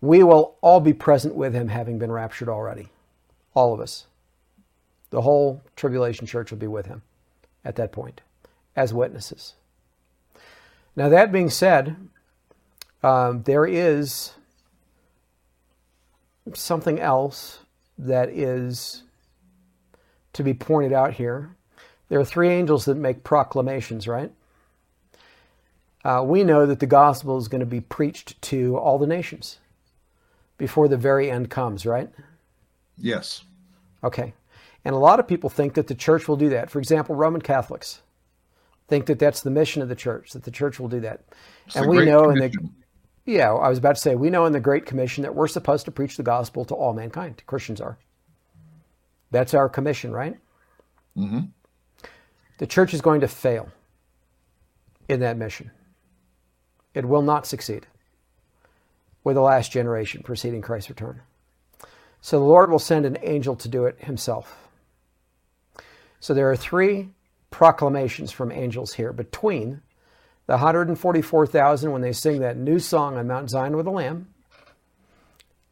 we 0.00 0.22
will 0.22 0.56
all 0.60 0.80
be 0.80 0.92
present 0.92 1.34
with 1.34 1.54
him, 1.54 1.68
having 1.68 1.98
been 1.98 2.10
raptured 2.10 2.48
already. 2.48 2.88
All 3.54 3.74
of 3.74 3.80
us. 3.80 4.06
The 5.10 5.22
whole 5.22 5.62
tribulation 5.76 6.26
church 6.26 6.50
will 6.50 6.58
be 6.58 6.66
with 6.66 6.86
him 6.86 7.02
at 7.64 7.76
that 7.76 7.92
point 7.92 8.20
as 8.76 8.94
witnesses. 8.94 9.54
Now, 10.96 11.08
that 11.08 11.32
being 11.32 11.50
said, 11.50 11.96
um, 13.02 13.42
there 13.42 13.66
is 13.66 14.32
something 16.54 16.98
else 16.98 17.60
that 17.98 18.30
is 18.30 19.02
to 20.32 20.42
be 20.42 20.54
pointed 20.54 20.92
out 20.92 21.14
here. 21.14 21.56
There 22.10 22.20
are 22.20 22.24
three 22.24 22.50
angels 22.50 22.84
that 22.84 22.96
make 22.96 23.24
proclamations, 23.24 24.06
right? 24.06 24.32
Uh, 26.04 26.22
we 26.26 26.44
know 26.44 26.66
that 26.66 26.80
the 26.80 26.86
gospel 26.86 27.38
is 27.38 27.48
going 27.48 27.60
to 27.60 27.66
be 27.66 27.80
preached 27.80 28.40
to 28.42 28.76
all 28.76 28.98
the 28.98 29.06
nations 29.06 29.58
before 30.58 30.88
the 30.88 30.96
very 30.96 31.30
end 31.30 31.50
comes, 31.50 31.86
right? 31.86 32.10
Yes. 32.98 33.44
Okay. 34.02 34.34
And 34.84 34.94
a 34.94 34.98
lot 34.98 35.20
of 35.20 35.28
people 35.28 35.48
think 35.48 35.74
that 35.74 35.86
the 35.86 35.94
church 35.94 36.26
will 36.26 36.36
do 36.36 36.48
that. 36.48 36.68
For 36.68 36.80
example, 36.80 37.14
Roman 37.14 37.42
Catholics 37.42 38.02
think 38.88 39.06
that 39.06 39.20
that's 39.20 39.42
the 39.42 39.50
mission 39.50 39.80
of 39.80 39.88
the 39.88 39.94
church, 39.94 40.32
that 40.32 40.42
the 40.42 40.50
church 40.50 40.80
will 40.80 40.88
do 40.88 41.00
that. 41.00 41.22
It's 41.66 41.76
and 41.76 41.88
we 41.88 42.04
know 42.04 42.30
in 42.30 42.38
the 42.38 42.52
yeah, 43.24 43.52
I 43.52 43.68
was 43.68 43.78
about 43.78 43.94
to 43.94 44.00
say 44.00 44.16
we 44.16 44.30
know 44.30 44.46
in 44.46 44.52
the 44.52 44.60
Great 44.60 44.86
Commission 44.86 45.22
that 45.22 45.34
we're 45.34 45.46
supposed 45.46 45.84
to 45.84 45.92
preach 45.92 46.16
the 46.16 46.24
gospel 46.24 46.64
to 46.64 46.74
all 46.74 46.92
mankind. 46.92 47.42
Christians 47.46 47.80
are. 47.80 47.98
That's 49.30 49.54
our 49.54 49.68
commission, 49.68 50.10
right? 50.10 50.36
Mm-hmm. 51.16 51.40
The 52.60 52.66
church 52.66 52.92
is 52.92 53.00
going 53.00 53.22
to 53.22 53.28
fail 53.28 53.70
in 55.08 55.20
that 55.20 55.38
mission. 55.38 55.70
It 56.92 57.06
will 57.06 57.22
not 57.22 57.46
succeed 57.46 57.86
with 59.24 59.36
the 59.36 59.40
last 59.40 59.72
generation 59.72 60.22
preceding 60.22 60.60
Christ's 60.60 60.90
return. 60.90 61.22
So 62.20 62.38
the 62.38 62.44
Lord 62.44 62.70
will 62.70 62.78
send 62.78 63.06
an 63.06 63.16
angel 63.22 63.56
to 63.56 63.66
do 63.66 63.86
it 63.86 63.98
himself. 64.00 64.68
So 66.20 66.34
there 66.34 66.50
are 66.50 66.56
three 66.56 67.08
proclamations 67.50 68.30
from 68.30 68.52
angels 68.52 68.92
here 68.92 69.14
between 69.14 69.80
the 70.44 70.52
144,000 70.52 71.90
when 71.90 72.02
they 72.02 72.12
sing 72.12 72.40
that 72.40 72.58
new 72.58 72.78
song 72.78 73.16
on 73.16 73.26
Mount 73.26 73.48
Zion 73.48 73.74
with 73.74 73.86
the 73.86 73.90
Lamb, 73.90 74.28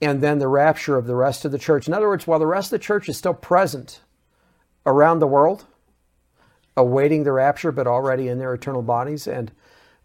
and 0.00 0.22
then 0.22 0.38
the 0.38 0.48
rapture 0.48 0.96
of 0.96 1.06
the 1.06 1.14
rest 1.14 1.44
of 1.44 1.52
the 1.52 1.58
church. 1.58 1.86
In 1.86 1.92
other 1.92 2.08
words, 2.08 2.26
while 2.26 2.38
the 2.38 2.46
rest 2.46 2.68
of 2.68 2.80
the 2.80 2.84
church 2.84 3.10
is 3.10 3.18
still 3.18 3.34
present 3.34 4.00
around 4.86 5.18
the 5.18 5.26
world, 5.26 5.66
awaiting 6.78 7.24
the 7.24 7.32
rapture, 7.32 7.72
but 7.72 7.86
already 7.86 8.28
in 8.28 8.38
their 8.38 8.54
eternal 8.54 8.82
bodies, 8.82 9.26
and 9.26 9.50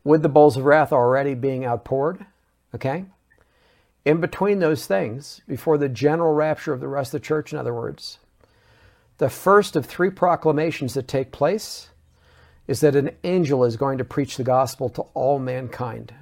with 0.03 0.23
the 0.23 0.29
bowls 0.29 0.57
of 0.57 0.65
wrath 0.65 0.91
already 0.91 1.35
being 1.35 1.63
outpoured, 1.63 2.25
okay? 2.73 3.05
In 4.03 4.19
between 4.19 4.59
those 4.59 4.87
things, 4.87 5.41
before 5.47 5.77
the 5.77 5.87
general 5.87 6.33
rapture 6.33 6.73
of 6.73 6.81
the 6.81 6.87
rest 6.87 7.13
of 7.13 7.21
the 7.21 7.25
church, 7.25 7.53
in 7.53 7.59
other 7.59 7.73
words, 7.73 8.17
the 9.19 9.29
first 9.29 9.75
of 9.75 9.85
three 9.85 10.09
proclamations 10.09 10.95
that 10.95 11.07
take 11.07 11.31
place 11.31 11.89
is 12.67 12.79
that 12.79 12.95
an 12.95 13.11
angel 13.23 13.63
is 13.63 13.77
going 13.77 13.99
to 13.99 14.03
preach 14.03 14.35
the 14.35 14.43
gospel 14.43 14.89
to 14.89 15.03
all 15.13 15.37
mankind. 15.37 16.13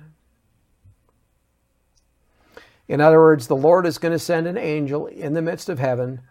In 2.88 3.00
other 3.00 3.20
words, 3.20 3.48
the 3.48 3.56
Lord 3.56 3.86
is 3.86 3.98
going 3.98 4.12
to 4.12 4.20
send 4.20 4.48
an 4.48 4.58
angel 4.58 5.08
in 5.08 5.34
the 5.34 5.42
midst 5.42 5.70
of 5.70 5.80
heaven 5.80 6.22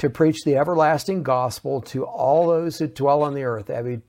to 0.00 0.08
preach 0.08 0.44
the 0.44 0.56
everlasting 0.56 1.22
gospel 1.22 1.82
to 1.82 2.06
all 2.06 2.48
those 2.48 2.78
who 2.78 2.86
dwell 2.86 3.22
on 3.22 3.34
the 3.34 3.44
earth, 3.44 3.68
every, 3.68 4.00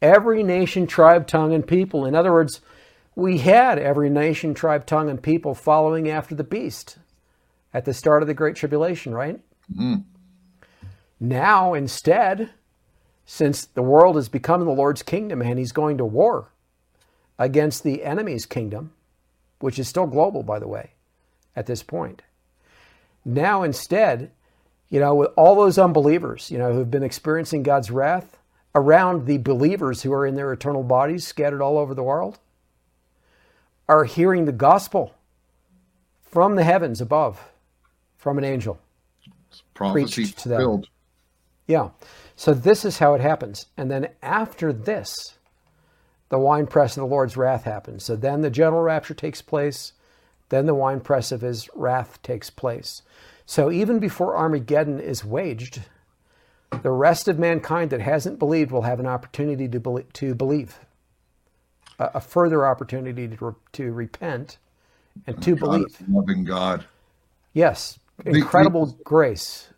every 0.00 0.42
nation, 0.42 0.86
tribe, 0.86 1.26
tongue, 1.26 1.52
and 1.52 1.66
people. 1.66 2.06
In 2.06 2.14
other 2.14 2.32
words, 2.32 2.62
we 3.14 3.36
had 3.36 3.78
every 3.78 4.08
nation, 4.08 4.54
tribe, 4.54 4.86
tongue, 4.86 5.10
and 5.10 5.22
people 5.22 5.54
following 5.54 6.08
after 6.08 6.34
the 6.34 6.42
beast 6.42 6.96
at 7.74 7.84
the 7.84 7.92
start 7.92 8.22
of 8.22 8.28
the 8.28 8.32
Great 8.32 8.56
Tribulation, 8.56 9.14
right? 9.14 9.38
Mm-hmm. 9.70 9.96
Now, 11.20 11.74
instead, 11.74 12.48
since 13.26 13.66
the 13.66 13.82
world 13.82 14.16
has 14.16 14.30
become 14.30 14.64
the 14.64 14.70
Lord's 14.70 15.02
kingdom 15.02 15.42
and 15.42 15.58
he's 15.58 15.72
going 15.72 15.98
to 15.98 16.04
war 16.06 16.50
against 17.38 17.82
the 17.82 18.04
enemy's 18.04 18.46
kingdom, 18.46 18.92
which 19.58 19.78
is 19.78 19.86
still 19.86 20.06
global, 20.06 20.42
by 20.42 20.58
the 20.58 20.68
way, 20.68 20.92
at 21.54 21.66
this 21.66 21.82
point. 21.82 22.22
Now, 23.22 23.62
instead, 23.62 24.30
you 24.88 25.00
know, 25.00 25.14
with 25.14 25.30
all 25.36 25.54
those 25.56 25.78
unbelievers, 25.78 26.50
you 26.50 26.58
know, 26.58 26.72
who've 26.72 26.90
been 26.90 27.02
experiencing 27.02 27.62
God's 27.62 27.90
wrath 27.90 28.38
around 28.74 29.26
the 29.26 29.38
believers 29.38 30.02
who 30.02 30.12
are 30.12 30.26
in 30.26 30.34
their 30.34 30.52
eternal 30.52 30.82
bodies 30.82 31.26
scattered 31.26 31.62
all 31.62 31.78
over 31.78 31.94
the 31.94 32.02
world, 32.02 32.38
are 33.88 34.04
hearing 34.04 34.44
the 34.44 34.52
gospel 34.52 35.14
from 36.22 36.56
the 36.56 36.64
heavens 36.64 37.00
above, 37.00 37.42
from 38.16 38.38
an 38.38 38.44
angel. 38.44 38.78
Prophecy 39.74 40.22
Preached 40.22 40.38
to 40.40 40.48
them. 40.48 40.84
Yeah. 41.66 41.90
So 42.36 42.52
this 42.52 42.84
is 42.84 42.98
how 42.98 43.14
it 43.14 43.20
happens. 43.20 43.66
And 43.76 43.90
then 43.90 44.08
after 44.22 44.72
this, 44.72 45.14
the 46.28 46.38
winepress 46.38 46.96
of 46.96 47.02
the 47.02 47.06
Lord's 47.06 47.36
wrath 47.36 47.64
happens. 47.64 48.04
So 48.04 48.16
then 48.16 48.42
the 48.42 48.50
general 48.50 48.82
rapture 48.82 49.14
takes 49.14 49.42
place. 49.42 49.92
Then 50.48 50.66
the 50.66 50.74
winepress 50.74 51.32
of 51.32 51.40
his 51.40 51.68
wrath 51.74 52.20
takes 52.22 52.50
place. 52.50 53.02
So 53.46 53.70
even 53.70 53.98
before 54.00 54.36
Armageddon 54.36 54.98
is 55.00 55.24
waged, 55.24 55.80
the 56.82 56.90
rest 56.90 57.28
of 57.28 57.38
mankind 57.38 57.90
that 57.90 58.00
hasn't 58.00 58.38
believed 58.38 58.72
will 58.72 58.82
have 58.82 59.00
an 59.00 59.06
opportunity 59.06 59.68
to, 59.68 59.78
belie- 59.80 60.04
to 60.14 60.34
believe, 60.34 60.80
a, 61.98 62.10
a 62.14 62.20
further 62.20 62.66
opportunity 62.66 63.28
to, 63.28 63.44
re- 63.44 63.54
to 63.72 63.92
repent 63.92 64.58
and 65.26 65.40
to 65.42 65.52
God 65.56 65.60
believe. 65.60 65.96
loving 66.08 66.44
God. 66.44 66.84
Yes, 67.54 67.98
the- 68.24 68.30
incredible 68.30 68.98
grace. 69.04 69.68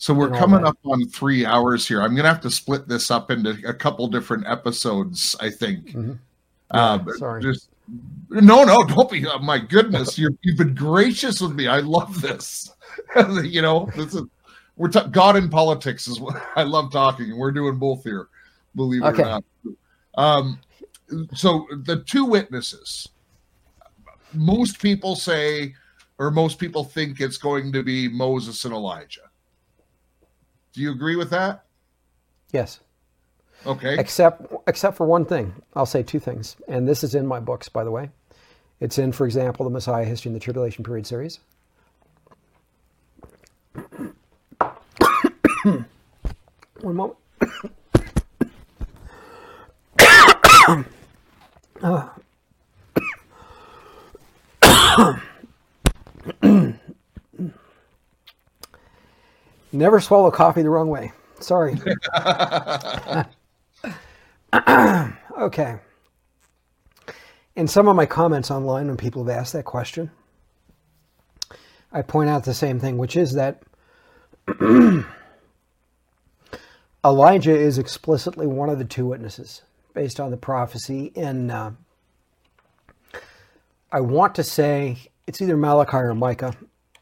So 0.00 0.14
we're 0.14 0.30
coming 0.30 0.64
up 0.64 0.78
on 0.84 1.08
three 1.08 1.44
hours 1.44 1.86
here. 1.88 2.00
I'm 2.00 2.14
gonna 2.14 2.28
have 2.28 2.40
to 2.42 2.50
split 2.52 2.86
this 2.86 3.10
up 3.10 3.32
into 3.32 3.58
a 3.66 3.74
couple 3.74 4.06
different 4.06 4.46
episodes. 4.46 5.34
I 5.40 5.50
think. 5.50 5.92
Uh, 6.70 6.98
but 6.98 7.16
sorry. 7.16 7.42
Just 7.42 7.68
no, 8.30 8.64
no, 8.64 8.76
don't 8.84 9.10
be. 9.10 9.26
Oh, 9.26 9.38
my 9.38 9.58
goodness, 9.58 10.18
you're, 10.18 10.32
you've 10.42 10.58
been 10.58 10.74
gracious 10.74 11.40
with 11.40 11.52
me. 11.54 11.66
I 11.66 11.80
love 11.80 12.20
this. 12.20 12.70
you 13.42 13.62
know, 13.62 13.88
this 13.96 14.14
is 14.14 14.22
we're 14.76 14.88
ta- 14.88 15.06
God 15.08 15.36
in 15.36 15.48
politics 15.48 16.06
is 16.06 16.20
what 16.20 16.40
I 16.56 16.62
love 16.62 16.92
talking, 16.92 17.30
and 17.30 17.38
we're 17.38 17.52
doing 17.52 17.78
both 17.78 18.04
here. 18.04 18.28
Believe 18.76 19.02
it 19.02 19.06
Okay. 19.06 19.22
or 19.22 19.26
not. 19.26 19.44
Um, 20.16 20.60
so 21.34 21.66
the 21.84 22.02
two 22.04 22.24
witnesses. 22.24 23.08
Most 24.34 24.78
people 24.80 25.16
say, 25.16 25.74
or 26.18 26.30
most 26.30 26.58
people 26.58 26.84
think 26.84 27.18
it's 27.20 27.38
going 27.38 27.72
to 27.72 27.82
be 27.82 28.08
Moses 28.08 28.64
and 28.66 28.74
Elijah. 28.74 29.22
Do 30.74 30.82
you 30.82 30.92
agree 30.92 31.16
with 31.16 31.30
that? 31.30 31.64
Yes. 32.52 32.80
Okay. 33.66 33.98
except 33.98 34.52
except 34.68 34.96
for 34.96 35.04
one 35.04 35.24
thing 35.24 35.52
i'll 35.74 35.84
say 35.84 36.00
two 36.00 36.20
things 36.20 36.54
and 36.68 36.86
this 36.86 37.02
is 37.02 37.16
in 37.16 37.26
my 37.26 37.40
books 37.40 37.68
by 37.68 37.82
the 37.82 37.90
way 37.90 38.08
it's 38.80 38.98
in 38.98 39.12
for 39.12 39.24
example 39.26 39.64
the 39.64 39.70
messiah 39.70 40.04
history 40.04 40.28
and 40.30 40.36
the 40.36 40.40
tribulation 40.40 40.84
period 40.84 41.06
series. 41.06 41.40
One 46.80 46.94
moment. 46.94 47.18
Never 59.72 60.00
swallow 60.00 60.30
coffee 60.30 60.62
the 60.62 60.70
wrong 60.70 60.88
way. 60.88 61.12
Sorry. 61.40 61.78
Okay. 65.38 65.76
In 67.58 67.66
some 67.66 67.88
of 67.88 67.96
my 67.96 68.06
comments 68.06 68.52
online, 68.52 68.86
when 68.86 68.96
people 68.96 69.24
have 69.24 69.36
asked 69.36 69.52
that 69.54 69.64
question, 69.64 70.12
I 71.90 72.02
point 72.02 72.30
out 72.30 72.44
the 72.44 72.54
same 72.54 72.78
thing, 72.78 72.98
which 72.98 73.16
is 73.16 73.32
that 73.32 73.64
Elijah 77.04 77.56
is 77.56 77.76
explicitly 77.76 78.46
one 78.46 78.68
of 78.68 78.78
the 78.78 78.84
two 78.84 79.06
witnesses 79.06 79.62
based 79.92 80.20
on 80.20 80.30
the 80.30 80.36
prophecy 80.36 81.06
in, 81.16 81.50
uh, 81.50 81.72
I 83.90 84.02
want 84.02 84.36
to 84.36 84.44
say 84.44 85.10
it's 85.26 85.42
either 85.42 85.56
Malachi 85.56 85.96
or 85.96 86.14
Micah, 86.14 86.54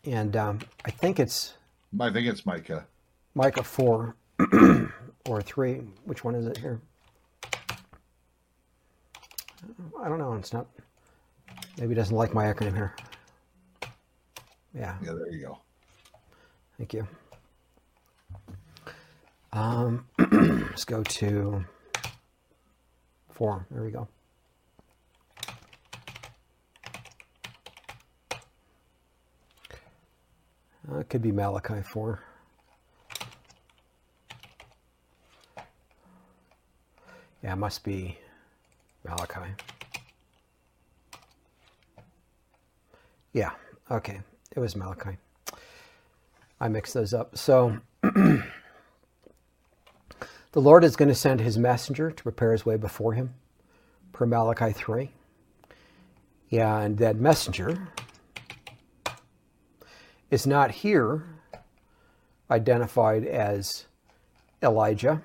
and 0.04 0.34
um, 0.36 0.60
I 0.86 0.90
think 0.90 1.20
it's 1.20 1.52
I 2.00 2.10
think 2.10 2.26
it's 2.26 2.46
Micah. 2.46 2.86
Micah 3.34 3.62
4 3.62 4.16
or 5.28 5.42
3. 5.42 5.82
Which 6.06 6.24
one 6.24 6.34
is 6.34 6.46
it 6.46 6.56
here? 6.56 6.80
I 10.00 10.08
don't 10.08 10.18
know. 10.18 10.34
It's 10.34 10.52
not. 10.52 10.66
Maybe 11.78 11.88
he 11.90 11.94
doesn't 11.94 12.16
like 12.16 12.34
my 12.34 12.44
acronym 12.44 12.74
here. 12.74 12.94
Yeah, 14.74 14.96
Yeah, 15.02 15.12
there 15.12 15.30
you 15.32 15.46
go. 15.46 15.58
thank 16.76 16.92
you. 16.92 17.06
Um, 19.52 20.06
let's 20.18 20.84
go 20.84 21.02
to 21.02 21.64
4. 23.30 23.66
There 23.70 23.82
we 23.82 23.90
go. 23.90 24.06
Uh, 30.92 30.98
it 30.98 31.08
could 31.08 31.22
be 31.22 31.32
Malachi 31.32 31.82
4. 31.82 32.22
Yeah, 37.42 37.52
it 37.52 37.56
must 37.56 37.84
be 37.84 38.18
Malachi. 39.08 39.54
Yeah, 43.32 43.50
okay. 43.90 44.20
It 44.54 44.60
was 44.60 44.74
Malachi. 44.74 45.18
I 46.60 46.68
mixed 46.68 46.94
those 46.94 47.12
up. 47.12 47.36
So 47.36 47.78
the 48.02 48.42
Lord 50.54 50.84
is 50.84 50.96
going 50.96 51.10
to 51.10 51.14
send 51.14 51.40
his 51.40 51.58
messenger 51.58 52.10
to 52.10 52.22
prepare 52.22 52.52
his 52.52 52.64
way 52.64 52.76
before 52.76 53.12
him, 53.12 53.34
per 54.12 54.26
Malachi 54.26 54.72
3. 54.72 55.10
Yeah, 56.48 56.80
and 56.80 56.96
that 56.98 57.16
messenger 57.16 57.88
is 60.30 60.46
not 60.46 60.70
here 60.70 61.24
identified 62.50 63.24
as 63.24 63.86
Elijah, 64.62 65.22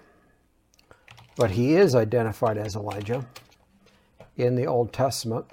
but 1.38 1.52
he 1.52 1.76
is 1.76 1.96
identified 1.96 2.58
as 2.58 2.76
Elijah 2.76 3.26
in 4.38 4.56
the 4.56 4.66
Old 4.66 4.94
Testament. 4.94 5.46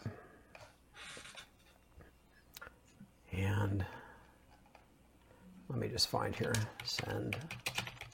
And 3.33 3.85
let 5.69 5.79
me 5.79 5.89
just 5.89 6.09
find 6.09 6.35
here 6.35 6.55
send 6.85 7.37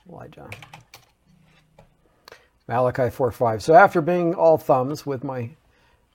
Elijah. 0.09 0.49
Malachi 2.67 3.11
4 3.11 3.31
5. 3.31 3.63
So 3.63 3.75
after 3.75 4.01
being 4.01 4.35
all 4.35 4.59
thumbs 4.59 5.07
with 5.07 5.23
my 5.23 5.51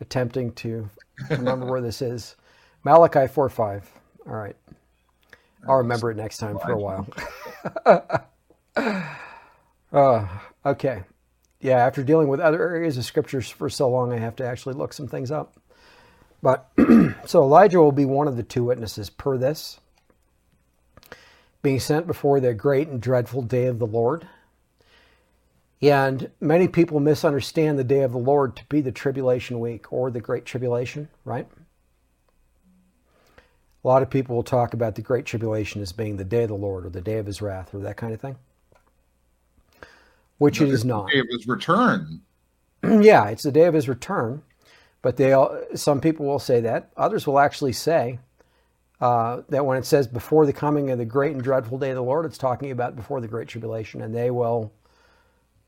attempting 0.02 0.52
to 0.54 0.90
remember 1.30 1.66
where 1.66 1.82
this 1.82 2.02
is, 2.02 2.36
Malachi 2.84 3.28
4 3.28 3.50
5. 3.50 3.92
All 4.28 4.34
right. 4.34 4.56
I'll 5.68 5.78
remember 5.78 6.12
it 6.12 6.18
next 6.18 6.38
time 6.38 6.58
for 6.60 6.72
a 6.72 6.78
while. 6.78 7.08
uh, 9.94 10.28
okay. 10.66 11.04
Yeah, 11.61 11.77
after 11.77 12.03
dealing 12.03 12.30
with 12.30 12.40
other 12.40 12.61
areas 12.61 12.98
of 12.98 13.06
scriptures 13.06 13.49
for 13.49 13.69
so 13.69 13.90
long, 13.90 14.14
I 14.14 14.18
have 14.18 14.36
to 14.38 14.45
actually 14.45 14.76
look 14.76 14.94
some 14.94 15.07
things 15.07 15.30
up. 15.31 15.57
But 16.41 16.69
so 17.26 17.44
Elijah 17.44 17.80
will 17.80 17.91
be 17.91 18.06
one 18.06 18.27
of 18.27 18.38
the 18.38 18.44
two 18.44 18.64
witnesses 18.64 19.10
per 19.10 19.38
this, 19.38 19.80
being 21.61 21.80
sent 21.80 22.07
before 22.07 22.40
the 22.40 22.53
great 22.53 22.88
and 22.88 23.02
dreadful 23.02 23.41
day 23.41 23.65
of 23.65 23.80
the 23.80 23.88
Lord. 23.88 24.27
And 25.81 26.31
many 26.40 26.68
people 26.68 26.99
misunderstand 26.99 27.80
the 27.80 27.84
day 27.84 28.02
of 28.02 28.11
the 28.11 28.18
Lord 28.18 28.56
to 28.57 28.65
be 28.65 28.81
the 28.81 28.91
tribulation 28.91 29.60
week 29.60 29.91
or 29.91 30.11
the 30.11 30.22
great 30.22 30.45
tribulation, 30.45 31.10
right? 31.23 31.48
A 33.84 33.88
lot 33.88 34.02
of 34.02 34.10
people 34.10 34.36
will 34.36 34.44
talk 34.44 34.73
about 34.73 34.95
the 34.95 35.02
Great 35.02 35.26
Tribulation 35.26 35.81
as 35.81 35.94
being 35.94 36.18
the 36.18 36.26
day 36.26 36.44
of 36.44 36.49
the 36.49 36.56
Lord 36.56 36.86
or 36.86 36.90
the 36.90 36.99
day 36.99 37.18
of 37.18 37.26
his 37.26 37.41
wrath 37.41 37.73
or 37.73 37.80
that 37.80 37.95
kind 37.95 38.14
of 38.14 38.19
thing, 38.19 38.36
which 40.40 40.60
it 40.60 40.70
is 40.70 40.84
not. 40.84 41.14
It 41.14 41.28
was 41.32 41.48
return. 41.48 42.22
yeah, 42.84 43.30
it's 43.30 43.44
the 43.44 43.52
day 43.52 43.66
of 43.66 43.74
his 43.76 43.88
return, 43.88 44.41
but 45.02 45.18
they 45.18 45.34
all, 45.34 45.57
some 45.76 46.02
people 46.02 46.26
will 46.26 46.40
say 46.40 46.60
that. 46.61 46.90
Others 46.98 47.28
will 47.28 47.40
actually 47.40 47.74
say 47.74 48.20
uh, 48.99 49.44
that 49.49 49.66
when 49.66 49.78
it 49.78 49.86
says 49.86 50.07
before 50.07 50.45
the 50.45 50.53
coming 50.53 50.90
of 50.90 50.98
the 50.98 51.06
great 51.06 51.34
and 51.34 51.44
dreadful 51.44 51.78
day 51.78 51.91
of 51.91 51.95
the 51.95 52.03
Lord, 52.03 52.26
it's 52.26 52.38
talking 52.38 52.72
about 52.72 52.95
before 52.95 53.22
the 53.22 53.28
Great 53.28 53.48
Tribulation, 53.48 54.02
and 54.02 54.16
they 54.16 54.32
will, 54.32 54.74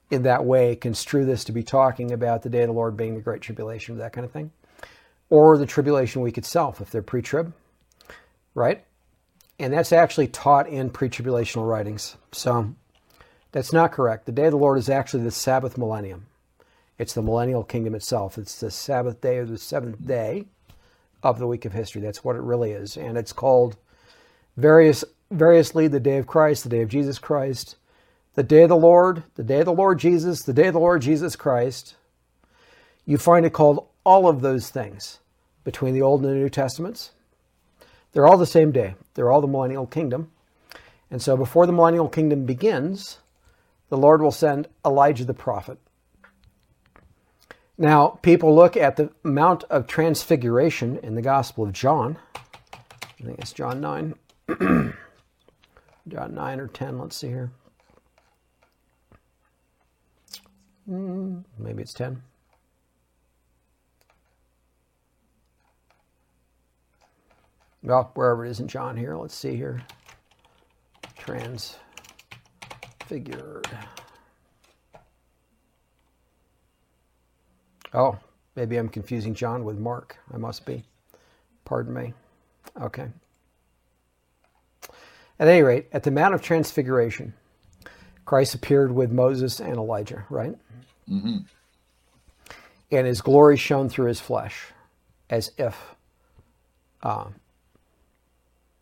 in 0.10 0.24
that 0.24 0.44
way, 0.44 0.76
construe 0.76 1.26
this 1.26 1.44
to 1.44 1.52
be 1.52 1.64
talking 1.64 2.12
about 2.12 2.42
the 2.42 2.50
day 2.50 2.62
of 2.62 2.68
the 2.68 2.74
Lord 2.74 2.98
being 2.98 3.14
the 3.14 3.22
Great 3.22 3.42
Tribulation, 3.42 3.96
or 3.96 4.00
that 4.00 4.14
kind 4.14 4.26
of 4.26 4.32
thing, 4.32 4.52
or 5.30 5.58
the 5.58 5.68
tribulation 5.68 6.22
week 6.22 6.40
itself 6.40 6.82
if 6.82 6.90
they're 6.90 7.02
pre-trib 7.02 7.54
right? 8.54 8.84
And 9.60 9.74
that's 9.74 9.92
actually 9.92 10.28
taught 10.28 10.68
in 10.68 10.90
pre 10.90 11.10
tribulational 11.10 11.68
writings. 11.68 12.18
So 12.32 12.74
that's 13.52 13.74
not 13.74 13.92
correct. 13.92 14.26
The 14.26 14.32
day 14.32 14.46
of 14.46 14.52
the 14.52 14.58
Lord 14.58 14.78
is 14.78 14.90
actually 14.90 15.24
the 15.24 15.32
Sabbath 15.32 15.78
millennium. 15.78 16.28
It's 16.98 17.14
the 17.14 17.22
millennial 17.22 17.64
kingdom 17.64 17.96
itself. 17.96 18.38
It's 18.38 18.60
the 18.60 18.72
Sabbath 18.72 19.22
day 19.22 19.38
or 19.38 19.46
the 19.46 19.58
seventh 19.58 20.06
day 20.06 20.46
of 21.24 21.40
the 21.40 21.48
week 21.48 21.66
of 21.66 21.74
history. 21.74 22.02
That's 22.02 22.24
what 22.24 22.36
it 22.36 22.42
really 22.42 22.72
is. 22.72 22.98
And 22.98 23.18
it's 23.18 23.34
called 23.34 23.78
various 24.58 25.04
variously 25.32 25.88
the 25.88 26.00
day 26.00 26.18
of 26.18 26.28
Christ, 26.28 26.64
the 26.64 26.70
day 26.70 26.82
of 26.82 26.90
Jesus 26.90 27.18
Christ, 27.18 27.78
the 28.36 28.44
day 28.44 28.64
of 28.64 28.70
the 28.70 28.76
Lord, 28.76 29.24
the 29.36 29.44
day 29.44 29.60
of 29.60 29.66
the 29.66 29.74
Lord 29.74 29.98
Jesus, 29.98 30.44
the 30.44 30.54
day 30.54 30.68
of 30.68 30.74
the 30.74 30.80
Lord 30.80 31.02
Jesus 31.02 31.36
Christ. 31.36 31.96
You 33.06 33.18
find 33.18 33.46
it 33.46 33.54
called 33.54 33.88
all 34.04 34.28
of 34.28 34.42
those 34.42 34.70
things 34.70 35.20
between 35.64 35.94
the 35.94 36.02
Old 36.02 36.22
and 36.22 36.30
the 36.30 36.36
New 36.36 36.50
Testaments. 36.50 37.12
They're 38.12 38.28
all 38.28 38.38
the 38.38 38.46
same 38.46 38.72
day. 38.72 38.96
They're 39.14 39.32
all 39.32 39.42
the 39.42 39.48
millennial 39.48 39.88
kingdom. 39.88 40.32
And 41.10 41.22
so 41.22 41.38
before 41.38 41.66
the 41.66 41.74
millennial 41.74 42.10
kingdom 42.10 42.46
begins, 42.46 43.18
the 43.92 43.98
Lord 43.98 44.22
will 44.22 44.32
send 44.32 44.70
Elijah 44.86 45.26
the 45.26 45.34
prophet. 45.34 45.78
Now, 47.78 48.20
people 48.22 48.56
look 48.56 48.78
at 48.78 48.96
the 48.96 49.12
Mount 49.22 49.66
of 49.66 49.86
Transfiguration 49.86 50.98
in 51.04 51.16
the 51.16 51.22
Gospel 51.22 51.66
of 51.66 51.74
John. 51.74 52.18
I 52.34 53.24
think 53.24 53.40
it's 53.40 53.52
John 53.52 53.82
9. 53.82 54.16
John 56.08 56.34
9 56.34 56.60
or 56.62 56.68
10, 56.68 57.00
let's 57.00 57.18
see 57.18 57.28
here. 57.28 57.52
Mm, 60.90 61.44
maybe 61.60 61.82
it's 61.82 61.94
10. 61.94 62.24
well, 67.84 68.12
wherever 68.14 68.46
it 68.46 68.52
is 68.52 68.62
in 68.62 68.70
John 68.70 68.96
here. 68.96 69.18
Let's 69.18 69.36
see 69.36 69.58
here. 69.58 69.82
Transfigured. 73.12 73.68
Oh, 77.94 78.18
maybe 78.56 78.78
I'm 78.78 78.88
confusing 78.88 79.34
John 79.34 79.66
with 79.66 79.78
Mark. 79.78 80.18
I 80.34 80.38
must 80.38 80.66
be. 80.66 80.86
Pardon 81.66 81.94
me. 81.94 82.14
Okay. 82.82 83.10
At 85.40 85.50
any 85.50 85.62
rate, 85.62 85.88
at 85.92 86.04
the 86.04 86.12
Mount 86.12 86.34
of 86.34 86.42
Transfiguration, 86.42 87.34
Christ 88.24 88.56
appeared 88.56 88.94
with 88.94 89.12
Moses 89.12 89.60
and 89.60 89.76
Elijah, 89.76 90.24
right? 90.30 90.56
Mm-hmm. 91.10 91.40
And 92.92 93.08
his 93.08 93.20
glory 93.20 93.58
shone 93.58 93.90
through 93.90 94.08
his 94.08 94.22
flesh, 94.22 94.68
as 95.30 95.52
if 95.58 95.96
uh, 97.04 97.26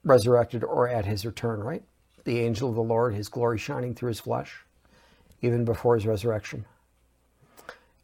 resurrected 0.04 0.64
or 0.64 0.88
at 0.88 1.06
his 1.06 1.26
return, 1.26 1.62
right? 1.62 1.84
The 2.30 2.42
angel 2.42 2.70
of 2.70 2.76
the 2.76 2.84
Lord, 2.84 3.16
his 3.16 3.28
glory 3.28 3.58
shining 3.58 3.96
through 3.96 4.10
his 4.10 4.20
flesh, 4.20 4.64
even 5.42 5.66
before 5.66 5.96
his 5.96 6.06
resurrection, 6.06 6.64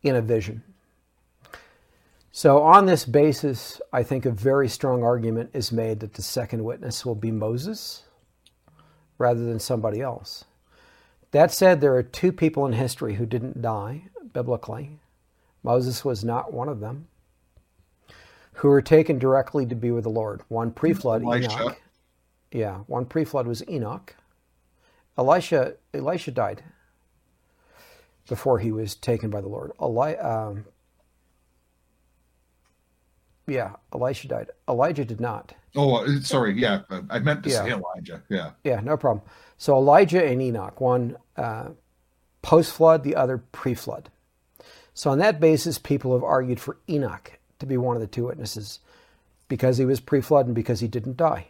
in 0.02 0.16
a 0.16 0.22
vision. 0.24 0.64
So, 2.32 2.64
on 2.64 2.88
this 2.88 3.06
basis, 3.06 3.80
I 3.94 4.02
think 4.02 4.26
a 4.26 4.32
very 4.32 4.68
strong 4.68 5.04
argument 5.04 5.52
is 5.54 5.72
made 5.72 6.00
that 6.00 6.16
the 6.16 6.24
second 6.24 6.64
witness 6.64 7.06
will 7.06 7.14
be 7.14 7.30
Moses 7.30 8.02
rather 9.20 9.46
than 9.46 9.60
somebody 9.60 10.02
else. 10.02 10.46
That 11.30 11.52
said, 11.52 11.80
there 11.80 11.94
are 11.94 12.02
two 12.02 12.32
people 12.32 12.66
in 12.66 12.74
history 12.74 13.14
who 13.14 13.28
didn't 13.28 13.62
die 13.62 14.06
biblically. 14.34 15.02
Moses 15.62 16.04
was 16.04 16.24
not 16.24 16.52
one 16.52 16.68
of 16.68 16.80
them, 16.80 17.10
who 18.54 18.70
were 18.70 18.82
taken 18.82 19.20
directly 19.20 19.68
to 19.68 19.76
be 19.76 19.92
with 19.92 20.06
the 20.06 20.10
Lord. 20.10 20.42
One 20.48 20.72
pre 20.72 20.94
flood, 20.94 21.22
Enoch, 21.22 21.80
yeah, 22.56 22.78
one 22.88 23.06
pre-flood 23.06 23.48
was 23.48 23.68
Enoch. 23.68 24.16
Elisha, 25.18 25.74
Elisha 25.94 26.32
died 26.32 26.64
before 28.30 28.60
he 28.60 28.72
was 28.72 28.96
taken 28.96 29.30
by 29.30 29.42
the 29.42 29.50
Lord. 29.50 29.74
Eli, 29.82 30.14
um, 30.16 30.66
yeah, 33.46 33.74
Elisha 33.94 34.30
died. 34.30 34.52
Elijah 34.70 35.04
did 35.04 35.20
not. 35.20 35.54
Oh, 35.76 35.96
uh, 35.96 36.22
sorry. 36.22 36.58
Yeah, 36.58 36.84
I 37.10 37.20
meant 37.20 37.44
to 37.44 37.50
yeah. 37.50 37.64
say 37.64 37.72
Elijah. 37.72 38.24
Yeah. 38.30 38.52
Yeah, 38.64 38.80
no 38.80 38.96
problem. 38.96 39.26
So 39.58 39.76
Elijah 39.76 40.26
and 40.26 40.42
Enoch, 40.42 40.80
one 40.80 41.18
uh, 41.36 41.70
post-flood, 42.42 43.04
the 43.04 43.18
other 43.18 43.38
pre-flood. 43.38 44.10
So 44.94 45.10
on 45.12 45.20
that 45.20 45.42
basis, 45.42 45.78
people 45.78 46.14
have 46.14 46.24
argued 46.24 46.62
for 46.62 46.78
Enoch 46.90 47.38
to 47.60 47.66
be 47.66 47.76
one 47.76 47.98
of 47.98 48.02
the 48.02 48.08
two 48.08 48.28
witnesses 48.28 48.80
because 49.50 49.78
he 49.78 49.84
was 49.84 50.00
pre-flood 50.00 50.46
and 50.46 50.56
because 50.56 50.80
he 50.80 50.88
didn't 50.88 51.18
die. 51.18 51.48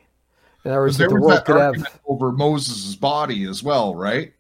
In 0.66 0.72
other 0.72 0.82
words, 0.82 0.98
there 0.98 1.08
the 1.08 1.20
that 1.20 1.50
argument 1.50 1.92
have... 1.92 2.02
over 2.08 2.32
Moses' 2.32 2.96
body 2.96 3.46
as 3.46 3.62
well, 3.62 3.96
right? 3.96 4.34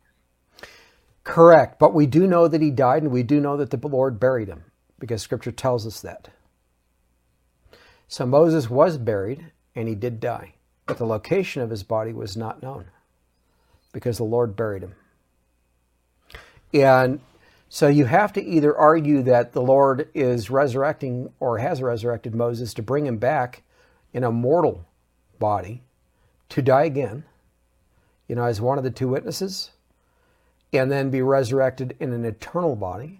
Correct, 1.23 1.77
but 1.79 1.93
we 1.93 2.07
do 2.07 2.25
know 2.25 2.47
that 2.47 2.61
he 2.61 2.71
died, 2.71 3.03
and 3.03 3.11
we 3.11 3.23
do 3.23 3.39
know 3.39 3.55
that 3.57 3.69
the 3.69 3.87
Lord 3.87 4.19
buried 4.19 4.47
him 4.47 4.63
because 4.99 5.21
Scripture 5.21 5.51
tells 5.51 5.85
us 5.85 6.01
that. 6.01 6.29
So 8.07 8.25
Moses 8.25 8.69
was 8.69 8.97
buried, 8.97 9.51
and 9.75 9.87
he 9.87 9.93
did 9.95 10.19
die, 10.19 10.55
but 10.87 10.97
the 10.97 11.05
location 11.05 11.61
of 11.61 11.69
his 11.69 11.83
body 11.83 12.11
was 12.11 12.35
not 12.35 12.61
known 12.61 12.85
because 13.93 14.17
the 14.17 14.23
Lord 14.23 14.55
buried 14.55 14.83
him. 14.83 14.95
And 16.73 17.21
so 17.69 17.87
you 17.87 18.05
have 18.05 18.33
to 18.33 18.43
either 18.43 18.75
argue 18.75 19.21
that 19.23 19.53
the 19.53 19.61
Lord 19.61 20.09
is 20.13 20.49
resurrecting 20.49 21.31
or 21.39 21.59
has 21.59 21.81
resurrected 21.81 22.33
Moses 22.33 22.73
to 22.73 22.81
bring 22.81 23.05
him 23.05 23.17
back 23.17 23.63
in 24.13 24.23
a 24.23 24.31
mortal 24.31 24.85
body, 25.39 25.81
to 26.55 26.61
die 26.61 26.85
again, 26.85 27.25
you 28.29 28.35
know, 28.35 28.45
as 28.45 28.61
one 28.61 28.77
of 28.77 28.85
the 28.85 28.89
two 28.89 29.09
witnesses, 29.09 29.71
and 30.71 30.89
then 30.89 31.09
be 31.09 31.21
resurrected 31.21 31.97
in 31.99 32.13
an 32.13 32.23
eternal 32.23 32.77
body 32.77 33.19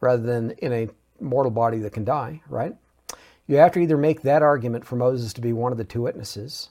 rather 0.00 0.22
than 0.22 0.52
in 0.52 0.72
a 0.72 0.88
mortal 1.20 1.50
body 1.50 1.78
that 1.80 1.92
can 1.92 2.04
die, 2.04 2.40
right? 2.48 2.76
You 3.48 3.56
have 3.56 3.72
to 3.72 3.80
either 3.80 3.96
make 3.96 4.22
that 4.22 4.42
argument 4.42 4.84
for 4.84 4.94
Moses 4.94 5.32
to 5.32 5.40
be 5.40 5.52
one 5.52 5.72
of 5.72 5.78
the 5.78 5.82
two 5.82 6.02
witnesses, 6.02 6.68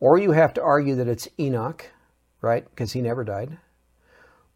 or 0.00 0.18
you 0.18 0.32
have 0.32 0.52
to 0.52 0.62
argue 0.62 0.96
that 0.96 1.08
it's 1.08 1.28
Enoch, 1.40 1.90
right? 2.42 2.68
Because 2.68 2.92
he 2.92 3.00
never 3.00 3.24
died. 3.24 3.56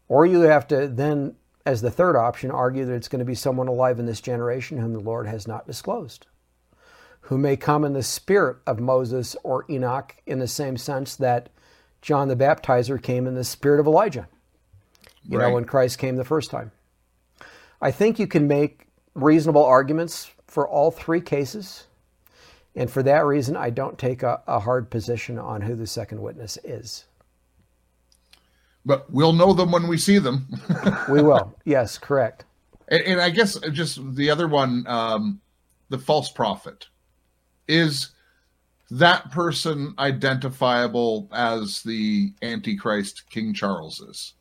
Or 0.07 0.27
you 0.27 0.41
have 0.41 0.67
to 0.67 0.87
then, 0.87 1.37
as 1.65 1.81
the 1.81 1.89
third 1.89 2.15
option, 2.15 2.51
argue 2.51 2.85
that 2.85 2.93
it's 2.93 3.07
going 3.07 3.17
to 3.17 3.25
be 3.25 3.33
someone 3.33 3.67
alive 3.67 3.97
in 3.97 4.05
this 4.05 4.21
generation 4.21 4.77
whom 4.77 4.93
the 4.93 4.99
Lord 4.99 5.25
has 5.25 5.47
not 5.47 5.65
disclosed 5.65 6.27
who 7.21 7.37
may 7.37 7.55
come 7.55 7.83
in 7.83 7.93
the 7.93 8.03
spirit 8.03 8.57
of 8.65 8.79
Moses 8.79 9.35
or 9.43 9.65
Enoch 9.69 10.15
in 10.25 10.39
the 10.39 10.47
same 10.47 10.77
sense 10.77 11.15
that 11.15 11.49
John 12.01 12.27
the 12.27 12.35
Baptizer 12.35 13.01
came 13.01 13.27
in 13.27 13.35
the 13.35 13.43
spirit 13.43 13.79
of 13.79 13.87
Elijah, 13.87 14.27
you 15.23 15.37
right. 15.37 15.47
know, 15.47 15.53
when 15.53 15.65
Christ 15.65 15.99
came 15.99 16.15
the 16.15 16.23
first 16.23 16.49
time. 16.49 16.71
I 17.81 17.91
think 17.91 18.19
you 18.19 18.27
can 18.27 18.47
make 18.47 18.87
reasonable 19.15 19.63
arguments 19.63 20.31
for 20.47 20.67
all 20.67 20.91
three 20.91 21.21
cases. 21.21 21.85
And 22.75 22.89
for 22.89 23.03
that 23.03 23.25
reason, 23.25 23.55
I 23.55 23.69
don't 23.69 23.97
take 23.97 24.23
a, 24.23 24.41
a 24.47 24.59
hard 24.59 24.89
position 24.89 25.37
on 25.37 25.61
who 25.61 25.75
the 25.75 25.87
second 25.87 26.21
witness 26.21 26.57
is. 26.63 27.05
but 28.85 29.11
we'll 29.11 29.33
know 29.33 29.53
them 29.53 29.71
when 29.71 29.87
we 29.87 29.97
see 29.97 30.19
them. 30.19 30.47
we 31.09 31.21
will. 31.21 31.55
Yes, 31.65 31.97
correct. 31.97 32.45
And, 32.87 33.01
and, 33.03 33.21
I 33.21 33.29
guess 33.29 33.59
just 33.71 34.15
the 34.15 34.29
other 34.29 34.47
one, 34.47 34.85
um, 34.87 35.41
the 35.89 35.99
false 35.99 36.31
prophet, 36.31 36.87
is 37.69 38.09
that 38.91 39.31
person 39.31 39.93
identifiable 39.99 41.29
as 41.31 41.83
the 41.83 42.33
Antichrist 42.41 43.29
King 43.29 43.53
Charles 43.53 44.01
is? 44.01 44.33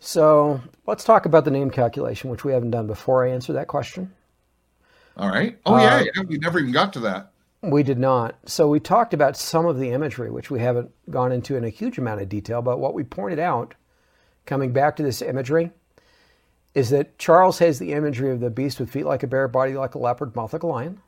So 0.00 0.62
let's 0.86 1.04
talk 1.04 1.26
about 1.26 1.44
the 1.44 1.50
name 1.50 1.70
calculation, 1.70 2.30
which 2.30 2.42
we 2.42 2.52
haven't 2.52 2.70
done 2.70 2.86
before 2.86 3.24
I 3.24 3.30
answer 3.30 3.52
that 3.52 3.68
question. 3.68 4.12
All 5.16 5.28
right. 5.28 5.58
Oh, 5.66 5.76
yeah, 5.76 5.96
uh, 5.96 6.04
yeah. 6.16 6.22
We 6.26 6.38
never 6.38 6.58
even 6.58 6.72
got 6.72 6.94
to 6.94 7.00
that. 7.00 7.32
We 7.62 7.82
did 7.82 7.98
not. 7.98 8.36
So 8.46 8.66
we 8.68 8.80
talked 8.80 9.12
about 9.12 9.36
some 9.36 9.66
of 9.66 9.78
the 9.78 9.90
imagery, 9.90 10.30
which 10.30 10.50
we 10.50 10.60
haven't 10.60 10.90
gone 11.10 11.30
into 11.30 11.56
in 11.56 11.64
a 11.64 11.68
huge 11.68 11.98
amount 11.98 12.22
of 12.22 12.30
detail. 12.30 12.62
But 12.62 12.78
what 12.78 12.94
we 12.94 13.04
pointed 13.04 13.38
out, 13.38 13.74
coming 14.46 14.72
back 14.72 14.96
to 14.96 15.02
this 15.02 15.20
imagery, 15.20 15.70
is 16.74 16.90
that 16.90 17.18
Charles 17.18 17.58
has 17.58 17.78
the 17.78 17.92
imagery 17.92 18.30
of 18.30 18.40
the 18.40 18.50
beast 18.50 18.78
with 18.78 18.90
feet 18.90 19.06
like 19.06 19.22
a 19.22 19.26
bear, 19.26 19.48
body 19.48 19.74
like 19.74 19.94
a 19.94 19.98
leopard, 19.98 20.34
mouth 20.36 20.52
like 20.52 20.62
a 20.62 20.66
lion. 20.66 21.00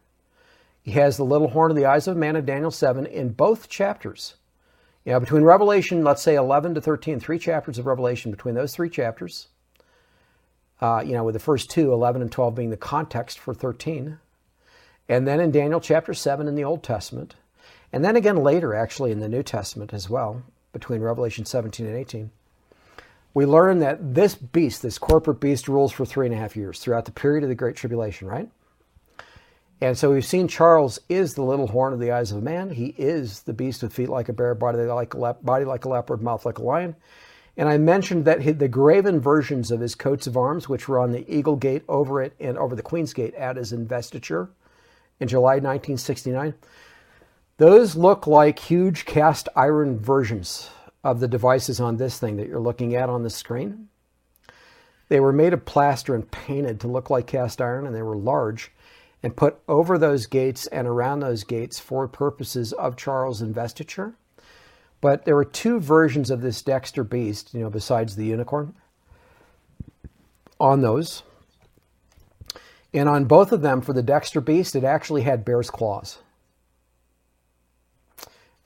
He 0.83 0.93
has 0.93 1.17
the 1.17 1.25
little 1.25 1.49
horn 1.49 1.71
of 1.71 1.77
the 1.77 1.87
eyes 1.87 2.09
of 2.09 2.17
a 2.17 2.21
man 2.21 2.35
of 2.35 2.47
Daniel 2.47 2.73
7 2.73 3.07
in 3.07 3.31
both 3.31 3.69
chapters. 3.69 4.35
You 5.05 5.13
know, 5.13 5.21
between 5.21 5.43
Revelation, 5.43 6.03
let's 6.05 6.23
say 6.23 6.35
11 6.35 6.75
to 6.75 6.81
13, 6.81 7.21
three 7.21 7.39
chapters 7.39 7.79
of 7.79 7.87
Revelation, 7.87 8.31
between 8.31 8.55
those 8.55 8.75
three 8.75 8.91
chapters, 8.91 9.49
uh, 10.81 11.03
you 11.05 11.13
know, 11.13 11.25
with 11.25 11.35
the 11.35 11.41
first 11.41 11.71
two, 11.71 11.93
11 11.93 12.23
and 12.23 12.33
12 12.33 12.55
being 12.55 12.71
the 12.71 12.77
context 12.77 13.39
for 13.39 13.55
13. 13.55 14.19
And 15.09 15.27
then 15.27 15.41
in 15.41 15.51
Daniel 15.53 15.81
chapter 15.81 16.15
7 16.15 16.49
in 16.49 16.55
the 16.57 16.65
Old 16.65 16.83
Testament. 16.83 17.37
And 17.93 18.05
then 18.05 18.17
again 18.17 18.37
later, 18.37 18.75
actually, 18.75 19.13
in 19.13 19.21
the 19.21 19.29
New 19.29 19.43
Testament 19.43 19.93
as 19.93 20.09
well, 20.09 20.43
between 20.73 21.01
Revelation 21.01 21.45
17 21.45 21.87
and 21.87 21.97
18. 21.97 22.31
We 23.35 23.47
learn 23.47 23.79
that 23.79 24.15
this 24.15 24.35
beast, 24.35 24.83
this 24.83 24.99
corporate 24.99 25.41
beast, 25.41 25.69
rules 25.69 25.93
for 25.93 26.05
three 26.05 26.27
and 26.27 26.35
a 26.35 26.39
half 26.39 26.57
years 26.57 26.81
throughout 26.81 27.07
the 27.07 27.13
period 27.13 27.43
of 27.43 27.49
the 27.49 27.55
Great 27.55 27.77
Tribulation, 27.77 28.29
right? 28.29 28.49
And 29.81 29.99
so 29.99 30.13
we've 30.13 30.25
seen 30.25 30.47
Charles 30.47 31.01
is 31.09 31.35
the 31.35 31.43
little 31.43 31.67
horn 31.67 31.93
of 31.93 31.99
the 31.99 32.13
eyes 32.13 32.31
of 32.31 32.39
a 32.39 32.43
man. 32.43 32.71
He 32.71 32.95
is 32.99 33.41
the 33.43 33.53
beast 33.53 33.83
with 33.83 33.93
feet 33.93 34.09
like 34.09 34.29
a 34.29 34.33
bear, 34.33 34.55
body 34.55 34.79
like 34.79 35.15
a, 35.15 35.19
lep- 35.19 35.45
body 35.45 35.65
like 35.65 35.85
a 35.85 35.89
leopard, 35.89 36.23
mouth 36.23 36.47
like 36.47 36.59
a 36.59 36.63
lion. 36.63 36.95
And 37.57 37.69
I 37.69 37.79
mentioned 37.79 38.25
that 38.27 38.59
the 38.59 38.69
graven 38.69 39.19
versions 39.19 39.71
of 39.71 39.81
his 39.81 39.95
coats 39.95 40.27
of 40.27 40.37
arms, 40.37 40.69
which 40.69 40.89
were 40.89 41.01
on 41.01 41.11
the 41.11 41.29
Eagle 41.29 41.57
Gate 41.57 41.83
over 41.89 42.23
it 42.23 42.35
and 42.39 42.57
over 42.57 42.77
the 42.77 42.83
Queen's 42.83 43.13
Gate 43.13 43.35
at 43.35 43.57
his 43.57 43.73
investiture 43.73 44.51
in 45.19 45.29
July 45.29 45.55
1969, 45.55 46.55
those 47.57 47.97
look 47.97 48.27
like 48.27 48.59
huge 48.59 49.05
cast 49.05 49.49
iron 49.57 49.99
versions 49.99 50.71
of 51.05 51.21
the 51.21 51.29
devices 51.29 51.81
on 51.81 51.97
this 51.97 52.19
thing 52.19 52.37
that 52.37 52.49
you're 52.49 52.61
looking 52.61 52.95
at 52.95 53.09
on 53.09 53.23
the 53.23 53.31
screen. 53.31 53.89
They 55.09 55.21
were 55.21 55.33
made 55.33 55.53
of 55.53 55.65
plaster 55.65 56.15
and 56.15 56.31
painted 56.31 56.81
to 56.81 56.89
look 56.89 57.11
like 57.11 57.27
cast 57.27 57.61
iron, 57.61 57.87
and 57.87 57.95
they 57.95 58.03
were 58.03 58.17
large 58.17 58.73
and 59.23 59.37
put 59.37 59.59
over 59.69 59.99
those 59.99 60.27
gates 60.27 60.67
and 60.69 60.87
around 60.87 61.21
those 61.21 61.45
gates 61.45 61.79
for 61.79 62.09
purposes 62.09 62.73
of 62.73 62.97
Charles' 62.97 63.43
investiture. 63.43 64.15
But 65.01 65.25
there 65.25 65.37
were 65.37 65.45
two 65.45 65.81
versions 65.81 66.31
of 66.31 66.41
this 66.41 66.63
Dexter 66.63 67.05
beast, 67.05 67.53
you 67.53 67.61
know, 67.61 67.71
besides 67.71 68.17
the 68.17 68.25
unicorn, 68.25 68.75
on 70.59 70.81
those. 70.81 71.25
And 72.95 73.09
on 73.09 73.25
both 73.25 73.53
of 73.53 73.63
them, 73.63 73.81
for 73.81 73.93
the 73.93 74.03
Dexter 74.03 74.41
beast, 74.41 74.77
it 74.77 74.85
actually 74.85 75.23
had 75.23 75.45
bear's 75.45 75.71
claws. 75.71 76.19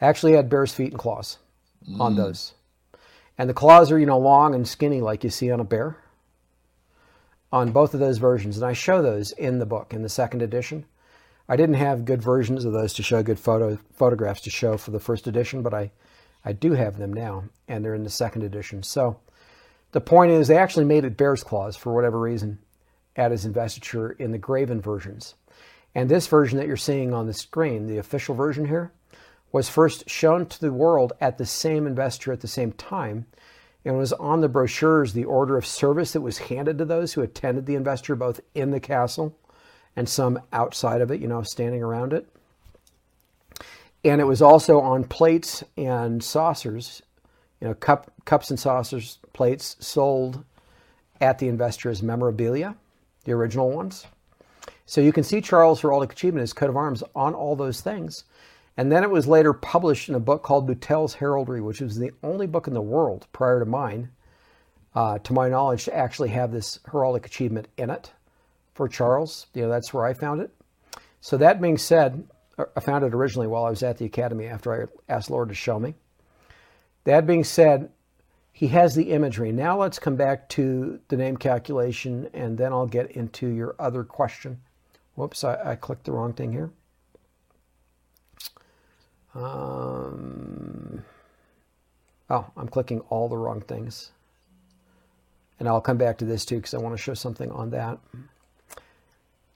Actually 0.01 0.33
had 0.33 0.51
bear's 0.51 0.75
feet 0.75 0.93
and 0.93 0.99
claws 0.99 1.39
mm. 1.89 2.01
on 2.01 2.17
those. 2.17 2.55
And 3.39 3.51
the 3.51 3.55
claws 3.55 3.93
are, 3.93 3.99
you 3.99 4.07
know, 4.07 4.19
long 4.19 4.55
and 4.55 4.67
skinny 4.67 5.01
like 5.01 5.25
you 5.25 5.31
see 5.31 5.51
on 5.51 5.61
a 5.61 5.65
bear 5.65 5.97
on 7.53 7.73
both 7.73 7.95
of 7.95 8.01
those 8.01 8.19
versions, 8.19 8.57
and 8.57 8.67
I 8.67 8.73
show 8.73 9.03
those 9.03 9.33
in 9.33 9.59
the 9.59 9.67
book 9.67 9.95
in 9.95 10.03
the 10.03 10.09
second 10.09 10.43
edition. 10.43 10.85
I 11.49 11.57
didn't 11.57 11.77
have 11.77 12.05
good 12.05 12.21
versions 12.21 12.65
of 12.65 12.73
those 12.73 12.93
to 12.95 13.03
show 13.03 13.23
good 13.23 13.39
photo 13.39 13.79
photographs 13.93 14.41
to 14.43 14.51
show 14.51 14.77
for 14.77 14.91
the 14.91 15.01
first 15.01 15.27
edition, 15.27 15.63
but 15.63 15.73
I 15.73 15.93
I 16.45 16.53
do 16.53 16.73
have 16.73 16.99
them 16.99 17.13
now, 17.13 17.45
and 17.69 17.85
they're 17.85 17.95
in 17.95 18.05
the 18.05 18.11
second 18.11 18.43
edition. 18.43 18.83
So 18.83 19.21
the 19.93 20.01
point 20.01 20.33
is, 20.33 20.49
they 20.49 20.59
actually 20.59 20.85
made 20.85 21.05
it 21.05 21.17
bear's 21.17 21.45
claws 21.45 21.77
for 21.77 21.95
whatever 21.95 22.19
reason 22.19 22.59
at 23.15 23.31
his 23.31 23.45
investiture 23.45 24.11
in 24.13 24.33
the 24.33 24.39
graven 24.39 24.81
versions. 24.81 25.35
And 25.95 26.09
this 26.09 26.27
version 26.27 26.59
that 26.59 26.67
you're 26.67 26.77
seeing 26.77 27.15
on 27.15 27.27
the 27.27 27.33
screen, 27.33 27.87
the 27.87 27.99
official 27.99 28.35
version 28.35 28.67
here, 28.67 28.93
was 29.57 29.71
first 29.71 30.07
shown 30.07 30.45
to 30.45 30.61
the 30.61 30.71
world 30.71 31.15
at 31.19 31.39
the 31.39 31.47
same 31.47 31.87
investor 31.87 32.31
at 32.31 32.43
the 32.43 32.47
same 32.47 32.73
time 32.73 33.25
and 33.87 33.97
was 33.97 34.13
on 34.13 34.43
the 34.43 34.51
brochures 34.51 35.15
the 35.15 35.25
order 35.25 35.57
of 35.57 35.65
service 35.65 36.13
that 36.13 36.21
was 36.21 36.37
handed 36.37 36.77
to 36.77 36.85
those 36.85 37.15
who 37.15 37.23
attended 37.23 37.65
the 37.65 37.75
investor 37.75 38.15
both 38.15 38.39
in 38.55 38.71
the 38.71 38.79
castle 38.79 39.35
and 39.97 40.11
some 40.11 40.39
outside 40.53 41.01
of 41.01 41.11
it, 41.11 41.23
you 41.23 41.27
know, 41.27 41.41
standing 41.41 41.83
around 41.83 42.13
it. 42.13 42.29
And 44.05 44.21
it 44.21 44.25
was 44.25 44.43
also 44.43 44.79
on 44.79 45.05
plates 45.05 45.65
and 45.79 46.23
saucers, 46.23 47.01
you 47.59 47.67
know, 47.67 47.73
cup, 47.73 48.13
cups 48.27 48.51
and 48.51 48.61
saucers, 48.61 49.17
plates 49.33 49.77
sold 49.81 50.45
at 51.19 51.39
the 51.39 51.49
investiture 51.49 51.89
as 51.89 52.03
memorabilia, 52.03 52.77
the 53.25 53.33
original 53.33 53.71
ones. 53.71 54.07
So 54.85 55.01
you 55.01 55.15
can 55.15 55.25
see 55.25 55.41
Charles' 55.41 55.81
heraldic 55.81 56.13
achievement, 56.13 56.43
his 56.43 56.53
coat 56.53 56.69
of 56.69 56.77
arms, 56.77 57.03
on 57.15 57.33
all 57.33 57.57
those 57.57 57.81
things. 57.81 58.25
And 58.77 58.93
then 58.93 59.03
it 59.03 59.11
was 59.11 59.27
later 59.27 59.53
published 59.53 60.09
in 60.09 60.15
a 60.15 60.21
book 60.21 60.43
called 60.43 60.69
Boutell's 60.69 61.15
Heraldry, 61.15 61.63
which 61.63 61.81
was 61.81 61.99
the 61.99 62.13
only 62.23 62.47
book 62.47 62.67
in 62.67 62.75
the 62.75 62.83
world 62.83 63.27
prior 63.33 63.59
to 63.59 63.65
mine, 63.65 64.11
uh, 64.95 65.19
to 65.21 65.33
my 65.33 65.49
knowledge, 65.49 65.85
to 65.85 65.97
actually 65.97 66.29
have 66.31 66.53
this 66.53 66.79
heraldic 66.87 67.25
achievement 67.25 67.69
in 67.79 67.89
it 67.89 68.13
for 68.75 68.89
Charles. 68.89 69.47
You 69.55 69.63
know, 69.63 69.71
that's 69.71 69.95
where 69.95 70.05
I 70.05 70.13
found 70.13 70.43
it. 70.43 70.51
So 71.23 71.39
that 71.39 71.61
being 71.61 71.79
said, 71.79 72.29
uh, 72.59 72.67
I 72.77 72.81
found 72.81 73.05
it 73.05 73.15
originally 73.15 73.47
while 73.47 73.65
I 73.65 73.71
was 73.71 73.83
at 73.83 73.97
the 73.97 74.05
academy 74.05 74.47
after 74.47 74.73
I 75.09 75.13
asked 75.13 75.31
Lord 75.31 75.49
to 75.49 75.55
show 75.55 75.79
me. 75.79 75.95
That 77.05 77.27
being 77.27 77.45
said, 77.45 77.91
he 78.53 78.69
has 78.69 78.95
the 78.95 79.11
imagery. 79.13 79.53
Now 79.53 79.79
let's 79.79 79.99
come 79.99 80.17
back 80.17 80.49
to 80.51 81.01
the 81.09 81.17
name 81.17 81.37
calculation 81.37 82.29
and 82.35 82.57
then 82.57 82.73
I'll 82.73 82.87
get 82.87 83.11
into 83.13 83.49
your 83.49 83.75
other 83.79 84.05
question. 84.05 84.61
Whoops, 85.15 85.45
I, 85.45 85.73
I 85.73 85.77
clicked 85.77 86.05
the 86.05 86.13
wrong 86.13 86.33
thing 86.33 86.53
here. 86.53 86.71
Um, 89.37 91.05
oh, 92.31 92.47
I'm 92.57 92.69
clicking 92.69 93.01
all 93.11 93.29
the 93.29 93.37
wrong 93.37 93.61
things. 93.61 94.13
And 95.59 95.69
I'll 95.69 95.81
come 95.81 95.97
back 95.99 96.19
to 96.19 96.25
this 96.25 96.45
too 96.45 96.57
because 96.57 96.75
I 96.75 96.79
want 96.79 96.97
to 96.97 97.03
show 97.03 97.15
something 97.15 97.51
on 97.51 97.71
that. 97.71 97.99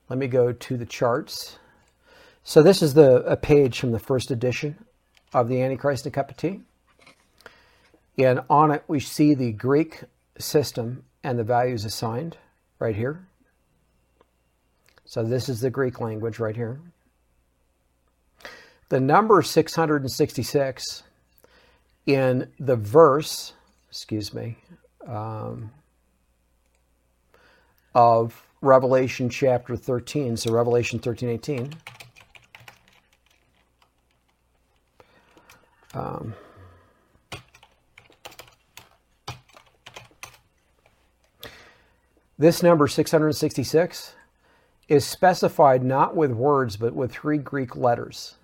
Let 0.09 0.19
me 0.19 0.27
go 0.27 0.53
to 0.53 0.77
the 0.77 0.87
charts. 0.87 1.59
So 2.43 2.63
this 2.63 2.83
is 2.83 2.95
the 2.95 3.17
a 3.25 3.37
page 3.37 3.79
from 3.79 3.93
the 3.93 3.99
first 3.99 4.31
edition 4.31 4.85
of 5.33 5.49
the 5.49 5.63
Antichrist 5.63 6.05
and 6.07 6.15
Cup 6.15 6.31
of 6.31 6.37
Tea. 6.37 6.61
And 8.19 8.41
on 8.51 8.71
it, 8.71 8.83
we 8.89 9.01
see 9.01 9.35
the 9.35 9.53
Greek 9.53 10.03
system 10.39 11.05
and 11.23 11.39
the 11.39 11.45
values 11.45 11.85
assigned 11.85 12.37
right 12.79 12.97
here. 12.97 13.27
So 15.05 15.23
this 15.23 15.49
is 15.49 15.61
the 15.61 15.71
Greek 15.71 16.01
language 16.01 16.39
right 16.39 16.57
here. 16.57 16.81
The 18.91 18.99
number 18.99 19.41
666 19.41 21.05
in 22.07 22.49
the 22.59 22.75
verse, 22.75 23.53
excuse 23.89 24.35
me, 24.35 24.59
um, 25.07 25.71
of 27.95 28.43
Revelation 28.61 29.31
chapter 29.31 29.77
13, 29.77 30.37
so 30.37 30.53
Revelation 30.53 30.99
13, 30.99 31.29
18. 31.29 31.73
Um, 35.95 36.35
this 42.37 42.61
number 42.61 42.89
666 42.89 44.15
is 44.89 45.07
specified 45.07 45.85
not 45.85 46.17
with 46.17 46.33
words 46.33 46.77
but 46.77 46.93
with 46.93 47.13
three 47.13 47.39
Greek 47.39 47.77
letters 47.77 48.35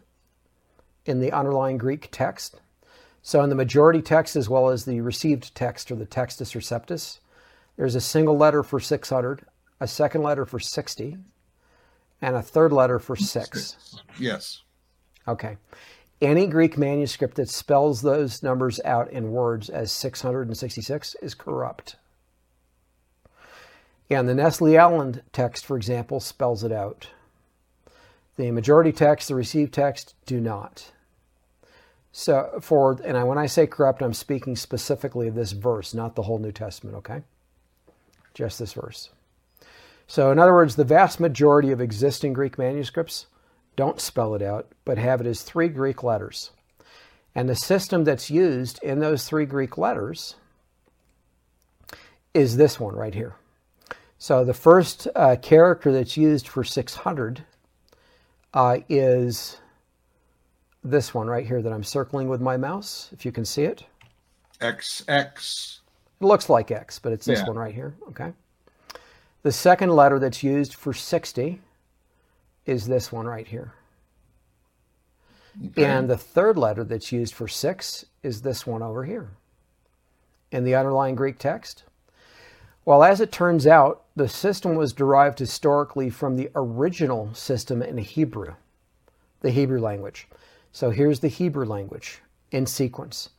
in 1.06 1.20
the 1.20 1.32
underlying 1.32 1.78
Greek 1.78 2.08
text. 2.12 2.60
So 3.22 3.42
in 3.42 3.48
the 3.48 3.56
majority 3.56 4.02
text 4.02 4.36
as 4.36 4.48
well 4.48 4.68
as 4.68 4.84
the 4.84 5.00
received 5.00 5.54
text 5.54 5.90
or 5.90 5.96
the 5.96 6.06
textus 6.06 6.54
receptus, 6.54 7.18
there's 7.76 7.94
a 7.94 8.00
single 8.00 8.36
letter 8.36 8.62
for 8.62 8.78
600, 8.78 9.44
a 9.80 9.88
second 9.88 10.22
letter 10.22 10.46
for 10.46 10.58
60, 10.58 11.16
and 12.22 12.36
a 12.36 12.42
third 12.42 12.72
letter 12.72 12.98
for 12.98 13.16
6. 13.16 13.96
Yes. 14.18 14.62
Okay. 15.26 15.56
Any 16.22 16.46
Greek 16.46 16.78
manuscript 16.78 17.34
that 17.36 17.50
spells 17.50 18.00
those 18.00 18.42
numbers 18.42 18.80
out 18.84 19.10
in 19.10 19.32
words 19.32 19.68
as 19.68 19.92
666 19.92 21.16
is 21.20 21.34
corrupt. 21.34 21.96
And 24.08 24.28
the 24.28 24.34
Nestle 24.34 24.78
Aland 24.78 25.22
text, 25.32 25.66
for 25.66 25.76
example, 25.76 26.20
spells 26.20 26.62
it 26.62 26.72
out. 26.72 27.08
The 28.36 28.50
majority 28.50 28.92
text, 28.92 29.28
the 29.28 29.34
received 29.34 29.74
text, 29.74 30.14
do 30.26 30.40
not. 30.40 30.92
So 32.18 32.60
for 32.62 32.98
and 33.04 33.14
I, 33.14 33.24
when 33.24 33.36
I 33.36 33.44
say 33.44 33.66
corrupt, 33.66 34.00
I'm 34.00 34.14
speaking 34.14 34.56
specifically 34.56 35.28
of 35.28 35.34
this 35.34 35.52
verse, 35.52 35.92
not 35.92 36.14
the 36.14 36.22
whole 36.22 36.38
New 36.38 36.50
Testament. 36.50 36.96
Okay, 36.96 37.20
just 38.32 38.58
this 38.58 38.72
verse. 38.72 39.10
So 40.06 40.30
in 40.30 40.38
other 40.38 40.54
words, 40.54 40.76
the 40.76 40.84
vast 40.84 41.20
majority 41.20 41.72
of 41.72 41.80
existing 41.82 42.32
Greek 42.32 42.56
manuscripts 42.56 43.26
don't 43.76 44.00
spell 44.00 44.34
it 44.34 44.40
out, 44.40 44.66
but 44.86 44.96
have 44.96 45.20
it 45.20 45.26
as 45.26 45.42
three 45.42 45.68
Greek 45.68 46.02
letters. 46.02 46.52
And 47.34 47.50
the 47.50 47.54
system 47.54 48.04
that's 48.04 48.30
used 48.30 48.82
in 48.82 49.00
those 49.00 49.28
three 49.28 49.44
Greek 49.44 49.76
letters 49.76 50.36
is 52.32 52.56
this 52.56 52.80
one 52.80 52.96
right 52.96 53.14
here. 53.14 53.34
So 54.16 54.42
the 54.42 54.54
first 54.54 55.06
uh, 55.14 55.36
character 55.42 55.92
that's 55.92 56.16
used 56.16 56.48
for 56.48 56.64
600 56.64 57.44
uh, 58.54 58.78
is 58.88 59.58
this 60.90 61.14
one 61.14 61.26
right 61.26 61.46
here 61.46 61.62
that 61.62 61.72
I'm 61.72 61.84
circling 61.84 62.28
with 62.28 62.40
my 62.40 62.56
mouse, 62.56 63.10
if 63.12 63.24
you 63.24 63.32
can 63.32 63.44
see 63.44 63.62
it. 63.64 63.84
X 64.60 65.04
X. 65.08 65.80
It 66.20 66.24
looks 66.24 66.48
like 66.48 66.70
X, 66.70 66.98
but 66.98 67.12
it's 67.12 67.26
this 67.26 67.40
Yeah. 67.40 67.48
one 67.48 67.56
right 67.56 67.74
here. 67.74 67.94
Okay. 68.08 68.32
The 69.42 69.52
second 69.52 69.90
letter 69.90 70.18
that's 70.18 70.42
used 70.42 70.74
for 70.74 70.92
60 70.92 71.60
is 72.64 72.86
this 72.86 73.12
one 73.12 73.26
right 73.26 73.46
here. 73.46 73.72
Okay. 75.64 75.84
And 75.84 76.08
the 76.08 76.16
third 76.18 76.58
letter 76.58 76.84
that's 76.84 77.12
used 77.12 77.34
for 77.34 77.48
six 77.48 78.04
is 78.22 78.42
this 78.42 78.66
one 78.66 78.82
over 78.82 79.04
here 79.04 79.30
in 80.50 80.64
the 80.64 80.74
underlying 80.74 81.14
Greek 81.14 81.38
text. 81.38 81.84
Well, 82.84 83.02
as 83.02 83.20
it 83.20 83.32
turns 83.32 83.66
out, 83.66 84.04
the 84.14 84.28
system 84.28 84.74
was 84.76 84.92
derived 84.92 85.38
historically 85.38 86.10
from 86.10 86.36
the 86.36 86.50
original 86.54 87.32
system 87.34 87.82
in 87.82 87.98
Hebrew, 87.98 88.54
the 89.40 89.50
Hebrew 89.50 89.80
language. 89.80 90.28
So 90.76 90.90
here's 90.90 91.20
the 91.20 91.28
Hebrew 91.28 91.64
language 91.64 92.20
in 92.50 92.66
sequence. 92.66 93.30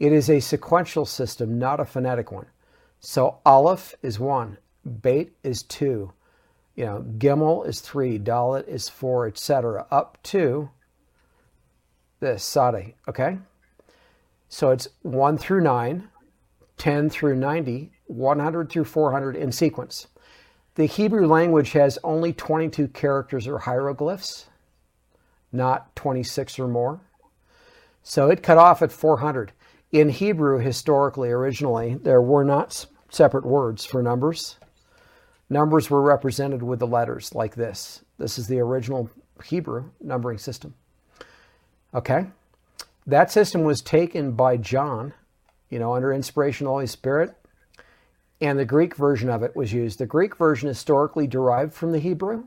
It 0.00 0.12
is 0.12 0.28
a 0.28 0.40
sequential 0.40 1.06
system, 1.06 1.56
not 1.56 1.78
a 1.78 1.84
phonetic 1.84 2.32
one. 2.32 2.46
So 2.98 3.38
Aleph 3.46 3.94
is 4.02 4.18
one, 4.18 4.58
Beit 5.00 5.32
is 5.44 5.62
two, 5.62 6.12
you 6.74 6.84
know, 6.84 7.06
Gimel 7.18 7.64
is 7.68 7.80
three, 7.80 8.18
Dalet 8.18 8.66
is 8.66 8.88
four, 8.88 9.28
etc., 9.28 9.86
up 9.92 10.20
to 10.24 10.70
this 12.18 12.42
Sade, 12.42 12.94
okay? 13.06 13.38
So 14.48 14.70
it's 14.70 14.88
1 15.02 15.38
through 15.38 15.60
9, 15.60 16.08
10 16.78 17.10
through 17.10 17.36
90, 17.36 17.92
100 18.06 18.70
through 18.70 18.84
400 18.86 19.36
in 19.36 19.52
sequence. 19.52 20.08
The 20.74 20.86
Hebrew 20.86 21.28
language 21.28 21.70
has 21.72 22.00
only 22.02 22.32
22 22.32 22.88
characters 22.88 23.46
or 23.46 23.58
hieroglyphs, 23.58 24.46
not 25.52 25.94
26 25.96 26.58
or 26.58 26.68
more. 26.68 27.00
So 28.02 28.30
it 28.30 28.42
cut 28.42 28.58
off 28.58 28.82
at 28.82 28.90
400. 28.90 29.52
In 29.92 30.08
Hebrew, 30.08 30.58
historically, 30.58 31.30
originally, 31.30 31.94
there 31.94 32.22
were 32.22 32.44
not 32.44 32.86
separate 33.10 33.44
words 33.44 33.84
for 33.84 34.02
numbers. 34.02 34.56
Numbers 35.50 35.90
were 35.90 36.00
represented 36.00 36.62
with 36.62 36.78
the 36.78 36.86
letters 36.86 37.34
like 37.34 37.54
this. 37.54 38.02
This 38.18 38.38
is 38.38 38.46
the 38.46 38.58
original 38.60 39.10
Hebrew 39.44 39.90
numbering 40.00 40.38
system. 40.38 40.74
Okay? 41.94 42.26
That 43.06 43.30
system 43.30 43.64
was 43.64 43.82
taken 43.82 44.32
by 44.32 44.56
John, 44.56 45.12
you 45.68 45.78
know, 45.78 45.94
under 45.94 46.12
inspiration 46.12 46.66
of 46.66 46.68
the 46.68 46.74
Holy 46.74 46.86
Spirit, 46.86 47.34
and 48.40 48.58
the 48.58 48.64
Greek 48.64 48.96
version 48.96 49.28
of 49.28 49.42
it 49.42 49.54
was 49.54 49.72
used. 49.72 49.98
The 49.98 50.06
Greek 50.06 50.36
version 50.36 50.68
historically 50.68 51.26
derived 51.26 51.74
from 51.74 51.92
the 51.92 51.98
Hebrew. 51.98 52.46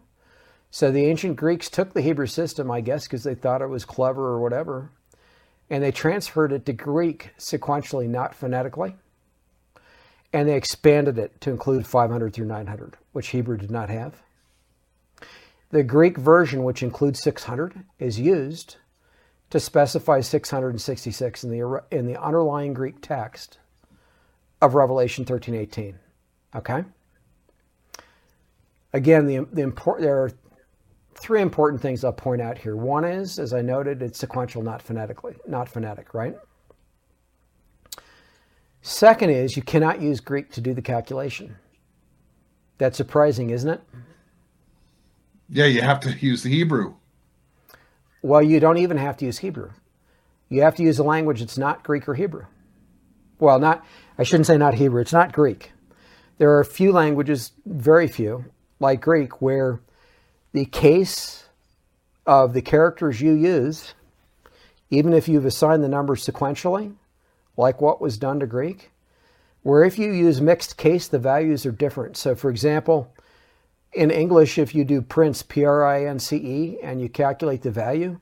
So 0.75 0.91
the 0.91 1.05
ancient 1.05 1.37
Greeks 1.37 1.69
took 1.69 1.93
the 1.93 2.01
Hebrew 2.01 2.27
system, 2.27 2.69
I 2.69 2.81
guess, 2.81 3.05
because 3.05 3.23
they 3.23 3.33
thought 3.33 3.61
it 3.61 3.67
was 3.67 3.85
clever 3.85 4.25
or 4.25 4.41
whatever, 4.41 4.91
and 5.69 5.81
they 5.81 5.93
transferred 5.93 6.51
it 6.51 6.65
to 6.65 6.73
Greek 6.73 7.29
sequentially, 7.39 8.09
not 8.09 8.35
phonetically. 8.35 8.97
And 10.33 10.49
they 10.49 10.57
expanded 10.57 11.17
it 11.17 11.39
to 11.39 11.49
include 11.49 11.87
500 11.87 12.33
through 12.33 12.47
900, 12.47 12.97
which 13.13 13.29
Hebrew 13.29 13.55
did 13.55 13.71
not 13.71 13.89
have. 13.89 14.21
The 15.69 15.81
Greek 15.81 16.17
version, 16.17 16.65
which 16.65 16.83
includes 16.83 17.21
600, 17.21 17.85
is 17.97 18.19
used 18.19 18.75
to 19.51 19.61
specify 19.61 20.19
666 20.19 21.45
in 21.45 21.51
the 21.51 21.83
in 21.89 22.05
the 22.05 22.21
underlying 22.21 22.73
Greek 22.73 22.99
text 23.01 23.59
of 24.61 24.75
Revelation 24.75 25.23
13:18. 25.23 25.95
Okay? 26.53 26.83
Again, 28.91 29.25
the 29.25 29.47
the 29.53 29.61
import 29.61 30.01
there 30.01 30.21
are 30.21 30.31
three 31.15 31.41
important 31.41 31.81
things 31.81 32.03
I'll 32.03 32.13
point 32.13 32.41
out 32.41 32.57
here. 32.57 32.75
One 32.75 33.05
is, 33.05 33.39
as 33.39 33.53
I 33.53 33.61
noted, 33.61 34.01
it's 34.01 34.19
sequential, 34.19 34.61
not 34.61 34.81
phonetically, 34.81 35.35
not 35.47 35.69
phonetic, 35.69 36.13
right? 36.13 36.35
Second 38.81 39.31
is 39.31 39.55
you 39.55 39.63
cannot 39.63 40.01
use 40.01 40.19
Greek 40.19 40.51
to 40.51 40.61
do 40.61 40.73
the 40.73 40.81
calculation. 40.81 41.55
That's 42.77 42.97
surprising, 42.97 43.49
isn't 43.49 43.69
it? 43.69 43.81
Yeah, 45.49 45.65
you 45.65 45.81
have 45.81 45.99
to 46.01 46.11
use 46.11 46.43
the 46.43 46.49
Hebrew. 46.49 46.95
Well, 48.21 48.43
you 48.43 48.59
don't 48.59 48.77
even 48.77 48.97
have 48.97 49.17
to 49.17 49.25
use 49.25 49.39
Hebrew. 49.39 49.71
You 50.49 50.61
have 50.63 50.75
to 50.75 50.83
use 50.83 50.99
a 50.99 51.03
language 51.03 51.39
that's 51.39 51.57
not 51.57 51.83
Greek 51.83 52.07
or 52.07 52.13
Hebrew. 52.13 52.45
Well, 53.39 53.59
not, 53.59 53.85
I 54.17 54.23
shouldn't 54.23 54.47
say 54.47 54.57
not 54.57 54.73
Hebrew, 54.75 55.01
it's 55.01 55.13
not 55.13 55.31
Greek. 55.31 55.71
There 56.37 56.51
are 56.51 56.59
a 56.59 56.65
few 56.65 56.91
languages, 56.91 57.51
very 57.65 58.07
few, 58.07 58.45
like 58.79 59.01
Greek, 59.01 59.41
where 59.41 59.79
the 60.55 60.63
case 60.63 61.49
of 62.25 62.53
the 62.53 62.61
characters 62.61 63.19
you 63.19 63.33
use, 63.33 63.93
even 64.89 65.11
if 65.11 65.27
you've 65.27 65.45
assigned 65.45 65.83
the 65.83 65.89
numbers 65.89 66.25
sequentially, 66.25 66.95
like 67.57 67.81
what 67.81 67.99
was 67.99 68.17
done 68.17 68.39
to 68.39 68.47
Greek, 68.47 68.89
where 69.63 69.83
if 69.83 69.99
you 69.99 70.13
use 70.13 70.39
mixed 70.39 70.77
case, 70.77 71.09
the 71.09 71.19
values 71.19 71.65
are 71.65 71.73
different. 71.73 72.15
So, 72.15 72.35
for 72.35 72.49
example, 72.49 73.13
in 73.91 74.09
English, 74.09 74.57
if 74.57 74.73
you 74.73 74.85
do 74.85 75.01
prince, 75.01 75.43
P 75.43 75.65
R 75.65 75.83
I 75.85 76.05
N 76.05 76.19
C 76.19 76.37
E, 76.37 76.79
and 76.81 77.01
you 77.01 77.09
calculate 77.09 77.61
the 77.61 77.71
value, 77.71 78.21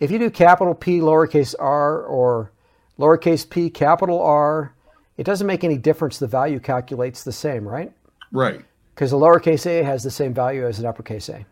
if 0.00 0.10
you 0.10 0.18
do 0.18 0.30
capital 0.30 0.74
P, 0.74 0.98
lowercase 0.98 1.54
r, 1.60 2.02
or 2.02 2.50
lowercase 2.98 3.48
p, 3.48 3.70
capital 3.70 4.20
R, 4.20 4.72
it 5.16 5.22
doesn't 5.22 5.46
make 5.46 5.62
any 5.62 5.78
difference. 5.78 6.18
The 6.18 6.26
value 6.26 6.58
calculates 6.58 7.22
the 7.22 7.30
same, 7.30 7.68
right? 7.68 7.92
Right. 8.32 8.64
Because 8.96 9.12
a 9.12 9.16
lowercase 9.16 9.66
a 9.66 9.84
has 9.84 10.02
the 10.02 10.10
same 10.10 10.32
value 10.32 10.66
as 10.66 10.78
an 10.78 10.86
uppercase 10.86 11.28
a. 11.28 11.44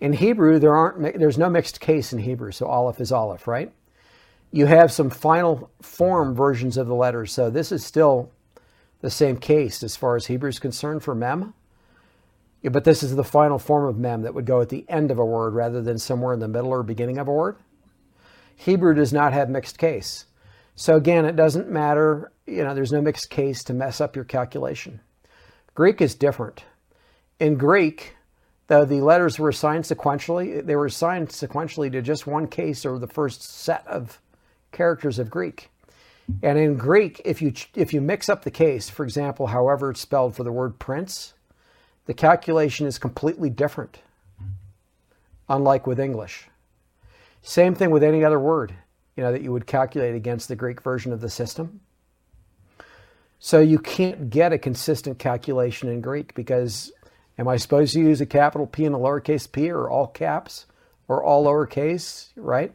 In 0.00 0.12
Hebrew, 0.12 0.58
there 0.58 0.74
aren't 0.74 1.18
there's 1.18 1.38
no 1.38 1.48
mixed 1.48 1.80
case 1.80 2.12
in 2.12 2.18
Hebrew, 2.18 2.52
so 2.52 2.66
Aleph 2.66 3.00
is 3.00 3.10
Aleph, 3.10 3.48
right? 3.48 3.72
You 4.52 4.66
have 4.66 4.92
some 4.92 5.08
final 5.08 5.70
form 5.80 6.34
versions 6.34 6.76
of 6.76 6.86
the 6.86 6.94
letters, 6.94 7.32
so 7.32 7.48
this 7.48 7.72
is 7.72 7.86
still 7.86 8.30
the 9.00 9.08
same 9.10 9.38
case 9.38 9.82
as 9.82 9.96
far 9.96 10.14
as 10.14 10.26
Hebrew 10.26 10.50
is 10.50 10.58
concerned 10.58 11.02
for 11.02 11.14
mem. 11.14 11.54
Yeah, 12.60 12.70
but 12.70 12.84
this 12.84 13.02
is 13.02 13.16
the 13.16 13.24
final 13.24 13.58
form 13.58 13.86
of 13.86 13.96
mem 13.96 14.20
that 14.22 14.34
would 14.34 14.44
go 14.44 14.60
at 14.60 14.68
the 14.68 14.84
end 14.90 15.10
of 15.10 15.18
a 15.18 15.24
word 15.24 15.54
rather 15.54 15.80
than 15.80 15.98
somewhere 15.98 16.34
in 16.34 16.40
the 16.40 16.48
middle 16.48 16.70
or 16.70 16.82
beginning 16.82 17.16
of 17.16 17.28
a 17.28 17.32
word. 17.32 17.56
Hebrew 18.56 18.92
does 18.92 19.12
not 19.12 19.32
have 19.32 19.48
mixed 19.48 19.78
case. 19.78 20.26
So 20.74 20.96
again, 20.96 21.24
it 21.24 21.34
doesn't 21.34 21.70
matter, 21.70 22.30
you 22.46 22.62
know, 22.62 22.74
there's 22.74 22.92
no 22.92 23.00
mixed 23.00 23.30
case 23.30 23.64
to 23.64 23.72
mess 23.72 24.02
up 24.02 24.14
your 24.14 24.26
calculation. 24.26 25.00
Greek 25.78 26.00
is 26.00 26.16
different. 26.16 26.64
In 27.38 27.54
Greek, 27.54 28.16
though 28.66 28.84
the 28.84 29.00
letters 29.00 29.38
were 29.38 29.50
assigned 29.50 29.84
sequentially, 29.84 30.66
they 30.66 30.74
were 30.74 30.86
assigned 30.86 31.28
sequentially 31.28 31.92
to 31.92 32.02
just 32.02 32.26
one 32.26 32.48
case 32.48 32.84
or 32.84 32.98
the 32.98 33.06
first 33.06 33.44
set 33.44 33.86
of 33.86 34.20
characters 34.72 35.20
of 35.20 35.30
Greek. 35.30 35.70
And 36.42 36.58
in 36.58 36.76
Greek, 36.78 37.22
if 37.24 37.40
you 37.40 37.52
if 37.76 37.94
you 37.94 38.00
mix 38.00 38.28
up 38.28 38.42
the 38.42 38.50
case, 38.50 38.90
for 38.90 39.04
example, 39.04 39.46
however 39.46 39.92
it's 39.92 40.00
spelled 40.00 40.34
for 40.34 40.42
the 40.42 40.50
word 40.50 40.80
prince, 40.80 41.34
the 42.06 42.12
calculation 42.12 42.84
is 42.84 42.98
completely 42.98 43.48
different. 43.48 44.00
Unlike 45.48 45.86
with 45.86 46.00
English. 46.00 46.48
Same 47.40 47.76
thing 47.76 47.92
with 47.92 48.02
any 48.02 48.24
other 48.24 48.40
word, 48.40 48.74
you 49.16 49.22
know, 49.22 49.30
that 49.30 49.42
you 49.42 49.52
would 49.52 49.68
calculate 49.68 50.16
against 50.16 50.48
the 50.48 50.56
Greek 50.56 50.82
version 50.82 51.12
of 51.12 51.20
the 51.20 51.30
system. 51.30 51.82
So 53.38 53.60
you 53.60 53.78
can't 53.78 54.30
get 54.30 54.52
a 54.52 54.58
consistent 54.58 55.18
calculation 55.18 55.88
in 55.88 56.00
Greek 56.00 56.34
because 56.34 56.92
am 57.38 57.46
I 57.48 57.56
supposed 57.56 57.94
to 57.94 58.00
use 58.00 58.20
a 58.20 58.26
capital 58.26 58.66
P 58.66 58.84
and 58.84 58.94
a 58.94 58.98
lowercase 58.98 59.50
p 59.50 59.70
or 59.70 59.88
all 59.88 60.08
caps 60.08 60.66
or 61.06 61.22
all 61.22 61.44
lowercase, 61.44 62.28
right? 62.36 62.72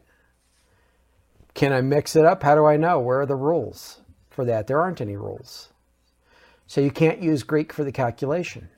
Can 1.54 1.74
I 1.74 1.82
mix 1.82 2.16
it 2.16 2.26
up? 2.26 2.44
How 2.44 2.56
do 2.56 2.66
I 2.66 2.78
know? 2.78 3.00
Where 3.00 3.22
are 3.22 3.26
the 3.26 3.36
rules 3.36 4.02
for 4.30 4.46
that? 4.46 4.68
There 4.68 4.82
aren't 4.82 5.02
any 5.02 5.16
rules. 5.16 5.70
So 6.66 6.82
you 6.82 6.92
can't 6.92 7.22
use 7.22 7.44
Greek 7.44 7.72
for 7.72 7.84
the 7.84 7.92
calculation. 7.92 8.70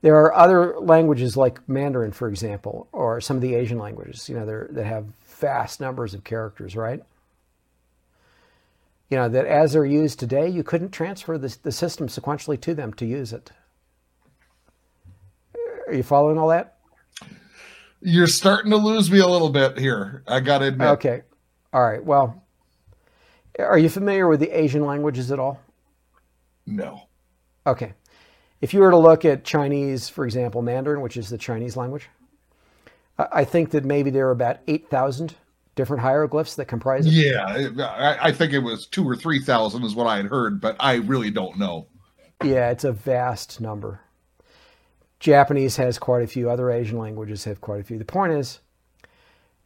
There 0.00 0.16
are 0.16 0.34
other 0.34 0.78
languages 0.78 1.36
like 1.36 1.68
Mandarin, 1.68 2.12
for 2.12 2.28
example, 2.28 2.88
or 2.92 3.20
some 3.20 3.36
of 3.36 3.42
the 3.42 3.54
Asian 3.54 3.78
languages, 3.78 4.28
you 4.28 4.36
know, 4.36 4.46
that 4.46 4.84
have 4.84 5.06
vast 5.26 5.80
numbers 5.80 6.14
of 6.14 6.24
characters, 6.24 6.76
right? 6.76 7.02
You 9.08 9.16
know, 9.16 9.28
that 9.28 9.46
as 9.46 9.72
they're 9.72 9.86
used 9.86 10.18
today, 10.18 10.48
you 10.48 10.62
couldn't 10.62 10.90
transfer 10.90 11.38
the, 11.38 11.56
the 11.62 11.72
system 11.72 12.08
sequentially 12.08 12.60
to 12.60 12.74
them 12.74 12.92
to 12.94 13.06
use 13.06 13.32
it. 13.32 13.50
Are 15.86 15.94
you 15.94 16.02
following 16.02 16.38
all 16.38 16.48
that? 16.48 16.76
You're 18.02 18.26
starting 18.26 18.70
to 18.70 18.76
lose 18.76 19.10
me 19.10 19.18
a 19.18 19.26
little 19.26 19.48
bit 19.48 19.78
here. 19.78 20.22
I 20.26 20.40
got 20.40 20.58
to 20.58 20.66
admit. 20.66 20.88
Okay. 20.88 21.22
All 21.72 21.82
right. 21.82 22.04
Well, 22.04 22.44
are 23.58 23.78
you 23.78 23.88
familiar 23.88 24.28
with 24.28 24.40
the 24.40 24.50
Asian 24.50 24.84
languages 24.84 25.32
at 25.32 25.38
all? 25.38 25.60
No. 26.66 27.08
Okay. 27.66 27.94
If 28.60 28.74
you 28.74 28.80
were 28.80 28.90
to 28.90 28.98
look 28.98 29.24
at 29.24 29.44
Chinese, 29.44 30.08
for 30.08 30.24
example, 30.24 30.62
Mandarin, 30.62 31.00
which 31.00 31.16
is 31.16 31.30
the 31.30 31.38
Chinese 31.38 31.76
language, 31.76 32.08
I 33.18 33.44
think 33.44 33.70
that 33.70 33.84
maybe 33.84 34.10
there 34.10 34.28
are 34.28 34.32
about 34.32 34.58
8,000 34.68 35.34
different 35.78 36.02
hieroglyphs 36.02 36.56
that 36.56 36.64
comprise 36.64 37.06
it. 37.06 37.12
Yeah, 37.12 38.16
I, 38.20 38.32
think 38.32 38.52
it 38.52 38.58
was 38.58 38.84
two 38.84 39.08
or 39.08 39.14
3,000 39.14 39.84
is 39.84 39.94
what 39.94 40.08
I 40.08 40.16
had 40.16 40.26
heard, 40.26 40.60
but 40.60 40.74
I 40.80 40.94
really 40.94 41.30
don't 41.30 41.56
know. 41.56 41.86
Yeah, 42.42 42.70
it's 42.70 42.82
a 42.82 42.90
vast 42.90 43.60
number. 43.60 44.00
Japanese 45.20 45.76
has 45.76 45.96
quite 45.96 46.24
a 46.24 46.26
few, 46.26 46.50
other 46.50 46.68
Asian 46.72 46.98
languages 46.98 47.44
have 47.44 47.60
quite 47.60 47.80
a 47.80 47.84
few. 47.84 47.96
The 47.96 48.04
point 48.04 48.32
is, 48.32 48.58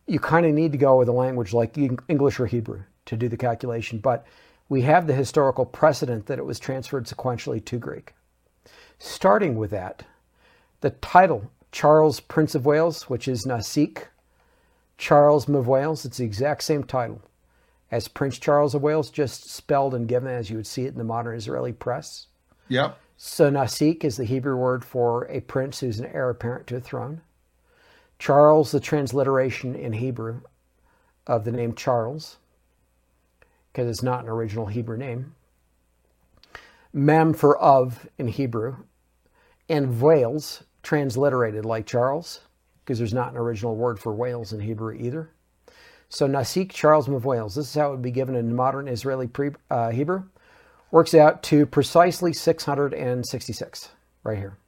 you 0.07 0.21
kind 0.21 0.45
of 0.45 0.53
need 0.53 0.73
to 0.73 0.79
go 0.79 0.99
with 0.99 1.09
a 1.09 1.13
language 1.13 1.55
like 1.55 1.79
English 1.79 2.39
or 2.39 2.45
Hebrew 2.45 2.83
to 3.07 3.17
do 3.17 3.31
the 3.31 3.39
calculation, 3.39 3.99
but 3.99 4.27
we 4.69 4.83
have 4.83 5.07
the 5.07 5.15
historical 5.15 5.65
precedent 5.65 6.27
that 6.27 6.39
it 6.39 6.45
was 6.45 6.59
transferred 6.59 7.07
sequentially 7.07 7.65
to 7.65 7.79
Greek. 7.79 8.13
Starting 8.99 9.57
with 9.57 9.71
that, 9.71 10.05
the 10.83 10.91
title 10.91 11.51
Charles, 11.71 12.21
Prince 12.21 12.55
of 12.55 12.67
Wales, 12.67 13.09
which 13.09 13.27
is 13.27 13.47
Nasik, 13.47 14.09
Charles 14.98 15.48
of 15.48 15.66
Wales, 15.66 16.05
it's 16.05 16.19
the 16.19 16.24
exact 16.24 16.62
same 16.62 16.85
title 16.85 17.23
as 17.93 18.09
Prince 18.09 18.39
Charles 18.39 18.74
of 18.74 18.82
Wales, 18.82 19.10
just 19.10 19.51
spelled 19.51 19.94
and 19.94 20.09
given 20.09 20.31
as 20.31 20.48
you 20.48 20.56
would 20.56 20.66
see 20.66 20.86
it 20.86 20.93
in 20.93 20.98
the 20.98 21.05
modern 21.05 21.36
Israeli 21.36 21.73
press. 21.73 22.27
Yep. 22.69 22.98
So 23.19 23.51
Nasik 23.51 24.02
is 24.02 24.16
the 24.16 24.24
Hebrew 24.24 24.56
word 24.56 24.82
for 24.85 25.27
a 25.28 25.40
prince 25.40 25.81
who's 25.81 26.01
an 26.01 26.06
heir 26.06 26.31
apparent 26.31 26.66
to 26.69 26.77
a 26.77 26.81
throne. 26.81 27.20
Charles, 28.19 28.73
the 28.73 28.81
transliteration 28.81 29.74
in 29.74 29.93
Hebrew 29.93 30.40
of 31.27 31.44
the 31.44 31.52
name 31.52 31.74
Charles, 31.74 32.39
because 33.73 33.89
it's 33.89 34.02
not 34.02 34.23
an 34.24 34.31
original 34.31 34.66
Hebrew 34.66 34.97
name. 34.97 35.35
Mem 36.93 37.35
for 37.35 37.59
of 37.59 38.09
in 38.16 38.28
Hebrew, 38.28 38.77
and 39.69 40.01
Wales, 40.01 40.64
transliterated 40.82 41.64
like 41.64 41.86
Charles, 41.86 42.40
because 42.93 42.98
there's 42.98 43.14
not 43.14 43.31
an 43.31 43.39
original 43.39 43.74
word 43.74 43.98
for 43.98 44.12
Wales 44.12 44.52
in 44.52 44.60
Hebrew 44.60 44.93
either. 44.93 45.31
So 46.10 46.28
Nasik 46.28 46.73
Charles 46.73 47.09
of 47.09 47.24
Wales, 47.24 47.55
this 47.55 47.69
is 47.69 47.74
how 47.74 47.89
it 47.89 47.93
would 47.93 48.02
be 48.02 48.10
given 48.10 48.35
in 48.35 48.55
modern 48.55 48.86
Israeli 48.86 49.27
pre, 49.27 49.52
uh, 49.70 49.89
Hebrew, 49.89 50.24
works 50.90 51.14
out 51.14 51.43
to 51.44 51.64
precisely 51.64 52.35
666, 52.35 53.89
right 54.24 54.36
here. 54.36 54.59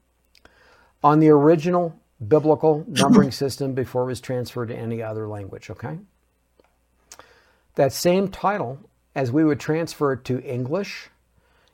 On 1.03 1.19
the 1.19 1.29
original 1.29 2.01
biblical 2.27 2.87
numbering 2.89 3.31
system 3.31 3.75
before 3.75 4.05
it 4.05 4.07
was 4.07 4.23
transferred 4.23 4.69
to 4.69 4.75
any 4.75 5.03
other 5.03 5.29
language, 5.29 5.69
okay? 5.69 5.99
That 7.75 7.93
same 7.93 8.29
title, 8.29 8.79
as 9.15 9.31
we 9.31 9.45
would 9.45 9.61
transfer 9.61 10.15
it 10.15 10.25
to 10.25 10.43
English, 10.43 11.11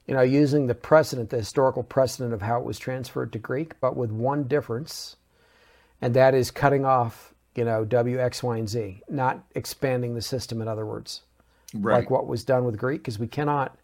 you 0.08 0.14
know, 0.14 0.22
using 0.22 0.66
the 0.66 0.74
precedent, 0.74 1.30
the 1.30 1.36
historical 1.36 1.84
precedent 1.84 2.34
of 2.34 2.42
how 2.42 2.58
it 2.58 2.64
was 2.64 2.80
transferred 2.80 3.32
to 3.34 3.38
Greek, 3.38 3.78
but 3.80 3.96
with 3.96 4.10
one 4.10 4.48
difference, 4.48 5.14
and 6.00 6.14
that 6.14 6.34
is 6.34 6.50
cutting 6.50 6.84
off, 6.84 7.34
you 7.54 7.64
know, 7.64 7.84
W, 7.84 8.18
X, 8.20 8.42
Y, 8.42 8.56
and 8.56 8.68
Z, 8.68 9.02
not 9.08 9.44
expanding 9.54 10.14
the 10.14 10.22
system, 10.22 10.62
in 10.62 10.68
other 10.68 10.86
words, 10.86 11.22
Right. 11.74 12.00
like 12.00 12.10
what 12.10 12.26
was 12.26 12.44
done 12.44 12.64
with 12.64 12.78
Greek, 12.78 13.00
because 13.02 13.18
we 13.18 13.26
cannot 13.26 13.76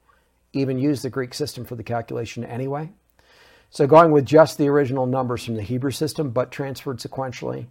even 0.52 0.78
use 0.78 1.02
the 1.02 1.10
Greek 1.10 1.34
system 1.34 1.64
for 1.64 1.74
the 1.76 1.82
calculation 1.82 2.44
anyway. 2.44 2.90
So 3.70 3.86
going 3.86 4.10
with 4.12 4.24
just 4.24 4.59
the 4.59 4.68
original 4.68 5.06
numbers 5.06 5.44
from 5.44 5.56
the 5.56 5.62
Hebrew 5.62 5.90
system, 5.90 6.30
but 6.30 6.51
transferred 6.51 6.98
sequentially 6.98 7.66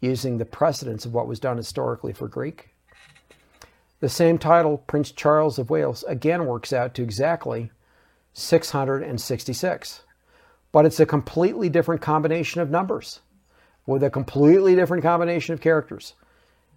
using 0.00 0.38
the 0.38 0.44
precedents 0.44 1.04
of 1.04 1.12
what 1.12 1.26
was 1.26 1.40
done 1.40 1.56
historically 1.58 2.12
for 2.12 2.28
Greek. 2.28 2.70
The 4.00 4.08
same 4.08 4.38
title, 4.38 4.78
Prince 4.78 5.10
Charles 5.10 5.58
of 5.58 5.68
Wales, 5.68 6.04
again 6.08 6.46
works 6.46 6.72
out 6.72 6.94
to 6.94 7.02
exactly 7.02 7.70
666. 8.32 10.02
But 10.72 10.86
it's 10.86 11.00
a 11.00 11.06
completely 11.06 11.68
different 11.68 12.00
combination 12.00 12.60
of 12.60 12.70
numbers 12.70 13.20
with 13.86 14.02
a 14.02 14.10
completely 14.10 14.74
different 14.74 15.02
combination 15.02 15.54
of 15.54 15.60
characters. 15.60 16.14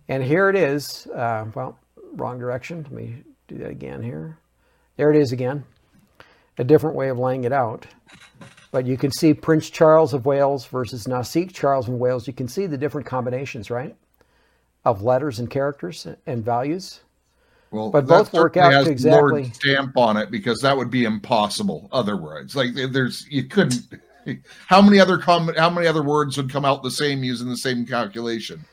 And 0.07 0.23
here 0.23 0.49
it 0.49 0.55
is. 0.55 1.07
Uh, 1.07 1.45
well, 1.53 1.77
wrong 2.15 2.39
direction. 2.39 2.84
Let 2.84 2.91
me 2.91 3.23
do 3.47 3.57
that 3.59 3.69
again 3.69 4.01
here. 4.01 4.38
There 4.97 5.11
it 5.11 5.17
is 5.17 5.31
again. 5.31 5.63
A 6.57 6.63
different 6.63 6.95
way 6.95 7.09
of 7.09 7.17
laying 7.17 7.43
it 7.45 7.51
out. 7.53 7.88
But 8.71 8.85
you 8.85 8.97
can 8.97 9.11
see 9.11 9.34
Prince 9.34 9.69
Charles 9.69 10.13
of 10.13 10.25
Wales 10.25 10.65
versus 10.65 11.05
Nasik 11.05 11.53
Charles 11.53 11.88
of 11.88 11.95
Wales. 11.95 12.27
You 12.27 12.34
can 12.34 12.47
see 12.47 12.65
the 12.65 12.77
different 12.77 13.07
combinations, 13.07 13.69
right? 13.69 13.95
Of 14.85 15.01
letters 15.03 15.39
and 15.39 15.49
characters 15.49 16.05
and 16.25 16.43
values. 16.43 17.01
Well, 17.71 17.89
But 17.89 18.05
both 18.05 18.34
work 18.34 18.55
out 18.57 18.71
has 18.73 18.85
to 18.85 18.91
exactly- 18.91 19.41
Lord's 19.43 19.55
stamp 19.55 19.97
on 19.97 20.17
it 20.17 20.30
because 20.30 20.61
that 20.61 20.77
would 20.77 20.91
be 20.91 21.05
impossible 21.05 21.89
otherwise. 21.91 22.55
Like 22.55 22.69
there's 22.75 23.25
you 23.30 23.45
couldn't. 23.45 23.81
How 24.67 24.81
many 24.81 24.99
other 24.99 25.17
com- 25.17 25.53
How 25.57 25.69
many 25.69 25.87
other 25.87 26.03
words 26.03 26.37
would 26.37 26.51
come 26.51 26.65
out 26.65 26.83
the 26.83 26.91
same 26.91 27.23
using 27.23 27.49
the 27.49 27.57
same 27.57 27.85
calculation? 27.85 28.65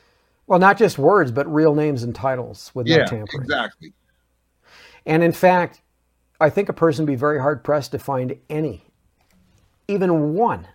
Well, 0.47 0.59
not 0.59 0.77
just 0.77 0.97
words, 0.97 1.31
but 1.31 1.51
real 1.51 1.75
names 1.75 2.03
and 2.03 2.13
titles 2.13 2.71
with 2.73 2.87
no 2.87 2.97
yeah, 2.97 3.05
tampering. 3.05 3.43
exactly. 3.43 3.93
And 5.05 5.23
in 5.23 5.31
fact, 5.31 5.81
I 6.39 6.49
think 6.49 6.69
a 6.69 6.73
person 6.73 7.05
would 7.05 7.11
be 7.11 7.15
very 7.15 7.39
hard 7.39 7.63
pressed 7.63 7.91
to 7.91 7.99
find 7.99 8.37
any, 8.49 8.83
even 9.87 10.33
one, 10.33 10.67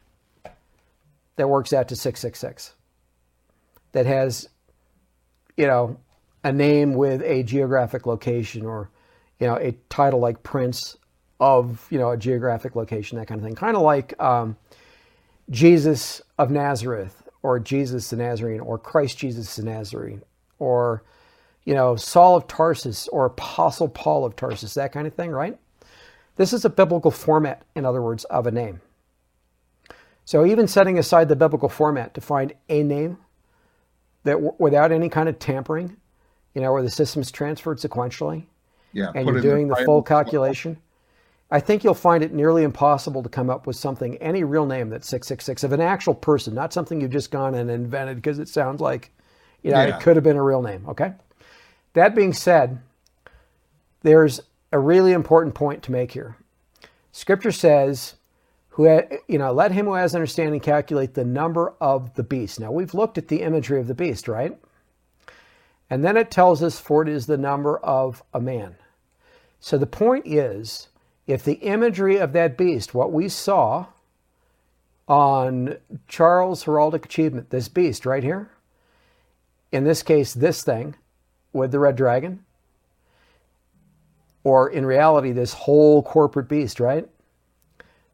that 1.36 1.48
works 1.48 1.72
out 1.72 1.88
to 1.88 1.96
666, 1.96 2.74
that 3.92 4.06
has, 4.06 4.48
you 5.56 5.66
know, 5.66 5.98
a 6.44 6.52
name 6.52 6.94
with 6.94 7.22
a 7.22 7.42
geographic 7.42 8.06
location 8.06 8.64
or, 8.64 8.90
you 9.38 9.46
know, 9.46 9.56
a 9.56 9.72
title 9.90 10.20
like 10.20 10.42
Prince 10.42 10.96
of, 11.38 11.86
you 11.90 11.98
know, 11.98 12.10
a 12.10 12.16
geographic 12.16 12.74
location, 12.74 13.18
that 13.18 13.26
kind 13.26 13.40
of 13.40 13.44
thing. 13.44 13.54
Kind 13.54 13.76
of 13.76 13.82
like 13.82 14.18
um, 14.20 14.56
Jesus 15.50 16.22
of 16.38 16.50
Nazareth 16.50 17.22
or 17.42 17.60
Jesus 17.60 18.10
the 18.10 18.16
Nazarene 18.16 18.60
or 18.60 18.78
Christ 18.78 19.18
Jesus 19.18 19.56
the 19.56 19.64
Nazarene 19.64 20.22
or, 20.58 21.04
you 21.64 21.74
know, 21.74 21.96
Saul 21.96 22.36
of 22.36 22.48
Tarsus 22.48 23.08
or 23.08 23.26
Apostle 23.26 23.88
Paul 23.88 24.24
of 24.24 24.36
Tarsus, 24.36 24.74
that 24.74 24.92
kind 24.92 25.06
of 25.06 25.14
thing, 25.14 25.30
right? 25.30 25.58
This 26.36 26.52
is 26.52 26.64
a 26.64 26.70
biblical 26.70 27.10
format, 27.10 27.62
in 27.74 27.84
other 27.86 28.02
words, 28.02 28.24
of 28.24 28.46
a 28.46 28.50
name. 28.50 28.80
So 30.24 30.46
even 30.46 30.68
setting 30.68 30.98
aside 30.98 31.28
the 31.28 31.36
biblical 31.36 31.68
format 31.68 32.14
to 32.14 32.20
find 32.20 32.54
a 32.68 32.82
name 32.82 33.18
that 34.24 34.34
w- 34.34 34.54
without 34.58 34.92
any 34.92 35.08
kind 35.08 35.28
of 35.28 35.38
tampering, 35.38 35.96
you 36.54 36.62
know, 36.62 36.72
where 36.72 36.82
the 36.82 36.90
system's 36.90 37.30
transferred 37.32 37.78
sequentially 37.78 38.46
Yeah, 38.92 39.12
and 39.14 39.28
you're 39.28 39.40
doing 39.40 39.68
the 39.68 39.76
title 39.76 39.84
full 39.86 40.02
calculation, 40.02 40.78
I 41.50 41.60
think 41.60 41.84
you'll 41.84 41.94
find 41.94 42.24
it 42.24 42.32
nearly 42.34 42.64
impossible 42.64 43.22
to 43.22 43.28
come 43.28 43.50
up 43.50 43.66
with 43.66 43.76
something, 43.76 44.16
any 44.16 44.42
real 44.42 44.66
name 44.66 44.90
that's 44.90 45.08
666 45.08 45.62
of 45.62 45.72
an 45.72 45.80
actual 45.80 46.14
person, 46.14 46.54
not 46.54 46.72
something 46.72 47.00
you've 47.00 47.12
just 47.12 47.30
gone 47.30 47.54
and 47.54 47.70
invented 47.70 48.16
because 48.16 48.38
it 48.40 48.48
sounds 48.48 48.80
like, 48.80 49.10
you 49.62 49.70
know, 49.70 49.80
Yeah. 49.80 49.96
it 49.96 50.02
could 50.02 50.16
have 50.16 50.24
been 50.24 50.36
a 50.36 50.42
real 50.42 50.62
name. 50.62 50.84
Okay. 50.88 51.12
That 51.94 52.14
being 52.16 52.32
said, 52.32 52.80
there's 54.02 54.40
a 54.72 54.78
really 54.78 55.12
important 55.12 55.54
point 55.54 55.82
to 55.84 55.92
make 55.92 56.12
here. 56.12 56.36
Scripture 57.12 57.52
says, 57.52 58.14
who 58.70 58.88
ha- 58.88 59.16
you 59.28 59.38
know, 59.38 59.52
let 59.52 59.72
him 59.72 59.86
who 59.86 59.94
has 59.94 60.14
understanding 60.14 60.60
calculate 60.60 61.14
the 61.14 61.24
number 61.24 61.74
of 61.80 62.12
the 62.14 62.22
beast. 62.24 62.60
Now 62.60 62.72
we've 62.72 62.92
looked 62.92 63.16
at 63.18 63.28
the 63.28 63.40
imagery 63.42 63.80
of 63.80 63.86
the 63.86 63.94
beast, 63.94 64.28
right? 64.28 64.58
And 65.88 66.04
then 66.04 66.16
it 66.16 66.30
tells 66.30 66.62
us, 66.62 66.80
for 66.80 67.02
it 67.02 67.08
is 67.08 67.26
the 67.26 67.38
number 67.38 67.78
of 67.78 68.22
a 68.34 68.40
man. 68.40 68.74
So 69.60 69.78
the 69.78 69.86
point 69.86 70.26
is, 70.26 70.88
if 71.26 71.42
the 71.42 71.54
imagery 71.54 72.18
of 72.18 72.32
that 72.32 72.56
beast, 72.56 72.94
what 72.94 73.12
we 73.12 73.28
saw 73.28 73.86
on 75.08 75.76
Charles' 76.08 76.64
heraldic 76.64 77.04
achievement, 77.04 77.50
this 77.50 77.68
beast 77.68 78.06
right 78.06 78.22
here, 78.22 78.50
in 79.72 79.84
this 79.84 80.02
case, 80.02 80.32
this 80.34 80.62
thing 80.62 80.94
with 81.52 81.72
the 81.72 81.78
red 81.78 81.96
dragon, 81.96 82.44
or 84.44 84.68
in 84.68 84.86
reality, 84.86 85.32
this 85.32 85.52
whole 85.52 86.02
corporate 86.02 86.48
beast, 86.48 86.78
right? 86.78 87.08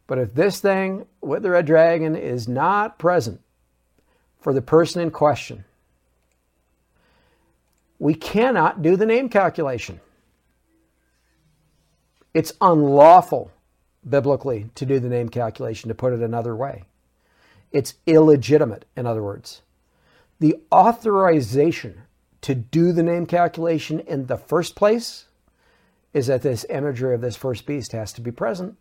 But 0.06 0.18
if 0.18 0.34
this 0.34 0.60
thing 0.60 1.06
with 1.20 1.42
the 1.42 1.50
red 1.50 1.66
dragon 1.66 2.16
is 2.16 2.48
not 2.48 2.98
present 2.98 3.40
for 4.40 4.52
the 4.52 4.62
person 4.62 5.02
in 5.02 5.10
question, 5.10 5.64
we 7.98 8.14
cannot 8.14 8.82
do 8.82 8.96
the 8.96 9.06
name 9.06 9.28
calculation. 9.28 10.00
It's 12.34 12.52
unlawful 12.60 13.50
biblically 14.08 14.70
to 14.74 14.86
do 14.86 14.98
the 14.98 15.08
name 15.08 15.28
calculation, 15.28 15.88
to 15.88 15.94
put 15.94 16.12
it 16.12 16.20
another 16.20 16.56
way. 16.56 16.84
It's 17.70 17.94
illegitimate, 18.06 18.84
in 18.96 19.06
other 19.06 19.22
words. 19.22 19.62
The 20.40 20.56
authorization 20.72 22.02
to 22.42 22.54
do 22.54 22.92
the 22.92 23.02
name 23.02 23.26
calculation 23.26 24.00
in 24.00 24.26
the 24.26 24.36
first 24.36 24.74
place 24.74 25.26
is 26.12 26.26
that 26.26 26.42
this 26.42 26.66
imagery 26.68 27.14
of 27.14 27.20
this 27.20 27.36
first 27.36 27.64
beast 27.64 27.92
has 27.92 28.12
to 28.14 28.20
be 28.20 28.30
present. 28.30 28.76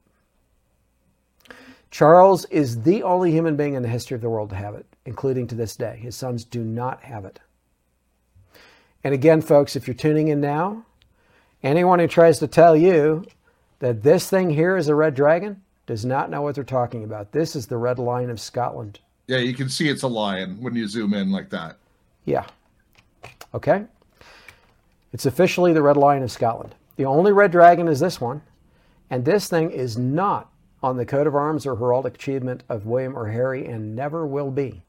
Charles 1.90 2.46
is 2.46 2.82
the 2.82 3.04
only 3.04 3.32
human 3.32 3.56
being 3.56 3.74
in 3.74 3.84
the 3.84 3.90
history 3.90 4.16
of 4.16 4.22
the 4.22 4.30
world 4.30 4.50
to 4.50 4.56
have 4.56 4.76
it, 4.76 4.86
including 5.06 5.48
to 5.48 5.56
this 5.56 5.76
day. 5.76 5.98
His 6.02 6.16
sons 6.16 6.46
do 6.46 6.64
not 6.64 7.04
have 7.04 7.26
it. 7.26 7.40
And 9.04 9.14
again, 9.14 9.42
folks, 9.42 9.76
if 9.76 9.88
you're 9.88 9.96
tuning 9.96 10.30
in 10.30 10.42
now, 10.42 10.86
anyone 11.64 12.00
who 12.00 12.08
tries 12.08 12.40
to 12.40 12.48
tell 12.48 12.76
you 12.76 13.26
that 13.82 14.04
this 14.04 14.30
thing 14.30 14.52
here 14.52 14.78
is 14.78 14.88
a 14.88 14.96
red 14.96 15.16
dragon 15.16 15.60
does 15.88 16.06
not 16.06 16.30
know 16.30 16.44
what 16.44 16.54
they're 16.54 16.64
talking 16.64 17.04
about. 17.04 17.32
This 17.32 17.56
is 17.56 17.66
the 17.66 17.78
red 17.78 17.98
lion 17.98 18.30
of 18.30 18.40
Scotland. 18.40 19.00
Yeah, 19.28 19.40
you 19.40 19.56
can 19.56 19.70
see 19.70 19.90
it's 19.90 20.04
a 20.04 20.08
lion 20.08 20.62
when 20.62 20.76
you 20.76 20.88
zoom 20.88 21.16
in 21.16 21.32
like 21.32 21.50
that. 21.50 21.78
Yeah. 22.24 22.46
Okay. 23.56 23.86
It's 25.14 25.26
officially 25.26 25.74
the 25.74 25.82
red 25.82 25.98
lion 25.98 26.22
of 26.22 26.32
Scotland. 26.32 26.76
The 26.96 27.06
only 27.06 27.32
red 27.32 27.52
dragon 27.52 27.88
is 27.88 28.00
this 28.00 28.22
one, 28.22 28.44
and 29.10 29.26
this 29.26 29.50
thing 29.50 29.72
is 29.72 29.98
not 29.98 30.52
on 30.84 30.98
the 30.98 31.06
coat 31.06 31.26
of 31.26 31.36
arms 31.36 31.66
or 31.66 31.76
heraldic 31.76 32.14
achievement 32.14 32.64
of 32.70 32.86
William 32.86 33.18
or 33.18 33.30
Harry 33.30 33.66
and 33.66 33.96
never 33.96 34.28
will 34.28 34.52
be. 34.52 34.84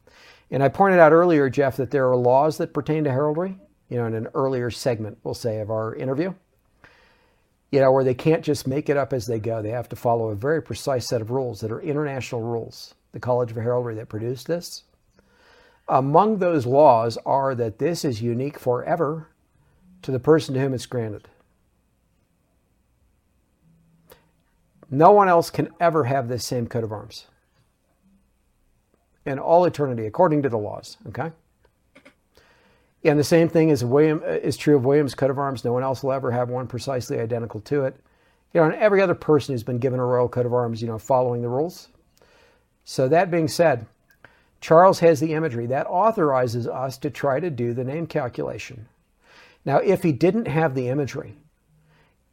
And 0.51 0.63
I 0.63 0.69
pointed 0.69 1.01
out 1.01 1.13
earlier, 1.13 1.49
Jeff, 1.49 1.77
that 1.77 1.91
there 1.91 2.11
are 2.11 2.17
laws 2.17 2.59
that 2.59 2.75
pertain 2.75 3.05
to 3.05 3.11
heraldry, 3.11 3.57
you 3.89 3.97
know, 3.97 4.07
in 4.07 4.15
an 4.15 4.29
earlier 4.35 4.71
segment, 4.71 5.17
we'll 5.25 5.33
say, 5.33 5.61
of 5.61 5.71
our 5.71 5.95
interview, 5.95 6.35
you 7.73 7.81
know, 7.81 7.91
where 7.91 8.05
they 8.05 8.15
can't 8.15 8.45
just 8.45 8.67
make 8.67 8.91
it 8.91 8.99
up 8.99 9.15
as 9.15 9.27
they 9.27 9.41
go. 9.41 9.63
They 9.63 9.71
have 9.71 9.89
to 9.89 9.97
follow 9.97 10.29
a 10.29 10.37
very 10.37 10.63
precise 10.63 11.09
set 11.09 11.23
of 11.23 11.31
rules 11.31 11.61
that 11.61 11.73
are 11.73 11.81
international 11.81 12.43
rules. 12.43 12.95
The 13.13 13.21
College 13.21 13.51
of 13.51 13.57
Heraldry 13.57 13.95
that 13.97 14.11
produced 14.11 14.47
this. 14.47 14.85
Among 15.89 16.39
those 16.39 16.67
laws 16.67 17.19
are 17.25 17.55
that 17.55 17.79
this 17.79 18.05
is 18.05 18.23
unique 18.23 18.59
forever 18.59 19.29
to 20.03 20.11
the 20.11 20.21
person 20.21 20.55
to 20.55 20.61
whom 20.61 20.75
it's 20.75 20.87
granted. 20.87 21.29
No 24.91 25.11
one 25.11 25.29
else 25.29 25.49
can 25.49 25.71
ever 25.81 26.05
have 26.05 26.29
this 26.29 26.45
same 26.45 26.67
coat 26.67 26.85
of 26.85 26.93
arms 26.93 27.27
in 29.25 29.39
all 29.39 29.65
eternity, 29.65 30.05
according 30.05 30.43
to 30.43 30.51
the 30.51 30.59
laws. 30.59 30.99
Okay. 31.09 31.33
And 33.05 33.19
the 33.19 33.25
same 33.25 33.49
thing 33.49 33.71
is 33.71 33.85
William 33.85 34.23
uh, 34.25 34.31
is 34.31 34.57
true 34.57 34.77
of 34.77 34.85
William's 34.85 35.15
coat 35.15 35.31
of 35.31 35.39
arms. 35.39 35.65
No 35.65 35.73
one 35.73 35.83
else 35.83 36.03
will 36.03 36.13
ever 36.13 36.31
have 36.31 36.49
one 36.49 36.67
precisely 36.67 37.19
identical 37.19 37.61
to 37.63 37.85
it. 37.85 37.97
You 38.53 38.61
know, 38.61 38.67
and 38.67 38.75
every 38.75 39.01
other 39.01 39.15
person 39.15 39.55
who's 39.55 39.63
been 39.63 39.79
given 39.79 39.99
a 39.99 40.05
royal 40.05 40.29
coat 40.29 40.47
of 40.47 40.55
arms, 40.55 40.83
you 40.83 40.89
know, 40.89 40.99
following 40.99 41.43
the 41.43 41.49
rules. 41.49 41.89
So 42.85 43.09
that 43.09 43.31
being 43.31 43.49
said, 43.49 43.87
Charles 44.61 45.01
has 45.01 45.21
the 45.21 45.35
imagery 45.35 45.67
that 45.67 45.87
authorizes 45.87 46.69
us 46.69 46.99
to 46.99 47.11
try 47.11 47.41
to 47.41 47.51
do 47.51 47.75
the 47.75 47.85
name 47.85 48.07
calculation. 48.07 48.87
Now, 49.65 49.79
if 49.79 50.03
he 50.03 50.13
didn't 50.13 50.47
have 50.47 50.75
the 50.75 50.89
imagery, 50.89 51.35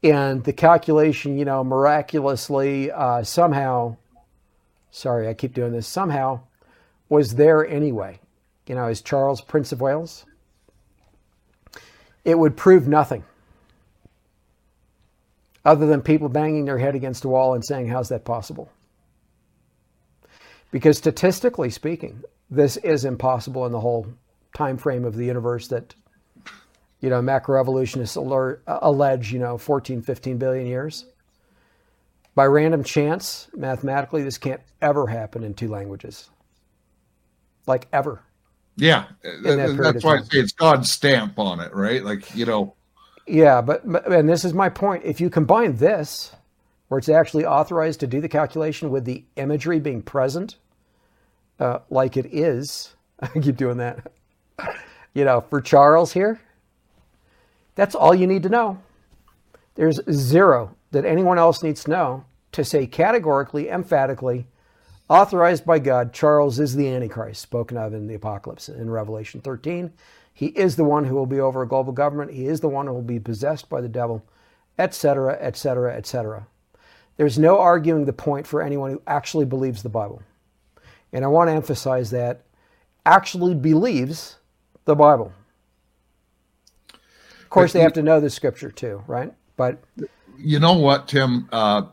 and 0.03 0.43
the 0.43 0.53
calculation, 0.53 1.37
you 1.37 1.45
know, 1.45 1.63
miraculously 1.63 2.91
uh, 2.91 3.23
somehow, 3.23 3.97
sorry, 4.91 5.27
I 5.27 5.33
keep 5.33 5.53
doing 5.53 5.73
this, 5.73 5.87
somehow 5.87 6.41
was 7.09 7.35
there 7.35 7.67
anyway, 7.67 8.19
you 8.67 8.75
know, 8.75 8.85
as 8.85 9.01
Charles, 9.01 9.41
Prince 9.41 9.71
of 9.71 9.81
Wales, 9.81 10.25
it 12.29 12.37
would 12.37 12.57
prove 12.57 12.87
nothing 12.87 13.23
other 15.65 15.85
than 15.87 16.01
people 16.01 16.29
banging 16.29 16.65
their 16.65 16.77
head 16.77 16.95
against 16.95 17.25
a 17.25 17.29
wall 17.29 17.53
and 17.53 17.65
saying, 17.65 17.87
How's 17.87 18.09
that 18.09 18.25
possible? 18.25 18.71
Because 20.71 20.97
statistically 20.97 21.69
speaking, 21.69 22.23
this 22.49 22.77
is 22.77 23.05
impossible 23.05 23.65
in 23.65 23.71
the 23.71 23.79
whole 23.79 24.07
time 24.55 24.77
frame 24.77 25.05
of 25.05 25.15
the 25.15 25.25
universe 25.25 25.67
that 25.69 25.95
you 27.01 27.09
know, 27.09 27.21
macroevolutionists 27.21 28.17
alert, 28.17 28.61
uh, 28.67 28.79
allege, 28.81 29.31
you 29.31 29.39
know, 29.39 29.57
14, 29.57 30.01
15 30.01 30.37
billion 30.37 30.67
years. 30.67 31.05
By 32.35 32.45
random 32.45 32.83
chance, 32.83 33.47
mathematically, 33.55 34.23
this 34.23 34.37
can't 34.37 34.61
ever 34.81 35.07
happen 35.07 35.43
in 35.43 35.53
two 35.53 35.67
languages. 35.67 36.29
Like 37.67 37.87
ever. 37.93 38.21
Yeah. 38.79 39.05
That 39.23 39.77
that's 39.77 40.03
why 40.03 40.17
I 40.17 40.21
say 40.21 40.39
it's 40.39 40.51
God's 40.51 40.91
stamp 40.91 41.37
on 41.37 41.59
it, 41.59 41.73
right? 41.73 42.03
Like, 42.03 42.33
you 42.35 42.45
know. 42.45 42.75
Yeah, 43.27 43.61
but, 43.61 43.85
and 43.85 44.27
this 44.27 44.43
is 44.43 44.53
my 44.53 44.69
point. 44.69 45.03
If 45.05 45.21
you 45.21 45.29
combine 45.29 45.77
this, 45.77 46.31
where 46.87 46.97
it's 46.97 47.09
actually 47.09 47.45
authorized 47.45 47.99
to 48.01 48.07
do 48.07 48.19
the 48.19 48.29
calculation 48.29 48.89
with 48.89 49.05
the 49.05 49.23
imagery 49.35 49.79
being 49.79 50.01
present, 50.01 50.57
uh, 51.59 51.79
like 51.89 52.17
it 52.17 52.25
is, 52.33 52.95
I 53.19 53.27
keep 53.27 53.57
doing 53.57 53.77
that, 53.77 54.11
you 55.13 55.23
know, 55.23 55.41
for 55.41 55.61
Charles 55.61 56.13
here, 56.13 56.39
that's 57.75 57.95
all 57.95 58.13
you 58.13 58.27
need 58.27 58.43
to 58.43 58.49
know. 58.49 58.79
There's 59.75 59.99
zero 60.11 60.75
that 60.91 61.05
anyone 61.05 61.37
else 61.37 61.63
needs 61.63 61.83
to 61.85 61.91
know 61.91 62.25
to 62.51 62.65
say 62.65 62.87
categorically, 62.87 63.69
emphatically, 63.69 64.47
authorized 65.09 65.65
by 65.65 65.79
God, 65.79 66.13
Charles 66.13 66.59
is 66.59 66.75
the 66.75 66.87
Antichrist 66.87 67.41
spoken 67.41 67.77
of 67.77 67.93
in 67.93 68.07
the 68.07 68.15
Apocalypse 68.15 68.69
in 68.69 68.89
Revelation 68.89 69.41
13. 69.41 69.91
He 70.33 70.47
is 70.47 70.75
the 70.75 70.85
one 70.85 71.05
who 71.05 71.15
will 71.15 71.25
be 71.25 71.39
over 71.39 71.61
a 71.61 71.67
global 71.67 71.91
government. 71.91 72.31
He 72.31 72.45
is 72.45 72.61
the 72.61 72.69
one 72.69 72.87
who 72.87 72.93
will 72.93 73.01
be 73.01 73.19
possessed 73.19 73.69
by 73.69 73.81
the 73.81 73.89
devil, 73.89 74.23
etc., 74.77 75.37
etc., 75.41 75.95
etc. 75.95 76.47
There's 77.17 77.37
no 77.37 77.59
arguing 77.59 78.05
the 78.05 78.13
point 78.13 78.47
for 78.47 78.61
anyone 78.61 78.91
who 78.91 79.01
actually 79.05 79.45
believes 79.45 79.83
the 79.83 79.89
Bible. 79.89 80.23
And 81.11 81.25
I 81.25 81.27
want 81.27 81.49
to 81.49 81.53
emphasize 81.53 82.11
that 82.11 82.45
actually 83.05 83.55
believes 83.55 84.37
the 84.85 84.95
Bible. 84.95 85.33
Of 86.93 87.49
course, 87.49 87.73
they 87.73 87.81
have 87.81 87.93
to 87.93 88.03
know 88.03 88.19
the 88.19 88.29
scripture 88.29 88.71
too, 88.71 89.03
right? 89.07 89.33
But 89.57 89.83
you 90.37 90.59
know 90.59 90.73
what, 90.73 91.07
Tim? 91.07 91.49
Uh, 91.51 91.83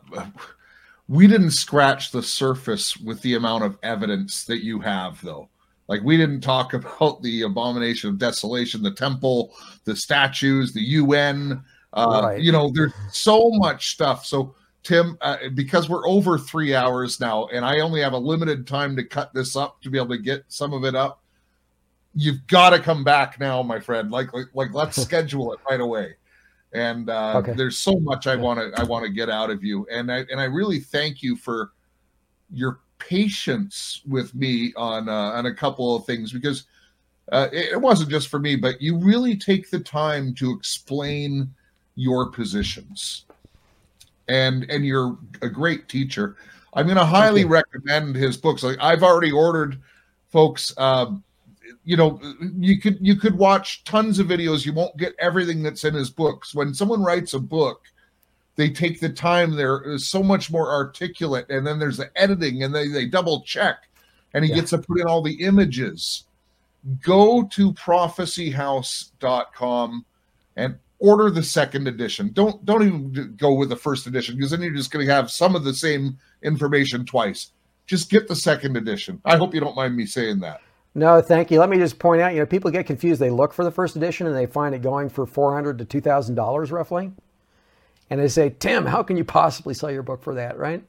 we 1.07 1.27
didn't 1.27 1.51
scratch 1.51 2.11
the 2.11 2.23
surface 2.23 2.97
with 2.97 3.21
the 3.21 3.35
amount 3.35 3.63
of 3.63 3.77
evidence 3.83 4.43
that 4.45 4.63
you 4.63 4.79
have, 4.79 5.21
though. 5.21 5.49
Like 5.87 6.01
we 6.03 6.17
didn't 6.17 6.41
talk 6.41 6.73
about 6.73 7.21
the 7.21 7.43
abomination 7.43 8.09
of 8.09 8.17
desolation, 8.17 8.83
the 8.83 8.91
temple, 8.91 9.53
the 9.85 9.95
statues, 9.95 10.73
the 10.73 10.81
UN. 10.81 11.63
Uh, 11.93 12.21
right. 12.23 12.41
You 12.41 12.51
know, 12.51 12.71
there's 12.73 12.93
so 13.11 13.49
much 13.53 13.91
stuff. 13.91 14.25
So, 14.25 14.55
Tim, 14.83 15.17
uh, 15.21 15.37
because 15.55 15.89
we're 15.89 16.07
over 16.07 16.37
three 16.37 16.75
hours 16.75 17.19
now, 17.19 17.47
and 17.47 17.65
I 17.65 17.79
only 17.79 18.01
have 18.01 18.13
a 18.13 18.17
limited 18.17 18.67
time 18.67 18.95
to 18.95 19.03
cut 19.03 19.33
this 19.33 19.55
up 19.55 19.81
to 19.81 19.89
be 19.89 19.97
able 19.97 20.09
to 20.09 20.17
get 20.17 20.45
some 20.47 20.73
of 20.73 20.85
it 20.85 20.95
up, 20.95 21.23
you've 22.13 22.45
got 22.47 22.69
to 22.71 22.79
come 22.79 23.03
back 23.03 23.39
now, 23.39 23.61
my 23.63 23.79
friend. 23.79 24.11
Like, 24.11 24.33
like, 24.33 24.47
like 24.53 24.73
let's 24.73 25.01
schedule 25.01 25.53
it 25.53 25.59
right 25.69 25.81
away. 25.81 26.15
And 26.73 27.09
uh, 27.09 27.37
okay. 27.37 27.53
there's 27.53 27.77
so 27.77 27.99
much 27.99 28.27
I 28.27 28.35
want 28.35 28.59
to 28.59 28.79
I 28.79 28.83
want 28.83 29.05
to 29.05 29.11
get 29.11 29.29
out 29.29 29.49
of 29.49 29.63
you, 29.63 29.87
and 29.91 30.11
I 30.11 30.25
and 30.29 30.39
I 30.39 30.45
really 30.45 30.79
thank 30.79 31.23
you 31.23 31.35
for 31.35 31.71
your 32.51 32.79
patience 32.99 34.01
with 34.07 34.33
me 34.35 34.73
on 34.75 35.07
uh, 35.07 35.31
on 35.31 35.45
a 35.45 35.53
couple 35.53 35.95
of 35.95 36.05
things 36.05 36.31
because 36.33 36.65
uh, 37.31 37.47
it, 37.51 37.73
it 37.73 37.81
wasn't 37.81 38.09
just 38.09 38.27
for 38.29 38.39
me, 38.39 38.55
but 38.55 38.81
you 38.81 38.97
really 38.97 39.35
take 39.35 39.69
the 39.69 39.79
time 39.79 40.33
to 40.35 40.51
explain 40.51 41.53
your 41.95 42.29
positions, 42.31 43.25
and 44.27 44.69
and 44.69 44.85
you're 44.85 45.17
a 45.41 45.49
great 45.49 45.87
teacher. 45.87 46.35
I'm 46.73 46.85
going 46.85 46.97
to 46.97 47.05
highly 47.05 47.45
recommend 47.45 48.15
his 48.15 48.37
books. 48.37 48.61
Like 48.61 48.77
I've 48.79 49.03
already 49.03 49.31
ordered, 49.31 49.79
folks. 50.29 50.73
Uh, 50.77 51.13
you 51.87 51.97
know 51.97 52.19
you 52.59 52.79
could 52.79 52.99
you 53.01 53.15
could 53.15 53.37
watch 53.37 53.83
tons 53.83 54.19
of 54.19 54.27
videos. 54.27 54.65
You 54.65 54.73
won't 54.73 54.97
get 54.97 55.15
everything 55.17 55.63
that's 55.63 55.83
in 55.83 55.95
his 55.95 56.09
books. 56.09 56.53
When 56.53 56.73
someone 56.73 57.01
writes 57.01 57.33
a 57.33 57.39
book 57.39 57.81
they 58.57 58.69
take 58.69 58.99
the 58.99 59.09
time. 59.09 59.55
They're 59.55 59.93
uh, 59.93 59.97
so 59.97 60.21
much 60.21 60.51
more 60.51 60.69
articulate 60.69 61.45
and 61.49 61.65
then 61.65 61.79
there's 61.79 61.95
the 61.97 62.11
editing 62.17 62.63
and 62.63 62.75
they, 62.75 62.89
they 62.89 63.05
double 63.05 63.43
check 63.43 63.87
and 64.33 64.43
he 64.43 64.49
yeah. 64.49 64.57
gets 64.57 64.71
to 64.71 64.79
put 64.79 64.99
in 64.99 65.07
all 65.07 65.21
the 65.21 65.41
images. 65.41 66.25
Go 67.01 67.43
to 67.51 67.71
prophecyhouse.com 67.73 70.05
and 70.55 70.77
order 70.99 71.29
the 71.29 71.43
second 71.43 71.87
edition. 71.87 72.31
Don't 72.33 72.65
don't 72.65 72.83
even 72.83 73.35
go 73.37 73.53
with 73.53 73.69
the 73.69 73.77
first 73.77 74.07
edition 74.07 74.35
because 74.35 74.51
then 74.51 74.61
you're 74.61 74.73
just 74.73 74.91
going 74.91 75.05
to 75.05 75.13
have 75.13 75.31
some 75.31 75.55
of 75.55 75.63
the 75.63 75.73
same 75.73 76.17
information 76.43 77.05
twice. 77.05 77.51
Just 77.85 78.09
get 78.09 78.27
the 78.27 78.35
second 78.35 78.75
edition. 78.75 79.21
I 79.23 79.37
hope 79.37 79.53
you 79.53 79.61
don't 79.61 79.75
mind 79.75 79.95
me 79.95 80.07
saying 80.07 80.39
that 80.39 80.61
no, 80.97 81.21
thank 81.21 81.51
you. 81.51 81.59
Let 81.59 81.69
me 81.69 81.77
just 81.77 81.99
point 81.99 82.21
out, 82.21 82.33
you 82.33 82.39
know, 82.39 82.47
people 82.47 82.71
get 82.71 82.87
confused. 82.87 83.21
They 83.21 83.29
look 83.29 83.53
for 83.53 83.63
the 83.63 83.71
first 83.71 83.95
edition 83.95 84.25
and 84.25 84.35
they 84.35 84.47
find 84.47 84.73
it 84.73 84.81
going 84.81 85.09
for 85.09 85.27
four 85.27 85.53
hundred 85.53 85.77
to 85.77 85.85
two 85.85 86.01
thousand 86.01 86.33
dollars 86.33 86.71
roughly, 86.71 87.11
and 88.09 88.19
they 88.19 88.27
say, 88.27 88.49
"Tim, 88.49 88.85
how 88.85 89.03
can 89.03 89.15
you 89.15 89.23
possibly 89.23 89.75
sell 89.75 89.91
your 89.91 90.01
book 90.01 90.23
for 90.23 90.33
that?" 90.33 90.57
Right? 90.57 90.83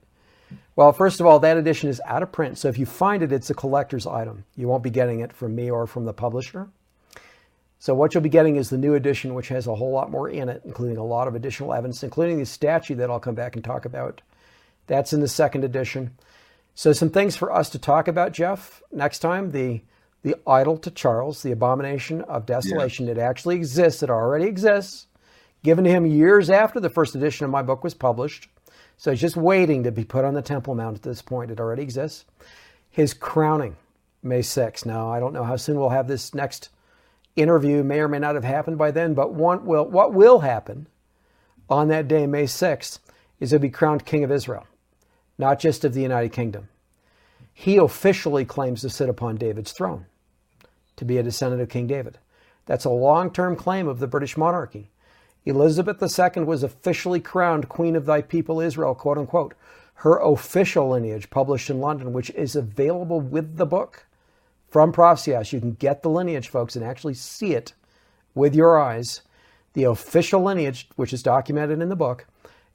Well, 0.76 0.92
first 0.92 1.20
of 1.20 1.26
all, 1.26 1.40
that 1.40 1.58
edition 1.58 1.90
is 1.90 2.00
out 2.06 2.22
of 2.22 2.32
print, 2.32 2.56
so 2.56 2.68
if 2.68 2.78
you 2.78 2.86
find 2.86 3.22
it, 3.22 3.32
it's 3.32 3.50
a 3.50 3.54
collector's 3.54 4.06
item. 4.06 4.44
You 4.56 4.66
won't 4.66 4.82
be 4.82 4.90
getting 4.90 5.20
it 5.20 5.32
from 5.32 5.54
me 5.54 5.70
or 5.70 5.86
from 5.86 6.06
the 6.06 6.14
publisher. 6.14 6.68
So 7.78 7.94
what 7.94 8.14
you'll 8.14 8.22
be 8.22 8.30
getting 8.30 8.56
is 8.56 8.70
the 8.70 8.78
new 8.78 8.94
edition, 8.94 9.34
which 9.34 9.48
has 9.48 9.66
a 9.66 9.74
whole 9.74 9.92
lot 9.92 10.10
more 10.10 10.28
in 10.28 10.48
it, 10.48 10.62
including 10.64 10.96
a 10.96 11.04
lot 11.04 11.28
of 11.28 11.34
additional 11.34 11.74
evidence, 11.74 12.02
including 12.02 12.38
the 12.38 12.46
statue 12.46 12.94
that 12.96 13.10
I'll 13.10 13.20
come 13.20 13.34
back 13.36 13.56
and 13.56 13.64
talk 13.64 13.84
about. 13.84 14.22
That's 14.86 15.12
in 15.12 15.20
the 15.20 15.28
second 15.28 15.64
edition. 15.64 16.16
So 16.74 16.92
some 16.92 17.10
things 17.10 17.36
for 17.36 17.52
us 17.52 17.70
to 17.70 17.78
talk 17.78 18.08
about, 18.08 18.32
Jeff, 18.32 18.82
next 18.90 19.18
time. 19.18 19.50
The 19.50 19.82
the 20.22 20.36
idol 20.46 20.76
to 20.78 20.90
Charles, 20.90 21.42
the 21.42 21.52
abomination 21.52 22.22
of 22.22 22.46
desolation. 22.46 23.06
Yeah. 23.06 23.12
It 23.12 23.18
actually 23.18 23.56
exists. 23.56 24.02
It 24.02 24.10
already 24.10 24.46
exists. 24.46 25.06
Given 25.62 25.84
to 25.84 25.90
him 25.90 26.06
years 26.06 26.50
after 26.50 26.80
the 26.80 26.90
first 26.90 27.14
edition 27.14 27.44
of 27.44 27.50
my 27.50 27.62
book 27.62 27.82
was 27.82 27.94
published. 27.94 28.48
So 28.96 29.10
he's 29.10 29.20
just 29.20 29.36
waiting 29.36 29.84
to 29.84 29.92
be 29.92 30.04
put 30.04 30.24
on 30.24 30.34
the 30.34 30.42
Temple 30.42 30.74
Mount 30.74 30.96
at 30.96 31.02
this 31.02 31.22
point. 31.22 31.50
It 31.50 31.60
already 31.60 31.82
exists. 31.82 32.24
His 32.90 33.14
crowning, 33.14 33.76
May 34.22 34.40
6th. 34.40 34.84
Now, 34.84 35.12
I 35.12 35.20
don't 35.20 35.32
know 35.32 35.44
how 35.44 35.56
soon 35.56 35.78
we'll 35.78 35.90
have 35.90 36.08
this 36.08 36.34
next 36.34 36.70
interview 37.36 37.84
may 37.84 38.00
or 38.00 38.08
may 38.08 38.18
not 38.18 38.34
have 38.34 38.44
happened 38.44 38.78
by 38.78 38.90
then, 38.90 39.14
but 39.14 39.32
one 39.32 39.64
will, 39.64 39.84
what 39.84 40.12
will 40.12 40.40
happen 40.40 40.88
on 41.70 41.88
that 41.88 42.08
day, 42.08 42.26
May 42.26 42.44
6th, 42.44 42.98
is 43.38 43.50
he'll 43.50 43.60
be 43.60 43.70
crowned 43.70 44.04
King 44.04 44.24
of 44.24 44.32
Israel, 44.32 44.66
not 45.38 45.60
just 45.60 45.84
of 45.84 45.94
the 45.94 46.02
United 46.02 46.32
Kingdom. 46.32 46.68
He 47.60 47.76
officially 47.76 48.44
claims 48.44 48.82
to 48.82 48.88
sit 48.88 49.08
upon 49.08 49.34
David's 49.34 49.72
throne, 49.72 50.06
to 50.94 51.04
be 51.04 51.18
a 51.18 51.24
descendant 51.24 51.60
of 51.60 51.68
King 51.68 51.88
David. 51.88 52.16
That's 52.66 52.84
a 52.84 52.90
long 52.90 53.32
term 53.32 53.56
claim 53.56 53.88
of 53.88 53.98
the 53.98 54.06
British 54.06 54.36
monarchy. 54.36 54.92
Elizabeth 55.44 56.00
II 56.00 56.44
was 56.44 56.62
officially 56.62 57.18
crowned 57.18 57.68
Queen 57.68 57.96
of 57.96 58.06
Thy 58.06 58.22
People 58.22 58.60
Israel, 58.60 58.94
quote 58.94 59.18
unquote. 59.18 59.54
Her 59.94 60.18
official 60.18 60.90
lineage, 60.90 61.30
published 61.30 61.68
in 61.68 61.80
London, 61.80 62.12
which 62.12 62.30
is 62.30 62.54
available 62.54 63.20
with 63.20 63.56
the 63.56 63.66
book 63.66 64.06
from 64.68 64.92
Prophecy 64.92 65.32
House. 65.32 65.52
You 65.52 65.58
can 65.58 65.72
get 65.72 66.04
the 66.04 66.10
lineage, 66.10 66.46
folks, 66.46 66.76
and 66.76 66.84
actually 66.84 67.14
see 67.14 67.54
it 67.54 67.72
with 68.36 68.54
your 68.54 68.78
eyes. 68.78 69.22
The 69.72 69.82
official 69.82 70.44
lineage, 70.44 70.88
which 70.94 71.12
is 71.12 71.24
documented 71.24 71.82
in 71.82 71.88
the 71.88 71.96
book, 71.96 72.24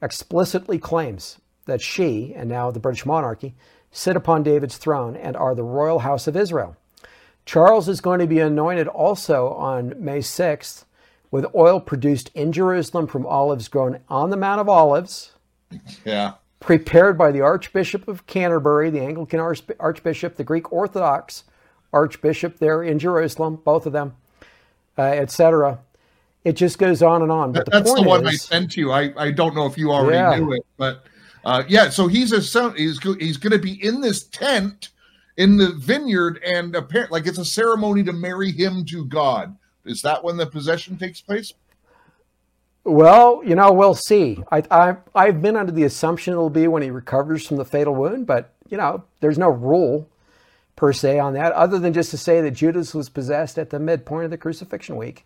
explicitly 0.01 0.77
claims 0.77 1.37
that 1.67 1.81
she, 1.81 2.33
and 2.35 2.49
now 2.49 2.69
the 2.69 2.81
British 2.81 3.05
monarchy, 3.05 3.55
sit 3.93 4.17
upon 4.17 4.43
David's 4.43 4.77
throne 4.77 5.15
and 5.15 5.37
are 5.37 5.55
the 5.55 5.63
royal 5.63 5.99
house 5.99 6.27
of 6.27 6.35
Israel. 6.35 6.75
Charles 7.45 7.87
is 7.87 8.01
going 8.01 8.19
to 8.19 8.27
be 8.27 8.39
anointed 8.39 8.87
also 8.87 9.49
on 9.49 9.93
May 10.03 10.19
6th 10.19 10.83
with 11.31 11.45
oil 11.55 11.79
produced 11.79 12.31
in 12.33 12.51
Jerusalem 12.51 13.07
from 13.07 13.25
olives 13.25 13.67
grown 13.67 13.99
on 14.09 14.29
the 14.29 14.37
Mount 14.37 14.59
of 14.59 14.67
Olives. 14.67 15.31
Yeah. 16.03 16.33
Prepared 16.59 17.17
by 17.17 17.31
the 17.31 17.41
Archbishop 17.41 18.07
of 18.07 18.25
Canterbury, 18.27 18.89
the 18.89 19.01
Anglican 19.01 19.39
Archbishop, 19.39 20.35
the 20.35 20.43
Greek 20.43 20.71
Orthodox 20.71 21.43
Archbishop 21.91 22.57
there 22.59 22.81
in 22.81 22.97
Jerusalem, 22.97 23.61
both 23.63 23.85
of 23.85 23.93
them, 23.93 24.15
uh, 24.97 25.01
etc. 25.01 25.79
It 26.43 26.53
just 26.53 26.79
goes 26.79 27.03
on 27.03 27.21
and 27.21 27.31
on. 27.31 27.51
But 27.51 27.65
the 27.65 27.71
that's 27.71 27.93
the 27.93 28.01
one 28.01 28.25
is, 28.25 28.33
I 28.33 28.35
sent 28.35 28.75
you. 28.75 28.91
I, 28.91 29.13
I 29.17 29.31
don't 29.31 29.53
know 29.53 29.65
if 29.65 29.77
you 29.77 29.91
already 29.91 30.17
yeah. 30.17 30.35
knew 30.37 30.53
it, 30.53 30.65
but 30.77 31.05
uh, 31.43 31.63
yeah. 31.67 31.89
So 31.89 32.07
he's 32.07 32.31
a 32.31 32.39
he's 32.71 32.99
he's 33.19 33.37
going 33.37 33.51
to 33.51 33.59
be 33.59 33.83
in 33.83 34.01
this 34.01 34.23
tent 34.23 34.89
in 35.37 35.57
the 35.57 35.71
vineyard, 35.73 36.41
and 36.45 36.75
apparently, 36.75 37.19
like 37.19 37.27
it's 37.27 37.37
a 37.39 37.45
ceremony 37.45 38.03
to 38.03 38.13
marry 38.13 38.51
him 38.51 38.85
to 38.85 39.05
God. 39.05 39.57
Is 39.85 40.01
that 40.03 40.23
when 40.23 40.37
the 40.37 40.45
possession 40.45 40.97
takes 40.97 41.21
place? 41.21 41.53
Well, 42.85 43.41
you 43.45 43.55
know, 43.55 43.71
we'll 43.71 43.95
see. 43.95 44.43
I, 44.51 44.63
I, 44.69 44.97
I've 45.15 45.41
been 45.41 45.55
under 45.55 45.71
the 45.71 45.83
assumption 45.83 46.33
it'll 46.33 46.49
be 46.49 46.67
when 46.67 46.83
he 46.83 46.89
recovers 46.89 47.47
from 47.47 47.57
the 47.57 47.65
fatal 47.65 47.95
wound, 47.95 48.27
but, 48.27 48.53
you 48.69 48.77
know, 48.77 49.03
there's 49.21 49.37
no 49.37 49.47
rule 49.47 50.09
per 50.75 50.91
se 50.91 51.17
on 51.17 51.33
that, 51.33 51.53
other 51.53 51.79
than 51.79 51.93
just 51.93 52.11
to 52.11 52.17
say 52.17 52.41
that 52.41 52.51
Judas 52.51 52.93
was 52.93 53.07
possessed 53.07 53.57
at 53.57 53.69
the 53.69 53.79
midpoint 53.79 54.25
of 54.25 54.31
the 54.31 54.37
crucifixion 54.37 54.97
week. 54.97 55.25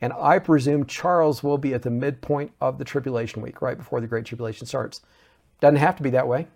And 0.00 0.12
I 0.12 0.38
presume 0.38 0.86
Charles 0.86 1.42
will 1.42 1.58
be 1.58 1.74
at 1.74 1.82
the 1.82 1.90
midpoint 1.90 2.52
of 2.60 2.78
the 2.78 2.84
tribulation 2.84 3.42
week, 3.42 3.62
right 3.62 3.78
before 3.78 4.00
the 4.00 4.06
Great 4.06 4.24
Tribulation 4.24 4.66
starts. 4.66 5.00
Doesn't 5.62 5.76
have 5.76 5.94
to 5.98 6.02
be 6.02 6.10
that 6.10 6.26
way, 6.26 6.48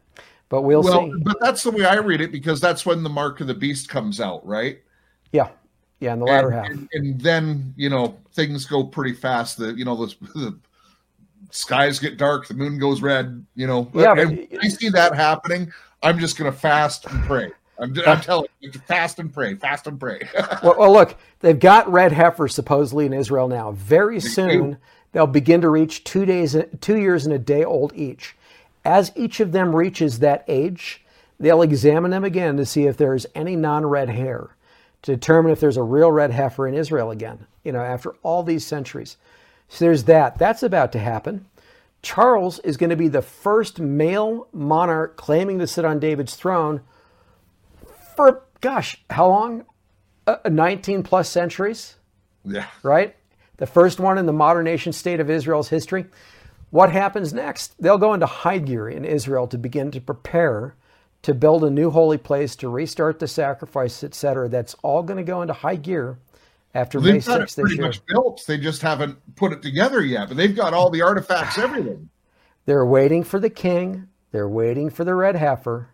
but 0.49 0.63
we'll, 0.63 0.83
well 0.83 1.07
see. 1.07 1.13
But 1.23 1.37
that's 1.41 1.63
the 1.63 1.71
way 1.71 1.85
I 1.85 1.95
read 1.95 2.21
it 2.21 2.33
because 2.33 2.61
that's 2.61 2.85
when 2.85 3.05
the 3.05 3.09
mark 3.09 3.41
of 3.41 3.47
the 3.47 3.55
beast 3.55 3.89
comes 3.89 4.21
out, 4.21 4.45
right? 4.45 4.81
Yeah. 5.31 5.51
Yeah, 6.01 6.13
in 6.15 6.19
the 6.19 6.27
latter 6.27 6.49
and, 6.49 6.57
half. 6.57 6.67
And, 6.67 6.89
and, 6.93 7.21
then, 7.21 7.73
you 7.77 7.89
know, 7.89 8.19
things 8.33 8.67
go 8.67 8.83
pretty 8.83 9.15
fast. 9.15 9.59
The, 9.59 9.75
you 9.75 9.85
know, 9.85 9.95
the, 9.95 10.15
the 10.35 10.59
skies 11.51 12.01
get 12.01 12.17
dark, 12.17 12.49
the 12.49 12.55
moon 12.55 12.81
goes 12.81 13.01
red, 13.01 13.47
you 13.55 13.69
know. 13.69 13.89
Yeah, 13.95 14.17
but, 14.17 14.27
I 14.61 14.69
see 14.69 14.89
that 14.89 15.15
happening. 15.15 15.73
I'm 16.03 16.19
just 16.19 16.37
going 16.37 16.53
to 16.53 16.59
fast 16.59 17.07
and 17.07 17.23
pray. 17.27 17.53
I'm, 17.79 17.95
I'm 18.09 18.21
telling 18.21 18.49
you, 18.59 18.73
fast 18.73 19.21
and 19.21 19.33
pray, 19.33 19.55
fast 19.55 19.87
and 19.87 20.01
pray. 20.01 20.23
well, 20.65 20.75
well, 20.77 20.93
look, 20.93 21.17
they've 21.41 21.59
got 21.59 21.91
red 21.91 22.11
heifers 22.11 22.57
supposedly 22.57 23.07
in 23.07 23.13
Israel 23.13 23.47
now. 23.47 23.71
Very 23.71 24.19
soon, 24.19 24.79
they'll 25.13 25.29
begin 25.29 25.61
to 25.61 25.69
reach 25.69 26.03
two 26.03 26.25
days, 26.25 26.57
two 26.81 26.97
years 26.97 27.25
and 27.25 27.35
a 27.35 27.39
day 27.39 27.65
old 27.65 27.93
each. 27.95 28.36
As 28.87 29.11
each 29.17 29.41
of 29.41 29.51
them 29.51 29.75
reaches 29.75 30.21
that 30.21 30.45
age, 30.47 31.05
they'll 31.41 31.63
examine 31.63 32.13
them 32.13 32.23
again 32.23 32.57
to 32.57 32.65
see 32.65 32.87
if 32.87 32.97
there's 32.97 33.27
any 33.35 33.57
non-red 33.57 34.11
hair, 34.11 34.57
to 35.03 35.13
determine 35.17 35.51
if 35.51 35.59
there's 35.59 35.77
a 35.77 35.83
real 35.83 36.13
red 36.13 36.31
heifer 36.31 36.69
in 36.69 36.75
Israel 36.75 37.11
again. 37.11 37.47
You 37.65 37.73
know, 37.73 37.81
after 37.81 38.13
all 38.23 38.45
these 38.45 38.65
centuries, 38.65 39.17
so 39.69 39.85
there's 39.85 40.05
that. 40.05 40.39
That's 40.39 40.63
about 40.63 40.93
to 40.93 41.01
happen. 41.01 41.47
Charles 42.01 42.61
is 42.61 42.77
going 42.77 42.91
to 42.91 42.97
be 42.97 43.09
the 43.09 43.23
first 43.23 43.81
male 43.81 44.47
monarch 44.53 45.17
claiming 45.17 45.59
to 45.59 45.67
sit 45.67 45.85
on 45.85 45.99
David's 45.99 46.37
throne 46.37 46.83
for 48.15 48.45
gosh, 48.61 49.03
how 49.11 49.27
long? 49.27 49.65
Uh, 50.29 50.39
19 50.49 51.03
plus 51.03 51.29
centuries. 51.29 51.97
Yeah. 52.45 52.67
Right? 52.85 53.17
The 53.57 53.67
first 53.67 53.99
one 53.99 54.19
in 54.19 54.27
the 54.27 54.33
modern 54.33 54.65
nation 54.65 54.93
state 54.93 55.19
of 55.19 55.29
Israel's 55.29 55.69
history. 55.69 56.07
What 56.71 56.93
happens 56.93 57.33
next? 57.33 57.75
They'll 57.81 57.99
go 57.99 58.15
into 58.15 58.27
high 58.27 58.59
gear 58.59 58.89
in 58.89 59.05
Israel 59.05 59.47
to 59.49 59.59
begin 59.59 59.91
to 59.93 60.01
prepare 60.01 60.77
to 61.27 61.35
build 61.35 61.65
a 61.65 61.71
new 61.71 61.91
holy 61.91 62.19
place, 62.19 62.55
to 62.55 62.69
restart 62.69 63.19
the 63.19 63.27
sacrifice, 63.27 64.05
etc. 64.05 64.49
That's 64.49 64.75
all 64.83 65.03
going 65.03 65.17
to 65.17 65.25
go 65.25 65.43
into 65.43 65.55
high 65.55 65.75
gear 65.75 66.19
after 66.73 67.01
they've 67.01 67.15
May 67.15 67.19
6th 67.19 67.39
this 67.39 67.55
pretty 67.57 67.75
year. 67.75 67.87
much 67.87 68.07
built. 68.07 68.45
They 68.47 68.59
just 68.59 68.81
haven't 68.81 69.19
put 69.35 69.53
it 69.53 69.61
together 69.61 70.05
yet, 70.05 70.29
but 70.29 70.37
they've 70.37 70.55
got 70.55 70.73
all 70.73 70.89
the 70.89 71.03
artifacts, 71.03 71.59
everything. 71.59 72.11
They're 72.65 72.87
waiting 72.87 73.25
for 73.25 73.41
the 73.41 73.51
king. 73.51 74.07
They're 74.31 74.49
waiting 74.49 74.89
for 74.89 75.03
the 75.03 75.17
red 75.17 75.35
heifer. 75.35 75.91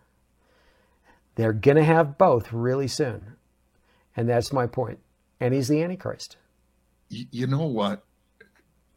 They're 1.33 1.51
going 1.51 1.77
to 1.77 1.83
have 1.83 2.19
both 2.19 2.53
really 2.53 2.87
soon. 2.87 3.35
And 4.15 4.29
that's 4.29 4.53
my 4.53 4.67
point. 4.67 4.99
And 5.39 5.51
he's 5.53 5.67
the 5.67 5.81
Antichrist. 5.81 6.37
You 7.09 7.47
know 7.47 7.65
what? 7.65 8.03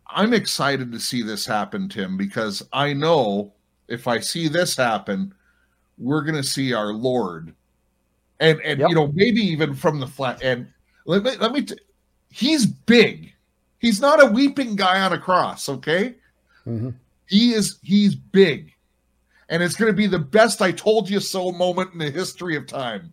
I'm 0.08 0.32
excited 0.32 0.92
to 0.92 1.00
see 1.00 1.22
this 1.22 1.46
happen, 1.46 1.88
Tim, 1.88 2.16
because 2.16 2.62
I 2.72 2.92
know 2.92 3.52
if 3.88 4.06
I 4.08 4.20
see 4.20 4.48
this 4.48 4.76
happen, 4.76 5.34
we're 5.98 6.22
going 6.22 6.36
to 6.36 6.42
see 6.42 6.72
our 6.72 6.92
Lord. 6.92 7.54
And, 8.40 8.60
and 8.60 8.80
yep. 8.80 8.88
you 8.90 8.94
know, 8.94 9.08
maybe 9.08 9.40
even 9.40 9.74
from 9.74 10.00
the 10.00 10.06
flat. 10.06 10.42
And 10.42 10.68
let 11.06 11.22
me, 11.22 11.36
let 11.36 11.52
me, 11.52 11.62
t- 11.62 11.78
he's 12.30 12.66
big. 12.66 13.32
He's 13.78 14.00
not 14.00 14.22
a 14.22 14.26
weeping 14.26 14.76
guy 14.76 15.00
on 15.00 15.12
a 15.12 15.18
cross, 15.18 15.68
okay? 15.68 16.14
Mm-hmm. 16.66 16.90
He 17.26 17.52
is, 17.52 17.78
he's 17.82 18.14
big 18.14 18.76
and 19.48 19.62
it's 19.62 19.76
going 19.76 19.90
to 19.90 19.96
be 19.96 20.06
the 20.06 20.18
best 20.18 20.60
I 20.60 20.72
told 20.72 21.08
you 21.08 21.20
so 21.20 21.52
moment 21.52 21.92
in 21.92 21.98
the 21.98 22.10
history 22.10 22.56
of 22.56 22.66
time. 22.66 23.12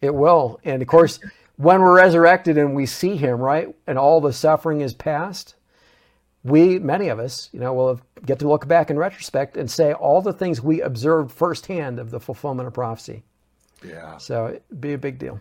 It 0.00 0.14
will. 0.14 0.60
And 0.64 0.82
of 0.82 0.88
course, 0.88 1.20
when 1.56 1.80
we're 1.80 1.96
resurrected 1.96 2.58
and 2.58 2.74
we 2.74 2.86
see 2.86 3.16
him, 3.16 3.38
right, 3.38 3.74
and 3.86 3.98
all 3.98 4.20
the 4.20 4.32
suffering 4.32 4.80
is 4.80 4.94
past, 4.94 5.54
we, 6.44 6.78
many 6.78 7.08
of 7.08 7.18
us, 7.18 7.48
you 7.52 7.60
know, 7.60 7.72
will 7.72 8.00
get 8.26 8.38
to 8.38 8.48
look 8.48 8.68
back 8.68 8.90
in 8.90 8.98
retrospect 8.98 9.56
and 9.56 9.70
say 9.70 9.94
all 9.94 10.20
the 10.20 10.32
things 10.32 10.60
we 10.60 10.82
observed 10.82 11.32
firsthand 11.32 11.98
of 11.98 12.10
the 12.10 12.20
fulfillment 12.20 12.66
of 12.66 12.74
prophecy. 12.74 13.22
Yeah. 13.82 14.18
So 14.18 14.48
it'd 14.48 14.80
be 14.80 14.92
a 14.92 14.98
big 14.98 15.18
deal. 15.18 15.40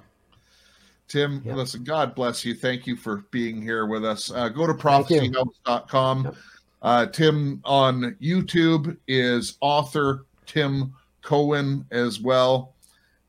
Tim, 1.09 1.43
listen, 1.45 1.83
God 1.83 2.15
bless 2.15 2.43
you. 2.43 2.55
Thank 2.55 2.87
you 2.87 2.95
for 2.95 3.25
being 3.29 3.61
here 3.61 3.85
with 3.85 4.03
us. 4.03 4.31
Uh, 4.31 4.49
go 4.49 4.65
to 4.65 4.73
prophecyhouse.com. 4.73 6.23
Yep. 6.23 6.35
Uh, 6.81 7.05
Tim 7.07 7.61
on 7.65 8.15
YouTube 8.21 8.97
is 9.07 9.57
author 9.61 10.25
Tim 10.45 10.93
Cohen 11.21 11.85
as 11.91 12.19
well. 12.19 12.73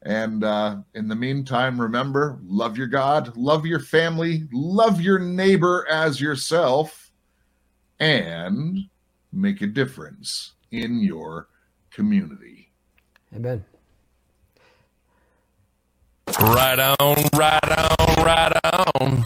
And 0.03 0.45
uh, 0.45 0.79
in 0.95 1.09
the 1.09 1.15
meantime, 1.15 1.81
remember 1.81 2.39
love 2.45 2.77
your 2.77 2.87
God, 2.87 3.37
love 3.37 3.65
your 3.65 3.81
family, 3.81 4.47
love 4.53 5.01
your 5.01 5.19
neighbor 5.19 5.87
as 5.91 6.21
yourself, 6.21 7.04
and 8.05 8.91
make 9.33 9.63
a 9.63 9.67
difference 9.67 10.53
in 10.71 11.01
your 11.01 11.49
community. 11.91 12.71
Amen. 13.35 13.65
Right 16.39 16.79
on, 16.79 17.29
right 17.35 17.65
on, 17.65 18.25
right 18.25 18.53
on. 18.65 19.23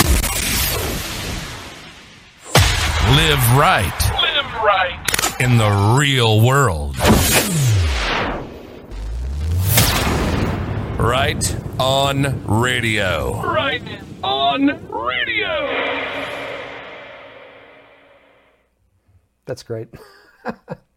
Live 3.16 3.56
right 3.56 4.00
Live 4.22 4.54
right. 4.62 5.40
In 5.40 5.58
the 5.58 5.96
real 5.98 6.40
world. 6.40 6.96
Right 10.98 11.56
on 11.80 12.44
radio. 12.46 13.42
Right 13.42 13.82
on 14.22 14.66
radio. 14.88 16.47
That's 19.48 19.62
great. 19.62 19.88